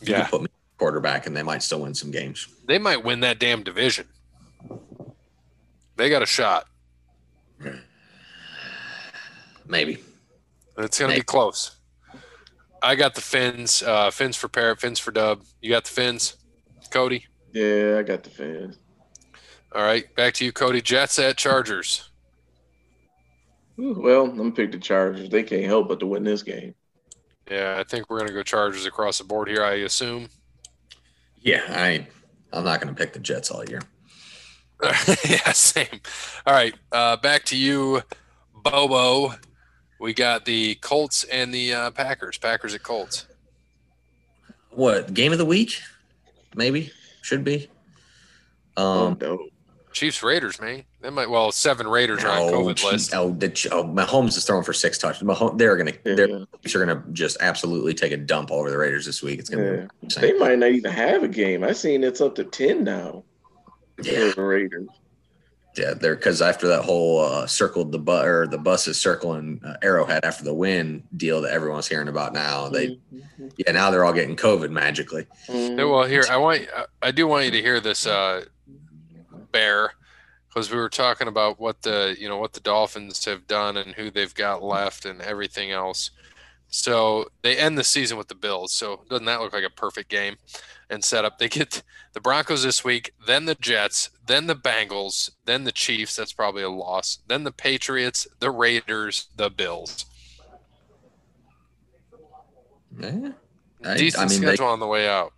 You 0.01 0.15
Yeah. 0.15 0.27
put 0.27 0.43
me 0.43 0.49
quarterback, 0.79 1.27
and 1.27 1.37
they 1.37 1.43
might 1.43 1.63
still 1.63 1.81
win 1.81 1.95
some 1.95 2.11
games. 2.11 2.49
They 2.67 2.79
might 2.79 3.05
win 3.05 3.21
that 3.21 3.39
damn 3.39 3.63
division. 3.63 4.09
They 5.97 6.09
got 6.09 6.23
a 6.23 6.27
shot. 6.27 6.67
Maybe. 9.67 9.99
It's 10.79 10.99
going 10.99 11.11
to 11.11 11.19
be 11.19 11.25
close. 11.25 11.77
I 12.83 12.95
got 12.95 13.15
the 13.15 13.21
fins. 13.21 13.83
Uh, 13.83 14.11
fins 14.11 14.37
for 14.37 14.49
Parrot. 14.49 14.81
Fins 14.81 14.99
for 14.99 15.13
Dub. 15.13 15.43
You 15.61 15.71
got 15.71 15.85
the 15.85 15.91
fins, 15.91 16.37
Cody. 16.91 17.27
Yeah, 17.53 17.97
I 17.99 18.03
got 18.03 18.25
the 18.25 18.31
fins. 18.31 18.79
All 19.75 19.83
right, 19.83 20.13
back 20.17 20.35
to 20.35 20.45
you, 20.45 20.53
Cody. 20.53 20.83
Jets 20.83 21.19
at 21.19 21.37
Chargers. 21.37 22.11
Well, 23.79 24.25
I'm 24.25 24.37
gonna 24.37 24.51
pick 24.51 24.73
the 24.73 24.79
Chargers. 24.79 25.31
They 25.31 25.43
can't 25.43 25.65
help 25.65 25.89
but 25.89 26.01
to 26.01 26.07
win 26.07 26.25
this 26.25 26.43
game. 26.43 26.75
Yeah, 27.51 27.77
I 27.79 27.85
think 27.85 28.09
we're 28.09 28.19
going 28.19 28.29
to 28.29 28.35
go 28.35 28.43
Chargers 28.43 28.87
across 28.87 29.19
the 29.19 29.25
board 29.25 29.49
here. 29.49 29.65
I 29.65 29.75
assume. 29.75 30.29
Yeah, 31.41 31.63
I 31.69 32.07
I'm 32.53 32.65
not 32.65 32.81
going 32.81 32.95
to 32.95 32.99
pick 32.99 33.13
the 33.13 33.19
Jets 33.19 33.51
all 33.51 33.65
year. 33.65 33.81
yeah, 35.29 35.53
same. 35.53 36.01
All 36.47 36.55
right, 36.55 36.75
uh, 36.91 37.17
back 37.17 37.45
to 37.47 37.57
you, 37.57 38.03
Bobo. 38.55 39.35
We 40.03 40.13
got 40.13 40.45
the 40.45 40.75
Colts 40.77 41.23
and 41.23 41.55
the 41.55 41.73
uh, 41.75 41.91
Packers. 41.93 42.37
Packers 42.37 42.75
at 42.75 42.83
Colts. 42.83 43.27
What 44.71 45.15
game 45.15 45.31
of 45.31 45.39
the 45.39 45.45
week? 45.45 45.81
Maybe 46.57 46.91
should 47.23 47.45
be. 47.45 47.69
Oh, 48.77 49.07
Um, 49.07 49.19
no. 49.21 49.47
Chiefs 49.93 50.21
Raiders, 50.25 50.61
man. 50.61 50.83
They 51.03 51.11
might. 51.11 51.31
Well, 51.31 51.53
seven 51.53 51.87
Raiders 51.87 52.25
are 52.25 52.31
on 52.31 52.39
oh, 52.53 52.53
COVID 52.65 52.75
gee- 52.77 52.87
list. 52.91 53.15
oh, 53.15 53.31
the, 53.31 53.51
Ch- 53.51 53.69
oh, 53.71 53.85
Mahomes 53.85 54.37
is 54.39 54.45
throwing 54.45 54.65
for 54.65 54.73
six 54.73 54.99
touchdowns. 54.99 55.39
Mahomes, 55.39 55.57
they're 55.59 55.77
gonna 55.77 55.93
Yeah, 56.05 56.15
they're, 56.17 56.27
they're 56.27 56.87
gonna 56.87 57.05
just 57.13 57.37
absolutely 57.41 57.95
take 57.95 58.11
a 58.11 58.17
dump 58.17 58.51
over 58.51 58.71
the 58.71 58.79
Raiders 58.79 59.07
this 59.07 59.23
week. 59.23 59.39
It's 59.39 59.51
gonna 59.51 59.87
Yeah. 60.03 60.09
be. 60.09 60.15
They 60.21 60.33
might 60.39 60.59
not 60.59 60.71
even 60.71 60.91
have 60.91 61.23
a 61.23 61.29
game. 61.29 61.63
I 61.63 61.73
seen 61.73 62.03
it's 62.03 62.21
up 62.23 62.35
to 62.37 62.45
ten 62.45 62.83
now. 62.83 63.23
Yeah, 64.03 64.31
For 64.31 64.37
the 64.37 64.43
Raiders. 64.43 64.89
Yeah, 65.77 65.95
they're 65.95 66.17
because 66.17 66.43
after 66.43 66.69
that 66.69 66.83
whole 66.83 67.21
uh, 67.21 67.47
circled 67.47 67.93
the 67.93 67.99
bus 67.99 68.25
or 68.27 68.47
the 68.47 68.59
buses 68.59 69.01
circling 69.01 69.61
uh, 69.65 69.75
Arrowhead 69.83 70.25
after 70.25 70.45
the 70.45 70.53
win 70.55 71.03
deal 71.17 71.41
that 71.43 71.53
everyone's 71.53 71.87
hearing 71.89 72.09
about 72.09 72.33
now. 72.33 72.69
They 72.69 72.99
Mhm. 73.13 73.53
yeah 73.57 73.73
now 73.73 73.91
they're 73.91 74.05
all 74.05 74.13
getting 74.13 74.37
COVID 74.37 74.71
magically. 74.71 75.27
Mhm. 75.49 75.77
Well, 75.91 76.05
here 76.05 76.25
I 76.31 76.37
want. 76.37 76.63
I 77.01 77.11
do 77.11 77.27
want 77.27 77.47
you 77.47 77.51
to 77.53 77.63
hear 77.63 77.81
this, 77.81 78.07
uh, 78.07 78.45
Bear, 79.51 79.95
because 80.49 80.71
we 80.71 80.77
were 80.77 80.89
talking 80.89 81.29
about 81.29 81.59
what 81.59 81.83
the 81.83 82.17
you 82.19 82.29
know 82.29 82.37
what 82.39 82.53
the 82.53 82.61
Dolphins 82.61 83.25
have 83.25 83.47
done 83.47 83.77
and 83.77 83.95
who 83.95 84.11
they've 84.11 84.35
got 84.35 84.63
left 84.63 85.05
and 85.07 85.21
everything 85.23 85.71
else. 85.71 86.11
So 86.69 87.29
they 87.43 87.57
end 87.57 87.77
the 87.77 87.85
season 87.85 88.17
with 88.17 88.29
the 88.29 88.35
Bills. 88.35 88.73
So 88.73 89.05
doesn't 89.11 89.27
that 89.27 89.41
look 89.41 89.53
like 89.53 89.65
a 89.65 89.71
perfect 89.71 90.09
game 90.11 90.37
and 90.93 91.03
set 91.03 91.25
up. 91.25 91.39
They 91.39 91.49
get 91.49 91.83
the 92.13 92.21
Broncos 92.21 92.63
this 92.63 92.85
week, 92.85 93.15
then 93.27 93.47
the 93.47 93.55
Jets, 93.55 94.11
then 94.27 94.47
the 94.47 94.55
Bengals, 94.55 95.31
then 95.47 95.65
the 95.65 95.73
Chiefs. 95.73 96.15
That's 96.15 96.33
probably 96.33 96.63
a 96.63 96.71
loss. 96.71 97.19
Then 97.27 97.45
the 97.45 97.53
Patriots, 97.53 98.27
the 98.39 98.51
Raiders, 98.51 99.29
the 99.35 99.51
Bills. 99.51 100.05
Yeah, 103.01 103.31
I, 103.85 103.97
Decent 103.97 104.23
I 104.23 104.29
mean 104.29 104.43
they, 104.43 104.49
schedule 104.49 104.67
on 104.67 104.81
the 104.81 104.87
way 104.87 105.09
out. 105.09 105.33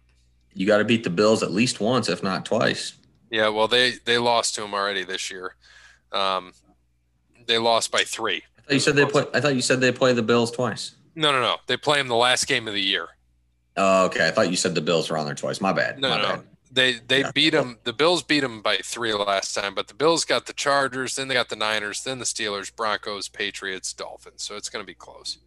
you 0.54 0.66
got 0.66 0.78
to 0.78 0.84
beat 0.84 1.04
the 1.04 1.10
Bills 1.10 1.42
at 1.42 1.52
least 1.52 1.80
once, 1.80 2.08
if 2.08 2.22
not 2.22 2.44
twice. 2.44 2.94
Yeah, 3.30 3.48
well, 3.48 3.68
they 3.68 3.92
they 4.04 4.18
lost 4.18 4.56
to 4.56 4.62
them 4.62 4.74
already 4.74 5.04
this 5.04 5.30
year. 5.30 5.54
Um, 6.10 6.52
they 7.46 7.58
lost 7.58 7.92
by 7.92 8.02
three. 8.02 8.42
I 8.58 8.62
thought 8.62 8.74
you 8.74 8.80
said 8.80 8.96
they 8.96 9.06
play. 9.06 9.24
I 9.32 9.40
thought 9.40 9.54
you 9.54 9.62
said 9.62 9.80
they 9.80 9.92
play 9.92 10.12
the 10.12 10.22
Bills 10.22 10.50
twice. 10.50 10.96
No, 11.14 11.30
no, 11.30 11.40
no. 11.40 11.56
They 11.68 11.76
play 11.76 11.98
them 11.98 12.08
the 12.08 12.16
last 12.16 12.48
game 12.48 12.66
of 12.66 12.74
the 12.74 12.82
year. 12.82 13.08
Oh, 13.76 14.06
okay. 14.06 14.26
I 14.26 14.30
thought 14.30 14.50
you 14.50 14.56
said 14.56 14.74
the 14.74 14.80
Bills 14.80 15.10
were 15.10 15.18
on 15.18 15.26
there 15.26 15.34
twice. 15.34 15.60
My 15.60 15.72
bad. 15.72 15.98
No, 15.98 16.10
My 16.10 16.16
no. 16.22 16.28
bad. 16.28 16.42
They 16.70 16.92
they 16.94 17.20
Yeah. 17.20 17.30
beat 17.32 17.50
them. 17.50 17.78
The 17.84 17.92
Bills 17.92 18.22
beat 18.22 18.40
them 18.40 18.60
by 18.62 18.78
three 18.78 19.12
last 19.12 19.54
time, 19.54 19.74
but 19.74 19.86
the 19.88 19.94
Bills 19.94 20.24
got 20.24 20.46
the 20.46 20.52
Chargers, 20.52 21.14
then 21.14 21.28
they 21.28 21.34
got 21.34 21.48
the 21.48 21.56
Niners, 21.56 22.02
then 22.02 22.18
the 22.18 22.24
Steelers, 22.24 22.74
Broncos, 22.74 23.28
Patriots, 23.28 23.92
Dolphins. 23.92 24.42
So 24.42 24.56
it's 24.56 24.68
going 24.68 24.82
to 24.82 24.86
be 24.86 24.94
close. 24.94 25.38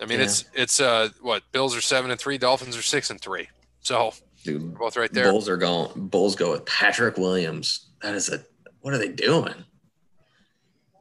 I 0.00 0.06
mean, 0.06 0.18
Yeah. 0.18 0.24
it's 0.26 0.44
it's 0.54 0.80
uh 0.80 1.10
what 1.20 1.42
Bills 1.52 1.76
are 1.76 1.80
seven 1.82 2.10
and 2.10 2.18
three, 2.20 2.38
Dolphins 2.38 2.76
are 2.76 2.82
six 2.82 3.10
and 3.10 3.20
three. 3.20 3.48
So 3.80 4.12
Dude, 4.44 4.74
both 4.78 4.96
right 4.96 5.12
there. 5.12 5.30
Bulls 5.30 5.48
are 5.48 5.56
going. 5.56 6.08
Bulls 6.08 6.36
go 6.36 6.52
with 6.52 6.64
Patrick 6.66 7.16
Williams. 7.18 7.86
That 8.02 8.14
is 8.14 8.28
a. 8.30 8.44
What 8.80 8.94
are 8.94 8.98
they 8.98 9.08
doing? 9.08 9.54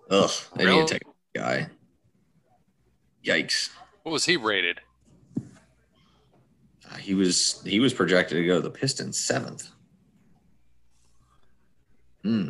Ugh, 0.10 0.32
they 0.56 0.66
Really? 0.66 0.80
need 0.80 0.88
to 0.88 0.94
take 0.96 1.04
a 1.36 1.38
guy. 1.40 1.68
Yikes! 3.24 3.70
What 4.04 4.12
was 4.12 4.26
he 4.26 4.38
rated? 4.38 4.82
He 7.00 7.14
was 7.14 7.62
he 7.66 7.80
was 7.80 7.94
projected 7.94 8.38
to 8.38 8.46
go 8.46 8.56
to 8.56 8.62
the 8.62 8.70
Pistons 8.70 9.20
seventh. 9.20 9.70
Hmm. 12.24 12.50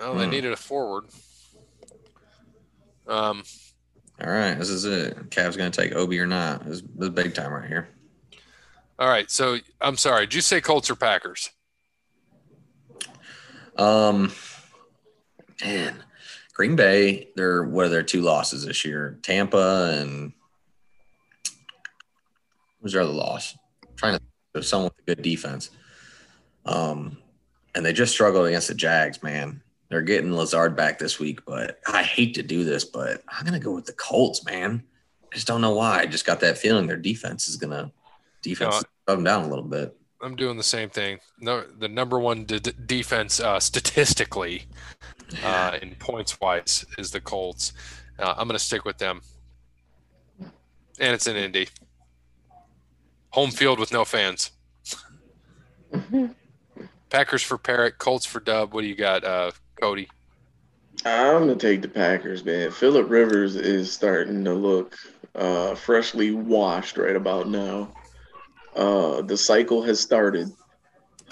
Oh, 0.00 0.16
they 0.18 0.24
Hmm. 0.24 0.30
needed 0.30 0.52
a 0.52 0.56
forward. 0.56 1.04
Um, 3.06 3.44
All 4.20 4.30
right, 4.30 4.54
this 4.58 4.68
is 4.68 4.84
it. 4.84 5.30
Cavs 5.30 5.56
gonna 5.56 5.70
take 5.70 5.94
Obi 5.94 6.18
or 6.18 6.26
not? 6.26 6.64
This, 6.66 6.82
this 6.82 7.08
is 7.08 7.14
big 7.14 7.34
time 7.34 7.52
right 7.52 7.68
here. 7.68 7.88
all 8.98 9.08
right. 9.08 9.30
So 9.30 9.58
I'm 9.80 9.96
sorry. 9.96 10.26
Did 10.26 10.34
you 10.34 10.40
say 10.40 10.60
Colts 10.60 10.90
or 10.90 10.96
Packers? 10.96 11.50
Um, 13.76 14.32
man, 15.62 16.02
Green 16.54 16.76
Bay. 16.76 17.28
They're 17.36 17.62
what 17.62 17.86
are 17.86 17.90
their 17.90 18.02
two 18.02 18.22
losses 18.22 18.64
this 18.64 18.84
year? 18.84 19.18
Tampa 19.22 19.96
and 20.00 20.32
who's 22.86 22.92
their 22.92 23.02
other 23.02 23.12
loss? 23.12 23.58
trying 23.96 24.12
to 24.12 24.20
think 24.20 24.30
of 24.54 24.64
someone 24.64 24.92
with 24.96 25.08
a 25.08 25.16
good 25.16 25.22
defense. 25.24 25.70
Um, 26.66 27.18
and 27.74 27.84
they 27.84 27.92
just 27.92 28.12
struggled 28.12 28.46
against 28.46 28.68
the 28.68 28.74
Jags. 28.74 29.24
Man, 29.24 29.60
they're 29.88 30.02
getting 30.02 30.32
Lazard 30.32 30.76
back 30.76 31.00
this 31.00 31.18
week, 31.18 31.44
but 31.44 31.80
I 31.86 32.04
hate 32.04 32.34
to 32.34 32.44
do 32.44 32.62
this, 32.62 32.84
but 32.84 33.22
I'm 33.28 33.44
gonna 33.44 33.58
go 33.58 33.72
with 33.72 33.86
the 33.86 33.92
Colts. 33.94 34.44
Man, 34.44 34.84
I 35.32 35.34
just 35.34 35.48
don't 35.48 35.60
know 35.60 35.74
why. 35.74 36.00
I 36.00 36.06
just 36.06 36.26
got 36.26 36.38
that 36.40 36.58
feeling 36.58 36.86
their 36.86 36.96
defense 36.96 37.48
is 37.48 37.56
gonna 37.56 37.90
defense 38.42 38.84
No, 39.08 39.14
them 39.14 39.24
down 39.24 39.44
a 39.44 39.48
little 39.48 39.64
bit. 39.64 39.96
I'm 40.22 40.36
doing 40.36 40.56
the 40.56 40.62
same 40.62 40.90
thing. 40.90 41.18
No, 41.40 41.62
the 41.62 41.88
number 41.88 42.20
one 42.20 42.44
d- 42.44 42.60
defense 42.86 43.40
uh, 43.40 43.58
statistically 43.58 44.66
uh, 45.44 45.78
in 45.82 45.96
points 45.96 46.40
wise 46.40 46.84
is 46.98 47.10
the 47.10 47.20
Colts. 47.20 47.72
Uh, 48.18 48.34
I'm 48.36 48.48
to 48.48 48.58
stick 48.58 48.84
with 48.84 48.98
them, 48.98 49.22
and 50.40 51.14
it's 51.14 51.26
in 51.26 51.36
Indy. 51.36 51.68
Home 53.36 53.50
field 53.50 53.78
with 53.78 53.92
no 53.92 54.06
fans. 54.06 54.50
Packers 57.10 57.42
for 57.42 57.58
Parrot, 57.58 57.98
Colts 57.98 58.24
for 58.24 58.40
Dub. 58.40 58.72
What 58.72 58.80
do 58.80 58.86
you 58.86 58.94
got, 58.94 59.24
uh, 59.24 59.50
Cody? 59.78 60.08
I'm 61.04 61.40
gonna 61.40 61.54
take 61.54 61.82
the 61.82 61.88
Packers, 61.88 62.46
man. 62.46 62.70
Philip 62.70 63.10
Rivers 63.10 63.54
is 63.54 63.92
starting 63.92 64.42
to 64.44 64.54
look 64.54 64.96
uh, 65.34 65.74
freshly 65.74 66.30
washed 66.30 66.96
right 66.96 67.14
about 67.14 67.46
now. 67.50 67.92
Uh, 68.74 69.20
the 69.20 69.36
cycle 69.36 69.82
has 69.82 70.00
started. 70.00 70.50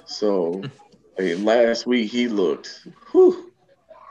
So, 0.04 0.62
I 1.18 1.22
mean, 1.22 1.46
last 1.46 1.86
week 1.86 2.12
he 2.12 2.28
looked, 2.28 2.86
whew, 3.12 3.50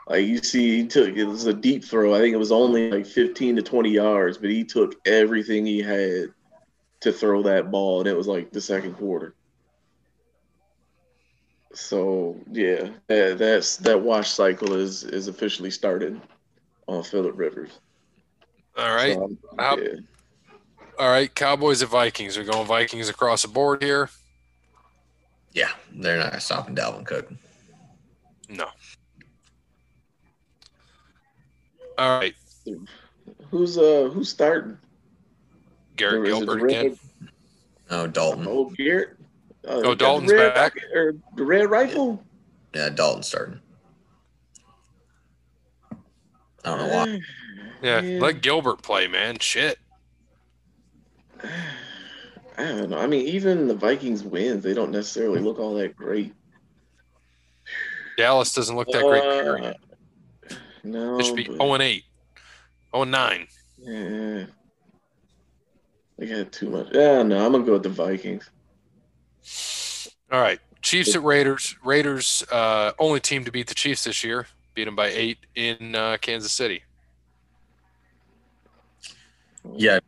like 0.08 0.26
you 0.26 0.40
see, 0.40 0.78
he 0.78 0.88
took 0.88 1.16
it 1.16 1.26
was 1.26 1.46
a 1.46 1.54
deep 1.54 1.84
throw. 1.84 2.16
I 2.16 2.22
think 2.22 2.34
it 2.34 2.38
was 2.40 2.52
only 2.52 2.90
like 2.90 3.06
15 3.06 3.58
to 3.58 3.62
20 3.62 3.92
yards, 3.92 4.40
but 4.40 4.50
he 4.50 4.64
took 4.64 4.96
everything 5.06 5.68
he 5.68 5.80
had 5.80 6.34
to 7.04 7.12
throw 7.12 7.44
that 7.44 7.70
ball, 7.70 8.00
and 8.00 8.08
it 8.08 8.16
was 8.16 8.28
like 8.28 8.52
the 8.52 8.62
second 8.62 8.94
quarter. 8.94 9.36
So 11.74 12.38
yeah, 12.50 12.90
that, 13.08 13.38
that's 13.38 13.78
that 13.78 14.02
wash 14.02 14.30
cycle 14.30 14.74
is 14.74 15.04
is 15.04 15.28
officially 15.28 15.70
started 15.70 16.20
on 16.88 17.04
Philip 17.04 17.38
Rivers. 17.38 17.72
All 18.78 18.96
right. 18.96 19.16
So, 19.16 19.38
How- 19.60 19.78
yeah. 19.78 19.96
All 20.98 21.10
right. 21.10 21.34
Cowboys 21.34 21.82
and 21.82 21.92
Vikings. 21.92 22.38
We're 22.38 22.46
going 22.46 22.68
Vikings 22.68 23.10
across 23.10 23.42
the 23.42 23.48
board 23.50 23.82
here. 23.84 24.10
Yeah, 25.52 25.72
they're 25.92 26.18
not 26.18 26.42
stopping 26.42 26.76
Dalvin 26.76 27.06
Cook. 27.06 27.32
No. 28.48 28.68
All 31.98 32.18
right. 32.20 32.36
Who's 33.52 33.78
uh 33.78 34.10
who's 34.14 34.30
starting? 34.30 34.78
Garrett 35.96 36.16
Or 36.16 36.24
is 36.26 36.30
it 36.30 36.46
Gilbert 36.46 36.60
the 36.60 36.66
again. 36.66 36.86
Red- 36.86 37.00
No, 37.92 38.08
Dalton. 38.08 38.46
Oh, 38.48 38.70
Garrett. 38.78 39.18
Uh, 39.68 39.82
Oh, 39.86 39.96
Dalton's 39.96 40.32
red 40.32 40.54
back. 40.54 40.76
rocket- 40.76 40.92
Or 40.98 41.16
the 41.36 41.44
red 41.44 41.70
rifle. 41.70 42.24
Yeah, 42.74 42.90
Dalton 42.90 43.24
starting. 43.24 43.60
I 45.92 45.96
don't 46.66 46.78
know 46.80 46.88
why. 46.96 47.06
Yeah. 47.08 47.20
Yeah. 48.02 48.22
Let 48.22 48.42
Gilbert 48.42 48.82
play, 48.82 49.08
man. 49.10 49.40
Shit. 49.40 49.78
I 51.44 51.50
don't 52.58 52.90
know. 52.92 52.98
I 52.98 53.08
mean, 53.08 53.28
even 53.28 53.68
the 53.68 53.76
Vikings 53.76 54.24
wins, 54.24 54.64
they 54.64 54.74
don't 54.74 54.92
necessarily 54.92 55.42
look 55.42 55.60
all 55.60 55.74
that 55.76 55.94
great. 55.94 56.34
Dallas 58.18 58.54
doesn't 58.54 58.76
look 58.78 58.88
that 58.88 59.04
great. 59.04 59.22
Uh, 59.22 59.44
period. 59.44 59.78
no, 60.86 61.20
It 61.20 61.26
should 61.26 61.36
be 61.36 61.44
but- 61.44 61.58
0 61.58 61.74
and 61.74 61.84
8. 61.84 62.04
0 62.94 63.02
and 63.02 63.12
9. 63.12 63.48
Yeah. 63.80 64.46
They 66.18 66.28
got 66.28 66.52
too 66.52 66.70
much. 66.70 66.88
Yeah, 66.92 67.24
no, 67.24 67.44
I'm 67.46 67.52
gonna 67.52 67.64
go 67.64 67.74
with 67.74 67.84
the 67.84 67.90
Vikings. 67.90 68.50
All 70.32 70.40
right. 70.42 70.60
Chiefs 70.82 71.16
at 71.16 71.24
Raiders. 71.24 71.76
Raiders, 71.84 72.44
uh, 72.52 72.92
only 73.00 73.20
team 73.20 73.46
to 73.46 73.52
beat 73.52 73.68
the 73.68 73.74
Chiefs 73.74 74.04
this 74.04 74.24
year. 74.24 74.48
Beat 74.76 74.86
them 74.86 74.96
by 74.96 75.08
eight 75.08 75.38
in 75.56 75.96
uh, 75.96 76.18
Kansas 76.22 76.52
City. 76.52 76.84
Yeah. 79.76 80.00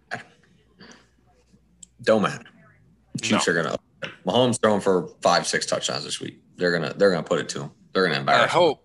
Don't 2.01 2.21
matter. 2.21 2.43
Chiefs 3.21 3.47
No. 3.47 3.53
are 3.53 3.63
gonna. 3.63 3.77
Mahomes 4.25 4.61
throwing 4.61 4.81
for 4.81 5.07
five, 5.21 5.47
six 5.47 5.65
touchdowns 5.65 6.03
this 6.03 6.19
week. 6.19 6.39
They're 6.57 6.71
gonna. 6.71 6.93
They're 6.93 7.09
gonna 7.11 7.23
put 7.23 7.39
it 7.39 7.49
to 7.49 7.63
him. 7.63 7.71
They're 7.93 8.05
gonna 8.05 8.19
embarrass. 8.19 8.43
I 8.45 8.47
hope. 8.47 8.84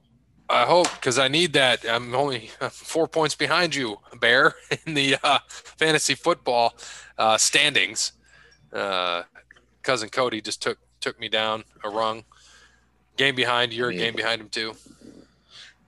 I 0.51 0.65
hope 0.67 0.91
because 0.95 1.19
I 1.19 1.29
need 1.29 1.53
that. 1.53 1.85
I'm 1.89 2.15
only 2.15 2.51
four 2.71 3.07
points 3.07 3.35
behind 3.35 3.75
you, 3.75 3.99
Bear, 4.19 4.55
in 4.87 4.95
the 4.95 5.17
uh, 5.23 5.39
fantasy 5.49 6.15
football 6.15 6.75
uh, 7.17 7.39
standings. 7.39 8.13
Uh, 8.73 9.23
cousin 9.83 10.09
Cody 10.09 10.41
just 10.41 10.61
took 10.61 10.79
took 11.01 11.19
me 11.19 11.29
down 11.29 11.65
a 11.85 11.89
rung. 11.89 12.25
Game 13.17 13.35
behind. 13.35 13.73
You're 13.73 13.91
a 13.91 13.95
game 13.95 14.15
behind 14.15 14.41
him 14.41 14.49
too. 14.49 14.75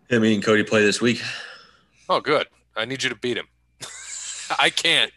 Him 0.09 0.23
me 0.23 0.35
and 0.35 0.45
Cody 0.45 0.63
play 0.63 0.83
this 0.83 1.01
week. 1.01 1.23
Oh, 2.09 2.21
good. 2.21 2.47
I 2.77 2.85
need 2.85 3.03
you 3.03 3.09
to 3.09 3.17
beat 3.17 3.37
him. 3.37 3.47
I 4.59 4.71
can't. 4.71 5.13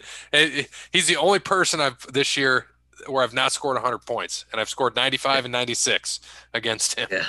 He's 0.91 1.07
the 1.07 1.17
only 1.17 1.39
person 1.39 1.81
I've 1.81 1.99
this 2.11 2.37
year 2.37 2.67
where 3.07 3.23
I've 3.23 3.33
not 3.33 3.51
scored 3.51 3.75
100 3.75 3.99
points, 3.99 4.45
and 4.51 4.61
I've 4.61 4.69
scored 4.69 4.95
95 4.95 5.45
and 5.45 5.51
96 5.51 6.19
against 6.53 6.97
him. 6.97 7.07
Yeah. 7.11 7.25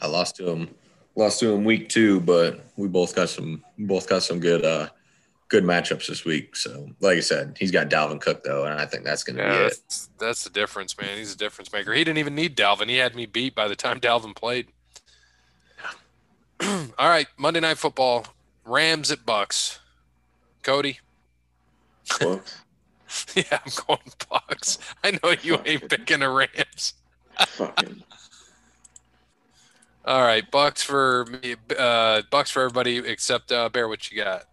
I 0.00 0.06
lost 0.06 0.36
to 0.36 0.48
him. 0.48 0.74
Lost 1.16 1.40
to 1.40 1.52
him 1.52 1.64
week 1.64 1.88
two, 1.88 2.20
but 2.20 2.60
we 2.76 2.86
both 2.88 3.14
got 3.16 3.28
some. 3.30 3.64
Both 3.78 4.08
got 4.08 4.22
some 4.22 4.38
good. 4.40 4.64
uh 4.64 4.88
Good 5.48 5.62
matchups 5.62 6.08
this 6.08 6.24
week. 6.24 6.56
So, 6.56 6.90
like 6.98 7.18
I 7.18 7.20
said, 7.20 7.56
he's 7.56 7.70
got 7.70 7.88
Dalvin 7.88 8.20
Cook 8.20 8.42
though, 8.42 8.64
and 8.64 8.80
I 8.80 8.84
think 8.84 9.04
that's 9.04 9.22
going 9.22 9.36
to 9.36 9.44
Yeah, 9.44 9.50
be 9.50 9.56
it. 9.58 9.78
that's, 9.86 10.10
that's 10.18 10.42
the 10.42 10.50
difference, 10.50 10.98
man. 10.98 11.16
He's 11.16 11.32
a 11.34 11.36
difference 11.38 11.72
maker. 11.72 11.92
He 11.92 12.02
didn't 12.02 12.18
even 12.18 12.34
need 12.34 12.56
Dalvin. 12.56 12.88
He 12.88 12.96
had 12.96 13.14
me 13.14 13.26
beat 13.26 13.54
by 13.54 13.68
the 13.68 13.76
time 13.76 14.00
Dalvin 14.00 14.34
played. 14.34 14.66
All 16.60 16.88
right, 16.98 17.28
Monday 17.38 17.60
Night 17.60 17.78
Football, 17.78 18.26
Rams 18.64 19.12
at 19.12 19.24
Bucks. 19.24 19.78
Cody, 20.64 20.98
Bucks. 22.18 22.58
yeah, 23.36 23.44
I'm 23.64 23.72
going 23.86 24.00
Bucks. 24.28 24.78
I 25.04 25.12
know 25.22 25.32
you 25.42 25.60
ain't 25.64 25.88
picking 25.88 26.20
the 26.20 26.28
Rams. 26.28 26.94
Fucking. 27.38 28.02
All 30.06 30.22
right, 30.22 30.48
Bucks 30.50 30.82
for 30.82 31.26
me. 31.42 31.56
Uh, 31.76 32.22
Bucks 32.30 32.50
for 32.50 32.62
everybody 32.62 32.98
except 32.98 33.50
uh, 33.50 33.68
Bear. 33.68 33.88
What 33.88 34.10
you 34.10 34.22
got? 34.22 34.44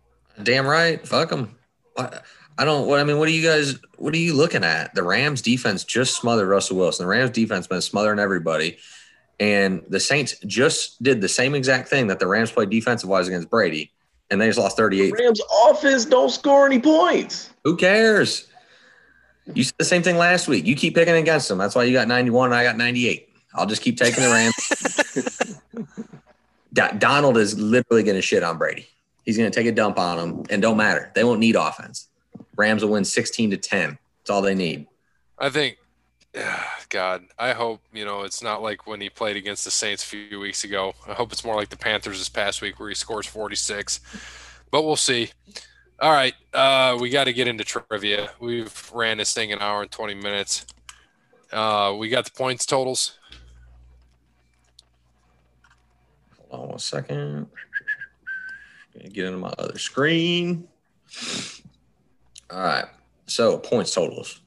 Damn 0.41 0.65
right. 0.65 1.05
Fuck 1.07 1.29
them. 1.29 1.55
I 1.95 2.65
don't. 2.65 2.87
What 2.87 2.99
I 2.99 3.03
mean, 3.03 3.19
what 3.19 3.27
are 3.27 3.31
you 3.31 3.43
guys? 3.43 3.77
What 3.97 4.15
are 4.15 4.17
you 4.17 4.33
looking 4.33 4.63
at? 4.63 4.95
The 4.95 5.03
Rams 5.03 5.43
defense 5.43 5.83
just 5.83 6.15
smothered 6.15 6.47
Russell 6.47 6.77
Wilson. 6.77 7.05
The 7.05 7.09
Rams 7.09 7.29
defense 7.31 7.67
been 7.67 7.81
smothering 7.81 8.17
everybody, 8.17 8.77
and 9.39 9.83
the 9.89 9.99
Saints 9.99 10.35
just 10.47 11.01
did 11.03 11.21
the 11.21 11.29
same 11.29 11.53
exact 11.53 11.87
thing 11.87 12.07
that 12.07 12.19
the 12.19 12.27
Rams 12.27 12.51
played 12.51 12.71
defensive 12.71 13.09
wise 13.09 13.27
against 13.27 13.51
Brady, 13.51 13.91
and 14.31 14.41
they 14.41 14.47
just 14.47 14.57
lost 14.57 14.75
thirty 14.75 15.01
eight. 15.01 15.13
Rams 15.13 15.41
offense 15.67 16.05
don't 16.05 16.31
score 16.31 16.65
any 16.65 16.79
points. 16.79 17.51
Who 17.63 17.77
cares? 17.77 18.47
You 19.53 19.63
said 19.63 19.75
the 19.77 19.85
same 19.85 20.01
thing 20.01 20.17
last 20.17 20.47
week. 20.47 20.65
You 20.65 20.75
keep 20.75 20.95
picking 20.95 21.15
against 21.15 21.47
them. 21.47 21.59
That's 21.59 21.75
why 21.75 21.83
you 21.83 21.93
got 21.93 22.07
ninety 22.07 22.31
one 22.31 22.47
and 22.47 22.55
I 22.55 22.63
got 22.63 22.77
ninety 22.77 23.07
eight. 23.07 23.29
I'll 23.55 23.65
just 23.65 23.81
keep 23.81 23.97
taking 23.97 24.23
the 24.23 24.29
Rams. 24.29 25.59
Do- 26.73 26.97
Donald 26.97 27.37
is 27.37 27.59
literally 27.59 28.03
going 28.03 28.15
to 28.15 28.21
shit 28.21 28.43
on 28.43 28.57
Brady. 28.57 28.87
He's 29.25 29.37
going 29.37 29.49
to 29.49 29.55
take 29.55 29.67
a 29.67 29.71
dump 29.71 29.97
on 29.99 30.19
him, 30.19 30.43
and 30.49 30.61
don't 30.61 30.77
matter. 30.77 31.11
They 31.15 31.23
won't 31.23 31.39
need 31.39 31.55
offense. 31.55 32.09
Rams 32.55 32.83
will 32.83 32.91
win 32.91 33.05
sixteen 33.05 33.51
to 33.51 33.57
ten. 33.57 33.97
That's 34.21 34.29
all 34.29 34.41
they 34.41 34.55
need. 34.55 34.87
I 35.37 35.49
think, 35.49 35.77
God, 36.89 37.23
I 37.37 37.53
hope 37.53 37.81
you 37.93 38.05
know 38.05 38.23
it's 38.23 38.43
not 38.43 38.61
like 38.61 38.87
when 38.87 39.01
he 39.01 39.09
played 39.09 39.37
against 39.37 39.65
the 39.65 39.71
Saints 39.71 40.03
a 40.03 40.07
few 40.07 40.39
weeks 40.39 40.63
ago. 40.63 40.93
I 41.07 41.13
hope 41.13 41.31
it's 41.31 41.45
more 41.45 41.55
like 41.55 41.69
the 41.69 41.77
Panthers 41.77 42.17
this 42.17 42.29
past 42.29 42.61
week 42.61 42.79
where 42.79 42.89
he 42.89 42.95
scores 42.95 43.27
46. 43.27 43.99
But 44.71 44.83
we'll 44.83 44.95
see. 44.95 45.29
All 45.99 46.11
right, 46.11 46.33
uh, 46.53 46.97
we 46.99 47.09
got 47.09 47.25
to 47.25 47.33
get 47.33 47.47
into 47.47 47.63
trivia. 47.63 48.31
We've 48.39 48.91
ran 48.93 49.19
this 49.19 49.33
thing 49.33 49.53
an 49.53 49.59
hour 49.59 49.83
and 49.83 49.91
20 49.91 50.15
minutes. 50.15 50.65
Uh, 51.51 51.95
we 51.97 52.09
got 52.09 52.25
the 52.25 52.31
points 52.31 52.65
totals. 52.65 53.17
Hold 56.37 56.42
on 56.53 56.69
one 56.69 56.79
second. 56.79 57.47
Get 59.11 59.25
into 59.25 59.39
my 59.39 59.53
other 59.57 59.77
screen. 59.79 60.67
All 62.49 62.59
right. 62.59 62.85
So 63.25 63.57
points 63.57 63.93
totals. 63.93 64.41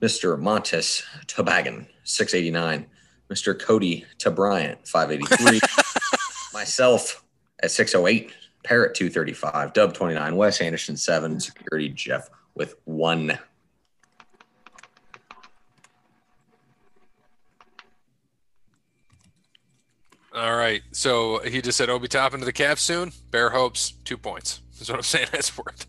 Mr. 0.00 0.38
Montes 0.38 1.04
Tobagan, 1.26 1.86
689. 2.04 2.86
Mr. 3.30 3.58
Cody 3.58 4.04
Bryant, 4.34 4.86
583. 4.86 5.60
Myself 6.52 7.24
at 7.62 7.70
608. 7.70 8.32
Parrot 8.64 8.94
235. 8.94 9.72
Dub 9.72 9.94
29. 9.94 10.36
Wes 10.36 10.60
Anderson 10.60 10.96
7. 10.96 11.40
Security 11.40 11.88
Jeff 11.88 12.30
with 12.54 12.76
one. 12.84 13.38
All 20.34 20.56
right, 20.56 20.82
so 20.92 21.40
he 21.40 21.60
just 21.60 21.76
said 21.76 21.90
Obi 21.90 22.08
Top 22.08 22.32
to 22.32 22.38
the 22.38 22.52
cap 22.52 22.78
soon. 22.78 23.12
Bear 23.30 23.50
hopes 23.50 23.92
two 24.04 24.16
points. 24.16 24.60
That's 24.78 24.88
what 24.88 24.96
I'm 24.96 25.02
saying. 25.02 25.28
That's 25.32 25.56
worth. 25.58 25.86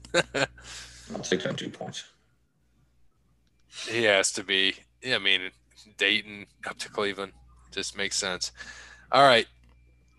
I'll 1.16 1.24
stick 1.24 1.48
on 1.48 1.56
two 1.56 1.70
points. 1.70 2.04
He 3.88 4.04
has 4.04 4.32
to 4.34 4.44
be. 4.44 4.76
Yeah, 5.02 5.16
I 5.16 5.20
mean, 5.20 5.52
Dayton 5.98 6.46
up 6.68 6.78
to 6.80 6.90
Cleveland 6.90 7.32
just 7.72 7.98
makes 7.98 8.18
sense. 8.18 8.52
All 9.12 9.24
right. 9.24 9.48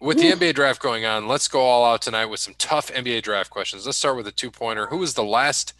With 0.01 0.19
the 0.19 0.33
NBA 0.33 0.55
draft 0.55 0.83
going 0.83 1.07
on, 1.07 1.29
let's 1.29 1.49
go 1.49 1.61
all 1.61 1.85
out 1.85 2.03
tonight 2.03 2.27
with 2.27 2.41
some 2.41 2.55
tough 2.59 2.93
NBA 2.93 3.23
draft 3.23 3.51
questions. 3.51 3.87
Let's 3.87 3.97
start 3.97 4.17
with 4.17 4.27
a 4.27 4.33
two-pointer. 4.33 4.87
Who 4.87 4.99
was 4.99 5.15
the 5.15 5.25
last 5.25 5.73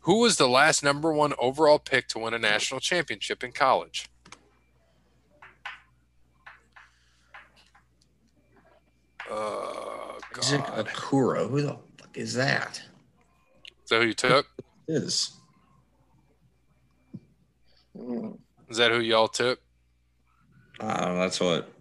who 0.00 0.20
was 0.20 0.36
the 0.36 0.48
last 0.48 0.84
number 0.84 1.12
1 1.12 1.32
overall 1.38 1.80
pick 1.80 2.06
to 2.08 2.20
win 2.20 2.32
a 2.32 2.38
national 2.38 2.78
championship 2.80 3.42
in 3.42 3.50
college? 3.50 4.08
Oh 9.30 10.18
Isaac 10.38 10.66
God. 10.66 10.86
Okoro. 10.86 11.48
Who 11.50 11.62
the 11.62 11.78
fuck 11.98 12.16
is 12.16 12.34
that? 12.34 12.80
Is 13.84 13.90
that 13.90 14.00
who 14.02 14.08
you 14.08 14.14
took? 14.14 14.46
Is 14.88 15.32
Mm. 17.96 18.38
Is 18.68 18.76
that 18.76 18.90
who 18.90 19.00
y'all 19.00 19.26
took? 19.28 19.58
uh, 20.80 21.14
that's 21.14 21.40
what 21.40 21.72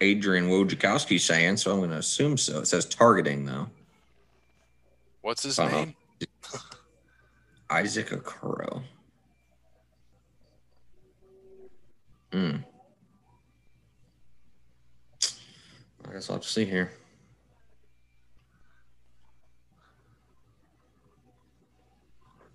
Adrian 0.00 0.48
Wojnarowski's 0.48 1.24
saying, 1.24 1.58
so 1.58 1.70
I'm 1.72 1.78
going 1.78 1.90
to 1.90 1.96
assume 1.98 2.38
so. 2.38 2.60
It 2.60 2.66
says 2.66 2.86
targeting 2.86 3.44
though. 3.44 3.68
What's 5.20 5.42
his 5.42 5.58
Uh-huh. 5.58 5.76
name? 5.76 5.94
Isaac 7.70 8.08
Okoro. 8.08 8.82
Hmm. 12.32 12.56
I 16.08 16.12
guess 16.12 16.28
I'll 16.28 16.36
have 16.36 16.42
to 16.42 16.48
see 16.48 16.64
here. 16.64 16.92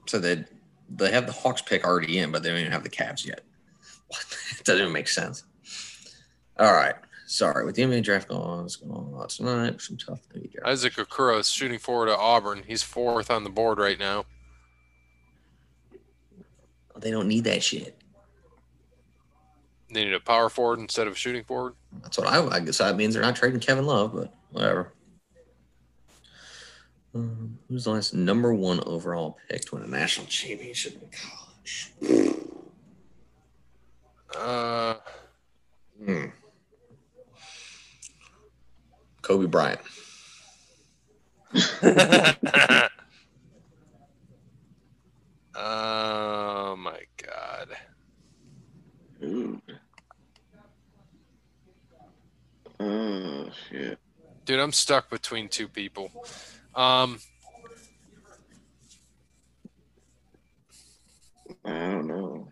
So 0.05 0.19
they 0.19 0.45
they 0.89 1.11
have 1.11 1.27
the 1.27 1.33
Hawks 1.33 1.61
pick 1.61 1.83
already 1.85 2.19
in, 2.19 2.31
but 2.31 2.43
they 2.43 2.49
don't 2.49 2.59
even 2.59 2.71
have 2.71 2.83
the 2.83 2.89
Cavs 2.89 3.25
yet. 3.25 3.41
What? 4.07 4.25
it 4.57 4.63
doesn't 4.63 4.81
even 4.81 4.93
make 4.93 5.09
sense. 5.09 5.43
All 6.57 6.71
right. 6.71 6.95
Sorry. 7.25 7.65
With 7.65 7.75
the 7.75 7.81
NBA 7.81 8.03
draft 8.03 8.29
going 8.29 8.41
on, 8.41 8.63
it's 8.63 8.77
going 8.77 9.13
on 9.13 9.27
tonight. 9.27 9.81
Some 9.81 9.97
tough 9.97 10.21
NBA 10.33 10.53
draft. 10.53 10.67
Isaac 10.67 10.93
Okoro 10.93 11.39
is 11.39 11.49
shooting 11.49 11.77
forward 11.77 12.07
at 12.07 12.17
Auburn. 12.17 12.63
He's 12.65 12.83
fourth 12.83 13.29
on 13.29 13.43
the 13.43 13.49
board 13.49 13.79
right 13.79 13.99
now. 13.99 14.25
They 16.97 17.11
don't 17.11 17.27
need 17.27 17.43
that 17.43 17.61
shit. 17.61 18.01
They 19.89 20.03
need 20.05 20.13
a 20.13 20.19
power 20.19 20.49
forward 20.49 20.79
instead 20.79 21.07
of 21.07 21.13
a 21.13 21.15
shooting 21.15 21.43
forward. 21.43 21.73
That's 22.01 22.17
what 22.17 22.27
I, 22.27 22.45
I 22.47 22.59
guess 22.59 22.79
that 22.79 22.95
means 22.97 23.13
they're 23.13 23.23
not 23.23 23.35
trading 23.35 23.59
Kevin 23.61 23.85
Love, 23.85 24.13
but 24.13 24.33
whatever. 24.51 24.91
Um, 27.15 27.57
who's 27.69 27.85
the 27.85 27.91
last 27.91 28.13
number 28.13 28.53
one 28.53 28.81
overall 28.85 29.37
pick 29.49 29.61
to 29.65 29.75
win 29.75 29.83
a 29.85 29.87
national 29.87 30.27
championship 30.27 31.01
in 31.01 31.09
college? 31.09 32.37
Uh, 34.37 34.95
Hmm. 36.05 36.25
Kobe 39.23 39.47
Bryant. 39.47 39.79
oh 45.55 46.75
my 46.77 46.99
God. 47.23 47.69
Dude. 49.19 49.61
Oh 52.79 53.49
shit. 53.69 53.97
Dude, 54.45 54.56
I'm 54.67 54.73
stuck 54.73 55.09
between 55.09 55.47
two 55.47 55.69
people. 55.69 56.11
Um, 56.75 57.19
I 61.63 61.69
don't 61.69 62.05
know. 62.05 62.49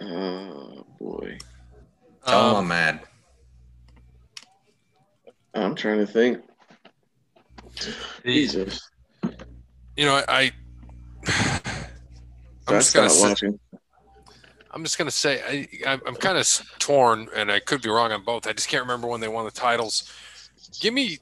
Oh 0.00 0.86
boy. 0.98 1.36
Tell 2.24 2.48
him 2.48 2.50
um, 2.50 2.56
I'm 2.56 2.68
mad. 2.68 3.00
I'm 5.52 5.74
trying 5.74 5.98
to 5.98 6.06
think. 6.06 6.42
Jesus. 8.24 8.88
you 9.98 10.06
know, 10.06 10.22
I. 10.26 10.50
I'm 11.26 12.78
just 12.78 12.94
gonna 12.94 13.10
stopped 13.10 13.10
say, 13.10 13.28
watching. 13.28 13.60
I'm 14.78 14.84
just 14.84 14.96
gonna 14.96 15.10
say 15.10 15.42
I, 15.84 15.90
I'm, 15.90 16.00
I'm 16.06 16.14
kind 16.14 16.38
of 16.38 16.46
torn, 16.78 17.28
and 17.34 17.50
I 17.50 17.58
could 17.58 17.82
be 17.82 17.88
wrong 17.88 18.12
on 18.12 18.22
both. 18.22 18.46
I 18.46 18.52
just 18.52 18.68
can't 18.68 18.82
remember 18.82 19.08
when 19.08 19.20
they 19.20 19.26
won 19.26 19.44
the 19.44 19.50
titles. 19.50 20.08
Give 20.80 20.94
me. 20.94 21.18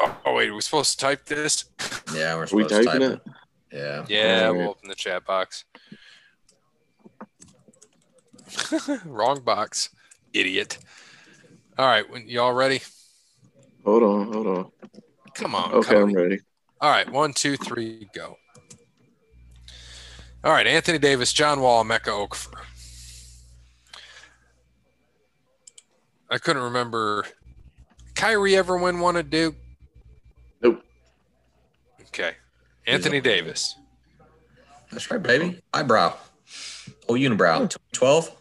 Oh, 0.00 0.16
oh 0.26 0.34
wait, 0.34 0.48
are 0.48 0.54
we 0.54 0.60
supposed 0.62 0.98
to 0.98 1.06
type 1.06 1.24
this? 1.26 1.66
Yeah, 2.12 2.34
we're 2.34 2.40
Are 2.40 2.48
we 2.52 2.64
supposed 2.64 2.68
to 2.70 2.84
typing 2.84 3.00
type 3.08 3.10
it? 3.12 3.22
it. 3.72 3.78
Yeah. 3.78 4.04
Yeah, 4.08 4.48
oh, 4.48 4.54
we'll 4.54 4.68
open 4.70 4.88
the 4.88 4.96
chat 4.96 5.24
box. 5.24 5.64
Wrong 9.04 9.42
box, 9.42 9.90
idiot. 10.32 10.78
All 11.78 11.86
right, 11.86 12.10
when 12.10 12.28
y'all 12.28 12.52
ready? 12.52 12.80
Hold 13.84 14.02
on, 14.02 14.32
hold 14.32 14.46
on. 14.48 14.70
Come 15.34 15.54
on. 15.54 15.72
Okay, 15.72 16.00
I'm 16.00 16.12
ready. 16.12 16.40
All 16.80 16.90
right, 16.90 17.08
one, 17.08 17.32
two, 17.32 17.56
three, 17.56 18.08
go. 18.12 18.38
All 20.42 20.52
right, 20.52 20.66
Anthony 20.66 20.98
Davis, 20.98 21.32
John 21.32 21.60
Wall, 21.60 21.84
Emeka 21.84 22.06
Okafor. 22.06 22.64
I 26.30 26.38
couldn't 26.38 26.62
remember. 26.62 27.24
Kyrie 28.14 28.56
ever 28.56 28.76
win 28.76 29.00
one 29.00 29.16
at 29.16 29.30
Duke? 29.30 29.54
Nope. 30.62 30.82
Okay. 32.08 32.32
Anthony 32.86 33.20
Davis. 33.20 33.76
That's 34.90 35.10
right, 35.10 35.22
baby. 35.22 35.60
Eyebrow. 35.72 36.16
Oh, 37.08 37.14
unibrow. 37.14 37.74
12? 37.92 38.36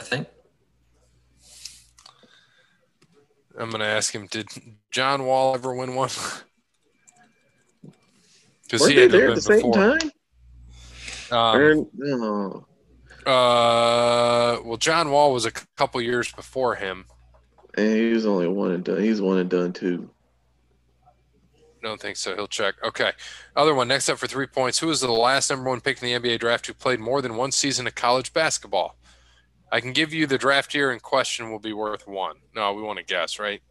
I 0.00 0.04
think. 0.04 0.28
I'm 3.58 3.70
going 3.70 3.80
to 3.80 3.86
ask 3.86 4.14
him, 4.14 4.26
did 4.30 4.48
John 4.90 5.24
Wall 5.24 5.54
ever 5.54 5.74
win 5.74 5.94
one? 5.94 6.10
Because 8.62 8.82
Weren't 8.82 8.92
he 8.92 8.96
they 8.98 9.02
had 9.02 9.10
to 9.10 9.16
there 9.18 9.28
at 9.30 9.34
the 9.34 9.40
same 9.40 9.56
before. 9.56 9.74
time? 9.74 10.10
Um, 11.32 11.60
Or- 11.60 11.86
no. 11.96 12.66
Uh, 13.26 14.60
well, 14.64 14.76
John 14.76 15.10
Wall 15.10 15.32
was 15.32 15.44
a 15.44 15.50
couple 15.50 16.00
years 16.00 16.32
before 16.32 16.74
him. 16.74 17.06
And 17.76 17.96
he 17.96 18.12
was 18.12 18.26
only 18.26 18.48
one 18.48 18.72
and 18.72 18.84
done. 18.84 19.02
He's 19.02 19.20
one 19.20 19.38
and 19.38 19.48
done 19.48 19.72
too. 19.72 20.10
Don't 21.82 22.00
think 22.00 22.16
so. 22.16 22.34
He'll 22.34 22.46
check. 22.46 22.74
Okay. 22.84 23.12
Other 23.56 23.74
one. 23.74 23.88
Next 23.88 24.08
up 24.08 24.18
for 24.18 24.26
three 24.26 24.46
points. 24.46 24.78
Who 24.78 24.88
was 24.88 25.00
the 25.00 25.10
last 25.10 25.50
number 25.50 25.70
one 25.70 25.80
pick 25.80 26.02
in 26.02 26.22
the 26.22 26.30
NBA 26.30 26.40
draft 26.40 26.66
who 26.66 26.74
played 26.74 27.00
more 27.00 27.22
than 27.22 27.36
one 27.36 27.52
season 27.52 27.86
of 27.86 27.94
college 27.94 28.32
basketball? 28.32 28.96
I 29.72 29.80
can 29.80 29.92
give 29.92 30.12
you 30.12 30.26
the 30.26 30.36
draft 30.36 30.74
year 30.74 30.92
in 30.92 31.00
question 31.00 31.50
will 31.50 31.60
be 31.60 31.72
worth 31.72 32.06
one. 32.06 32.36
No, 32.54 32.74
we 32.74 32.82
want 32.82 32.98
to 32.98 33.04
guess, 33.04 33.38
right? 33.38 33.62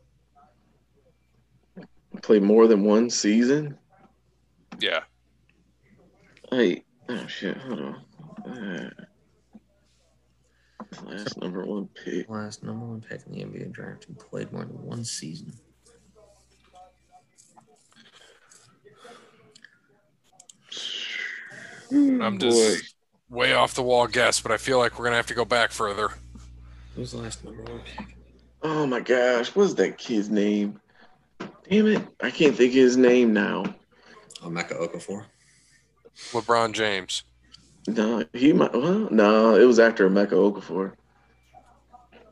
Play 2.22 2.40
more 2.40 2.68
than 2.68 2.84
one 2.84 3.10
season. 3.10 3.78
Yeah. 4.80 5.02
Hey, 6.52 6.84
oh 7.10 7.28
shit, 7.28 7.58
hold 7.58 7.80
on. 7.80 8.92
Last 11.06 11.38
number 11.40 11.66
one 11.66 11.88
pick. 11.88 12.30
Last 12.30 12.64
number 12.64 12.86
one 12.86 13.02
pick 13.02 13.22
in 13.28 13.34
the 13.34 13.44
NBA 13.44 13.72
draft 13.72 14.06
who 14.06 14.14
played 14.16 14.52
more 14.52 14.66
than 14.66 14.82
one 14.84 15.04
season. 15.04 15.54
I'm 21.92 22.38
just 22.38 22.96
way 23.30 23.54
off 23.54 23.74
the 23.74 23.84
wall 23.84 24.08
guess, 24.08 24.40
but 24.40 24.52
I 24.52 24.58
feel 24.58 24.78
like 24.78 24.98
we're 24.98 25.06
gonna 25.06 25.16
have 25.16 25.28
to 25.28 25.34
go 25.34 25.46
back 25.46 25.72
further. 25.72 26.10
Who's 26.96 27.12
the 27.12 27.18
last 27.18 27.44
number 27.44 27.64
one 27.64 27.82
pick? 27.82 28.16
Oh 28.62 28.86
my 28.86 29.00
gosh, 29.00 29.56
what's 29.56 29.74
that 29.76 29.98
kid's 29.98 30.30
name? 30.30 30.80
Damn 31.70 31.88
it, 31.88 32.08
I 32.22 32.32
can't 32.32 32.56
think 32.56 32.72
of 32.72 32.76
his 32.76 32.98
name 32.98 33.34
now. 33.34 33.64
Oh, 34.44 34.50
Emeka 34.50 34.74
Okafor. 34.80 35.26
LeBron 36.32 36.74
James. 36.74 37.24
No, 37.88 38.24
he 38.34 38.54
might. 38.54 38.74
Well, 38.74 39.08
no, 39.10 39.56
it 39.56 39.66
was 39.66 39.80
after 39.80 40.10
Emeka 40.10 40.32
Okafor. 40.32 40.94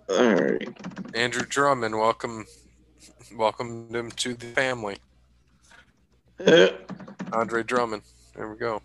All 0.09 0.33
right. 0.35 0.67
Andrew 1.15 1.45
Drummond. 1.45 1.97
Welcome, 1.97 2.45
welcome 3.35 3.93
him 3.93 4.11
to 4.11 4.33
the 4.33 4.47
family. 4.47 4.97
Andre 7.33 7.63
Drummond. 7.63 8.03
There 8.35 8.49
we 8.49 8.57
go. 8.57 8.81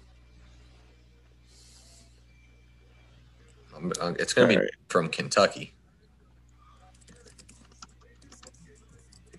It's 4.19 4.33
going 4.33 4.49
to 4.49 4.55
be 4.55 4.57
Alright. 4.57 4.71
from 4.89 5.09
Kentucky. 5.09 5.75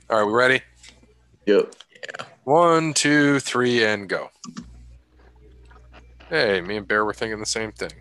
All 0.09 0.19
right, 0.19 0.25
we 0.25 0.33
ready? 0.33 0.61
Yep. 1.45 1.75
Yeah. 1.95 2.25
One, 2.43 2.93
two, 2.93 3.39
three, 3.39 3.83
and 3.83 4.09
go. 4.09 4.29
Hey, 6.33 6.61
me 6.61 6.77
and 6.77 6.87
Bear 6.87 7.05
were 7.05 7.13
thinking 7.13 7.37
the 7.37 7.45
same 7.45 7.71
thing. 7.71 7.91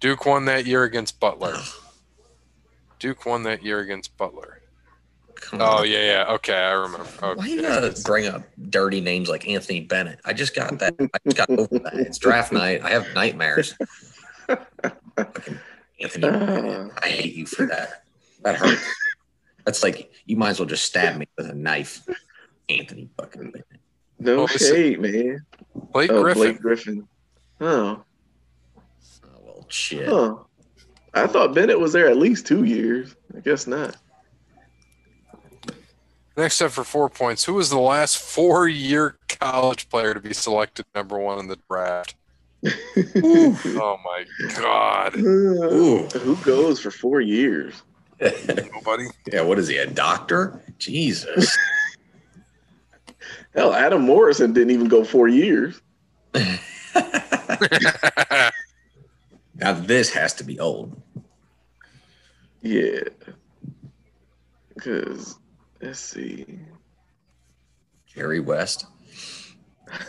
Duke 0.00 0.26
won 0.26 0.44
that 0.44 0.66
year 0.66 0.84
against 0.84 1.18
Butler. 1.18 1.54
Duke 2.98 3.24
won 3.24 3.42
that 3.44 3.62
year 3.62 3.80
against 3.80 4.14
Butler. 4.18 4.60
Come 5.36 5.62
Oh 5.62 5.78
on. 5.78 5.88
yeah, 5.90 6.04
yeah. 6.26 6.32
Okay, 6.34 6.52
I 6.54 6.72
remember. 6.72 7.06
Why 7.20 7.28
Okay. 7.30 7.48
you 7.52 7.62
gotta 7.62 7.98
bring 8.04 8.26
up 8.26 8.42
dirty 8.68 9.00
names 9.00 9.30
like 9.30 9.48
Anthony 9.48 9.80
Bennett? 9.80 10.20
I 10.26 10.34
just 10.34 10.54
got 10.54 10.78
that. 10.80 10.94
I 11.00 11.18
just 11.24 11.38
got 11.38 11.48
over 11.48 11.78
that. 11.78 11.94
It's 11.94 12.18
draft 12.18 12.52
night. 12.52 12.82
I 12.84 12.90
have 12.90 13.06
nightmares. 13.14 13.74
Anthony 15.98 16.20
Bennett. 16.20 16.92
I 17.02 17.08
hate 17.08 17.34
you 17.34 17.46
for 17.46 17.64
that. 17.64 18.02
That 18.42 18.56
hurts. 18.56 18.84
That's 19.64 19.82
like 19.82 20.12
you 20.26 20.36
might 20.36 20.50
as 20.50 20.60
well 20.60 20.68
just 20.68 20.84
stab 20.84 21.16
me 21.16 21.26
with 21.38 21.48
a 21.48 21.54
knife. 21.54 22.06
Anthony 22.68 23.08
fucking 23.16 23.52
Bennett. 23.52 23.64
No 24.18 24.38
Well, 24.38 24.46
shade, 24.48 25.00
man. 25.00 25.40
Blake 25.92 26.10
Oh, 26.10 26.22
Griffin. 26.22 26.42
Blake 26.42 26.60
Griffin. 26.60 27.08
Oh, 27.60 28.02
Oh 29.24 29.28
well 29.42 29.66
shit. 29.68 30.08
huh. 30.08 30.36
I 31.14 31.26
thought 31.26 31.54
Bennett 31.54 31.80
was 31.80 31.92
there 31.92 32.08
at 32.08 32.16
least 32.16 32.46
two 32.46 32.64
years. 32.64 33.14
I 33.36 33.40
guess 33.40 33.66
not. 33.66 33.96
Next 36.36 36.60
up 36.62 36.70
for 36.70 36.84
four 36.84 37.08
points. 37.08 37.44
Who 37.44 37.54
was 37.54 37.70
the 37.70 37.78
last 37.78 38.18
four-year 38.18 39.16
college 39.28 39.88
player 39.88 40.14
to 40.14 40.20
be 40.20 40.32
selected 40.32 40.86
number 40.94 41.18
one 41.18 41.40
in 41.40 41.48
the 41.48 41.58
draft? 41.68 42.14
oh 42.64 43.96
my 44.04 44.24
god! 44.56 45.16
Ooh. 45.16 46.06
Who 46.08 46.36
goes 46.36 46.80
for 46.80 46.90
four 46.90 47.20
years? 47.20 47.82
Nobody. 48.20 49.06
yeah, 49.32 49.42
what 49.42 49.58
is 49.58 49.68
he, 49.68 49.76
a 49.78 49.86
doctor? 49.86 50.60
Jesus. 50.78 51.56
Hell, 53.58 53.74
Adam 53.74 54.02
Morrison 54.02 54.52
didn't 54.52 54.70
even 54.70 54.86
go 54.86 55.02
four 55.02 55.26
years. 55.26 55.82
now 56.32 56.52
this 59.72 60.10
has 60.10 60.32
to 60.34 60.44
be 60.44 60.60
old. 60.60 61.02
Yeah. 62.62 63.00
Because, 64.72 65.40
let's 65.82 65.98
see. 65.98 66.60
Jerry 68.06 68.38
West. 68.38 68.86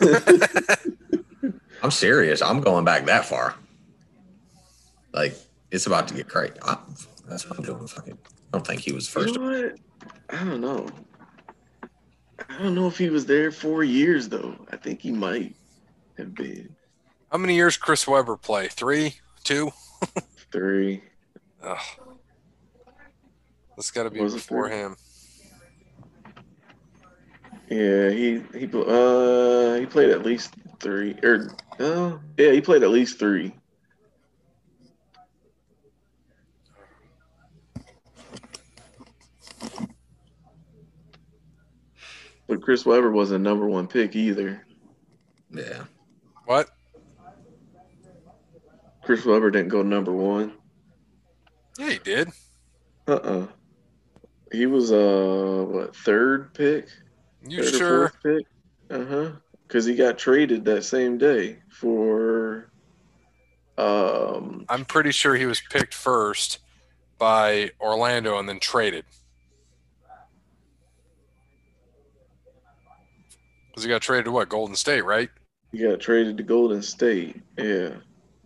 I'm 1.82 1.90
serious. 1.90 2.42
I'm 2.42 2.60
going 2.60 2.84
back 2.84 3.06
that 3.06 3.24
far. 3.24 3.56
Like 5.12 5.34
it's 5.72 5.86
about 5.86 6.06
to 6.06 6.14
get 6.14 6.28
crazy. 6.28 6.54
I, 6.62 6.78
that's 7.28 7.50
what 7.50 7.58
I'm 7.58 7.64
doing. 7.64 7.84
Fucking, 7.88 8.16
I 8.16 8.28
don't 8.52 8.64
think 8.64 8.82
he 8.82 8.92
was 8.92 9.08
first. 9.08 9.34
You 9.34 9.40
know? 9.40 9.72
I 10.28 10.44
don't 10.44 10.60
know. 10.60 10.86
I 12.48 12.62
don't 12.62 12.74
know 12.74 12.86
if 12.86 12.98
he 12.98 13.10
was 13.10 13.26
there 13.26 13.50
four 13.50 13.84
years 13.84 14.28
though. 14.28 14.54
I 14.70 14.76
think 14.76 15.00
he 15.00 15.12
might 15.12 15.54
have 16.18 16.34
been 16.34 16.74
How 17.30 17.38
many 17.38 17.54
years 17.54 17.76
Chris 17.76 18.06
Webber 18.06 18.36
play? 18.36 18.68
Three, 18.68 19.14
two. 19.44 19.70
three. 20.52 21.02
Ugh. 21.62 21.78
That's 23.76 23.90
got 23.90 24.04
to 24.04 24.10
be 24.10 24.20
before 24.20 24.68
him. 24.68 24.96
Yeah, 27.70 28.10
he 28.10 28.42
he 28.52 28.64
uh 28.74 29.74
he 29.74 29.86
played 29.86 30.10
at 30.10 30.24
least 30.24 30.54
three 30.80 31.14
or 31.22 31.54
uh, 31.78 32.18
yeah 32.36 32.50
he 32.50 32.60
played 32.60 32.82
at 32.82 32.90
least 32.90 33.18
three. 33.18 33.54
But 42.50 42.62
Chris 42.62 42.84
Webber 42.84 43.12
wasn't 43.12 43.46
a 43.46 43.48
number 43.48 43.68
one 43.68 43.86
pick 43.86 44.16
either. 44.16 44.66
Yeah. 45.52 45.84
What? 46.46 46.68
Chris 49.04 49.24
Webber 49.24 49.52
didn't 49.52 49.68
go 49.68 49.82
number 49.82 50.10
one. 50.10 50.54
Yeah, 51.78 51.90
he 51.90 51.98
did. 51.98 52.28
Uh 53.06 53.12
uh 53.12 53.46
He 54.50 54.66
was 54.66 54.90
uh 54.90 55.64
what 55.68 55.94
third 55.94 56.52
pick? 56.52 56.88
You 57.48 57.62
Third 57.62 57.78
sure? 57.78 58.12
pick? 58.20 58.46
Uh 58.90 59.04
huh. 59.04 59.30
Because 59.68 59.84
he 59.86 59.94
got 59.94 60.18
traded 60.18 60.64
that 60.64 60.82
same 60.82 61.18
day 61.18 61.60
for. 61.70 62.68
Um. 63.78 64.66
I'm 64.68 64.84
pretty 64.84 65.12
sure 65.12 65.36
he 65.36 65.46
was 65.46 65.62
picked 65.70 65.94
first 65.94 66.58
by 67.16 67.70
Orlando 67.80 68.40
and 68.40 68.48
then 68.48 68.58
traded. 68.58 69.04
Because 73.80 73.86
he 73.86 73.94
got 73.94 74.02
traded 74.02 74.26
to 74.26 74.30
what? 74.32 74.48
Golden 74.50 74.76
State, 74.76 75.06
right? 75.06 75.30
He 75.72 75.78
got 75.78 76.00
traded 76.00 76.36
to 76.36 76.42
Golden 76.42 76.82
State. 76.82 77.40
Yeah. 77.56 77.90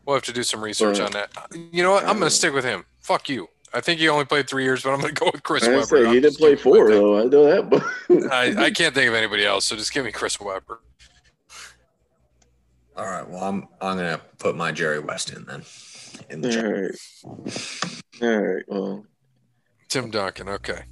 We'll 0.06 0.14
have 0.16 0.22
to 0.24 0.32
do 0.32 0.44
some 0.44 0.62
research 0.62 1.00
Right. 1.00 1.06
on 1.06 1.12
that. 1.12 1.30
You 1.72 1.82
know 1.82 1.90
what? 1.90 2.04
I'm 2.04 2.18
going 2.18 2.30
to 2.30 2.36
stick 2.36 2.52
with 2.54 2.64
him. 2.64 2.84
Fuck 3.00 3.28
you. 3.28 3.48
I 3.72 3.80
think 3.80 3.98
he 3.98 4.08
only 4.08 4.26
played 4.26 4.48
three 4.48 4.62
years, 4.62 4.84
but 4.84 4.90
I'm 4.92 5.00
going 5.00 5.12
to 5.14 5.20
go 5.20 5.30
with 5.32 5.42
Chris 5.42 5.64
I 5.64 5.70
Webber. 5.70 5.86
say 5.86 6.06
he 6.14 6.20
didn't 6.20 6.36
play 6.38 6.54
four 6.54 6.88
though. 6.88 7.18
I 7.20 7.24
know 7.24 7.44
that, 7.46 7.68
but 7.68 7.82
I, 8.32 8.66
I 8.66 8.70
can't 8.70 8.94
think 8.94 9.08
of 9.08 9.14
anybody 9.14 9.44
else, 9.44 9.64
so 9.64 9.74
just 9.74 9.92
give 9.92 10.04
me 10.04 10.12
Chris 10.12 10.38
Webber. 10.38 10.80
All 12.96 13.04
right. 13.06 13.28
Well, 13.28 13.42
I'm 13.42 13.66
I'm 13.80 13.96
gonna 13.96 14.20
put 14.38 14.54
my 14.54 14.70
Jerry 14.70 15.00
West 15.00 15.32
in 15.32 15.44
then. 15.46 15.64
In 16.30 16.40
the 16.42 16.48
all 16.48 16.54
chat. 16.54 17.74
right. 18.22 18.22
All 18.22 18.38
right. 18.54 18.64
Well, 18.68 19.06
Tim 19.88 20.10
Duncan. 20.12 20.48
Okay. 20.50 20.82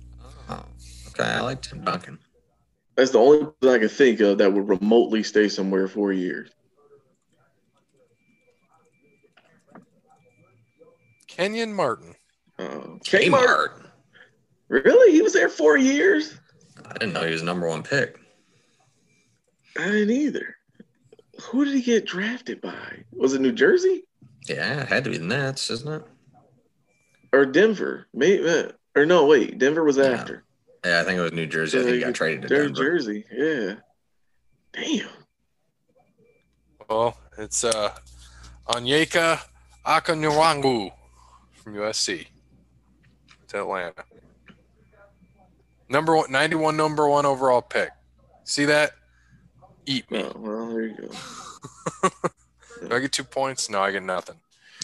Oh, 0.49 0.65
okay. 1.11 1.23
I 1.23 1.41
like 1.43 1.63
Tim 1.63 1.85
Duncan. 1.85 2.19
That's 2.97 3.11
the 3.11 3.19
only 3.19 3.47
thing 3.61 3.71
I 3.71 3.79
can 3.79 3.89
think 3.89 4.21
of 4.21 4.39
that 4.39 4.53
would 4.53 4.69
remotely 4.69 5.23
stay 5.23 5.49
somewhere 5.49 5.89
four 5.89 6.13
years. 6.13 6.51
Kenyon 11.27 11.73
Martin. 11.73 12.15
Uh, 12.59 12.65
Kmart. 13.05 13.31
Kmart. 13.31 13.87
Really? 14.69 15.13
He 15.13 15.23
was 15.23 15.33
there 15.33 15.49
four 15.49 15.77
years? 15.77 16.39
I 16.85 16.93
didn't 16.95 17.13
know 17.15 17.25
he 17.25 17.33
was 17.33 17.41
the 17.41 17.47
number 17.47 17.69
one 17.69 17.83
pick. 17.83 18.19
I 19.79 19.87
didn't 19.87 20.11
either. 20.11 20.57
Who 21.45 21.65
did 21.65 21.75
he 21.75 21.83
get 21.83 22.05
drafted 22.07 22.61
by? 22.61 23.05
Was 23.13 23.33
it 23.35 23.41
New 23.41 23.53
Jersey 23.53 24.05
Yeah, 24.49 24.83
it 24.83 24.89
had 24.89 25.05
to 25.05 25.11
be 25.11 25.19
the 25.19 25.25
Nets, 25.25 25.71
isn't 25.71 25.91
it? 25.93 26.03
or 27.35 27.47
Denver? 27.47 28.07
Maybe. 28.13 28.47
uh, 28.47 28.73
Or 28.95 29.07
no, 29.07 29.25
wait. 29.27 29.57
Denver 29.59 29.83
was 29.85 29.97
Yeah. 29.97 30.05
after. 30.11 30.45
Yeah, 30.85 31.01
I 31.01 31.05
think 31.05 31.19
it 31.19 31.23
was 31.23 31.33
New 31.33 31.47
Jersey. 31.47 31.79
I 31.79 31.83
think 31.83 31.95
he 31.95 32.01
got 32.01 32.15
traded 32.15 32.43
to 32.43 32.49
Jer- 32.49 32.65
Denver. 32.65 32.83
Jersey. 32.83 33.25
Yeah. 33.33 33.75
Damn. 34.73 35.09
Well, 36.89 37.17
it's 37.39 37.63
uh, 37.65 37.95
Onyeka 38.69 39.41
Okongwu 39.87 40.91
from 41.55 41.75
USC. 41.75 42.27
to 43.49 43.59
Atlanta. 43.61 44.05
Number 45.89 46.17
one, 46.17 46.33
91 46.33 46.77
number 46.77 47.09
one 47.09 47.27
overall 47.27 47.63
pick. 47.63 47.91
See 48.45 48.65
that? 48.65 48.93
Eat 49.87 50.11
me. 50.11 50.23
Oh, 50.25 50.33
well, 50.37 50.69
there 50.69 50.83
you 50.87 50.97
go. 52.03 52.09
Do 52.89 52.97
I 52.97 52.99
get 52.99 53.13
two 53.13 53.25
points? 53.25 53.69
No, 53.71 53.81
I 53.83 53.93
get 53.93 54.03
nothing. 54.03 54.37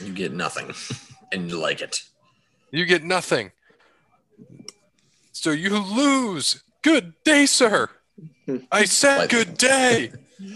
You 0.04 0.12
get 0.12 0.32
nothing, 0.32 0.72
and 1.32 1.50
you 1.50 1.58
like 1.58 1.80
it. 1.80 2.02
You 2.70 2.84
get 2.84 3.02
nothing. 3.02 3.50
So 5.38 5.52
you 5.52 5.78
lose. 5.78 6.64
Good 6.82 7.14
day, 7.24 7.46
sir. 7.46 7.88
I 8.72 8.86
said 8.86 9.30
good 9.30 9.56
day. 9.56 10.10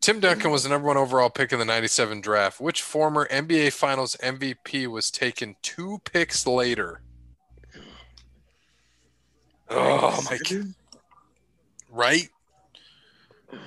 Tim 0.00 0.20
Duncan 0.20 0.52
was 0.52 0.62
the 0.62 0.68
number 0.68 0.86
one 0.86 0.96
overall 0.96 1.28
pick 1.28 1.52
in 1.52 1.58
the 1.58 1.64
97 1.64 2.20
draft. 2.20 2.60
Which 2.60 2.82
former 2.82 3.26
NBA 3.26 3.72
Finals 3.72 4.16
MVP 4.22 4.86
was 4.86 5.10
taken 5.10 5.56
two 5.60 6.00
picks 6.04 6.46
later? 6.46 7.02
Oh, 9.68 10.20
my 10.30 10.38
God. 10.38 10.74
Right? 11.90 12.28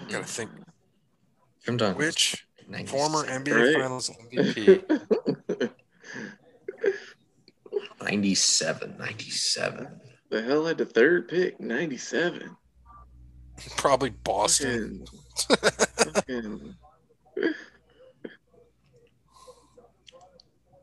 Gotta 0.07 0.23
think. 0.23 0.51
Tim 1.65 1.75
Duncan. 1.75 1.97
Which 1.97 2.47
former 2.87 3.25
NBA 3.25 3.75
Right. 3.75 3.81
Finals 3.81 4.09
MVP? 4.31 5.69
97. 8.01 8.95
97. 8.97 9.99
The 10.33 10.41
hell 10.41 10.65
had 10.65 10.79
the 10.79 10.85
third 10.85 11.27
pick? 11.27 11.59
97. 11.59 12.57
Probably 13.77 14.09
Boston. 14.09 15.05
Fucking- 15.47 16.13
fucking- 16.13 16.75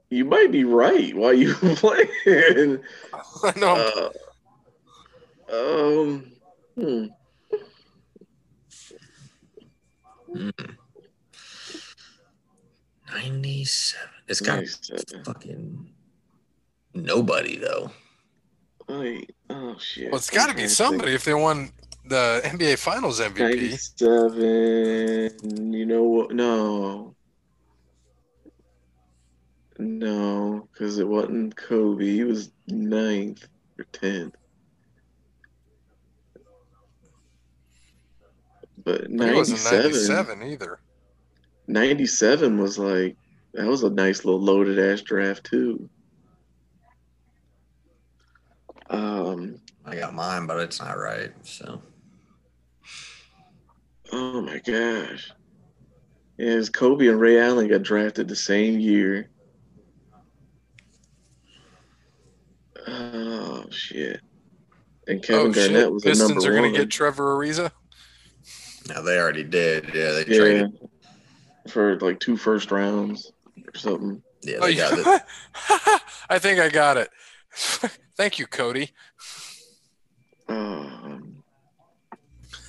you 0.09 0.25
might 0.25 0.53
be 0.53 0.63
right 0.65 1.15
while 1.17 1.33
you 1.33 1.55
playing. 1.55 2.79
I 3.43 3.53
know. 3.59 4.11
Uh, 5.53 6.01
um, 6.03 6.33
hmm. 6.77 7.05
Mm. 10.33 10.77
97. 13.13 14.09
It's 14.29 14.41
got 14.41 14.55
97. 14.59 15.25
fucking 15.25 15.91
nobody, 16.95 17.57
though. 17.59 17.91
Shit. 19.81 20.11
Well, 20.11 20.19
it's 20.19 20.31
got 20.31 20.49
to 20.51 20.55
be 20.55 20.69
somebody 20.69 21.15
if 21.15 21.25
they 21.25 21.35
won 21.35 21.73
the 22.05 22.41
NBA 22.45 22.79
Finals. 22.79 23.21
MVP. 23.21 23.39
97. 23.39 25.73
You 25.73 25.87
know 25.87 26.03
what? 26.05 26.33
No. 26.33 27.15
No, 29.79 30.69
because 30.73 30.99
it 30.99 31.09
wasn't 31.09 31.57
Kobe. 31.57 32.05
He 32.05 32.25
was 32.25 32.51
ninth 32.69 33.47
or 33.79 33.85
tenth. 33.93 34.35
But 38.85 39.07
But 39.17 39.29
He 39.29 39.35
wasn't 39.35 39.63
97, 39.73 39.93
97 39.93 40.43
either. 40.43 40.79
97 41.67 42.59
was 42.59 42.79
like, 42.79 43.17
that 43.55 43.67
was 43.67 43.83
a 43.83 43.91
nice 43.91 44.25
little 44.25 44.41
loaded 44.41 44.79
ass 44.79 45.01
draft, 45.01 45.45
too. 45.45 45.89
Um, 48.91 49.59
I 49.91 49.97
got 49.97 50.15
mine, 50.15 50.47
but 50.47 50.61
it's 50.61 50.81
not 50.81 50.99
right. 50.99 51.33
So 51.43 51.83
Oh 54.13 54.41
my 54.41 54.59
gosh. 54.59 55.31
Yes, 56.39 56.69
Kobe 56.69 57.09
and 57.09 57.21
Ray 57.21 57.39
Allen 57.41 57.69
got 57.69 57.83
drafted 57.83 58.29
the 58.29 58.37
same 58.37 58.81
year. 58.81 59.31
Oh 62.87 63.65
shit. 63.71 64.21
And 65.07 65.19
oh, 65.19 65.27
Kevin 65.27 65.47
oh 65.47 65.53
Garnett 65.53 65.71
shit! 65.83 65.93
was 65.93 66.05
a 66.05 66.09
Pistons 66.09 66.31
number 66.31 66.51
are 66.51 66.57
going 66.57 66.73
to 66.73 66.79
get 66.79 66.91
Trevor 66.91 67.37
Ariza. 67.37 67.71
Now 68.89 69.03
they 69.03 69.19
already 69.19 69.45
did. 69.45 69.87
Yeah, 69.95 70.13
they 70.13 70.25
yeah, 70.27 70.39
traded. 70.39 70.71
for 71.69 71.99
like 72.01 72.21
two 72.21 72.37
first 72.37 72.71
rounds 72.71 73.31
or 73.57 73.79
something. 73.79 74.23
Yeah, 74.43 74.57
Oh, 74.61 74.67
they 74.67 74.75
got 74.77 74.93
it. 74.99 75.07
yeah. 75.07 75.99
I 76.31 76.39
think 76.39 76.59
I 76.59 76.69
got 76.69 76.97
it. 76.97 77.11
Thank 78.17 78.39
you, 78.39 78.47
Cody. 78.47 78.91
Um, 80.51 81.43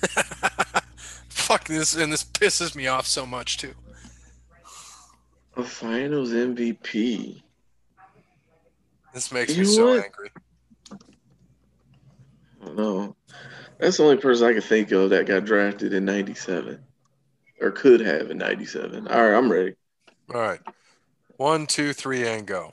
Fuck 1.28 1.64
this, 1.64 1.94
and 1.96 2.12
this 2.12 2.24
pisses 2.24 2.74
me 2.76 2.86
off 2.86 3.06
so 3.06 3.26
much 3.26 3.58
too. 3.58 3.74
a 5.56 5.62
Finals 5.64 6.30
MVP. 6.32 7.42
This 9.12 9.32
makes 9.32 9.54
You 9.56 9.64
me 9.64 9.68
so 9.68 9.86
what? 9.86 10.04
angry. 10.04 10.30
I 12.64 12.74
don't. 12.76 13.16
That's 13.78 13.96
the 13.96 14.04
only 14.04 14.16
person 14.18 14.46
I 14.46 14.52
can 14.52 14.62
think 14.62 14.92
of 14.92 15.10
that 15.10 15.26
got 15.26 15.44
drafted 15.44 15.92
in 15.92 16.04
'97, 16.04 16.78
or 17.60 17.70
could 17.72 18.00
have 18.00 18.30
in 18.30 18.38
'97. 18.38 19.08
All 19.08 19.22
right, 19.28 19.36
I'm 19.36 19.50
ready. 19.50 19.74
All 20.32 20.40
right, 20.40 20.60
one, 21.36 21.66
two, 21.66 21.92
three, 21.92 22.26
and 22.26 22.46
go. 22.46 22.72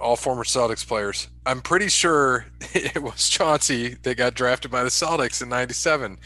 All 0.00 0.16
former 0.16 0.44
Celtics 0.44 0.86
players. 0.86 1.28
I'm 1.44 1.60
pretty 1.60 1.88
sure 1.88 2.46
it 2.74 3.02
was 3.02 3.28
Chauncey 3.28 3.96
that 4.02 4.16
got 4.16 4.34
drafted 4.34 4.70
by 4.70 4.84
the 4.84 4.90
Celtics 4.90 5.42
in 5.42 5.48
'97. 5.48 6.18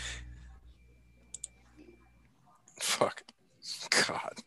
Fuck. 2.81 3.23
God. 4.07 4.43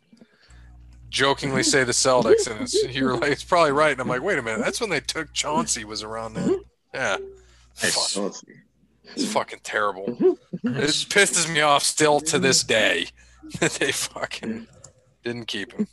Jokingly 1.10 1.64
say 1.64 1.84
the 1.84 1.92
Celtics, 1.92 2.50
and 2.50 2.62
it's, 2.62 2.84
you're 2.96 3.18
like, 3.18 3.32
it's 3.32 3.44
probably 3.44 3.72
right. 3.72 3.92
And 3.92 4.02
I'm 4.02 4.08
like, 4.08 4.22
wait 4.22 4.38
a 4.38 4.42
minute, 4.42 4.64
that's 4.64 4.80
when 4.80 4.90
they 4.90 5.00
took 5.00 5.34
Chauncey 5.34 5.84
was 5.84 6.04
around 6.04 6.36
then. 6.36 6.62
Yeah. 6.94 7.18
Fuck, 7.74 8.36
it's 9.16 9.32
fucking 9.32 9.60
terrible. 9.64 10.18
It 10.20 11.08
pisses 11.10 11.52
me 11.52 11.62
off 11.62 11.84
still 11.84 12.20
to 12.22 12.38
this 12.38 12.64
day 12.64 13.08
that 13.60 13.72
they 13.80 13.92
fucking 13.92 14.68
didn't 15.24 15.48
keep 15.48 15.74
him. 15.74 15.88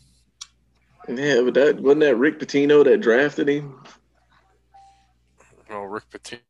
Yeah, 1.09 1.43
but 1.43 1.55
that 1.55 1.81
wasn't 1.81 2.01
that 2.01 2.17
Rick 2.17 2.39
Pitino 2.41 2.85
that 2.85 3.01
drafted 3.01 3.49
him. 3.49 3.81
Oh, 5.71 5.83
Rick 5.83 6.05
Pitino, 6.11 6.41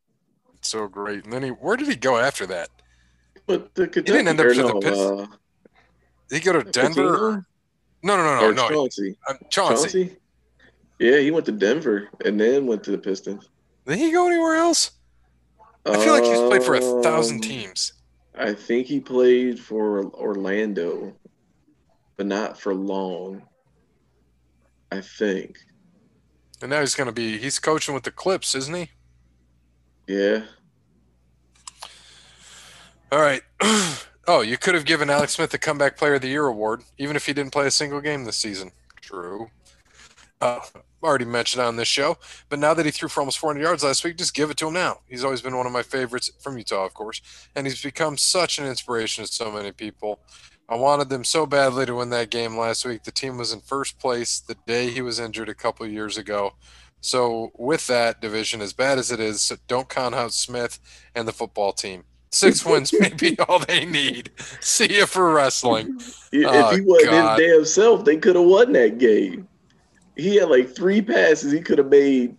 so 0.62 0.88
great. 0.88 1.24
And 1.24 1.32
then 1.32 1.42
he, 1.42 1.48
where 1.50 1.76
did 1.76 1.88
he 1.88 1.96
go 1.96 2.16
after 2.18 2.46
that? 2.46 2.68
But 3.46 3.74
the 3.74 3.86
Kentucky, 3.86 4.18
didn't 4.18 4.28
end 4.28 4.40
up 4.40 4.48
to 4.48 4.54
the 4.54 4.68
no, 4.68 4.80
Pist- 4.80 5.00
uh, 5.00 5.26
Did 6.28 6.34
he 6.36 6.40
go 6.40 6.60
to 6.60 6.70
Denver? 6.70 7.46
No, 8.02 8.16
no, 8.16 8.24
no, 8.24 8.40
no, 8.40 8.48
or 8.48 8.52
no. 8.54 8.68
Chauncey. 8.68 9.16
uh, 9.28 9.34
Chauncey. 9.50 9.82
Chauncey. 10.04 10.16
Yeah, 10.98 11.18
he 11.18 11.30
went 11.30 11.46
to 11.46 11.52
Denver 11.52 12.08
and 12.24 12.40
then 12.40 12.66
went 12.66 12.82
to 12.84 12.90
the 12.90 12.98
Pistons. 12.98 13.48
Did 13.86 13.98
he 13.98 14.10
go 14.10 14.26
anywhere 14.26 14.56
else? 14.56 14.92
I 15.84 15.96
feel 16.02 16.14
like 16.14 16.24
he's 16.24 16.38
played 16.38 16.62
for 16.64 16.74
a 16.74 17.02
thousand 17.02 17.36
Um, 17.36 17.42
teams. 17.42 17.92
I 18.36 18.52
think 18.52 18.86
he 18.86 18.98
played 19.00 19.60
for 19.60 20.06
Orlando, 20.14 21.14
but 22.16 22.26
not 22.26 22.60
for 22.60 22.74
long. 22.74 23.42
I 24.96 25.00
think. 25.00 25.58
And 26.62 26.70
now 26.70 26.80
he's 26.80 26.94
going 26.94 27.06
to 27.06 27.12
be, 27.12 27.38
he's 27.38 27.58
coaching 27.58 27.94
with 27.94 28.04
the 28.04 28.10
Clips, 28.10 28.54
isn't 28.54 28.74
he? 28.74 28.90
Yeah. 30.06 30.44
All 33.12 33.20
right. 33.20 33.42
oh, 34.26 34.40
you 34.40 34.56
could 34.56 34.74
have 34.74 34.84
given 34.84 35.10
Alex 35.10 35.34
Smith 35.34 35.50
the 35.50 35.58
Comeback 35.58 35.96
Player 35.96 36.14
of 36.14 36.22
the 36.22 36.28
Year 36.28 36.46
award, 36.46 36.82
even 36.98 37.14
if 37.14 37.26
he 37.26 37.32
didn't 37.32 37.52
play 37.52 37.66
a 37.66 37.70
single 37.70 38.00
game 38.00 38.24
this 38.24 38.36
season. 38.36 38.72
True. 39.00 39.50
Uh, 40.40 40.60
already 41.02 41.24
mentioned 41.24 41.62
on 41.62 41.76
this 41.76 41.88
show, 41.88 42.18
but 42.48 42.58
now 42.58 42.74
that 42.74 42.84
he 42.84 42.90
threw 42.90 43.08
for 43.08 43.20
almost 43.20 43.38
400 43.38 43.62
yards 43.62 43.84
last 43.84 44.04
week, 44.04 44.16
just 44.16 44.34
give 44.34 44.50
it 44.50 44.56
to 44.58 44.68
him 44.68 44.74
now. 44.74 45.00
He's 45.06 45.24
always 45.24 45.40
been 45.40 45.56
one 45.56 45.66
of 45.66 45.72
my 45.72 45.82
favorites 45.82 46.30
from 46.40 46.58
Utah, 46.58 46.84
of 46.84 46.94
course, 46.94 47.22
and 47.54 47.66
he's 47.66 47.82
become 47.82 48.16
such 48.16 48.58
an 48.58 48.66
inspiration 48.66 49.24
to 49.24 49.32
so 49.32 49.50
many 49.50 49.72
people. 49.72 50.20
I 50.68 50.74
wanted 50.74 51.08
them 51.08 51.22
so 51.24 51.46
badly 51.46 51.86
to 51.86 51.94
win 51.94 52.10
that 52.10 52.30
game 52.30 52.56
last 52.58 52.84
week. 52.84 53.04
The 53.04 53.12
team 53.12 53.38
was 53.38 53.52
in 53.52 53.60
first 53.60 53.98
place 53.98 54.40
the 54.40 54.56
day 54.66 54.90
he 54.90 55.00
was 55.02 55.20
injured 55.20 55.48
a 55.48 55.54
couple 55.54 55.86
years 55.86 56.18
ago. 56.18 56.54
So, 57.00 57.52
with 57.56 57.86
that 57.86 58.20
division, 58.20 58.60
as 58.60 58.72
bad 58.72 58.98
as 58.98 59.12
it 59.12 59.20
is, 59.20 59.52
don't 59.68 59.88
count 59.88 60.14
out 60.14 60.32
Smith 60.32 60.80
and 61.14 61.28
the 61.28 61.32
football 61.32 61.72
team. 61.72 62.02
Six 62.32 62.64
wins 62.66 62.92
may 62.98 63.10
be 63.10 63.38
all 63.40 63.60
they 63.60 63.84
need. 63.84 64.30
See 64.60 64.92
you 64.92 65.06
for 65.06 65.32
wrestling. 65.32 66.00
If 66.32 66.46
Oh, 66.48 66.74
he 66.74 66.80
wasn't 66.80 67.10
God. 67.10 67.38
his 67.38 67.48
damn 67.48 67.64
self, 67.64 68.04
they 68.04 68.16
could 68.16 68.34
have 68.34 68.44
won 68.46 68.72
that 68.72 68.98
game. 68.98 69.46
He 70.16 70.36
had 70.36 70.48
like 70.50 70.74
three 70.74 71.00
passes 71.00 71.52
he 71.52 71.60
could 71.60 71.78
have 71.78 71.88
made 71.90 72.36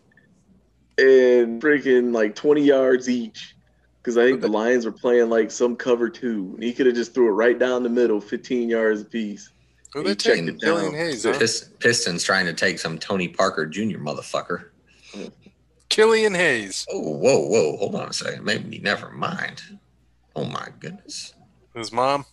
and 0.98 1.62
freaking 1.62 2.12
like 2.14 2.36
20 2.36 2.62
yards 2.62 3.08
each. 3.08 3.56
Because 4.08 4.18
I 4.18 4.26
think 4.26 4.40
the 4.40 4.48
Lions 4.48 4.86
were 4.86 4.94
playing 4.94 5.30
like 5.30 5.52
some 5.52 5.76
cover 5.76 6.08
two. 6.08 6.52
And 6.54 6.64
he 6.64 6.72
could 6.72 6.86
have 6.86 6.96
just 6.96 7.14
threw 7.14 7.28
it 7.28 7.32
right 7.32 7.60
down 7.60 7.84
the 7.84 7.90
middle, 7.90 8.22
15 8.22 8.70
yards 8.70 9.02
apiece. 9.02 9.52
Who 9.94 10.00
He 10.00 10.06
they 10.06 10.16
checked 10.16 10.38
taking? 10.38 10.48
it 10.48 10.62
Killian 10.62 10.94
down. 10.94 11.02
Hayes, 11.02 11.26
huh? 11.26 11.38
Pist- 11.38 11.78
Pistons 11.82 12.24
trying 12.24 12.46
to 12.46 12.54
take 12.54 12.80
some 12.80 12.98
Tony 12.98 13.28
Parker 13.28 13.66
Jr. 13.66 13.98
motherfucker. 13.98 14.70
Killian 15.90 16.34
Hayes. 16.36 16.86
Oh, 16.90 17.02
whoa, 17.18 17.48
whoa. 17.50 17.76
Hold 17.76 17.96
on 17.96 18.08
a 18.08 18.14
second. 18.14 18.46
Maybe 18.46 18.80
never 18.80 19.12
mind. 19.12 19.62
Oh 20.38 20.46
my 20.46 20.70
goodness. 20.80 21.34
His 21.76 21.92
mom. 21.92 22.24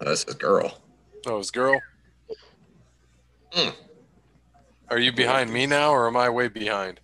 Oh, 0.00 0.06
that's 0.06 0.24
his 0.24 0.34
girl. 0.34 0.78
Oh, 1.26 1.36
his 1.36 1.50
girl. 1.50 1.78
Mm. 3.52 3.74
Are 4.88 4.98
you 4.98 5.12
behind 5.12 5.52
me 5.52 5.66
now, 5.66 5.90
or 5.90 6.06
am 6.06 6.16
I 6.16 6.30
way 6.30 6.48
behind? 6.48 7.00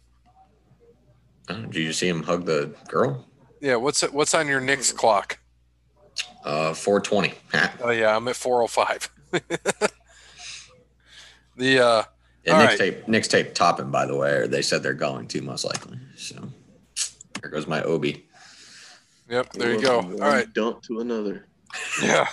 Uh, 1.46 1.56
did 1.66 1.76
you 1.76 1.92
see 1.92 2.08
him 2.08 2.22
hug 2.22 2.46
the 2.46 2.74
girl? 2.88 3.26
Yeah. 3.64 3.76
What's 3.76 4.02
what's 4.12 4.34
on 4.34 4.46
your 4.46 4.60
Knicks 4.60 4.92
clock? 4.92 5.38
Uh, 6.44 6.74
420. 6.74 7.32
Oh 7.82 7.90
yeah, 7.90 8.14
I'm 8.14 8.28
at 8.28 8.36
405. 8.36 9.08
the 11.56 11.78
uh, 11.80 12.02
Yeah, 12.44 12.52
All 12.52 12.58
Nick's 12.60 12.70
right. 12.72 12.78
tape. 12.78 13.08
Nick's 13.08 13.28
tape 13.28 13.54
topping, 13.54 13.90
by 13.90 14.04
the 14.04 14.14
way, 14.14 14.32
or 14.32 14.46
they 14.46 14.60
said 14.60 14.82
they're 14.82 14.92
going 14.92 15.26
to 15.28 15.40
most 15.40 15.64
likely. 15.64 15.98
So 16.14 16.50
there 17.40 17.50
goes 17.50 17.66
my 17.66 17.82
Obi. 17.82 18.26
yep, 19.30 19.50
there 19.54 19.72
you 19.72 19.80
go. 19.80 19.96
All 19.96 20.02
right, 20.02 20.12
All 20.12 20.18
one 20.18 20.30
right. 20.32 20.52
Dump 20.52 20.82
to 20.82 21.00
another. 21.00 21.46
Yeah. 22.02 22.28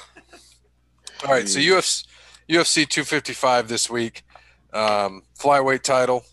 All 1.25 1.31
right. 1.31 1.47
So 1.47 1.59
UFC 1.59 2.05
UFC 2.49 2.87
255 2.87 3.69
this 3.69 3.89
week. 3.89 4.23
Um, 4.73 5.23
flyweight 5.39 5.81
title. 5.83 6.25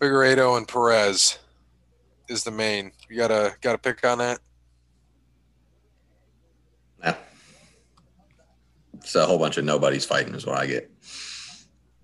Figueiredo 0.00 0.56
and 0.56 0.66
Perez 0.66 1.38
is 2.32 2.42
the 2.42 2.50
main. 2.50 2.90
You 3.08 3.16
gotta 3.16 3.54
gotta 3.60 3.78
pick 3.78 4.04
on 4.04 4.18
that. 4.18 4.40
Yeah. 7.02 7.14
It's 8.94 9.14
a 9.14 9.26
whole 9.26 9.38
bunch 9.38 9.56
of 9.58 9.64
nobodies 9.64 10.04
fighting, 10.04 10.34
is 10.34 10.46
what 10.46 10.58
I 10.58 10.66
get. 10.66 10.90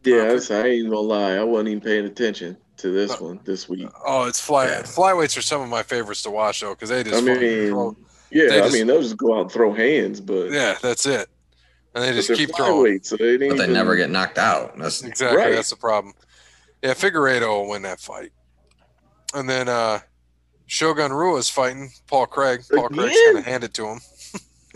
Yeah, 0.05 0.39
I 0.51 0.63
ain't 0.67 0.89
gonna 0.91 1.01
lie. 1.01 1.35
I 1.35 1.43
wasn't 1.43 1.69
even 1.71 1.81
paying 1.81 2.05
attention 2.05 2.57
to 2.79 2.91
this 2.93 3.21
one 3.21 3.41
this 3.45 3.69
week. 3.69 3.89
Oh, 4.07 4.25
it's 4.29 4.41
fly 4.41 4.67
Yeah. 4.67 4.83
flyweights 4.83 5.37
are 5.37 5.43
some 5.43 5.61
of 5.61 5.69
my 5.69 5.83
favorites 5.83 6.23
to 6.23 6.31
watch 6.31 6.61
though 6.61 6.75
because 6.75 6.91
they 6.91 7.03
just 7.03 7.17
I 7.17 7.21
mean, 7.21 7.69
throw- 7.71 7.97
Yeah, 8.31 8.45
I 8.45 8.49
just- 8.61 8.75
mean, 8.75 8.87
they'll 8.87 9.03
just 9.03 9.17
go 9.17 9.37
out 9.37 9.41
and 9.43 9.51
throw 9.53 9.73
hands, 9.73 10.21
but 10.21 10.51
yeah, 10.53 10.77
that's 10.81 11.05
it, 11.07 11.29
and 11.95 12.05
they 12.05 12.13
just 12.13 12.33
keep 12.33 12.55
throwing. 12.55 13.01
flyweight, 13.01 13.05
so 13.07 13.17
they 13.17 13.37
But 13.37 13.41
they 13.57 13.65
even- 13.65 13.73
never 13.73 13.97
get 13.97 14.11
knocked 14.11 14.39
out. 14.39 14.79
That's 14.79 15.03
Exactly, 15.03 15.37
Right. 15.39 15.55
that's 15.55 15.71
the 15.71 15.77
problem. 15.77 16.15
Yeah, 16.83 16.95
Figueiredo 16.95 17.49
will 17.49 17.69
win 17.69 17.83
that 17.83 17.99
fight, 18.01 18.33
and 19.35 19.49
then 19.51 19.69
uh 19.69 19.99
Shogun 20.69 21.11
Rua's 21.13 21.49
fighting 21.49 21.91
Paul 22.07 22.27
Craig. 22.27 22.63
Paul 22.73 22.89
Craig's 22.91 23.17
gonna 23.33 23.41
hand 23.43 23.65
it 23.65 23.75
to 23.75 23.87
him. 23.87 23.99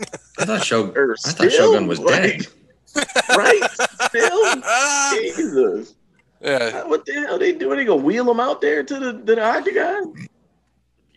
I 0.39 0.45
thought 0.45 0.63
Shogun. 0.65 0.97
Or 0.97 1.13
I 1.13 1.15
thought 1.15 1.31
still, 1.31 1.49
Shogun 1.49 1.87
was 1.87 1.99
like- 1.99 2.21
dead. 2.21 2.47
right? 3.29 3.61
Still, 4.03 4.55
Jesus. 5.13 5.95
yeah, 6.41 6.83
What 6.83 7.05
the 7.05 7.13
hell 7.13 7.35
are 7.35 7.39
they 7.39 7.53
doing? 7.53 7.77
They 7.77 7.85
gonna 7.85 8.01
wheel 8.03 8.25
them 8.25 8.39
out 8.39 8.59
there 8.61 8.83
to 8.83 8.99
the 8.99 9.13
to 9.13 9.35
the 9.35 9.43
octagon? 9.43 10.27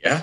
Yeah, 0.04 0.22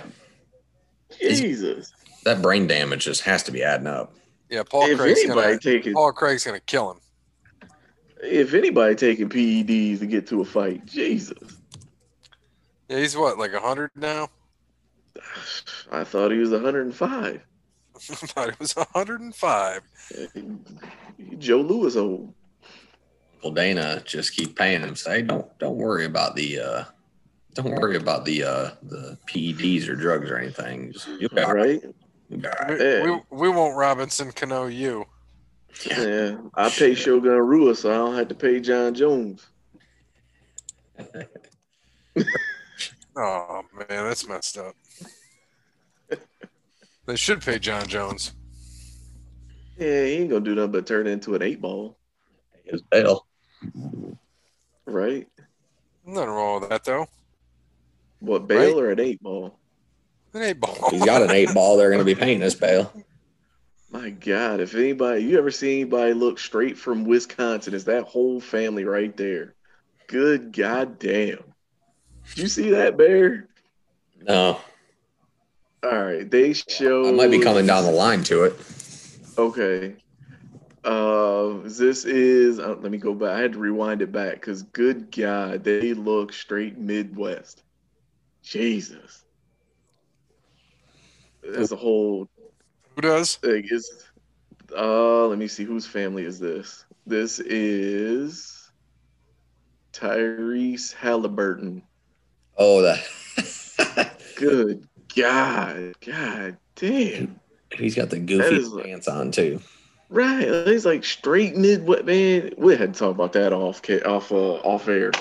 Is- 1.19 1.39
Jesus. 1.41 1.91
that 2.23 2.41
brain 2.41 2.65
damage 2.67 3.05
just 3.05 3.21
has 3.21 3.43
to 3.43 3.51
be 3.51 3.63
adding 3.63 3.87
up. 3.87 4.13
yeah. 4.49 4.63
Paul 4.63 4.85
if 4.89 4.97
Craig's 4.99 5.19
anybody 5.23 5.41
gonna 5.47 5.59
taking 5.59 5.93
Paul 5.93 6.11
Craig's 6.11 6.43
gonna 6.43 6.59
kill 6.59 6.91
him. 6.91 6.99
if 8.23 8.53
anybody 8.53 8.95
taking 8.95 9.29
PEDs 9.29 9.99
to 9.99 10.05
get 10.07 10.25
to 10.27 10.41
a 10.41 10.45
fight, 10.45 10.85
Jesus. 10.85 11.37
Yeah, 12.89 12.97
he's 12.99 13.15
what 13.17 13.37
like 13.37 13.53
hundred 13.53 13.91
now. 13.95 14.29
I 15.91 16.03
thought 16.03 16.31
he 16.31 16.37
was 16.37 16.51
105. 16.51 17.41
I 17.95 17.99
thought 17.99 18.49
he 18.49 18.55
was 18.59 18.73
105. 18.73 19.81
Joe 21.37 21.61
Lewis 21.61 21.95
old. 21.95 22.33
Well, 23.43 23.53
Dana 23.53 24.01
just 24.05 24.35
keep 24.35 24.55
paying 24.57 24.81
him. 24.81 24.95
Say, 24.95 25.21
don't 25.21 25.45
don't 25.59 25.75
worry 25.75 26.05
about 26.05 26.35
the 26.35 26.59
uh, 26.59 26.83
don't 27.53 27.71
worry 27.75 27.97
about 27.97 28.25
the 28.25 28.43
uh, 28.43 28.69
the 28.83 29.17
PEDs 29.27 29.87
or 29.89 29.95
drugs 29.95 30.31
or 30.31 30.37
anything. 30.37 30.93
Just, 30.93 31.07
you'll 31.19 31.29
be 31.29 31.41
all 31.41 31.53
right. 31.53 31.83
Right? 31.83 31.95
You'll 32.29 32.39
be 32.39 32.47
all 32.47 32.53
right. 32.67 32.79
We, 32.79 32.85
Yeah. 32.85 33.19
we, 33.29 33.37
we 33.37 33.49
won't 33.49 33.75
Robinson 33.75 34.31
Cano 34.31 34.67
you. 34.67 35.05
Yeah. 35.85 36.37
I 36.55 36.69
pay 36.69 36.95
Shogun 36.95 37.31
Rua, 37.31 37.75
so 37.75 37.91
I 37.91 37.95
don't 37.95 38.15
have 38.15 38.29
to 38.29 38.35
pay 38.35 38.59
Jon 38.59 38.93
Jones. 38.93 39.45
Oh 43.15 43.61
man, 43.75 44.05
that's 44.05 44.27
messed 44.27 44.57
up. 44.57 44.75
They 47.05 47.15
should 47.15 47.41
pay 47.41 47.59
Jon 47.59 47.87
Jones. 47.87 48.33
Yeah, 49.77 50.05
he 50.05 50.11
ain't 50.13 50.29
gonna 50.29 50.45
do 50.45 50.55
nothing 50.55 50.71
but 50.71 50.87
turn 50.87 51.07
into 51.07 51.35
an 51.35 51.41
eight 51.41 51.59
ball, 51.59 51.97
His 52.65 52.81
bail. 52.83 53.25
right? 54.85 55.27
Nothing 56.05 56.29
wrong 56.29 56.61
with 56.61 56.69
that 56.69 56.83
though. 56.83 57.07
What 58.19 58.47
bail 58.47 58.79
or 58.79 58.91
an 58.91 58.99
eight 58.99 59.21
ball? 59.21 59.59
An 60.33 60.43
eight 60.43 60.59
ball. 60.59 60.77
He's 60.89 61.03
got 61.03 61.21
an 61.21 61.31
eight 61.31 61.53
ball. 61.53 61.77
They're 61.77 61.89
going 61.89 61.99
to 61.99 62.05
be 62.05 62.15
paying 62.15 62.41
his 62.41 62.55
bail. 62.55 62.91
My 63.91 64.09
God, 64.09 64.59
if 64.61 64.73
anybody 64.73 65.23
you 65.23 65.37
ever 65.37 65.51
see 65.51 65.81
anybody 65.81 66.13
look 66.13 66.39
straight 66.39 66.77
from 66.77 67.05
Wisconsin, 67.05 67.75
it's 67.75 67.83
that 67.83 68.05
whole 68.05 68.39
family 68.39 68.85
right 68.85 69.15
there. 69.15 69.53
Good 70.07 70.51
goddamn. 70.53 71.43
Did 72.29 72.37
you 72.37 72.47
see 72.47 72.69
that 72.71 72.97
bear? 72.97 73.49
No, 74.21 74.59
All 75.83 76.01
right, 76.01 76.29
they 76.29 76.53
show 76.53 77.09
I 77.09 77.11
might 77.11 77.29
be 77.31 77.39
coming 77.39 77.65
down 77.65 77.83
the 77.83 77.91
line 77.91 78.23
to 78.23 78.45
it. 78.45 78.55
Okay. 79.37 79.95
Uh, 80.85 81.59
this 81.63 82.05
is. 82.05 82.59
Uh, 82.59 82.75
let 82.79 82.89
me 82.91 82.97
go 82.97 83.13
back. 83.13 83.31
I 83.31 83.39
had 83.41 83.53
to 83.53 83.59
rewind 83.59 84.01
it 84.01 84.11
back 84.11 84.35
because, 84.35 84.63
good 84.63 85.11
God, 85.11 85.63
they 85.65 85.93
look 85.93 86.31
straight 86.31 86.77
Midwest. 86.77 87.63
Jesus, 88.43 89.23
that's 91.41 91.71
a 91.71 91.75
whole 91.77 92.27
Who 92.95 93.01
does? 93.01 93.35
thing. 93.35 93.65
Is 93.69 94.05
uh, 94.77 95.27
let 95.27 95.37
me 95.37 95.47
see 95.47 95.63
whose 95.65 95.85
family 95.85 96.23
is 96.23 96.39
this. 96.39 96.85
This 97.05 97.39
is 97.39 98.71
Tyrese 99.91 100.93
Halliburton. 100.93 101.83
Oh, 102.57 102.81
that. 102.81 104.17
Good 104.35 104.87
God, 105.15 105.93
God 106.05 106.57
damn. 106.75 107.39
He's 107.71 107.95
got 107.95 108.09
the 108.09 108.19
goofy 108.19 108.55
is 108.55 108.69
like- 108.69 108.85
pants 108.85 109.07
on 109.07 109.31
too. 109.31 109.61
Right, 110.09 110.67
he's 110.67 110.85
like 110.85 111.03
straight 111.03 111.55
Midwest 111.55 112.05
man. 112.05 112.51
We 112.57 112.75
had 112.75 112.93
to 112.93 112.99
talk 112.99 113.15
about 113.15 113.33
that 113.33 113.51
off 113.51 113.81
off 114.05 114.31
uh, 114.31 114.35
off 114.61 114.87
air, 114.87 115.11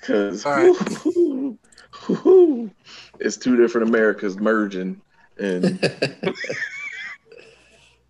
because 0.00 0.44
All 0.44 0.52
right. 0.52 1.58
it's 3.20 3.36
two 3.36 3.56
different 3.56 3.88
Americas 3.88 4.36
merging, 4.36 5.00
and 5.38 5.78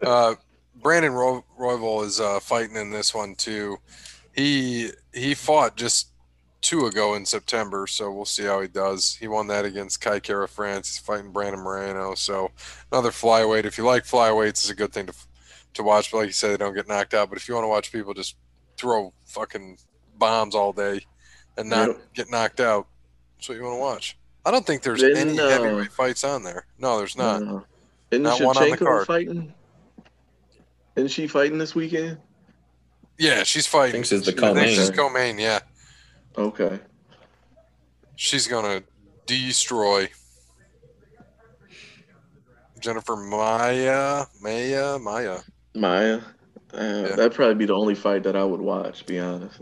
Uh, 0.02 0.34
Brandon 0.82 1.12
Ro- 1.12 1.44
Royval 1.59 2.05
is 2.05 2.20
uh, 2.20 2.40
fighting 2.40 2.76
in 2.76 2.90
this 2.90 3.14
one 3.14 3.34
too. 3.34 3.76
He 4.34 4.90
he 5.12 5.34
fought 5.34 5.76
just 5.76 6.09
two 6.65 6.86
ago 6.86 7.15
in 7.15 7.24
September, 7.27 7.86
so 7.86 8.11
we'll 8.11 8.24
see 8.24 8.45
how 8.45 8.61
he 8.61 8.66
does. 8.69 9.15
He 9.15 9.28
won 9.28 9.47
that 9.49 9.65
against 9.65 10.01
Kai 10.01 10.19
Kara 10.19 10.49
France. 10.49 10.89
He's 10.89 10.99
fighting 10.99 11.31
Brandon 11.31 11.61
Moreno, 11.62 12.15
so 12.15 12.51
another 12.91 13.11
flyweight. 13.11 13.65
If 13.66 13.78
you 13.78 13.85
like 13.85 14.05
flyweights, 14.05 14.49
it's 14.49 14.70
a 14.70 14.74
good 14.74 14.93
thing 14.93 15.07
to 15.07 15.15
to 15.74 15.82
watch. 15.82 16.11
But 16.11 16.19
like 16.19 16.27
you 16.27 16.32
said, 16.32 16.51
they 16.53 16.57
don't 16.57 16.74
get 16.74 16.89
knocked 16.89 17.15
out. 17.15 17.28
But 17.28 17.39
if 17.39 17.47
you 17.49 17.55
want 17.55 17.65
to 17.65 17.69
watch 17.69 17.93
people 17.93 18.15
just 18.15 18.36
throw 18.77 19.12
fucking 19.27 19.78
bombs 20.19 20.55
all 20.55 20.73
day 20.73 21.01
and 21.57 21.69
not 21.69 21.89
Yep. 21.89 22.15
get 22.15 22.31
knocked 22.31 22.61
out, 22.61 22.86
that's 23.36 23.49
what 23.49 23.57
you 23.59 23.62
want 23.65 23.77
to 23.77 23.81
watch. 23.81 24.16
I 24.47 24.51
don't 24.51 24.66
think 24.66 24.82
there's 24.82 25.01
Then, 25.01 25.16
any 25.16 25.39
uh, 25.39 25.49
heavyweight 25.49 25.93
fights 25.93 26.24
on 26.24 26.43
there. 26.43 26.66
No, 26.78 26.99
there's 26.99 27.16
not. 27.16 27.43
uh, 27.43 27.61
isn't 28.11 28.23
Not 28.23 28.41
one 28.41 28.57
on 28.57 28.70
the 28.70 28.77
card. 28.77 29.07
fighting? 29.07 29.53
Isn't 30.97 31.09
she 31.09 31.27
fighting 31.27 31.59
this 31.59 31.74
weekend? 31.74 32.19
Yeah, 33.19 33.43
she's 33.43 33.66
fighting. 33.66 33.93
Thinks 34.03 34.12
it's 34.12 34.27
the 34.27 34.32
I 34.32 34.35
think 34.35 34.55
co-main. 34.57 34.74
she's 34.74 34.91
co-main. 34.91 35.39
Yeah. 35.39 35.61
Okay, 36.36 36.81
She's 38.16 38.47
gonna 38.48 38.82
destroy 39.27 40.09
Jennifer 42.81 43.16
Maia, 43.16 44.24
Maia, 44.40 44.98
Maia. 44.98 45.39
Maia. 45.74 46.20
Uh, 46.73 47.02
That'd 47.16 47.35
probably 47.35 47.55
be 47.55 47.66
the 47.66 47.74
only 47.74 47.94
fight 47.94 48.24
that 48.24 48.35
I 48.36 48.44
would 48.44 48.61
watch. 48.61 49.01
To 49.01 49.05
be 49.05 49.19
honest. 49.20 49.61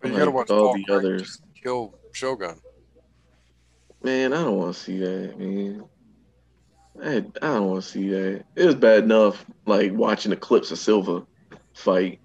But 0.00 0.08
you 0.08 0.10
Like 0.10 0.18
gotta 0.18 0.30
watch 0.30 0.50
all 0.50 0.74
the 0.74 0.84
others. 0.94 1.40
kill 1.60 1.94
Shogun. 2.12 2.60
Man, 4.02 4.32
I 4.34 4.44
don't 4.44 4.58
want 4.58 4.74
to 4.74 4.80
see 4.80 4.98
that, 4.98 5.38
man. 5.38 5.84
I, 7.02 7.16
I 7.16 7.54
don't 7.54 7.70
want 7.70 7.82
to 7.82 7.88
see 7.88 8.08
that. 8.10 8.44
It 8.54 8.66
was 8.66 8.74
bad 8.74 9.04
enough, 9.04 9.44
like 9.66 9.92
watching 9.94 10.30
the 10.30 10.36
clips 10.36 10.70
of 10.70 10.78
Silva 10.78 11.26
fight. 11.72 12.20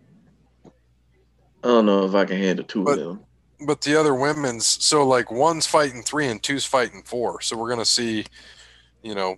I 1.64 1.68
don't 1.68 1.86
know 1.86 2.06
if 2.06 2.16
I 2.16 2.26
can 2.26 2.38
handle 2.38 2.66
two 2.66 2.84
But- 2.84 3.00
of 3.00 3.06
them. 3.06 3.20
But 3.62 3.82
the 3.82 3.98
other 4.00 4.16
women's, 4.16 4.66
so 4.66 5.06
like 5.06 5.30
one's 5.30 5.66
fighting 5.68 6.02
three 6.02 6.28
and 6.28 6.42
two's 6.42 6.64
fighting 6.64 7.04
four. 7.04 7.42
So 7.42 7.58
we're 7.58 7.68
gonna 7.68 7.84
see, 7.84 8.24
you 9.04 9.14
know, 9.16 9.36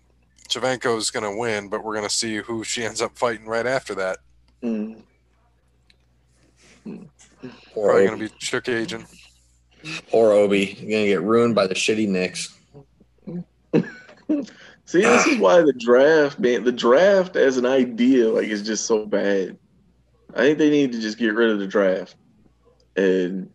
Shevchenko's 0.47 1.09
gonna 1.09 1.35
win, 1.35 1.69
but 1.69 1.83
we're 1.83 1.95
gonna 1.95 2.07
see 2.07 2.35
who 2.37 2.63
she 2.63 2.83
ends 2.83 3.01
up 3.01 3.17
fighting 3.17 3.47
right 3.47 3.65
after 3.65 3.95
that. 3.95 4.19
Mm. 4.61 5.01
Poor 6.85 6.99
Probably 7.73 8.05
gonna 8.05 8.17
be 8.17 8.29
Chookagian. 8.29 9.07
Poor 10.11 10.31
Obi. 10.33 10.77
You're 10.79 10.91
gonna 10.91 11.07
get 11.07 11.21
ruined 11.23 11.55
by 11.55 11.65
the 11.65 11.73
shitty 11.73 12.07
Knicks. 12.07 12.55
See, 14.85 15.01
this 15.01 15.25
is 15.25 15.37
why 15.39 15.61
the 15.61 15.73
draft, 15.73 16.37
man, 16.37 16.63
the 16.63 16.71
draft 16.71 17.35
as 17.37 17.57
an 17.57 17.65
idea, 17.65 18.29
like, 18.29 18.47
is 18.49 18.61
just 18.61 18.85
so 18.85 19.05
bad. 19.05 19.57
I 20.35 20.39
think 20.39 20.57
they 20.57 20.69
need 20.69 20.91
to 20.93 20.99
just 20.99 21.17
get 21.17 21.33
rid 21.33 21.49
of 21.49 21.59
the 21.59 21.67
draft 21.67 22.15
and 22.95 23.49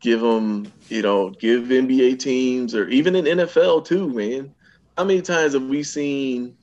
give 0.00 0.20
them, 0.20 0.70
you 0.88 1.02
know, 1.02 1.30
give 1.30 1.64
NBA 1.64 2.18
teams 2.18 2.74
or 2.74 2.88
even 2.88 3.16
in 3.16 3.24
NFL 3.24 3.86
too, 3.86 4.08
man. 4.08 4.54
How 4.96 5.04
many 5.04 5.22
times 5.22 5.54
have 5.54 5.64
we 5.64 5.82
seen? 5.82 6.56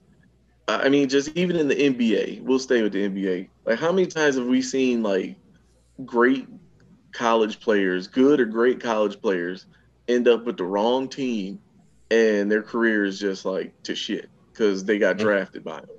I 0.68 0.90
mean, 0.90 1.10
just 1.10 1.36
even 1.36 1.56
in 1.56 1.68
the 1.68 1.76
NBA, 1.76 2.44
we'll 2.44 2.60
stay 2.60 2.82
with 2.82 2.94
the 2.94 3.10
NBA. 3.10 3.50
Like, 3.66 3.80
how 3.80 3.92
many 3.92 4.08
times 4.08 4.36
have 4.36 4.46
we 4.46 4.62
seen 4.62 5.04
like 5.04 5.36
great 6.06 6.48
college 7.12 7.60
players, 7.60 8.08
good 8.08 8.40
or 8.40 8.46
great 8.46 8.80
college 8.80 9.20
players, 9.22 9.66
end 10.08 10.28
up 10.28 10.46
with 10.46 10.58
the 10.58 10.64
wrong 10.64 11.10
team 11.10 11.60
and 12.12 12.52
their 12.52 12.62
career 12.62 13.06
is 13.06 13.20
just 13.20 13.46
like 13.46 13.74
to 13.84 13.96
shit 13.96 14.30
because 14.52 14.84
they 14.84 15.00
got 15.00 15.18
drafted 15.18 15.64
by 15.64 15.80
them. 15.80 15.90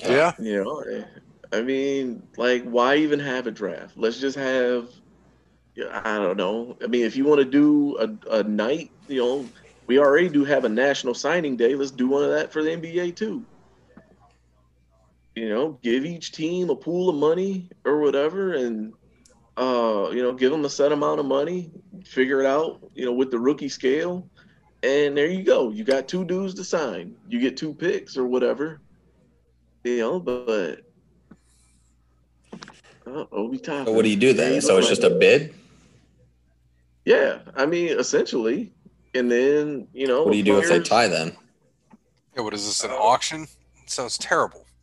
Yeah. 0.00 0.32
You 0.38 0.64
know, 0.64 1.04
I 1.52 1.62
mean, 1.62 2.22
like, 2.36 2.64
why 2.64 2.96
even 2.96 3.20
have 3.20 3.46
a 3.46 3.50
draft? 3.50 3.96
Let's 3.96 4.20
just 4.20 4.36
have, 4.36 4.88
yeah, 5.74 6.00
I 6.04 6.18
don't 6.18 6.36
know. 6.36 6.76
I 6.82 6.86
mean, 6.86 7.04
if 7.04 7.16
you 7.16 7.24
want 7.24 7.40
to 7.40 7.44
do 7.44 7.96
a, 7.98 8.38
a 8.38 8.42
night, 8.42 8.90
you 9.08 9.20
know, 9.20 9.46
we 9.86 9.98
already 9.98 10.28
do 10.28 10.44
have 10.44 10.64
a 10.64 10.68
national 10.68 11.14
signing 11.14 11.56
day. 11.56 11.74
Let's 11.74 11.90
do 11.90 12.08
one 12.08 12.22
of 12.22 12.30
that 12.30 12.52
for 12.52 12.62
the 12.62 12.70
NBA 12.70 13.12
too. 13.12 13.44
You 15.34 15.48
know, 15.48 15.78
give 15.82 16.04
each 16.04 16.32
team 16.32 16.68
a 16.68 16.76
pool 16.76 17.08
of 17.08 17.16
money 17.16 17.70
or 17.84 18.00
whatever, 18.00 18.54
and 18.54 18.92
uh, 19.56 20.10
you 20.12 20.22
know, 20.22 20.32
give 20.32 20.50
them 20.50 20.64
a 20.64 20.70
set 20.70 20.92
amount 20.92 21.20
of 21.20 21.26
money, 21.26 21.70
figure 22.04 22.40
it 22.40 22.46
out, 22.46 22.80
you 22.94 23.04
know, 23.04 23.12
with 23.12 23.30
the 23.30 23.38
rookie 23.38 23.68
scale, 23.68 24.28
and 24.82 25.16
there 25.16 25.28
you 25.28 25.44
go. 25.44 25.70
You 25.70 25.84
got 25.84 26.08
two 26.08 26.24
dudes 26.24 26.54
to 26.54 26.64
sign. 26.64 27.16
You 27.28 27.40
get 27.40 27.56
two 27.56 27.72
picks 27.72 28.16
or 28.16 28.24
whatever. 28.26 28.80
You 29.84 29.98
know, 29.98 30.20
but 30.20 30.80
uh, 33.06 33.24
Obi 33.32 33.58
Toppin. 33.58 33.86
So 33.86 33.92
what 33.92 34.02
do 34.02 34.10
you 34.10 34.16
do 34.16 34.32
then? 34.32 34.60
So 34.60 34.76
it's 34.78 34.88
just 34.88 35.04
a 35.04 35.10
bid? 35.10 35.54
yeah. 37.04 37.38
I 37.56 37.66
mean, 37.66 37.98
essentially, 37.98 38.72
and 39.14 39.30
then 39.30 39.88
you 39.92 40.06
know, 40.06 40.24
What 40.24 40.32
do 40.32 40.38
you 40.38 40.44
do 40.44 40.58
if 40.58 40.68
they 40.68 40.80
tie 40.80 41.08
then? 41.08 41.36
Yeah, 42.36 42.42
what 42.42 42.54
is 42.54 42.66
this? 42.66 42.84
An 42.84 42.90
auction? 42.90 43.42
It 43.82 43.90
sounds 43.90 44.18
terrible. 44.18 44.64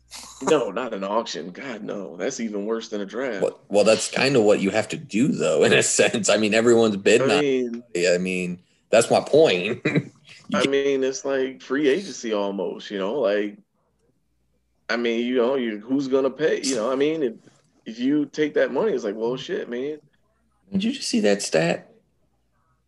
No, 0.42 0.70
not 0.70 0.92
an 0.94 1.02
auction. 1.02 1.50
God, 1.50 1.82
no. 1.82 2.16
That's 2.16 2.40
even 2.40 2.66
worse 2.66 2.88
than 2.90 3.00
a 3.00 3.06
draft. 3.06 3.42
What, 3.42 3.58
well, 3.70 3.84
that's 3.84 4.10
kind 4.10 4.36
of 4.36 4.42
what 4.44 4.60
you 4.60 4.70
have 4.70 4.86
to 4.88 4.96
do, 4.96 5.28
though, 5.28 5.64
in 5.64 5.72
a 5.72 5.82
sense. 6.00 6.28
I 6.28 6.36
mean, 6.36 6.52
everyone's 6.54 6.94
I 6.94 6.98
bidding. 6.98 7.30
on 7.30 7.40
mean, 7.40 7.82
it. 7.94 8.14
I 8.14 8.18
mean, 8.18 8.60
that's 8.90 9.10
my 9.10 9.20
point. 9.20 9.80
I 10.54 10.66
mean, 10.66 11.02
it's 11.04 11.24
like 11.24 11.60
free 11.62 11.88
agency 11.88 12.32
almost. 12.34 12.90
You 12.90 12.98
know, 12.98 13.14
like, 13.14 13.58
I 14.88 14.96
mean, 14.96 15.26
you 15.26 15.36
know, 15.36 15.56
you 15.56 15.80
who's 15.80 16.08
gonna 16.08 16.30
pay? 16.30 16.60
You 16.62 16.76
know, 16.76 16.90
I 16.92 16.94
mean, 16.94 17.22
if, 17.22 17.34
if 17.84 17.98
you 17.98 18.26
take 18.26 18.54
that 18.54 18.72
money, 18.72 18.92
it's 18.92 19.04
like, 19.04 19.16
well, 19.16 19.36
shit, 19.36 19.68
man. 19.68 19.98
Did 20.72 20.84
you 20.84 20.92
just 20.92 21.08
see 21.08 21.20
that 21.20 21.42
stat? 21.42 21.92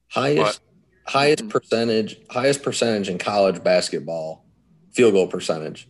Highest 0.08 0.60
highest 1.06 1.44
Mhm. 1.44 1.50
percentage 1.50 2.20
highest 2.30 2.62
percentage 2.62 3.08
in 3.08 3.18
college 3.18 3.62
basketball 3.64 4.44
field 4.92 5.12
goal 5.14 5.26
percentage. 5.26 5.88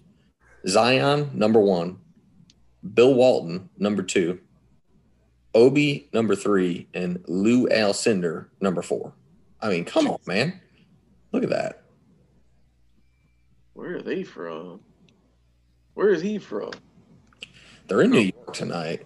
Zion 0.67 1.31
number 1.35 1.61
one, 1.61 1.99
Bill 2.95 3.15
Walton 3.15 3.69
number 3.79 4.03
two, 4.03 4.41
Obi 5.55 6.09
number 6.13 6.35
three, 6.35 6.89
and 6.95 7.23
Lou 7.29 7.69
Alcindor 7.69 8.47
number 8.61 8.83
four. 8.83 9.15
I 9.61 9.71
mean, 9.71 9.85
come 9.85 10.09
on, 10.09 10.19
man. 10.27 10.61
Look 11.33 11.43
at 11.43 11.51
that. 11.51 11.83
Where 13.75 13.97
are 13.97 14.03
they 14.03 14.25
from? 14.25 14.81
Where 15.99 16.11
is 16.11 16.23
he 16.23 16.39
from? 16.39 16.71
They're 17.89 18.03
in 18.03 18.13
New 18.13 18.19
oh. 18.21 18.23
York 18.23 18.55
tonight. 18.55 19.05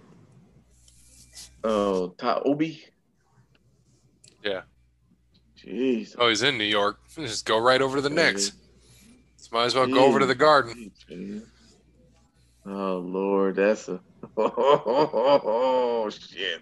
Oh, 1.65 2.09
Ta 2.19 2.43
Obi. 2.45 2.85
Yeah. 4.45 4.61
Jeez. 5.59 6.15
Oh, 6.19 6.29
he's 6.29 6.43
in 6.43 6.59
New 6.59 6.65
York. 6.65 6.99
Just 7.15 7.47
go 7.47 7.57
right 7.57 7.81
over 7.81 7.97
to 7.97 8.03
the 8.03 8.11
Knicks. 8.11 8.53
So 9.37 9.49
might 9.53 9.65
as 9.65 9.75
well 9.75 9.87
go 9.87 10.05
over 10.05 10.19
to 10.19 10.27
the 10.27 10.35
Garden. 10.35 10.93
Jeez. 11.09 11.47
Oh 12.67 12.99
Lord, 12.99 13.57
that's 13.57 13.89
a 13.89 13.99
oh 14.37 16.11
shit, 16.11 16.61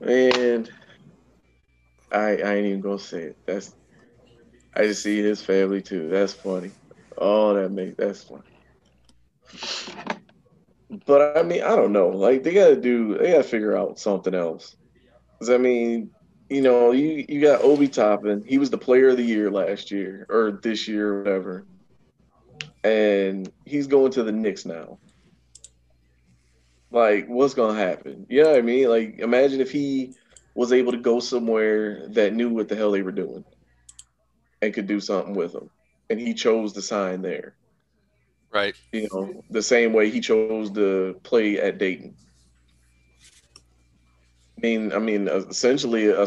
man. 0.00 0.66
I 2.10 2.18
I 2.18 2.54
ain't 2.56 2.66
even 2.66 2.80
gonna 2.80 2.98
say 2.98 3.22
it. 3.22 3.36
That's 3.46 3.76
I 4.74 4.88
just 4.88 5.04
see 5.04 5.22
his 5.22 5.40
family 5.40 5.82
too. 5.82 6.08
That's 6.08 6.32
funny. 6.32 6.72
Oh, 7.16 7.54
that 7.54 7.70
makes 7.70 7.96
that's 7.96 8.24
funny. 8.24 8.42
But 11.06 11.36
I 11.36 11.42
mean, 11.42 11.62
I 11.62 11.74
don't 11.74 11.92
know. 11.92 12.08
Like 12.08 12.42
they 12.42 12.54
gotta 12.54 12.76
do, 12.76 13.18
they 13.18 13.32
gotta 13.32 13.42
figure 13.42 13.76
out 13.76 13.98
something 13.98 14.34
else. 14.34 14.76
Cause 15.38 15.50
I 15.50 15.58
mean, 15.58 16.10
you 16.48 16.62
know, 16.62 16.92
you 16.92 17.24
you 17.28 17.40
got 17.40 17.62
Obi 17.62 17.88
Toppin. 17.88 18.44
He 18.46 18.58
was 18.58 18.70
the 18.70 18.78
player 18.78 19.08
of 19.08 19.16
the 19.16 19.24
year 19.24 19.50
last 19.50 19.90
year 19.90 20.26
or 20.28 20.60
this 20.62 20.86
year 20.86 21.12
or 21.12 21.22
whatever, 21.22 21.66
and 22.84 23.50
he's 23.64 23.86
going 23.86 24.12
to 24.12 24.22
the 24.22 24.32
Knicks 24.32 24.64
now. 24.64 24.98
Like, 26.90 27.26
what's 27.26 27.54
gonna 27.54 27.78
happen? 27.78 28.26
You 28.28 28.44
know 28.44 28.50
what 28.50 28.58
I 28.58 28.62
mean? 28.62 28.88
Like, 28.88 29.18
imagine 29.18 29.60
if 29.60 29.72
he 29.72 30.14
was 30.54 30.72
able 30.72 30.92
to 30.92 30.98
go 30.98 31.20
somewhere 31.20 32.06
that 32.08 32.32
knew 32.32 32.48
what 32.48 32.68
the 32.68 32.76
hell 32.76 32.92
they 32.92 33.02
were 33.02 33.12
doing 33.12 33.44
and 34.62 34.72
could 34.72 34.86
do 34.86 35.00
something 35.00 35.34
with 35.34 35.52
them, 35.52 35.68
and 36.08 36.20
he 36.20 36.32
chose 36.32 36.72
to 36.74 36.82
sign 36.82 37.22
there. 37.22 37.54
Right. 38.56 38.74
You 38.90 39.06
know, 39.12 39.44
the 39.50 39.60
same 39.60 39.92
way 39.92 40.10
he 40.10 40.18
chose 40.18 40.70
to 40.70 41.20
play 41.24 41.60
at 41.60 41.76
Dayton. 41.76 42.16
I 44.56 44.60
mean, 44.62 44.92
I 44.94 44.98
mean, 44.98 45.28
essentially, 45.28 46.08
a, 46.08 46.26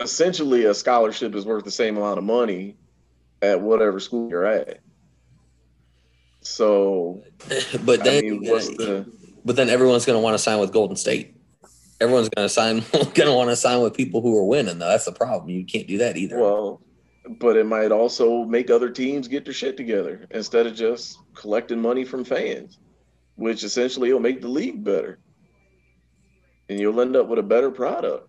essentially, 0.00 0.64
a 0.64 0.72
scholarship 0.72 1.34
is 1.34 1.44
worth 1.44 1.64
the 1.64 1.70
same 1.70 1.98
amount 1.98 2.16
of 2.16 2.24
money 2.24 2.76
at 3.42 3.60
whatever 3.60 4.00
school 4.00 4.30
you're 4.30 4.46
at. 4.46 4.80
So, 6.40 7.22
but 7.84 8.00
I 8.00 8.04
then, 8.04 8.22
mean, 8.22 8.50
what's 8.50 8.68
the 8.68 9.06
but 9.44 9.56
then 9.56 9.68
everyone's 9.68 10.06
going 10.06 10.16
to 10.16 10.22
want 10.22 10.32
to 10.32 10.42
sign 10.42 10.58
with 10.60 10.72
Golden 10.72 10.96
State. 10.96 11.36
Everyone's 12.00 12.30
going 12.30 12.46
to 12.46 12.48
sign, 12.48 12.82
going 12.92 13.28
to 13.28 13.34
want 13.34 13.50
to 13.50 13.56
sign 13.56 13.82
with 13.82 13.92
people 13.92 14.22
who 14.22 14.34
are 14.38 14.44
winning. 14.44 14.78
Though 14.78 14.88
that's 14.88 15.04
the 15.04 15.12
problem. 15.12 15.50
You 15.50 15.66
can't 15.66 15.86
do 15.86 15.98
that 15.98 16.16
either. 16.16 16.40
well? 16.40 16.80
But 17.26 17.56
it 17.56 17.66
might 17.66 17.90
also 17.90 18.44
make 18.44 18.70
other 18.70 18.90
teams 18.90 19.28
get 19.28 19.44
their 19.44 19.54
shit 19.54 19.76
together 19.76 20.26
instead 20.30 20.66
of 20.66 20.74
just 20.74 21.18
collecting 21.34 21.80
money 21.80 22.04
from 22.04 22.22
fans, 22.24 22.78
which 23.36 23.64
essentially 23.64 24.12
will 24.12 24.20
make 24.20 24.42
the 24.42 24.48
league 24.48 24.84
better, 24.84 25.18
and 26.68 26.78
you'll 26.78 27.00
end 27.00 27.16
up 27.16 27.28
with 27.28 27.38
a 27.38 27.42
better 27.42 27.70
product. 27.70 28.28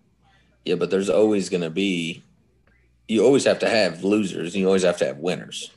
yeah, 0.64 0.76
but 0.76 0.90
there's 0.90 1.10
always 1.10 1.48
going 1.48 1.62
to 1.62 1.70
be. 1.70 2.22
You 3.08 3.24
always 3.24 3.44
have 3.44 3.58
to 3.60 3.68
have 3.68 4.02
losers, 4.02 4.54
and 4.54 4.60
you 4.60 4.66
always 4.66 4.82
have 4.82 4.96
to 4.98 5.06
have 5.06 5.18
winners. 5.18 5.70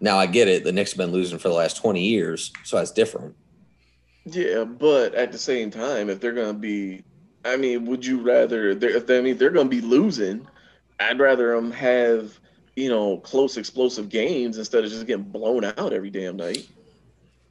Now 0.00 0.18
I 0.18 0.26
get 0.26 0.48
it. 0.48 0.64
The 0.64 0.72
Knicks 0.72 0.92
have 0.92 0.98
been 0.98 1.12
losing 1.12 1.38
for 1.38 1.48
the 1.48 1.54
last 1.54 1.78
twenty 1.78 2.04
years, 2.04 2.52
so 2.64 2.76
that's 2.76 2.92
different. 2.92 3.34
Yeah, 4.24 4.64
but 4.64 5.14
at 5.14 5.32
the 5.32 5.38
same 5.38 5.70
time, 5.70 6.10
if 6.10 6.20
they're 6.20 6.32
gonna 6.32 6.54
be, 6.54 7.02
I 7.44 7.56
mean, 7.56 7.86
would 7.86 8.04
you 8.04 8.20
rather? 8.20 8.74
They're, 8.74 8.96
if 8.96 9.10
I 9.10 9.20
mean, 9.20 9.38
they're 9.38 9.50
gonna 9.50 9.68
be 9.68 9.80
losing. 9.80 10.46
I'd 11.00 11.18
rather 11.18 11.54
them 11.54 11.70
have, 11.72 12.38
you 12.76 12.88
know, 12.88 13.18
close, 13.18 13.56
explosive 13.56 14.08
games 14.08 14.58
instead 14.58 14.84
of 14.84 14.90
just 14.90 15.06
getting 15.06 15.24
blown 15.24 15.64
out 15.64 15.92
every 15.92 16.10
damn 16.10 16.36
night. 16.36 16.66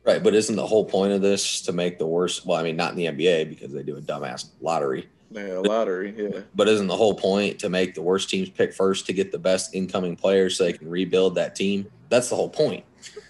Right, 0.03 0.23
but 0.23 0.33
isn't 0.33 0.55
the 0.55 0.65
whole 0.65 0.85
point 0.85 1.13
of 1.13 1.21
this 1.21 1.61
to 1.61 1.71
make 1.71 1.99
the 1.99 2.07
worst? 2.07 2.45
Well, 2.45 2.57
I 2.57 2.63
mean, 2.63 2.75
not 2.75 2.91
in 2.91 2.97
the 2.97 3.05
NBA 3.05 3.49
because 3.49 3.71
they 3.71 3.83
do 3.83 3.97
a 3.97 4.01
dumbass 4.01 4.47
lottery. 4.59 5.07
Yeah, 5.29 5.59
lottery, 5.59 6.13
yeah. 6.17 6.41
But 6.55 6.67
isn't 6.67 6.87
the 6.87 6.95
whole 6.95 7.13
point 7.13 7.59
to 7.59 7.69
make 7.69 7.93
the 7.93 8.01
worst 8.01 8.29
teams 8.29 8.49
pick 8.49 8.73
first 8.73 9.05
to 9.05 9.13
get 9.13 9.31
the 9.31 9.39
best 9.39 9.75
incoming 9.75 10.15
players 10.15 10.57
so 10.57 10.63
they 10.63 10.73
can 10.73 10.89
rebuild 10.89 11.35
that 11.35 11.55
team? 11.55 11.89
That's 12.09 12.29
the 12.29 12.35
whole 12.35 12.49
point. 12.49 12.83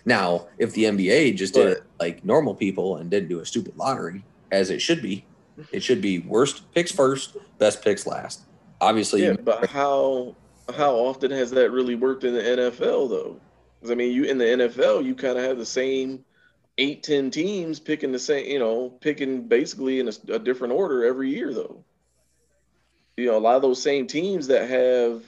Now, 0.05 0.47
if 0.57 0.73
the 0.73 0.85
NBA 0.85 1.35
just 1.35 1.53
did 1.53 1.67
it 1.67 1.83
like 1.99 2.25
normal 2.25 2.55
people 2.55 2.97
and 2.97 3.09
didn't 3.09 3.29
do 3.29 3.39
a 3.39 3.45
stupid 3.45 3.77
lottery, 3.77 4.23
as 4.51 4.69
it 4.69 4.81
should 4.81 5.01
be, 5.01 5.25
it 5.71 5.83
should 5.83 6.01
be 6.01 6.19
worst 6.19 6.71
picks 6.73 6.91
first, 6.91 7.37
best 7.59 7.83
picks 7.83 8.07
last. 8.07 8.41
Obviously, 8.81 9.25
Yeah, 9.25 9.33
but 9.35 9.69
how 9.69 10.37
how 10.75 10.95
often 10.95 11.31
has 11.31 11.51
that 11.51 11.71
really 11.71 11.95
worked 11.95 12.23
in 12.25 12.33
the 12.33 12.41
NFL 12.47 13.07
though? 13.09 13.41
'Cause, 13.81 13.91
I 13.91 13.95
mean, 13.95 14.13
you 14.13 14.25
in 14.25 14.37
the 14.39 14.45
NFL, 14.49 15.01
you 15.01 15.15
kind 15.15 15.37
of 15.37 15.43
have 15.45 15.57
the 15.57 15.65
same 15.65 16.25
eight, 16.77 17.03
ten 17.03 17.31
teams 17.31 17.79
picking 17.79 18.11
the 18.11 18.19
same, 18.19 18.47
you 18.47 18.59
know, 18.59 18.89
picking 19.01 19.47
basically 19.47 19.99
in 19.99 20.09
a, 20.09 20.13
a 20.33 20.39
different 20.39 20.73
order 20.73 21.05
every 21.05 21.29
year 21.29 21.53
though. 21.53 21.85
You 23.17 23.27
know, 23.27 23.37
a 23.37 23.39
lot 23.39 23.57
of 23.57 23.61
those 23.63 23.81
same 23.81 24.07
teams 24.07 24.47
that 24.47 24.69
have, 24.69 25.23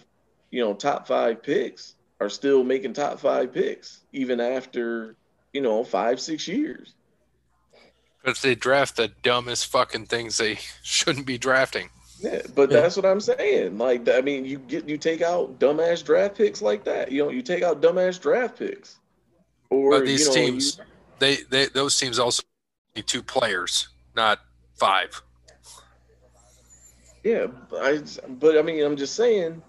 you 0.52 0.64
know, 0.64 0.74
top 0.74 1.08
five 1.08 1.44
picks 1.44 1.96
are 2.22 2.30
still 2.30 2.64
making 2.64 2.94
top 2.94 3.20
five 3.20 3.54
picks 3.54 4.02
even 4.14 4.40
after, 4.42 5.18
you 5.54 5.62
know, 5.62 5.84
five, 5.84 6.20
six 6.22 6.48
years. 6.48 6.96
If 8.26 8.42
they 8.42 8.56
draft 8.56 8.96
the 8.96 9.10
dumbest 9.10 9.68
fucking 9.68 10.08
things 10.08 10.38
they 10.38 10.56
shouldn't 10.84 11.26
be 11.28 11.38
drafting. 11.38 11.92
Yeah, 12.24 12.42
but 12.56 12.72
Yeah. 12.72 12.80
that's 12.82 12.96
what 12.96 13.06
I'm 13.06 13.20
saying. 13.20 13.78
Like, 13.78 14.08
I 14.08 14.22
mean, 14.22 14.46
you 14.46 14.58
get 14.58 14.88
you 14.88 14.98
take 14.98 15.22
out 15.22 15.60
dumbass 15.60 16.04
draft 16.06 16.38
picks 16.38 16.62
like 16.62 16.84
that. 16.86 17.12
You 17.12 17.24
know, 17.26 17.30
you 17.30 17.42
take 17.42 17.64
out 17.64 17.82
dumbass 17.82 18.20
draft 18.20 18.58
picks. 18.58 18.96
Or 19.70 19.92
But 19.92 20.06
these 20.06 20.22
you 20.22 20.28
know, 20.28 20.34
teams, 20.34 20.80
they, 21.20 21.38
they 21.50 21.66
those 21.66 21.98
teams 22.00 22.20
also 22.20 22.44
need 22.96 23.08
two 23.08 23.22
players, 23.24 23.90
not 24.16 24.40
five. 24.76 25.22
yeah, 27.24 27.48
but 27.70 27.82
I, 27.84 28.00
but 28.40 28.58
I 28.58 28.62
mean, 28.62 28.84
I'm 28.84 28.96
just 28.98 29.16
saying. 29.16 29.62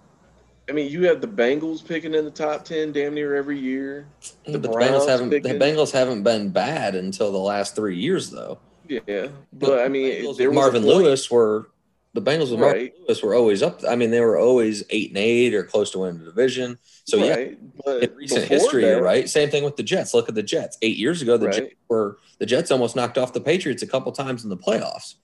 I 0.67 0.71
mean, 0.71 0.89
you 0.89 1.05
have 1.05 1.21
the 1.21 1.27
Bengals 1.27 1.85
picking 1.87 2.15
in 2.15 2.25
the 2.25 2.31
top 2.31 2.65
ten 2.65 2.91
damn 2.91 3.13
near 3.13 3.35
every 3.35 3.59
year. 3.59 4.07
Mm, 4.47 4.53
the 4.53 4.57
the 4.59 4.69
Bengals 4.69 5.07
haven't 5.07 5.29
picking- 5.29 5.59
the 5.59 5.63
Bengals 5.65 5.91
haven't 5.91 6.23
been 6.23 6.49
bad 6.49 6.95
until 6.95 7.31
the 7.31 7.37
last 7.37 7.75
three 7.75 7.97
years, 7.97 8.31
though. 8.31 8.57
Yeah, 8.87 9.27
but 9.53 9.79
I 9.83 9.87
mean, 9.89 10.23
Bengals 10.23 10.37
there 10.37 10.49
with 10.49 10.55
was 10.57 10.63
Marvin 10.73 10.85
Lewis 10.85 11.29
were 11.29 11.67
the 12.15 12.21
Bengals 12.21 12.49
with 12.49 12.59
Marvin 12.61 12.81
Right. 12.83 12.93
Lewis 13.07 13.21
were 13.21 13.35
always 13.35 13.61
up. 13.61 13.81
I 13.87 13.95
mean, 13.97 14.09
they 14.09 14.21
were 14.21 14.37
always 14.39 14.83
eight 14.89 15.09
and 15.09 15.17
eight 15.17 15.53
or 15.53 15.63
close 15.63 15.91
to 15.91 15.99
winning 15.99 16.19
the 16.19 16.25
division. 16.25 16.77
So 17.03 17.17
yeah, 17.17 17.35
right, 17.35 17.59
but 17.85 18.03
in 18.03 18.15
recent 18.15 18.45
history, 18.45 18.85
that- 18.85 19.01
right. 19.01 19.29
Same 19.29 19.49
thing 19.49 19.63
with 19.63 19.75
the 19.75 19.83
Jets. 19.83 20.13
Look 20.13 20.29
at 20.29 20.33
the 20.35 20.41
Jets. 20.41 20.77
Eight 20.81 20.97
years 20.97 21.21
ago, 21.21 21.37
the 21.37 21.47
Right. 21.47 21.55
Jets 21.55 21.75
were 21.89 22.17
the 22.39 22.45
Jets 22.45 22.71
almost 22.71 22.95
knocked 22.95 23.17
off 23.17 23.33
the 23.33 23.41
Patriots 23.41 23.83
a 23.83 23.87
couple 23.87 24.11
times 24.13 24.43
in 24.43 24.49
the 24.49 24.57
playoffs. 24.57 25.15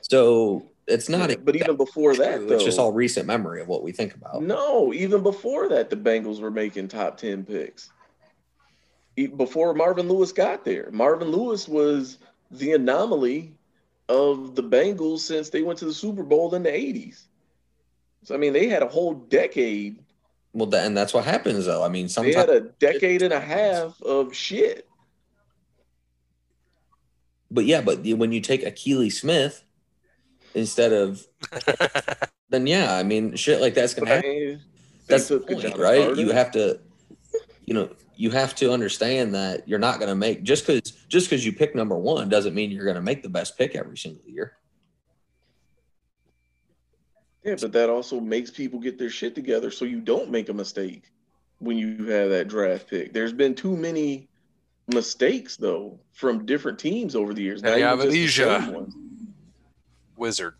So 0.00 0.66
it's 0.88 1.08
not. 1.08 1.30
Yeah, 1.30 1.36
but 1.36 1.54
even 1.56 1.76
before 1.76 2.16
that, 2.16 2.46
though, 2.48 2.54
it's 2.56 2.64
just 2.64 2.78
all 2.78 2.92
recent 2.92 3.26
memory 3.26 3.62
of 3.62 3.68
what 3.68 3.84
we 3.84 3.92
think 3.92 4.14
about. 4.14 4.42
No, 4.42 4.92
even 4.92 5.22
before 5.22 5.68
that, 5.68 5.90
the 5.90 5.96
Bengals 5.96 6.40
were 6.40 6.50
making 6.50 6.88
top 6.88 7.16
10 7.18 7.44
picks. 7.44 7.90
Before 9.36 9.74
Marvin 9.74 10.08
Lewis 10.08 10.32
got 10.32 10.64
there, 10.64 10.88
Marvin 10.90 11.28
Lewis 11.30 11.68
was 11.68 12.18
the 12.50 12.72
anomaly 12.72 13.54
of 14.08 14.54
the 14.54 14.62
Bengals 14.62 15.20
since 15.20 15.50
they 15.50 15.62
went 15.62 15.78
to 15.80 15.84
the 15.84 15.94
Super 15.94 16.22
Bowl 16.22 16.54
in 16.54 16.62
the 16.62 16.70
80s. 16.70 17.22
So, 18.24 18.34
I 18.34 18.38
mean, 18.38 18.52
they 18.52 18.68
had 18.68 18.82
a 18.82 18.88
whole 18.88 19.14
decade, 19.14 19.98
Well, 20.52 20.66
that, 20.66 20.86
and 20.86 20.96
that's 20.96 21.12
what 21.14 21.24
happens, 21.24 21.66
though. 21.66 21.82
I 21.82 21.88
mean, 21.88 22.08
they 22.08 22.32
had 22.32 22.50
a 22.50 22.60
decade 22.60 23.22
and 23.22 23.32
a 23.32 23.40
half 23.40 24.00
of 24.02 24.34
shit. 24.34 24.88
but 27.50 27.64
yeah, 27.64 27.80
but 27.80 28.04
when 28.04 28.32
you 28.32 28.40
take 28.40 28.64
Akili 28.64 29.10
Smith 29.12 29.64
instead 30.54 30.92
of, 30.92 31.26
then 32.50 32.66
yeah, 32.66 32.94
I 32.94 33.02
mean, 33.02 33.34
shit 33.36 33.60
like 33.60 33.74
that's 33.74 33.94
gonna 33.94 34.06
But 34.06 34.12
I 34.12 34.16
happen. 34.16 34.30
mean, 34.30 34.60
they 35.08 35.16
That's 35.16 35.28
the 35.28 35.40
point, 35.40 35.76
right? 35.78 36.06
Carter. 36.06 36.20
You 36.20 36.30
have 36.30 36.50
to, 36.52 36.80
you 37.66 37.74
know, 37.74 37.90
you 38.22 38.30
have 38.30 38.54
to 38.54 38.72
understand 38.72 39.34
that 39.34 39.66
you're 39.66 39.80
not 39.80 39.98
going 39.98 40.08
to 40.08 40.14
make 40.14 40.44
just 40.44 40.64
because 40.64 40.92
just 41.08 41.28
because 41.28 41.44
you 41.44 41.52
pick 41.52 41.74
number 41.74 41.96
one 41.96 42.28
doesn't 42.28 42.54
mean 42.54 42.70
you're 42.70 42.84
going 42.84 42.94
to 42.94 43.02
make 43.02 43.20
the 43.20 43.28
best 43.28 43.58
pick 43.58 43.74
every 43.74 43.98
single 43.98 44.22
year. 44.28 44.58
Yeah, 47.42 47.56
but 47.60 47.72
that 47.72 47.90
also 47.90 48.20
makes 48.20 48.48
people 48.48 48.78
get 48.78 48.96
their 48.96 49.10
shit 49.10 49.34
together 49.34 49.72
so 49.72 49.84
you 49.84 50.00
don't 50.00 50.30
make 50.30 50.50
a 50.50 50.52
mistake 50.52 51.10
when 51.58 51.76
you 51.76 52.04
have 52.12 52.30
that 52.30 52.46
draft 52.46 52.88
pick. 52.88 53.12
There's 53.12 53.32
been 53.32 53.56
too 53.56 53.76
many 53.76 54.28
mistakes 54.86 55.56
though 55.56 55.98
from 56.12 56.46
different 56.46 56.78
teams 56.78 57.16
over 57.16 57.34
the 57.34 57.42
years. 57.42 57.60
And 57.62 57.72
not 57.72 57.78
you 57.78 57.84
have 57.86 57.98
just 57.98 58.12
the 58.12 58.22
Asia. 58.22 58.60
same 58.62 58.72
ones. 58.72 58.94
Wizard. 60.16 60.54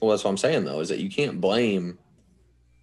Well, 0.00 0.10
that's 0.10 0.24
what 0.24 0.30
I'm 0.30 0.36
saying 0.36 0.64
though, 0.64 0.80
is 0.80 0.88
that 0.88 0.98
you 0.98 1.10
can't 1.10 1.40
blame. 1.40 1.96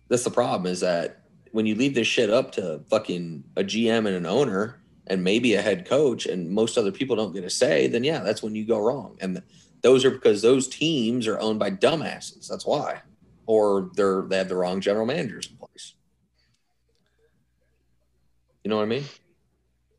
That's 0.08 0.24
the 0.24 0.32
problem 0.32 0.72
is 0.72 0.80
that 0.80 1.23
when 1.54 1.66
you 1.66 1.76
leave 1.76 1.94
this 1.96 2.08
shit 2.08 2.30
up 2.30 2.52
to 2.54 2.82
fucking 2.90 3.44
a 3.56 3.64
GM 3.64 4.00
and 4.08 4.16
an 4.16 4.26
owner 4.26 4.82
and 5.08 5.24
maybe 5.24 5.54
a 5.54 5.62
head 5.62 5.86
coach 5.88 6.26
and 6.26 6.50
most 6.50 6.78
other 6.78 6.92
people 6.92 7.16
don't 7.16 7.34
get 7.34 7.44
a 7.44 7.50
say, 7.50 7.88
then 7.88 8.04
yeah, 8.04 8.20
that's 8.20 8.42
when 8.44 8.56
you 8.56 8.66
go 8.66 8.80
wrong. 8.80 9.18
And 9.22 9.42
those 9.82 10.04
are 10.04 10.10
because 10.12 10.42
those 10.42 10.68
teams 10.68 11.28
are 11.28 11.40
owned 11.40 11.60
by 11.60 11.70
dumbasses. 11.72 12.48
That's 12.48 12.66
why. 12.66 13.02
Or 13.46 13.92
they're 13.96 14.24
they 14.24 14.38
have 14.38 14.50
the 14.50 14.56
wrong 14.56 14.82
general 14.82 15.06
managers 15.06 15.48
in 15.50 15.58
place. 15.58 15.94
You 18.64 18.70
know 18.70 18.78
what 18.78 18.84
I 18.84 18.88
mean? 18.88 19.04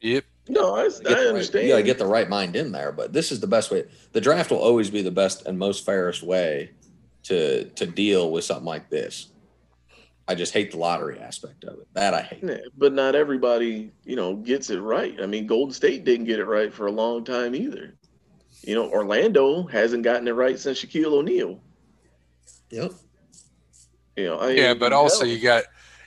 Yep. 0.01 0.25
No, 0.49 0.75
I, 0.75 0.89
Get 0.89 1.03
the 1.05 1.11
I 1.11 1.13
right- 1.15 1.27
understand. 1.29 1.67
you 1.67 1.73
got 1.73 1.77
to 1.79 1.83
get 1.83 1.99
the 1.99 2.07
right 2.07 2.29
mind 2.29 2.57
in 2.57 2.73
there, 2.73 2.93
but 2.93 3.13
this 3.13 3.31
is 3.33 3.41
the 3.41 3.47
best 3.47 3.71
way. 3.71 3.85
The 4.13 4.21
draft 4.21 4.51
will 4.51 4.59
always 4.59 4.91
be 4.91 5.03
the 5.03 5.11
best 5.11 5.47
and 5.47 5.59
most 5.59 5.85
fairest 5.87 6.23
way 6.23 6.71
to 7.25 7.65
to 7.71 7.87
deal 7.87 8.31
with 8.31 8.45
something 8.45 8.67
like 8.67 8.91
this. 8.91 9.29
I 10.27 10.35
just 10.35 10.53
hate 10.55 10.71
the 10.71 10.79
lottery 10.79 11.19
aspect 11.21 11.65
of 11.65 11.79
it. 11.79 11.87
That 11.93 12.15
I 12.15 12.23
hate. 12.23 12.43
Yeah, 12.43 12.57
but 12.79 12.93
not 12.95 13.15
everybody, 13.15 13.91
you 14.05 14.17
know, 14.17 14.37
gets 14.37 14.71
it 14.71 14.81
right. 14.81 15.15
I 15.23 15.27
mean, 15.27 15.47
Golden 15.47 15.75
State 15.75 16.05
didn't 16.05 16.25
get 16.27 16.39
it 16.39 16.47
right 16.47 16.73
for 16.73 16.87
a 16.87 16.91
long 16.93 17.25
time 17.25 17.55
either. 17.55 17.95
You 18.63 18.75
know, 18.75 18.89
Orlando 18.91 19.65
hasn't 19.67 20.03
gotten 20.03 20.27
it 20.27 20.33
right 20.33 20.59
since 20.59 20.83
Shaquille 20.83 21.13
O'Neal. 21.13 21.61
Yep. 22.71 22.93
You 24.17 24.25
know, 24.27 24.39
I 24.39 24.51
Yeah, 24.51 24.69
mean, 24.71 24.79
but 24.79 24.93
also 24.93 25.25
hell, 25.25 25.29
you 25.35 25.41
got 25.41 25.65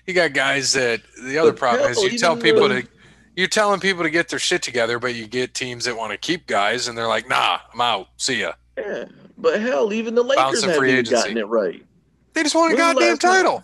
you 0.07 0.13
got 0.13 0.33
guys 0.33 0.73
that 0.73 1.01
the 1.23 1.37
other 1.37 1.51
But 1.51 1.59
problem 1.59 1.91
is 1.91 2.01
you 2.01 2.17
tell 2.17 2.35
people 2.37 2.67
the- 2.69 2.83
to 2.83 2.87
you're 3.35 3.47
telling 3.47 3.79
people 3.79 4.01
to 4.01 4.09
get 4.09 4.29
their 4.29 4.39
shit 4.39 4.63
together, 4.63 4.97
but 4.97 5.13
you 5.13 5.27
get 5.27 5.53
teams 5.53 5.85
that 5.85 5.95
want 5.95 6.11
to 6.11 6.17
keep 6.17 6.47
guys 6.47 6.87
and 6.87 6.97
they're 6.97 7.07
like, 7.07 7.29
nah, 7.29 7.59
I'm 7.71 7.81
out. 7.81 8.07
See 8.17 8.39
ya. 8.41 8.53
yeah, 8.75 9.05
but 9.37 9.61
hell, 9.61 9.93
even 9.93 10.15
the 10.15 10.23
Lakers 10.23 10.61
haven't 10.63 10.75
free 10.79 10.89
even 10.93 10.99
agency. 11.01 11.21
gotten 11.21 11.37
it 11.37 11.47
right. 11.47 11.85
They 12.33 12.41
just 12.41 12.55
want 12.55 12.73
a 12.73 12.75
When 12.75 12.77
goddamn 12.95 13.09
last 13.09 13.21
time- 13.21 13.33
title. 13.43 13.63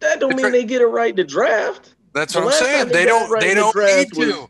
That 0.00 0.20
don't 0.20 0.36
mean 0.36 0.52
they 0.52 0.64
get 0.64 0.82
it 0.82 0.86
right 0.86 1.14
to 1.16 1.24
draft. 1.24 1.94
That's 2.12 2.32
The 2.34 2.40
what 2.40 2.54
I'm 2.54 2.64
saying. 2.64 2.86
they 2.88 2.92
They 2.92 3.04
don't. 3.06 3.30
right 3.30 3.40
They 3.40 3.54
don't 3.54 3.74
need 3.76 4.08
draft 4.08 4.14
to. 4.14 4.40
was- 4.42 4.48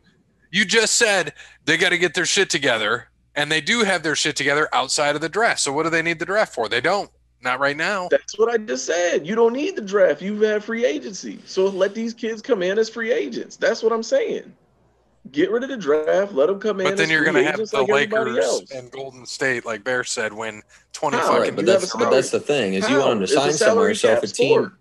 You 0.51 0.65
just 0.65 0.97
said 0.97 1.35
they 1.65 1.77
got 1.77 1.91
to 1.91 1.99
get 1.99 2.15
their 2.15 2.27
shit 2.27 2.49
together, 2.51 3.09
and 3.35 3.51
they 3.51 3.61
do 3.61 3.83
have 3.83 4.03
their 4.03 4.17
shit 4.17 4.37
together 4.37 4.69
outside 4.73 5.15
of 5.15 5.21
the 5.21 5.29
draft. 5.29 5.61
So 5.61 5.73
what 5.73 5.83
do 5.83 5.91
they 5.91 6.03
need 6.03 6.19
the 6.19 6.25
draft 6.27 6.55
for? 6.55 6.69
They 6.69 6.81
don't. 6.81 7.11
Not 7.43 7.61
right 7.61 7.77
now. 7.77 8.09
That's 8.11 8.39
what 8.39 8.53
I 8.53 8.57
just 8.57 8.87
said. 8.87 9.27
You 9.27 9.35
don't 9.35 9.53
need 9.53 9.77
the 9.77 9.83
draft. 9.83 10.23
You've 10.23 10.41
had 10.41 10.65
free 10.65 10.85
agency. 10.87 11.39
So 11.45 11.67
let 11.67 11.95
these 11.95 12.15
kids 12.15 12.41
come 12.41 12.63
in 12.63 12.79
as 12.79 12.89
free 12.89 13.13
agents. 13.13 13.57
That's 13.57 13.83
what 13.83 13.93
I'm 13.93 14.03
saying. 14.03 14.53
Get 15.33 15.51
rid 15.51 15.63
of 15.65 15.69
the 15.69 15.77
draft. 15.77 16.33
Let 16.33 16.47
them 16.47 16.59
come 16.61 16.81
in. 16.81 16.85
But 16.87 16.97
then 16.97 17.05
as 17.07 17.11
you're 17.11 17.25
going 17.25 17.35
to 17.37 17.45
have 17.45 17.57
the 17.69 17.83
like 17.83 18.13
Lakers 18.13 18.63
and 18.75 18.91
Golden 18.91 19.27
State, 19.27 19.67
like 19.67 19.85
Bear 19.85 20.03
said, 20.03 20.33
win 20.33 20.63
20 20.93 21.17
How? 21.17 21.23
fucking 21.25 21.41
Right, 21.41 21.57
but 21.57 21.67
that's 21.67 21.95
but 21.95 22.11
that's 22.11 22.31
the 22.31 22.41
thing 22.41 22.75
is 22.75 22.89
you 22.89 22.97
want 22.99 23.11
them 23.11 23.19
to 23.19 23.25
It's 23.25 23.35
sign 23.35 23.53
somewhere. 23.53 23.95
salary 23.95 23.97
So 23.97 24.13
if 24.13 24.23
a 24.23 24.27
team, 24.35 24.53
sport. 24.53 24.73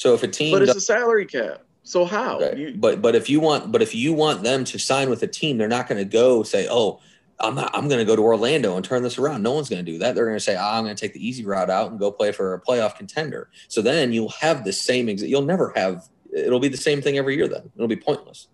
So 0.00 0.14
if 0.14 0.22
a 0.22 0.28
team, 0.28 0.52
But 0.52 0.62
it's 0.62 0.74
a 0.74 0.80
salary 0.80 1.26
cap. 1.26 1.60
So 1.82 2.06
how? 2.06 2.40
Right. 2.40 2.56
You, 2.56 2.74
but 2.74 3.02
but 3.02 3.14
if 3.14 3.28
you 3.28 3.38
want 3.38 3.70
but 3.70 3.82
if 3.82 3.94
you 3.94 4.14
want 4.14 4.42
them 4.42 4.64
to 4.64 4.78
sign 4.78 5.10
with 5.10 5.22
a 5.22 5.26
team, 5.26 5.58
they're 5.58 5.68
not 5.68 5.88
going 5.88 5.98
to 5.98 6.10
go 6.10 6.42
say, 6.42 6.66
"Oh, 6.70 7.00
I'm 7.38 7.54
not, 7.54 7.70
I'm 7.74 7.86
going 7.86 7.98
to 7.98 8.06
go 8.06 8.16
to 8.16 8.22
Orlando 8.22 8.76
and 8.76 8.82
turn 8.84 9.02
this 9.02 9.18
around." 9.18 9.42
No 9.42 9.52
one's 9.52 9.68
going 9.68 9.84
to 9.84 9.92
do 9.92 9.98
that. 9.98 10.14
They're 10.14 10.24
going 10.24 10.38
to 10.38 10.42
say, 10.42 10.56
"Ah, 10.58 10.78
"I'm 10.78 10.84
going 10.84 10.96
to 10.96 10.98
take 11.00 11.12
the 11.12 11.26
easy 11.26 11.44
route 11.44 11.68
out 11.68 11.90
and 11.90 12.00
go 12.00 12.10
play 12.10 12.32
for 12.32 12.54
a 12.54 12.60
playoff 12.62 12.96
contender." 12.96 13.50
So 13.68 13.82
then 13.82 14.10
you'll 14.10 14.30
have 14.30 14.64
the 14.64 14.72
same 14.72 15.08
exa- 15.08 15.28
you'll 15.28 15.42
never 15.42 15.70
have 15.76 16.08
it'll 16.34 16.60
be 16.60 16.68
the 16.68 16.78
same 16.78 17.02
thing 17.02 17.18
every 17.18 17.36
year 17.36 17.48
then. 17.48 17.70
It'll 17.76 17.86
be 17.86 17.96
pointless. 17.96 18.48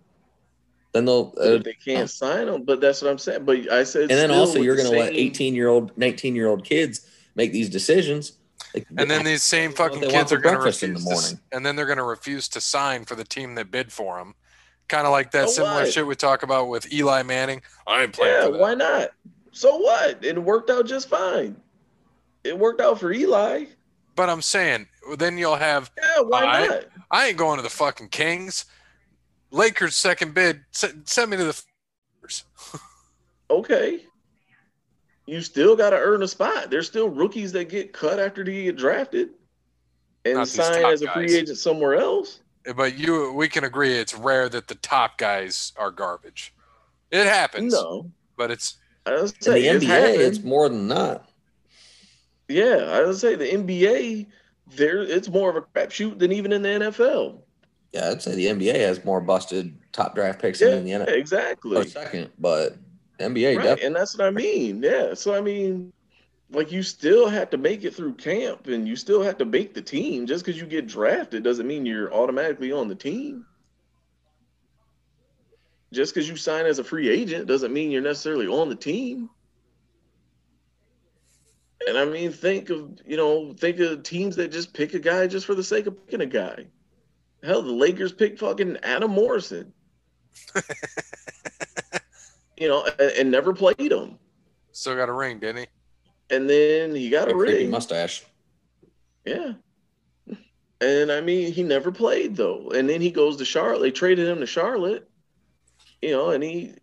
Then 0.94 1.05
they'll 1.05 1.32
uh, 1.40 1.59
they 1.59 1.74
can't 1.74 2.10
sign 2.10 2.47
them. 2.47 2.64
But 2.64 2.81
that's 2.81 3.02
what 3.02 3.12
I'm 3.12 3.18
saying. 3.18 3.44
But 3.44 3.70
I 3.70 3.85
said. 3.85 4.10
and 4.10 4.18
then 4.18 4.32
also 4.32 4.60
you're 4.60 4.74
the 4.74 4.82
going 4.82 4.93
to 4.94 4.98
let 4.98 5.12
18 5.12 5.55
year 5.55 5.68
old 5.68 5.97
19 5.97 6.35
year 6.35 6.48
old 6.48 6.64
kids 6.64 7.06
make 7.36 7.52
these 7.52 7.70
decisions 7.70 8.32
Like, 8.77 8.86
And 8.98 9.11
then 9.11 9.24
these 9.24 9.43
same 9.43 9.73
fucking 9.73 10.03
kids 10.03 10.32
are 10.32 10.36
going 10.39 10.55
to 10.55 10.61
breakfast 10.61 10.82
in 10.82 10.94
refuse 10.94 11.31
the 11.31 11.36
to, 11.36 11.40
and 11.57 11.65
then 11.65 11.77
they're 11.77 11.86
going 11.86 11.97
to 11.98 12.05
refuse 12.05 12.48
to 12.48 12.61
sign 12.61 13.05
for 13.05 13.15
the 13.15 13.24
team 13.24 13.55
that 13.55 13.70
bid 13.70 13.90
for 13.93 14.19
them. 14.19 14.35
Kind 14.89 15.07
of 15.07 15.12
like 15.12 15.31
that 15.32 15.48
So 15.48 15.55
similar 15.65 15.82
what? 15.82 15.93
shit 15.93 16.07
we 16.07 16.15
talk 16.15 16.43
about 16.43 16.69
with 16.69 16.93
Eli 16.93 17.23
Manning. 17.23 17.62
I 17.86 18.03
ain't 18.03 18.12
playing 18.12 18.53
Yeah, 18.53 18.59
why 18.59 18.74
not? 18.74 19.11
So 19.53 19.77
what? 19.78 20.23
It 20.24 20.40
worked 20.40 20.70
out 20.70 20.86
just 20.86 21.09
fine. 21.09 21.57
It 22.44 22.57
worked 22.57 22.81
out 22.81 23.01
for 23.01 23.11
Eli. 23.12 23.65
But 24.15 24.28
I'm 24.31 24.43
saying, 24.43 24.86
then 25.19 25.39
you'll 25.39 25.57
have 25.57 25.90
Yeah, 25.97 26.20
why 26.23 26.44
I- 26.44 26.66
not? 26.66 26.85
I 27.11 27.28
ain't 27.28 27.36
going 27.39 27.57
to 27.57 27.62
the 27.62 27.70
fucking 27.70 28.09
Kings. 28.11 28.66
Lakers 29.51 29.97
second 29.97 30.35
bid. 30.35 30.65
s- 30.74 30.93
Send 31.05 31.31
me 31.31 31.36
to 31.39 31.44
the. 31.44 31.62
Okay. 33.51 34.05
You 35.27 35.40
still 35.43 35.74
got 35.77 35.90
to 35.90 35.97
earn 35.98 36.23
a 36.23 36.28
spot. 36.28 36.70
There's 36.70 36.86
still 36.86 37.09
rookies 37.09 37.53
that 37.53 37.69
get 37.69 37.93
cut 37.93 38.19
after 38.20 38.44
they 38.44 38.65
get 38.65 38.77
drafted 38.77 39.31
and 40.24 40.35
Not 40.36 40.48
sign 40.48 40.85
as 40.85 41.03
a 41.03 41.12
free 41.12 41.27
guys. 41.27 41.35
agent 41.35 41.59
somewhere 41.59 41.94
else. 41.97 42.40
But 42.77 42.97
you, 42.98 43.32
we 43.32 43.48
can 43.48 43.65
agree 43.65 43.93
it's 43.94 44.15
rare 44.15 44.48
that 44.48 44.69
the 44.69 44.74
top 44.77 45.19
guys 45.19 45.73
are 45.77 45.90
garbage. 45.90 46.53
It 47.11 47.27
happens, 47.27 47.73
No. 47.73 48.11
but 48.36 48.51
it's 48.51 48.77
I 49.05 49.12
was 49.20 49.31
In 49.32 49.36
the 49.39 49.44
say 49.44 49.65
it's 49.66 49.85
NBA, 49.85 50.19
it's 50.19 50.43
more 50.43 50.69
than 50.69 50.89
that. 50.89 51.28
Yeah, 52.48 52.90
I 52.93 53.05
would 53.05 53.16
say 53.16 53.35
the 53.35 53.44
NBA, 53.47 54.27
there 54.77 55.03
it's 55.03 55.28
more 55.28 55.51
of 55.51 55.57
a 55.57 55.62
crapshoot 55.62 56.19
than 56.19 56.32
even 56.32 56.53
in 56.53 56.62
the 56.62 56.69
NFL. 56.69 57.39
Yeah, 57.93 58.11
I'd 58.11 58.23
say 58.23 58.35
the 58.35 58.47
NBA 58.47 58.74
has 58.81 59.05
more 59.05 59.20
busted 59.20 59.77
top 59.93 60.15
draft 60.15 60.40
picks 60.40 60.61
Yeah, 60.61 60.70
than 60.70 60.85
the 60.85 60.90
NFL. 60.93 61.09
exactly. 61.12 61.86
Second, 61.89 62.31
but 62.39 62.77
NBA 63.18 63.56
Right, 63.56 63.62
definitely. 63.62 63.86
and 63.86 63.97
that's 63.97 64.16
what 64.16 64.26
I 64.26 64.30
mean. 64.30 64.82
Yeah, 64.82 65.14
so 65.14 65.34
I 65.34 65.40
mean, 65.40 65.93
like 66.51 66.70
you 66.72 66.82
still 66.82 67.28
have 67.28 67.51
to 67.51 67.59
make 67.59 67.84
it 67.84 67.94
through 67.94 68.14
camp, 68.14 68.66
and 68.68 68.86
you 68.86 68.97
still 68.97 69.22
have 69.22 69.38
to 69.38 69.44
make 69.44 69.74
the 69.74 69.82
team. 69.82 70.26
Just 70.26 70.44
because 70.44 70.60
you 70.60 70.66
get 70.66 70.86
drafted 70.86 71.43
doesn't 71.43 71.66
mean 71.66 71.86
you're 71.86 72.12
automatically 72.12 72.72
on 72.72 72.88
the 72.88 72.94
team. 72.94 73.47
Just 75.93 76.14
because 76.14 76.28
you 76.28 76.36
sign 76.36 76.66
as 76.66 76.78
a 76.78 76.84
free 76.84 77.09
agent 77.09 77.47
doesn't 77.47 77.72
mean 77.72 77.90
you're 77.90 78.02
necessarily 78.02 78.47
on 78.47 78.68
the 78.68 78.76
team. 78.76 79.30
And 81.86 81.97
I 81.97 82.05
mean, 82.05 82.32
think 82.32 82.70
of 82.70 82.98
you 83.06 83.16
know, 83.16 83.55
think 83.55 83.78
of 83.80 84.02
teams 84.02 84.36
that 84.36 84.51
just 84.52 84.74
pick 84.74 84.94
a 84.94 84.98
guy 84.98 85.26
just 85.26 85.47
for 85.47 85.55
the 85.55 85.62
sake 85.62 85.86
of 85.86 86.05
picking 86.05 86.20
a 86.20 86.26
guy. 86.26 86.66
Hell, 87.43 87.62
the 87.62 87.72
Lakers 87.72 88.12
picked 88.12 88.40
fucking 88.40 88.78
Adam 88.82 89.10
Morrison. 89.12 89.72
you 92.56 92.68
know, 92.68 92.84
and, 92.98 93.10
and 93.12 93.30
never 93.30 93.52
played 93.52 93.92
him. 93.92 94.18
still 94.72 94.96
got 94.96 95.08
a 95.08 95.12
ring, 95.12 95.38
didn't 95.38 95.58
he? 95.58 95.66
And 96.30 96.48
then 96.50 96.94
he 96.94 97.10
got 97.10 97.28
a 97.28 97.32
A 97.32 97.34
creepy 97.34 97.58
ring. 97.64 97.70
mustache. 97.70 98.24
Yeah. 99.24 99.54
And 100.80 101.10
I 101.10 101.20
mean, 101.20 101.52
he 101.52 101.62
never 101.62 101.90
played 101.90 102.36
though. 102.36 102.70
And 102.70 102.88
then 102.88 103.00
he 103.00 103.10
goes 103.10 103.36
to 103.38 103.44
Charlotte. 103.44 103.80
They 103.80 103.90
traded 103.90 104.28
him 104.28 104.40
to 104.40 104.46
Charlotte. 104.46 105.08
You 106.02 106.10
know, 106.12 106.30
and 106.30 106.42
he, 106.44 106.74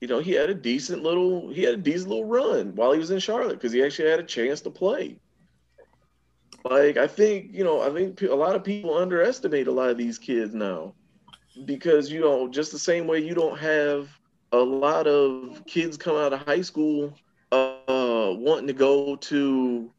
you 0.00 0.08
know, 0.08 0.18
he 0.18 0.32
had 0.32 0.50
a 0.50 0.54
decent 0.54 1.02
little, 1.02 1.48
he 1.50 1.62
had 1.62 1.74
a 1.74 1.78
decent 1.78 2.10
little 2.10 2.26
run 2.26 2.74
while 2.74 2.92
he 2.92 2.98
was 2.98 3.10
in 3.10 3.18
Charlotte 3.18 3.54
because 3.54 3.72
he 3.72 3.82
actually 3.82 4.10
had 4.10 4.20
a 4.20 4.24
chance 4.24 4.60
to 4.62 4.70
play. 4.70 5.18
Like 6.64 6.98
I 6.98 7.06
think, 7.06 7.52
you 7.54 7.64
know, 7.64 7.80
I 7.80 7.90
think 7.90 8.20
a 8.22 8.34
lot 8.34 8.54
of 8.54 8.62
people 8.64 8.94
underestimate 8.96 9.66
a 9.66 9.72
lot 9.72 9.88
of 9.88 9.96
these 9.96 10.18
kids 10.18 10.54
now 10.54 10.94
because 11.64 12.10
you 12.12 12.20
know, 12.20 12.48
just 12.48 12.70
the 12.72 12.78
same 12.78 13.06
way 13.06 13.20
you 13.20 13.34
don't 13.34 13.58
have 13.58 14.08
a 14.52 14.58
lot 14.58 15.06
of 15.06 15.62
kids 15.66 15.96
come 15.96 16.16
out 16.16 16.32
of 16.32 16.40
high 16.42 16.62
school 16.62 17.14
uh 17.52 18.32
wanting 18.36 18.66
to 18.66 18.72
go 18.72 19.16
to 19.16 19.90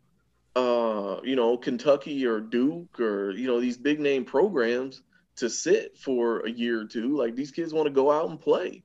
uh, 0.56 1.22
you 1.23 1.38
know, 1.38 1.57
Kentucky 1.57 2.26
or 2.26 2.41
Duke 2.41 2.99
or 2.99 3.32
you 3.32 3.48
know 3.48 3.61
these 3.61 3.78
big 3.78 3.99
name 4.02 4.26
programs 4.26 5.02
to 5.38 5.49
sit 5.49 5.98
for 5.98 6.45
a 6.45 6.52
year 6.52 6.82
or 6.82 6.86
two. 6.86 7.15
Like 7.18 7.36
these 7.36 7.52
kids 7.52 7.73
want 7.73 7.86
to 7.88 7.94
go 7.94 8.11
out 8.11 8.30
and 8.30 8.40
play. 8.40 8.84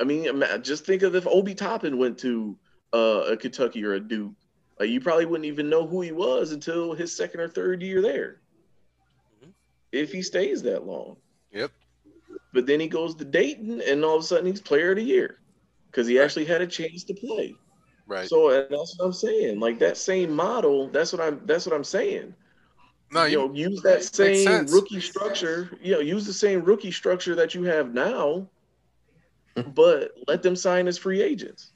I 0.00 0.04
mean, 0.04 0.42
just 0.62 0.84
think 0.84 1.02
of 1.02 1.14
if 1.14 1.26
Obi 1.26 1.54
Toppin 1.54 1.98
went 1.98 2.18
to 2.18 2.58
uh, 2.92 3.24
a 3.28 3.36
Kentucky 3.36 3.84
or 3.84 3.94
a 3.94 4.00
Duke. 4.00 4.34
Like 4.80 4.90
you 4.90 5.00
probably 5.00 5.26
wouldn't 5.26 5.46
even 5.46 5.68
know 5.68 5.86
who 5.86 6.00
he 6.00 6.12
was 6.12 6.52
until 6.52 6.94
his 6.94 7.14
second 7.14 7.40
or 7.40 7.48
third 7.48 7.82
year 7.82 8.02
there, 8.02 8.40
Mhm. 9.42 9.52
if 9.92 10.12
he 10.12 10.22
stays 10.22 10.62
that 10.62 10.84
long. 10.84 11.16
But 12.52 12.66
then 12.66 12.80
he 12.80 12.88
goes 12.88 13.14
to 13.16 13.24
Dayton, 13.24 13.82
and 13.82 14.04
all 14.04 14.16
of 14.16 14.22
a 14.22 14.26
sudden 14.26 14.46
he's 14.46 14.60
Player 14.60 14.90
of 14.90 14.96
the 14.96 15.02
Year 15.02 15.38
because 15.90 16.06
he 16.06 16.18
Right. 16.18 16.24
actually 16.24 16.46
had 16.46 16.62
a 16.62 16.66
chance 16.66 17.04
to 17.04 17.14
play. 17.14 17.54
Right. 18.06 18.28
So 18.28 18.50
and 18.50 18.66
that's 18.70 18.96
what 18.98 19.06
I'm 19.06 19.12
saying. 19.12 19.60
Like 19.60 19.78
that 19.80 19.96
same 19.96 20.32
model. 20.32 20.88
That's 20.88 21.12
what 21.12 21.20
I'm. 21.20 21.40
That's 21.44 21.66
what 21.66 21.74
I'm 21.74 21.84
saying. 21.84 22.34
no, 23.10 23.24
you 23.24 23.32
you, 23.32 23.48
know, 23.48 23.54
use 23.54 23.82
that 23.82 24.02
same 24.02 24.66
rookie 24.66 25.00
structure. 25.00 25.70
You 25.82 25.92
know, 25.92 26.00
use 26.00 26.26
the 26.26 26.32
same 26.32 26.64
rookie 26.64 26.90
structure 26.90 27.34
that 27.34 27.54
you 27.54 27.64
have 27.64 27.92
now, 27.92 28.48
but 29.74 30.12
let 30.26 30.42
them 30.42 30.56
sign 30.56 30.88
as 30.88 30.96
free 30.96 31.22
agents. 31.22 31.72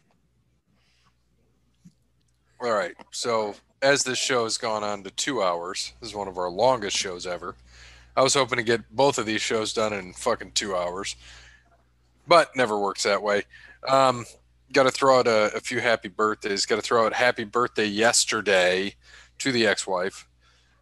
all 2.62 2.72
right. 2.72 2.94
So 3.10 3.54
as 3.82 4.04
this 4.04 4.18
show 4.18 4.44
has 4.44 4.56
gone 4.56 4.84
on 4.84 5.02
to 5.02 5.10
two 5.10 5.42
hours, 5.42 5.92
this 6.00 6.10
is 6.10 6.14
one 6.16 6.28
of 6.28 6.38
our 6.38 6.48
longest 6.48 6.96
shows 6.96 7.26
ever. 7.26 7.56
I 8.16 8.22
was 8.22 8.34
hoping 8.34 8.58
to 8.58 8.62
get 8.62 8.94
both 8.94 9.18
of 9.18 9.26
these 9.26 9.40
shows 9.40 9.72
done 9.72 9.92
in 9.92 10.12
fucking 10.12 10.52
two 10.52 10.76
hours, 10.76 11.16
but 12.26 12.54
never 12.56 12.78
works 12.78 13.02
that 13.04 13.22
way. 13.22 13.42
Um, 13.88 14.26
got 14.72 14.84
to 14.84 14.90
throw 14.90 15.18
out 15.18 15.26
a, 15.26 15.54
a 15.54 15.60
few 15.60 15.80
happy 15.80 16.08
birthdays. 16.08 16.66
Got 16.66 16.76
to 16.76 16.82
throw 16.82 17.06
out 17.06 17.14
happy 17.14 17.44
birthday 17.44 17.86
yesterday 17.86 18.94
to 19.38 19.52
the 19.52 19.66
ex-wife, 19.66 20.28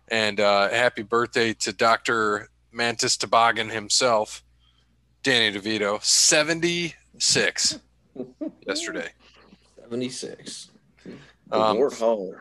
and 0.09 0.41
uh, 0.41 0.69
happy 0.71 1.03
birthday 1.03 1.55
to 1.55 1.73
Doctor 1.73 2.49
Mantis 2.73 3.17
Toboggan 3.17 3.71
himself, 3.71 4.43
Danny 5.23 5.57
DeVito, 5.57 6.03
seventy-six 6.03 7.79
yesterday. 8.67 9.13
76. 9.91 10.71
Um, 11.51 11.79
Lord. 11.79 12.39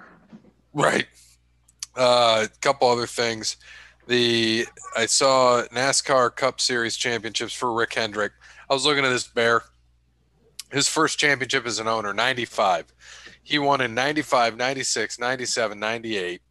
Right. 0.71 1.07
A 1.97 1.99
uh, 1.99 2.47
couple 2.61 2.87
other 2.87 3.07
things. 3.07 3.57
The 4.09 4.65
I 4.97 5.05
saw 5.05 5.61
NASCAR 5.71 6.35
Cup 6.35 6.59
Series 6.59 6.97
championships 6.97 7.53
for 7.53 7.71
Rick 7.71 7.93
Hendrick. 7.93 8.31
I 8.67 8.73
was 8.73 8.83
looking 8.83 9.05
at 9.05 9.09
this 9.09 9.27
bear. 9.27 9.61
His 10.71 10.87
first 10.87 11.19
championship 11.19 11.67
as 11.67 11.77
an 11.77 11.87
owner, 11.87 12.11
95. 12.11 12.91
He 13.43 13.59
won 13.59 13.81
in 13.81 13.93
95, 13.93 14.57
96, 14.57 15.19
97, 15.19 15.79
98. 15.79 16.41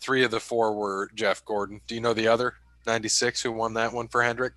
Three 0.00 0.24
of 0.24 0.30
the 0.30 0.40
four 0.40 0.74
were 0.74 1.10
Jeff 1.14 1.44
Gordon. 1.44 1.82
Do 1.86 1.94
you 1.94 2.00
know 2.00 2.14
the 2.14 2.28
other 2.28 2.54
96 2.86 3.42
who 3.42 3.52
won 3.52 3.74
that 3.74 3.92
one 3.92 4.08
for 4.08 4.22
Hendrick? 4.22 4.54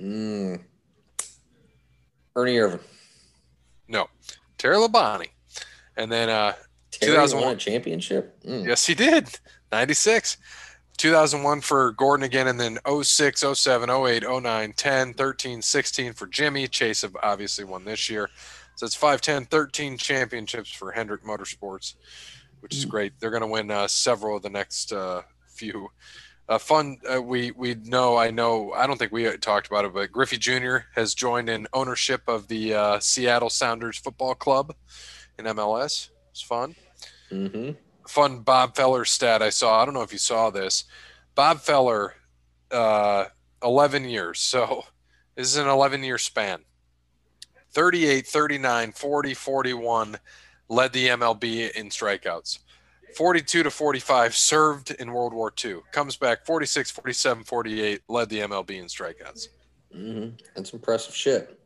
Mm. 0.00 0.64
Ernie 2.34 2.56
Irvan. 2.56 2.80
No, 3.86 4.08
Terry 4.58 4.74
Labonte. 4.74 5.28
And 5.96 6.10
then 6.10 6.28
uh, 6.28 6.54
Terry 6.98 7.12
2001. 7.12 7.46
won 7.46 7.54
a 7.54 7.58
championship. 7.58 8.42
Mm. 8.44 8.66
Yes, 8.66 8.86
he 8.86 8.94
did. 8.94 9.38
96. 9.72 10.36
2001 10.96 11.60
for 11.60 11.92
Gordon 11.92 12.24
again, 12.24 12.46
and 12.46 12.58
then 12.58 12.78
06, 13.02 13.44
07, 13.54 13.90
08, 13.90 14.24
09, 14.28 14.72
10, 14.72 15.14
13, 15.14 15.62
16 15.62 16.12
for 16.12 16.26
Jimmy. 16.26 16.68
Chase 16.68 17.02
have 17.02 17.16
obviously 17.22 17.64
won 17.64 17.84
this 17.84 18.08
year. 18.08 18.30
So 18.76 18.86
it's 18.86 18.94
5, 18.94 19.20
10, 19.20 19.46
13 19.46 19.98
championships 19.98 20.70
for 20.70 20.92
Hendrick 20.92 21.24
Motorsports, 21.24 21.94
which 22.60 22.74
is 22.74 22.84
great. 22.84 23.12
They're 23.18 23.30
going 23.30 23.42
to 23.42 23.48
win 23.48 23.70
uh, 23.70 23.88
several 23.88 24.36
of 24.36 24.42
the 24.42 24.50
next 24.50 24.92
uh, 24.92 25.22
few. 25.48 25.88
Uh, 26.46 26.58
fun. 26.58 26.98
Uh, 27.10 27.22
we 27.22 27.52
we 27.52 27.74
know. 27.74 28.18
I 28.18 28.30
know. 28.30 28.72
I 28.72 28.86
don't 28.86 28.98
think 28.98 29.12
we 29.12 29.34
talked 29.38 29.66
about 29.66 29.86
it, 29.86 29.94
but 29.94 30.12
Griffey 30.12 30.36
Jr. 30.36 30.78
has 30.94 31.14
joined 31.14 31.48
in 31.48 31.66
ownership 31.72 32.20
of 32.28 32.48
the 32.48 32.74
uh, 32.74 33.00
Seattle 33.00 33.48
Sounders 33.48 33.96
Football 33.96 34.34
Club 34.34 34.74
in 35.38 35.46
MLS. 35.46 36.10
It's 36.32 36.42
fun 36.42 36.74
hmm 37.30 37.70
fun 38.06 38.40
Bob 38.40 38.76
Feller 38.76 39.04
stat 39.04 39.42
I 39.42 39.50
saw. 39.50 39.80
I 39.80 39.84
don't 39.84 39.94
know 39.94 40.02
if 40.02 40.12
you 40.12 40.18
saw 40.18 40.50
this. 40.50 40.84
Bob 41.34 41.60
Feller, 41.60 42.14
uh, 42.70 43.26
11 43.62 44.04
years. 44.04 44.40
So 44.40 44.84
this 45.34 45.46
is 45.48 45.56
an 45.56 45.68
11 45.68 46.02
year 46.04 46.18
span. 46.18 46.60
38, 47.72 48.26
39, 48.26 48.92
40, 48.92 49.34
41 49.34 50.16
led 50.68 50.92
the 50.92 51.08
MLB 51.08 51.72
in 51.72 51.88
strikeouts. 51.88 52.60
42 53.16 53.62
to 53.64 53.70
45 53.70 54.34
served 54.34 54.90
in 54.92 55.12
World 55.12 55.32
War 55.32 55.52
II. 55.64 55.78
Comes 55.92 56.16
back 56.16 56.46
46, 56.46 56.90
47, 56.90 57.44
48 57.44 58.02
led 58.08 58.28
the 58.28 58.40
MLB 58.40 58.70
in 58.70 58.86
strikeouts. 58.86 59.48
hmm 59.92 60.28
That's 60.54 60.72
impressive 60.72 61.14
shit. 61.14 61.58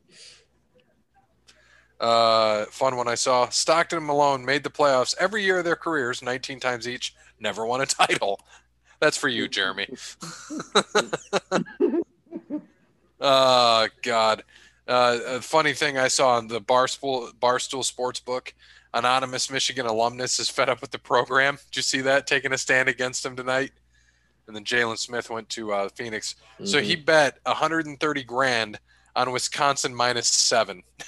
Uh, 2.01 2.65
fun 2.67 2.97
one 2.97 3.09
I 3.09 3.15
saw. 3.15 3.49
Stockton 3.49 3.99
and 3.99 4.07
Malone 4.07 4.45
made 4.45 4.63
the 4.63 4.71
playoffs 4.71 5.15
every 5.19 5.43
year 5.43 5.59
of 5.59 5.65
their 5.65 5.77
careers, 5.77 6.23
19 6.23 6.61
times 6.61 6.87
each, 6.87 7.15
never 7.41 7.67
won 7.67 7.81
a 7.81 7.87
title. 7.87 8.41
That's 9.01 9.17
for 9.17 9.29
you, 9.29 9.49
Jeremy. 9.49 9.89
uh, 13.21 13.89
God. 14.03 14.43
Uh, 14.89 15.19
a 15.27 15.41
funny 15.41 15.75
thing 15.75 15.99
I 15.99 16.09
saw 16.09 16.37
on 16.37 16.49
the 16.49 16.61
Barstool, 16.61 17.33
Barstool 17.35 17.85
Sports 17.85 18.21
book, 18.21 18.55
anonymous 18.95 19.51
Michigan 19.51 19.87
alumnus 19.87 20.39
is 20.41 20.49
fed 20.49 20.69
up 20.69 20.81
with 20.81 20.91
the 20.91 20.99
program. 20.99 21.59
Did 21.71 21.77
you 21.77 21.83
see 21.83 22.01
that? 22.01 22.27
Taking 22.27 22.53
a 22.53 22.59
stand 22.59 22.89
against 22.89 23.25
him 23.25 23.37
tonight. 23.37 23.73
And 24.47 24.57
then 24.57 24.65
Jalen 24.65 24.97
Smith 24.97 25.29
went 25.29 25.49
to 25.51 25.73
uh, 25.73 25.89
Phoenix. 25.91 26.35
So 26.65 26.81
he 26.81 26.97
bet 26.97 27.39
130 27.45 28.25
grand 28.25 28.81
on 29.15 29.31
Wisconsin 29.31 29.95
minus 29.95 30.29
seven, 30.29 30.83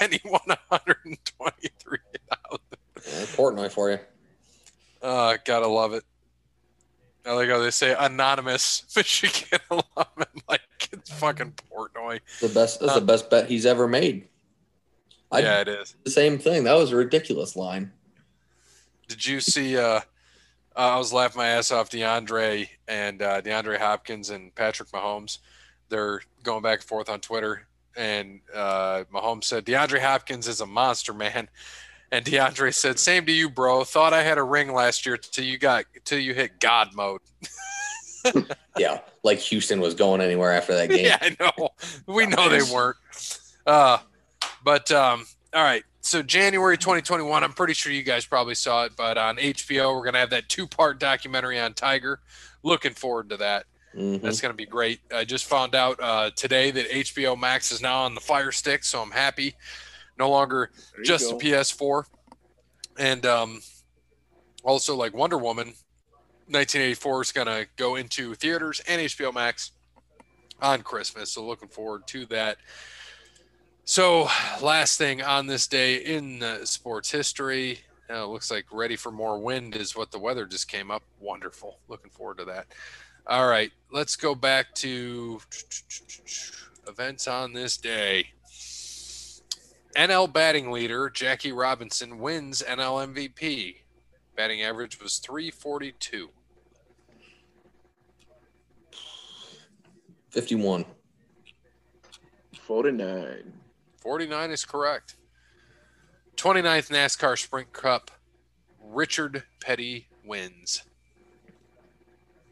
and 0.00 0.12
he 0.12 0.20
won 0.24 0.40
123 0.68 1.98
thousand. 2.30 2.60
Yeah, 2.96 3.24
Portnoy 3.36 3.70
for 3.70 3.90
you. 3.90 3.98
Uh, 5.02 5.36
gotta 5.44 5.66
love 5.66 5.92
it. 5.94 6.04
I 7.26 7.32
like 7.32 7.48
how 7.50 7.58
they 7.58 7.70
say 7.70 7.94
anonymous 7.98 8.84
Michigan 8.96 9.60
alum. 9.70 9.82
Like 10.48 10.60
it's 10.92 11.10
fucking 11.12 11.52
Portnoy. 11.70 12.20
The 12.40 12.48
best. 12.48 12.80
That's 12.80 12.92
Uh, 12.92 13.00
the 13.00 13.04
best 13.04 13.28
bet 13.28 13.48
he's 13.50 13.66
ever 13.66 13.86
made. 13.86 14.28
I 15.30 15.40
yeah, 15.40 15.60
it 15.60 15.68
is. 15.68 15.94
the 16.04 16.10
same 16.10 16.38
thing. 16.38 16.64
That 16.64 16.72
was 16.74 16.90
a 16.92 16.96
ridiculous 16.96 17.54
line. 17.54 17.92
Did 19.08 19.26
you 19.26 19.40
see? 19.40 19.76
Uh, 19.76 20.00
I 20.74 20.96
was 20.96 21.12
laughing 21.12 21.38
my 21.40 21.48
ass 21.48 21.70
off. 21.70 21.90
DeAndre 21.90 22.68
and 22.86 23.20
uh, 23.20 23.42
DeAndre 23.42 23.78
Hopkins 23.78 24.30
and 24.30 24.54
Patrick 24.54 24.88
Mahomes. 24.90 25.38
They're 25.90 26.22
going 26.44 26.62
back 26.62 26.78
and 26.80 26.88
forth 26.88 27.10
on 27.10 27.20
Twitter, 27.20 27.66
and 27.98 28.40
uh, 28.54 29.04
Mahomes 29.12 29.44
said 29.44 29.66
DeAndre 29.66 30.00
Hopkins 30.00 30.48
is 30.48 30.60
a 30.60 30.66
monster, 30.66 31.12
man. 31.12 31.48
And 32.10 32.24
DeAndre 32.24 32.72
said, 32.72 32.98
"Same 32.98 33.26
to 33.26 33.32
you, 33.32 33.50
bro. 33.50 33.84
Thought 33.84 34.14
I 34.14 34.22
had 34.22 34.38
a 34.38 34.42
ring 34.42 34.72
last 34.72 35.04
year 35.04 35.18
till 35.18 35.44
you 35.44 35.58
got 35.58 35.84
till 36.04 36.18
you 36.18 36.32
hit 36.32 36.58
God 36.60 36.94
mode." 36.94 37.20
Yeah, 38.78 39.00
like 39.24 39.38
Houston 39.38 39.80
was 39.80 39.94
going 39.94 40.20
anywhere 40.20 40.52
after 40.52 40.74
that 40.74 40.88
game. 40.90 41.06
Yeah, 41.06 41.18
I 41.20 41.36
know. 41.40 41.70
We 42.06 42.26
know 42.26 42.48
they 42.48 42.62
weren't. 42.62 42.96
Uh, 43.66 43.98
but 44.64 44.90
um, 44.92 45.26
all 45.54 45.62
right. 45.62 45.82
So 46.00 46.22
January 46.22 46.78
2021, 46.78 47.44
I'm 47.44 47.52
pretty 47.52 47.74
sure 47.74 47.92
you 47.92 48.02
guys 48.02 48.24
probably 48.24 48.54
saw 48.54 48.84
it, 48.84 48.92
but 48.96 49.18
on 49.18 49.36
HBO, 49.36 49.94
we're 49.94 50.04
gonna 50.04 50.18
have 50.18 50.30
that 50.30 50.48
two-part 50.48 51.00
documentary 51.00 51.58
on 51.58 51.74
Tiger. 51.74 52.20
Looking 52.62 52.94
forward 52.94 53.30
to 53.30 53.36
that. 53.38 53.66
Mhm. 53.94 54.20
That's 54.20 54.40
gonna 54.40 54.54
be 54.54 54.66
great. 54.66 55.00
I 55.12 55.24
just 55.24 55.46
found 55.46 55.74
out 55.74 55.98
uh, 56.00 56.30
today 56.36 56.70
that 56.70 56.90
HBO 56.90 57.36
Max 57.36 57.72
is 57.72 57.80
now 57.80 58.02
on 58.02 58.14
the 58.14 58.20
Fire 58.20 58.52
Stick, 58.52 58.84
so 58.84 59.00
I'm 59.02 59.10
happy. 59.10 59.54
No 60.18 60.30
longer 60.30 60.70
There 60.92 61.00
you 61.00 61.04
just 61.04 61.28
a 61.28 61.32
go. 61.32 61.38
PS4, 61.38 62.04
and 62.98 63.24
um, 63.26 63.62
also 64.64 64.94
like 64.94 65.14
Wonder 65.14 65.38
Woman, 65.38 65.68
1984 66.48 67.22
is 67.22 67.32
gonna 67.32 67.66
go 67.76 67.96
into 67.96 68.34
theaters 68.34 68.80
and 68.86 69.00
HBO 69.00 69.32
Max 69.32 69.72
on 70.60 70.82
Christmas. 70.82 71.32
So 71.32 71.44
looking 71.44 71.68
forward 71.68 72.06
to 72.08 72.26
that. 72.26 72.58
So 73.84 74.28
last 74.60 74.98
thing 74.98 75.22
on 75.22 75.46
this 75.46 75.66
day 75.66 75.96
in 75.96 76.42
uh, 76.42 76.64
sports 76.66 77.10
history, 77.10 77.80
uh, 78.10 78.26
looks 78.26 78.50
like 78.50 78.66
ready 78.70 78.96
for 78.96 79.10
more 79.10 79.38
wind 79.38 79.76
is 79.76 79.96
what 79.96 80.10
the 80.10 80.18
weather 80.18 80.44
just 80.46 80.68
came 80.68 80.90
up. 80.90 81.02
Wonderful. 81.20 81.78
Looking 81.88 82.10
forward 82.10 82.38
to 82.38 82.44
that. 82.46 82.66
All 83.30 83.46
right, 83.46 83.70
let's 83.92 84.16
go 84.16 84.34
back 84.34 84.74
to 84.76 85.38
events 86.86 87.28
on 87.28 87.52
this 87.52 87.76
day. 87.76 88.28
NL 89.94 90.32
batting 90.32 90.70
leader 90.70 91.10
Jackie 91.10 91.52
Robinson 91.52 92.20
wins 92.20 92.62
NL 92.66 93.12
MVP. 93.12 93.76
Batting 94.34 94.62
average 94.62 95.02
was 95.02 95.18
342. 95.18 96.30
51. 100.30 100.86
49. 102.58 103.52
49 103.98 104.50
is 104.50 104.64
correct. 104.64 105.16
29th 106.36 106.90
NASCAR 106.90 107.36
Sprint 107.36 107.74
Cup, 107.74 108.10
Richard 108.80 109.42
Petty 109.60 110.08
wins. 110.24 110.84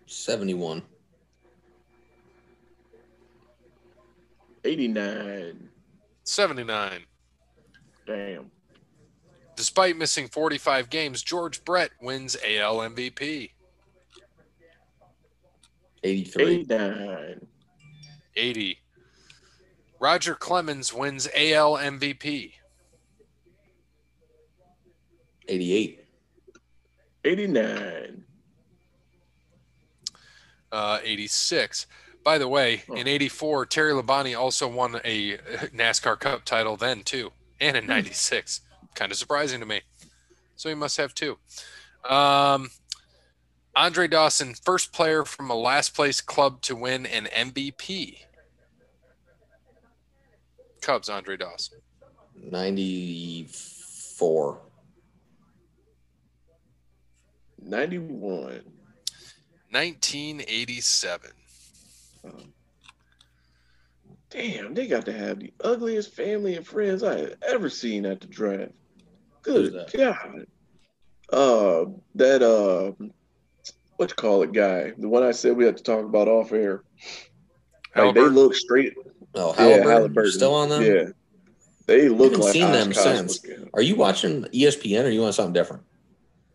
71. 0.07 0.83
89. 4.65 5.69
79. 6.25 7.01
Damn. 8.07 8.51
Despite 9.57 9.97
missing 9.97 10.29
45 10.29 10.91
games, 10.91 11.23
George 11.23 11.65
Brett 11.65 11.91
wins 12.01 12.37
AL 12.47 12.79
MVP. 12.79 13.51
83. 16.05 16.45
89. 16.61 17.47
80. 18.37 18.79
Roger 19.99 20.35
Clemens 20.35 20.93
wins 20.93 21.27
AL 21.35 21.79
MVP. 21.79 22.53
88. 25.49 26.05
89. 27.25 28.26
Uh, 30.73 30.99
86. 31.03 31.87
By 32.25 32.39
the 32.39 32.49
way, 32.49 32.83
Oh. 32.89 32.95
in 32.95 33.07
84, 33.07 33.67
Terry 33.67 33.93
Labonte 33.93 34.37
also 34.39 34.67
won 34.69 35.01
a 35.05 35.37
NASCAR 35.75 36.19
Cup 36.19 36.45
title 36.45 36.77
then, 36.77 37.03
too, 37.03 37.33
and 37.61 37.77
in 37.77 37.87
96. 37.87 38.61
Kind 38.95 39.13
of 39.13 39.19
surprising 39.19 39.61
to 39.61 39.67
me. 39.67 39.83
So 40.57 40.69
he 40.69 40.75
must 40.75 40.97
have 40.97 41.15
two. 41.15 41.39
Um, 42.09 42.71
Andre 43.77 44.09
Dawson, 44.09 44.55
first 44.55 44.93
player 44.93 45.25
from 45.25 45.51
a 45.51 45.55
last 45.55 45.95
place 45.95 46.21
club 46.21 46.63
to 46.63 46.75
win 46.75 47.07
an 47.07 47.27
MVP. 47.27 48.23
Cubs, 50.81 51.09
Andre 51.09 51.37
Dawson. 51.37 51.79
94. 52.35 54.61
91. 57.63 58.63
1987. 59.71 61.31
Damn, 64.31 64.75
they 64.75 64.87
got 64.87 65.05
to 65.07 65.13
have 65.13 65.39
the 65.39 65.53
ugliest 65.63 66.13
family 66.15 66.57
and 66.57 66.67
friends 66.67 67.03
I 67.03 67.19
have 67.21 67.35
ever 67.47 67.71
seen 67.71 68.05
at 68.05 68.21
the 68.21 68.27
draft. 68.27 68.73
Good 69.43 69.73
Who's 69.73 69.93
God. 69.93 70.47
Uh, 71.33 71.85
that, 72.17 72.43
uh, 72.43 72.93
what 73.97 74.11
you 74.11 74.15
call 74.17 74.43
it 74.43 74.53
guy? 74.53 74.93
The 74.99 75.09
one 75.09 75.23
I 75.23 75.31
said 75.31 75.57
we 75.57 75.65
had 75.65 75.77
to 75.77 75.83
talk 75.83 76.05
about 76.05 76.29
off 76.29 76.53
air. 76.53 76.83
Like 77.95 78.15
they 78.15 78.21
look 78.23 78.55
straight. 78.55 78.95
Oh, 79.35 79.51
Yeah, 79.53 79.63
Halliburton, 79.65 79.91
Halliburton. 79.91 80.33
still 80.33 80.55
on 80.55 80.69
them? 80.69 80.83
Yeah. 80.83 81.05
They 81.87 82.09
look 82.09 82.33
I 82.33 82.37
haven't 82.37 82.41
like 82.41 82.53
seen 82.53 82.73
them 82.73 82.91
Oshkosh 82.91 83.03
since. 83.05 83.45
looking. 83.49 83.71
Are 83.75 83.83
you 83.83 83.95
watching 83.95 84.43
ESPN 84.45 85.05
or 85.05 85.09
you 85.11 85.23
want 85.23 85.35
something 85.35 85.53
different? 85.53 85.83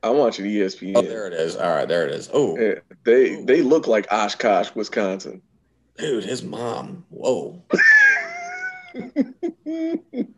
I'm 0.04 0.18
watching 0.18 0.46
ESPN. 0.46 0.94
Oh, 0.96 1.02
there 1.04 1.28
it 1.28 1.34
is. 1.34 1.56
All 1.56 1.70
right, 1.70 1.88
there 1.88 2.06
it 2.08 2.12
is. 2.14 2.30
Oh, 2.34 2.58
Yeah, 2.58 2.76
they 3.04 3.44
they 3.44 3.62
look 3.62 3.86
like 3.88 4.08
Oshkosh, 4.12 4.74
Wisconsin. 4.76 5.42
dude, 5.98 6.24
his 6.24 6.42
mom. 6.44 7.06
Whoa, 7.10 7.62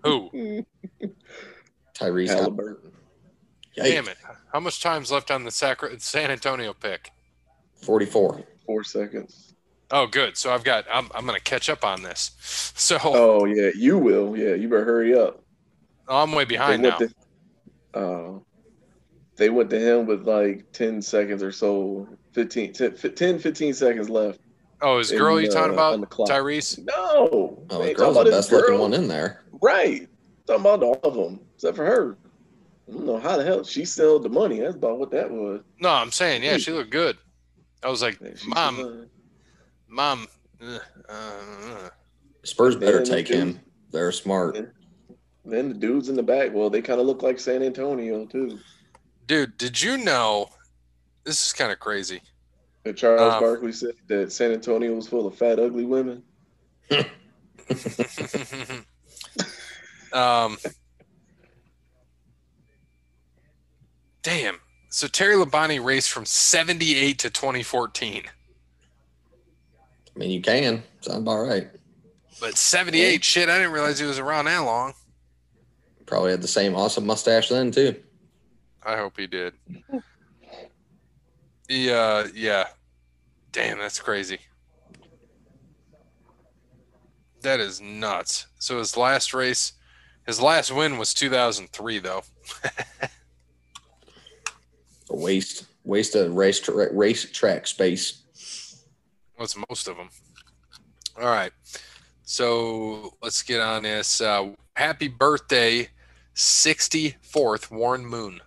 Who? 0.04 0.66
Tyrese 1.94 2.28
Halliburton. 2.30 2.30
Halliburton. 2.30 2.92
Yikes. 3.78 3.84
Damn 3.86 4.08
it! 4.08 4.18
How 4.52 4.60
much 4.60 4.82
time's 4.82 5.12
left 5.12 5.32
on 5.32 5.44
the 5.44 5.52
Sacra- 5.52 6.00
San 6.00 6.30
Antonio 6.30 6.74
pick? 6.74 7.10
Forty-four. 7.76 8.44
Four 8.66 8.84
seconds. 8.84 9.56
Oh, 9.92 10.08
good. 10.08 10.38
So 10.38 10.54
I've 10.54 10.64
got. 10.64 10.86
I'm. 10.92 11.10
I'm 11.16 11.26
gonna 11.26 11.40
catch 11.40 11.70
up 11.70 11.84
on 11.84 12.04
this. 12.04 12.32
So 12.76 12.98
Oh 13.04 13.46
yeah, 13.46 13.70
you 13.76 13.98
will. 13.98 14.36
Yeah, 14.38 14.56
you 14.56 14.68
better 14.68 14.84
hurry 14.84 15.18
up. 15.18 15.42
I'm 16.08 16.32
way 16.34 16.44
behind 16.44 16.82
now. 16.82 16.98
went 17.00 17.14
to, 17.94 18.00
uh, 18.00 18.40
they 19.44 19.50
went 19.50 19.70
to 19.70 19.78
him 19.78 20.06
with 20.06 20.26
like 20.26 20.72
10 20.72 21.02
seconds 21.02 21.44
or 21.44 21.52
so, 21.52 22.08
15, 22.32 22.72
10, 22.72 22.96
10 23.14 23.40
15 23.40 23.74
seconds 23.74 24.10
left. 24.10 24.40
Oh, 24.82 25.00
is 25.00 25.12
in, 25.12 25.18
girl 25.18 25.42
you 25.42 25.50
talking 25.50 25.72
uh, 25.72 25.74
about? 25.74 25.96
on 25.96 26.00
the 26.00 26.08
clock. 26.08 26.30
Tyrese? 26.30 26.80
No. 26.86 27.62
Oh, 27.70 27.80
they 27.80 27.90
the 27.90 27.94
girl's 27.94 28.16
the 28.16 28.22
about 28.22 28.26
his 28.34 28.36
best 28.48 28.52
looking 28.54 28.80
one 28.80 28.94
in 28.94 29.10
there. 29.10 29.44
Right. 29.62 30.08
Talking 30.48 30.62
about 30.62 30.82
all 30.82 31.00
of 31.04 31.14
them, 31.14 31.42
except 31.56 31.76
for 31.76 31.86
her. 31.86 32.18
I 32.88 32.94
don't 32.94 33.06
know 33.06 33.20
how 33.20 33.36
the 33.36 33.44
hell 33.44 33.66
she 33.66 33.84
sold 33.84 34.24
the 34.24 34.30
money. 34.30 34.62
That's 34.62 34.76
about 34.76 34.98
what 34.98 35.12
that 35.12 35.30
was. 35.30 35.60
No, 35.82 35.90
I'm 35.90 36.12
saying 36.14 36.42
yeah, 36.42 36.56
she 36.58 36.72
looked 36.72 36.92
good. 36.92 37.18
I 37.84 37.90
was 37.90 38.02
like, 38.02 38.18
Yeah, 38.22 38.30
mom, 38.48 38.78
was- 38.78 39.08
mom. 39.90 40.28
uh, 40.66 40.80
uh, 41.10 41.90
Spurs 42.44 42.78
better 42.78 43.00
Man, 43.00 43.06
take 43.06 43.26
dude. 43.28 43.36
him. 43.36 43.60
They're 43.92 44.14
smart. 44.14 44.56
Then 45.44 45.68
the 45.68 45.76
dudes 45.76 46.08
in 46.08 46.16
the 46.16 46.24
back, 46.24 46.54
well, 46.54 46.70
they 46.70 46.82
kind 46.82 47.02
of 47.02 47.08
look 47.08 47.22
like 47.22 47.42
San 47.42 47.62
Antonio 47.62 48.26
too. 48.26 48.58
Dude, 49.26 49.58
did 49.58 49.82
you 49.82 49.98
know? 49.98 50.50
This 51.24 51.46
is 51.46 51.54
kind 51.54 51.72
of 51.72 51.80
crazy. 51.80 52.22
That 52.84 52.98
Charles 52.98 53.34
Um, 53.34 53.40
Barkley 53.40 53.72
said 53.72 53.94
that 54.08 54.32
San 54.32 54.52
Antonio 54.52 54.94
was 54.94 55.08
full 55.08 55.26
of 55.26 55.36
fat, 55.36 55.60
ugly 55.60 55.86
women. 55.86 56.22
um, 60.12 60.58
damn. 64.22 64.60
So 64.90 65.08
Terry 65.08 65.36
Labonte 65.36 65.84
raced 65.84 66.12
from 66.12 66.26
78 66.26 67.20
to 67.20 67.30
2014, 67.30 68.24
I 70.16 70.20
mean, 70.20 70.30
you 70.30 70.42
can. 70.42 70.84
Sounds 71.02 71.20
about 71.20 71.48
right. 71.48 71.68
but 72.40 72.56
78, 72.58 73.24
shit, 73.24 73.50
I 73.50 73.58
didn't 73.58 73.72
realize 73.72 73.98
he 73.98 74.06
was 74.06 74.20
around 74.20 74.46
that 74.46 74.60
long. 74.60 74.94
Probably 76.06 76.32
had 76.32 76.42
the 76.44 76.48
same 76.48 76.76
awesome 76.76 77.06
mustache 77.08 77.50
then 77.50 77.72
too. 77.72 77.96
I 78.86 78.98
hope 78.98 79.18
he 79.18 79.28
did. 79.28 79.54
Yeah, 81.70 82.28
yeah. 82.34 82.68
Damn, 83.52 83.80
that's 83.80 84.00
crazy. 84.00 84.40
That 87.42 87.60
is 87.60 87.82
nuts. 87.82 88.48
So 88.60 88.80
his 88.80 88.98
last 88.98 89.34
race, 89.34 89.74
his 90.26 90.42
last 90.42 90.72
win 90.72 90.98
was 90.98 91.14
2003, 91.14 92.00
though. 92.00 92.24
A 95.10 95.16
waste, 95.16 95.66
waste 95.84 96.16
of 96.16 96.34
race 96.34 96.60
tra- 96.60 96.94
race 96.94 97.30
track 97.32 97.68
space. 97.68 98.84
What's 99.36 99.56
most 99.70 99.88
of 99.88 99.98
them? 99.98 100.10
All 101.20 101.26
right. 101.26 101.52
So 102.24 103.14
let's 103.22 103.44
get 103.44 103.62
on 103.62 103.84
this. 103.84 104.22
Uh, 104.22 104.52
happy 104.76 105.08
birthday, 105.08 105.90
64th 106.36 107.70
Warren 107.70 108.06
Moon. 108.06 108.40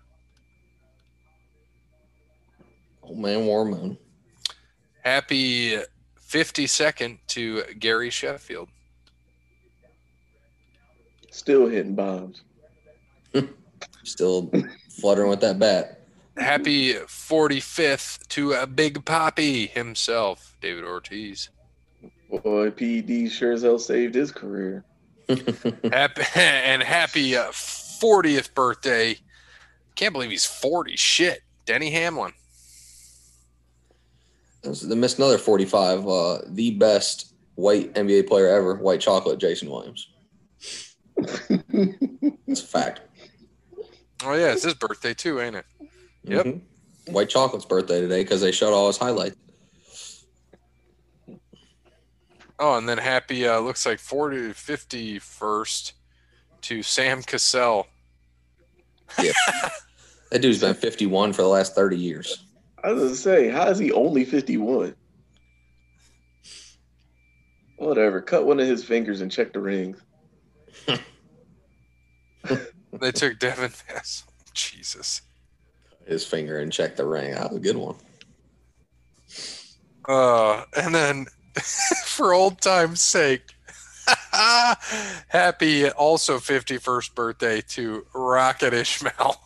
Old 3.06 3.18
man 3.18 3.46
War 3.46 3.64
Moon. 3.64 3.96
Happy 5.02 5.78
52nd 6.28 7.18
to 7.28 7.62
Gary 7.78 8.10
Sheffield. 8.10 8.68
Still 11.30 11.68
hitting 11.68 11.94
bombs. 11.94 12.42
Still 14.02 14.50
fluttering 15.00 15.30
with 15.30 15.40
that 15.40 15.58
bat. 15.58 16.00
Happy 16.36 16.94
45th 16.94 18.26
to 18.28 18.52
a 18.52 18.66
Big 18.66 19.04
Papi 19.04 19.70
himself, 19.70 20.56
David 20.60 20.84
Ortiz. 20.84 21.50
Boy, 22.28 22.70
PED 22.70 23.30
sure 23.30 23.52
as 23.52 23.62
hell 23.62 23.78
saved 23.78 24.16
his 24.16 24.32
career. 24.32 24.84
Happy 25.92 26.22
and 26.34 26.82
happy 26.82 27.36
uh, 27.36 27.50
40th 27.50 28.52
birthday. 28.54 29.16
Can't 29.94 30.12
believe 30.12 30.30
he's 30.30 30.44
40. 30.44 30.96
Shit. 30.96 31.42
Denny 31.64 31.90
Hamlin. 31.90 32.32
They 34.72 34.94
missed 34.94 35.18
another 35.18 35.38
45. 35.38 36.08
Uh, 36.08 36.38
the 36.48 36.72
best 36.72 37.34
white 37.54 37.94
NBA 37.94 38.26
player 38.28 38.48
ever, 38.48 38.74
white 38.76 39.00
chocolate, 39.00 39.38
Jason 39.38 39.70
Williams. 39.70 40.08
It's 42.48 42.62
a 42.62 42.66
fact. 42.66 43.00
Oh, 44.24 44.32
yeah. 44.34 44.52
It's 44.52 44.62
his 44.62 44.74
birthday, 44.74 45.12
too, 45.14 45.40
ain't 45.40 45.56
it? 45.56 45.66
Yep. 46.24 46.46
Mhm. 46.46 46.60
White 47.08 47.28
chocolate's 47.28 47.66
birthday 47.66 48.00
today 48.00 48.22
because 48.22 48.40
they 48.40 48.52
showed 48.52 48.72
all 48.72 48.86
his 48.86 48.96
highlights. 48.96 49.36
Oh, 52.58 52.78
and 52.78 52.88
then 52.88 52.98
happy, 52.98 53.46
uh, 53.46 53.58
looks 53.58 53.84
like 53.84 53.98
40, 53.98 54.52
51st 54.54 55.92
to 56.62 56.82
Sam 56.82 57.22
Cassell. 57.22 57.86
That 60.32 60.42
dude's 60.42 60.60
been 60.60 60.74
51 60.74 61.32
for 61.34 61.42
the 61.42 61.48
last 61.48 61.76
30 61.76 61.96
years. 61.96 62.45
I 62.86 62.92
was 62.92 63.02
gonna 63.02 63.14
say, 63.16 63.48
how 63.48 63.68
is 63.68 63.78
he 63.78 63.90
only 63.90 64.24
51? 64.24 64.94
Whatever. 67.78 68.22
Cut 68.22 68.46
one 68.46 68.60
of 68.60 68.66
his 68.68 68.84
fingers 68.84 69.20
and 69.20 69.30
check 69.30 69.52
the 69.52 69.60
rings. 69.60 70.00
They 73.00 73.12
took 73.12 73.38
Devin 73.38 73.70
Vassell. 73.70 74.24
Jesus. 74.54 75.20
His 76.06 76.24
finger 76.24 76.58
and 76.60 76.72
check 76.72 76.96
the 76.96 77.04
ring. 77.04 77.32
That 77.34 77.50
was 77.50 77.58
a 77.58 77.60
good 77.60 77.76
one. 77.76 77.96
Uh, 80.08 80.64
and 80.80 80.94
then 80.94 81.26
for 82.06 82.32
old 82.32 82.60
time's 82.60 83.02
sake, 83.02 83.42
happy 85.28 85.90
also 85.90 86.38
51st 86.38 87.14
birthday 87.14 87.60
to 87.68 88.06
Rocket 88.14 88.72
Ismail. 88.72 89.36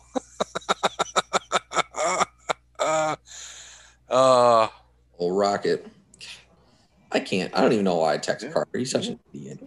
Uh, 4.11 4.67
Old 5.17 5.37
Rocket. 5.37 5.87
I 7.11 7.19
can't. 7.19 7.53
I 7.55 7.61
don't 7.61 7.73
even 7.73 7.85
know 7.85 7.97
why 7.97 8.13
I 8.13 8.17
text 8.17 8.45
Carter. 8.51 8.77
He's 8.77 8.91
such 8.91 9.07
an 9.07 9.19
idiot. 9.33 9.59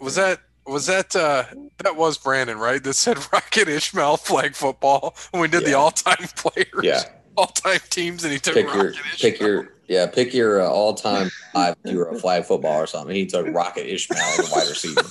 was 0.00 0.14
that 0.16 0.40
was 0.66 0.86
that 0.86 1.14
uh 1.16 1.44
that 1.82 1.96
was 1.96 2.18
Brandon, 2.18 2.58
right? 2.58 2.82
That 2.82 2.94
said 2.94 3.18
Rocket 3.32 3.68
Ismail 3.68 4.16
flag 4.18 4.54
football 4.54 5.14
when 5.32 5.40
we 5.42 5.48
did 5.48 5.64
the 5.64 5.74
all-time 5.74 6.28
players, 6.36 6.68
Yeah. 6.82 7.02
all-time 7.36 7.80
teams, 7.90 8.22
and 8.24 8.32
he 8.32 8.38
took 8.38 8.54
Pick 8.54 8.66
Rocket 8.66 8.78
your 8.78 8.90
Ismail. 8.90 9.04
pick 9.20 9.40
your 9.40 9.68
yeah 9.88 10.06
pick 10.06 10.32
your 10.32 10.62
uh, 10.62 10.68
all 10.68 10.94
time 10.94 11.30
five 11.52 11.74
if 11.84 11.92
you 11.92 11.98
were 11.98 12.08
a 12.10 12.18
flag 12.18 12.44
football 12.44 12.80
or 12.80 12.86
something. 12.86 13.14
He 13.14 13.26
took 13.26 13.46
Rocket 13.48 13.92
Ismail 13.92 14.18
as 14.22 14.48
a 14.50 14.54
wide 14.54 14.68
receiver. 14.68 15.02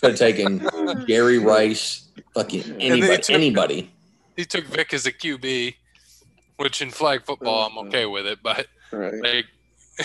Could 0.00 0.10
have 0.10 0.18
taken 0.18 0.66
Jerry 1.06 1.38
Rice, 1.38 2.08
fucking 2.34 2.62
then 2.62 2.80
he 2.80 2.86
anybody. 2.90 3.16
took- 3.22 3.30
anybody. 3.34 3.90
he 4.36 4.44
took 4.46 4.64
Vic 4.66 4.94
as 4.94 5.04
a 5.06 5.12
QB, 5.12 5.74
which 6.58 6.82
in 6.82 6.90
flag 6.90 7.24
football 7.24 7.66
I'm 7.66 7.78
okay 7.86 8.04
with 8.04 8.26
it, 8.26 8.40
but 8.42 8.66
Right. 8.92 9.22
like 9.22 9.46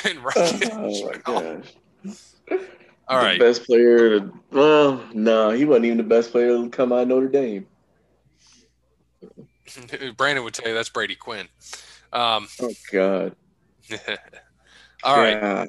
in 0.09 0.23
Rocket 0.23 0.69
Oh 0.71 1.05
my 1.05 1.17
gosh. 1.25 1.73
All 3.09 3.17
the 3.17 3.25
right. 3.25 3.39
best 3.39 3.65
player 3.65 4.19
to 4.19 4.33
well, 4.51 5.05
no, 5.13 5.49
he 5.49 5.65
wasn't 5.65 5.85
even 5.85 5.97
the 5.97 6.03
best 6.03 6.31
player 6.31 6.49
to 6.49 6.69
come 6.69 6.93
out 6.93 7.01
of 7.01 7.07
Notre 7.09 7.27
Dame. 7.27 7.67
Brandon 10.17 10.43
would 10.43 10.53
tell 10.53 10.69
you 10.69 10.73
that's 10.73 10.89
Brady 10.89 11.15
Quinn. 11.15 11.47
Um, 12.13 12.47
Oh 12.61 12.73
God. 12.91 13.35
all 15.03 15.17
right, 15.17 15.41
God. 15.41 15.67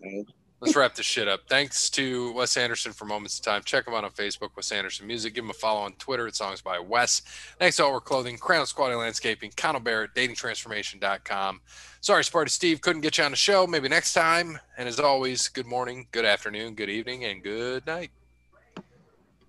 Let's 0.64 0.76
wrap 0.76 0.94
this 0.94 1.04
shit 1.04 1.28
up. 1.28 1.42
Thanks 1.46 1.90
to 1.90 2.32
Wes 2.32 2.56
Anderson 2.56 2.92
for 2.92 3.04
Moments 3.04 3.38
of 3.38 3.44
Time. 3.44 3.62
Check 3.64 3.86
him 3.86 3.92
out 3.92 4.02
on 4.02 4.10
Facebook, 4.12 4.56
Wes 4.56 4.72
Anderson 4.72 5.06
Music. 5.06 5.34
Give 5.34 5.44
him 5.44 5.50
a 5.50 5.54
follow 5.54 5.80
on 5.80 5.92
Twitter 5.94 6.26
at 6.26 6.34
Songs 6.34 6.62
by 6.62 6.78
Wes. 6.78 7.20
Thanks 7.58 7.76
to 7.76 7.84
All 7.84 7.92
Work 7.92 8.06
Clothing, 8.06 8.38
Crown 8.38 8.64
Squatty 8.64 8.94
Landscaping, 8.94 9.52
Connell 9.56 9.82
Barrett, 9.82 10.14
DatingTransformation.com. 10.14 11.60
Sorry, 12.00 12.22
Sparty 12.22 12.48
Steve 12.48 12.80
couldn't 12.80 13.02
get 13.02 13.18
you 13.18 13.24
on 13.24 13.30
the 13.30 13.36
show. 13.36 13.66
Maybe 13.66 13.88
next 13.88 14.14
time. 14.14 14.58
And 14.78 14.88
as 14.88 14.98
always, 14.98 15.48
good 15.48 15.66
morning, 15.66 16.06
good 16.12 16.24
afternoon, 16.24 16.74
good 16.74 16.90
evening, 16.90 17.24
and 17.24 17.42
good 17.42 17.86
night. 17.86 18.10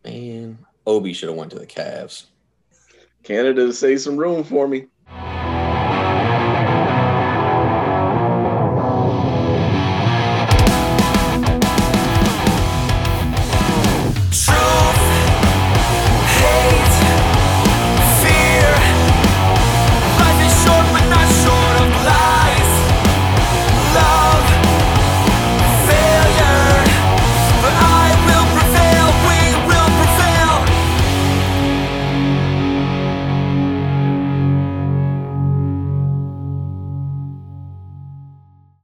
Man, 0.04 0.58
Obi 0.86 1.14
should 1.14 1.30
have 1.30 1.38
went 1.38 1.52
to 1.52 1.60
the 1.60 1.66
Cavs. 1.66 2.26
Canada 3.24 3.66
to 3.66 3.74
save 3.74 4.02
some 4.02 4.18
room 4.18 4.44
for 4.44 4.68
me. 4.68 4.88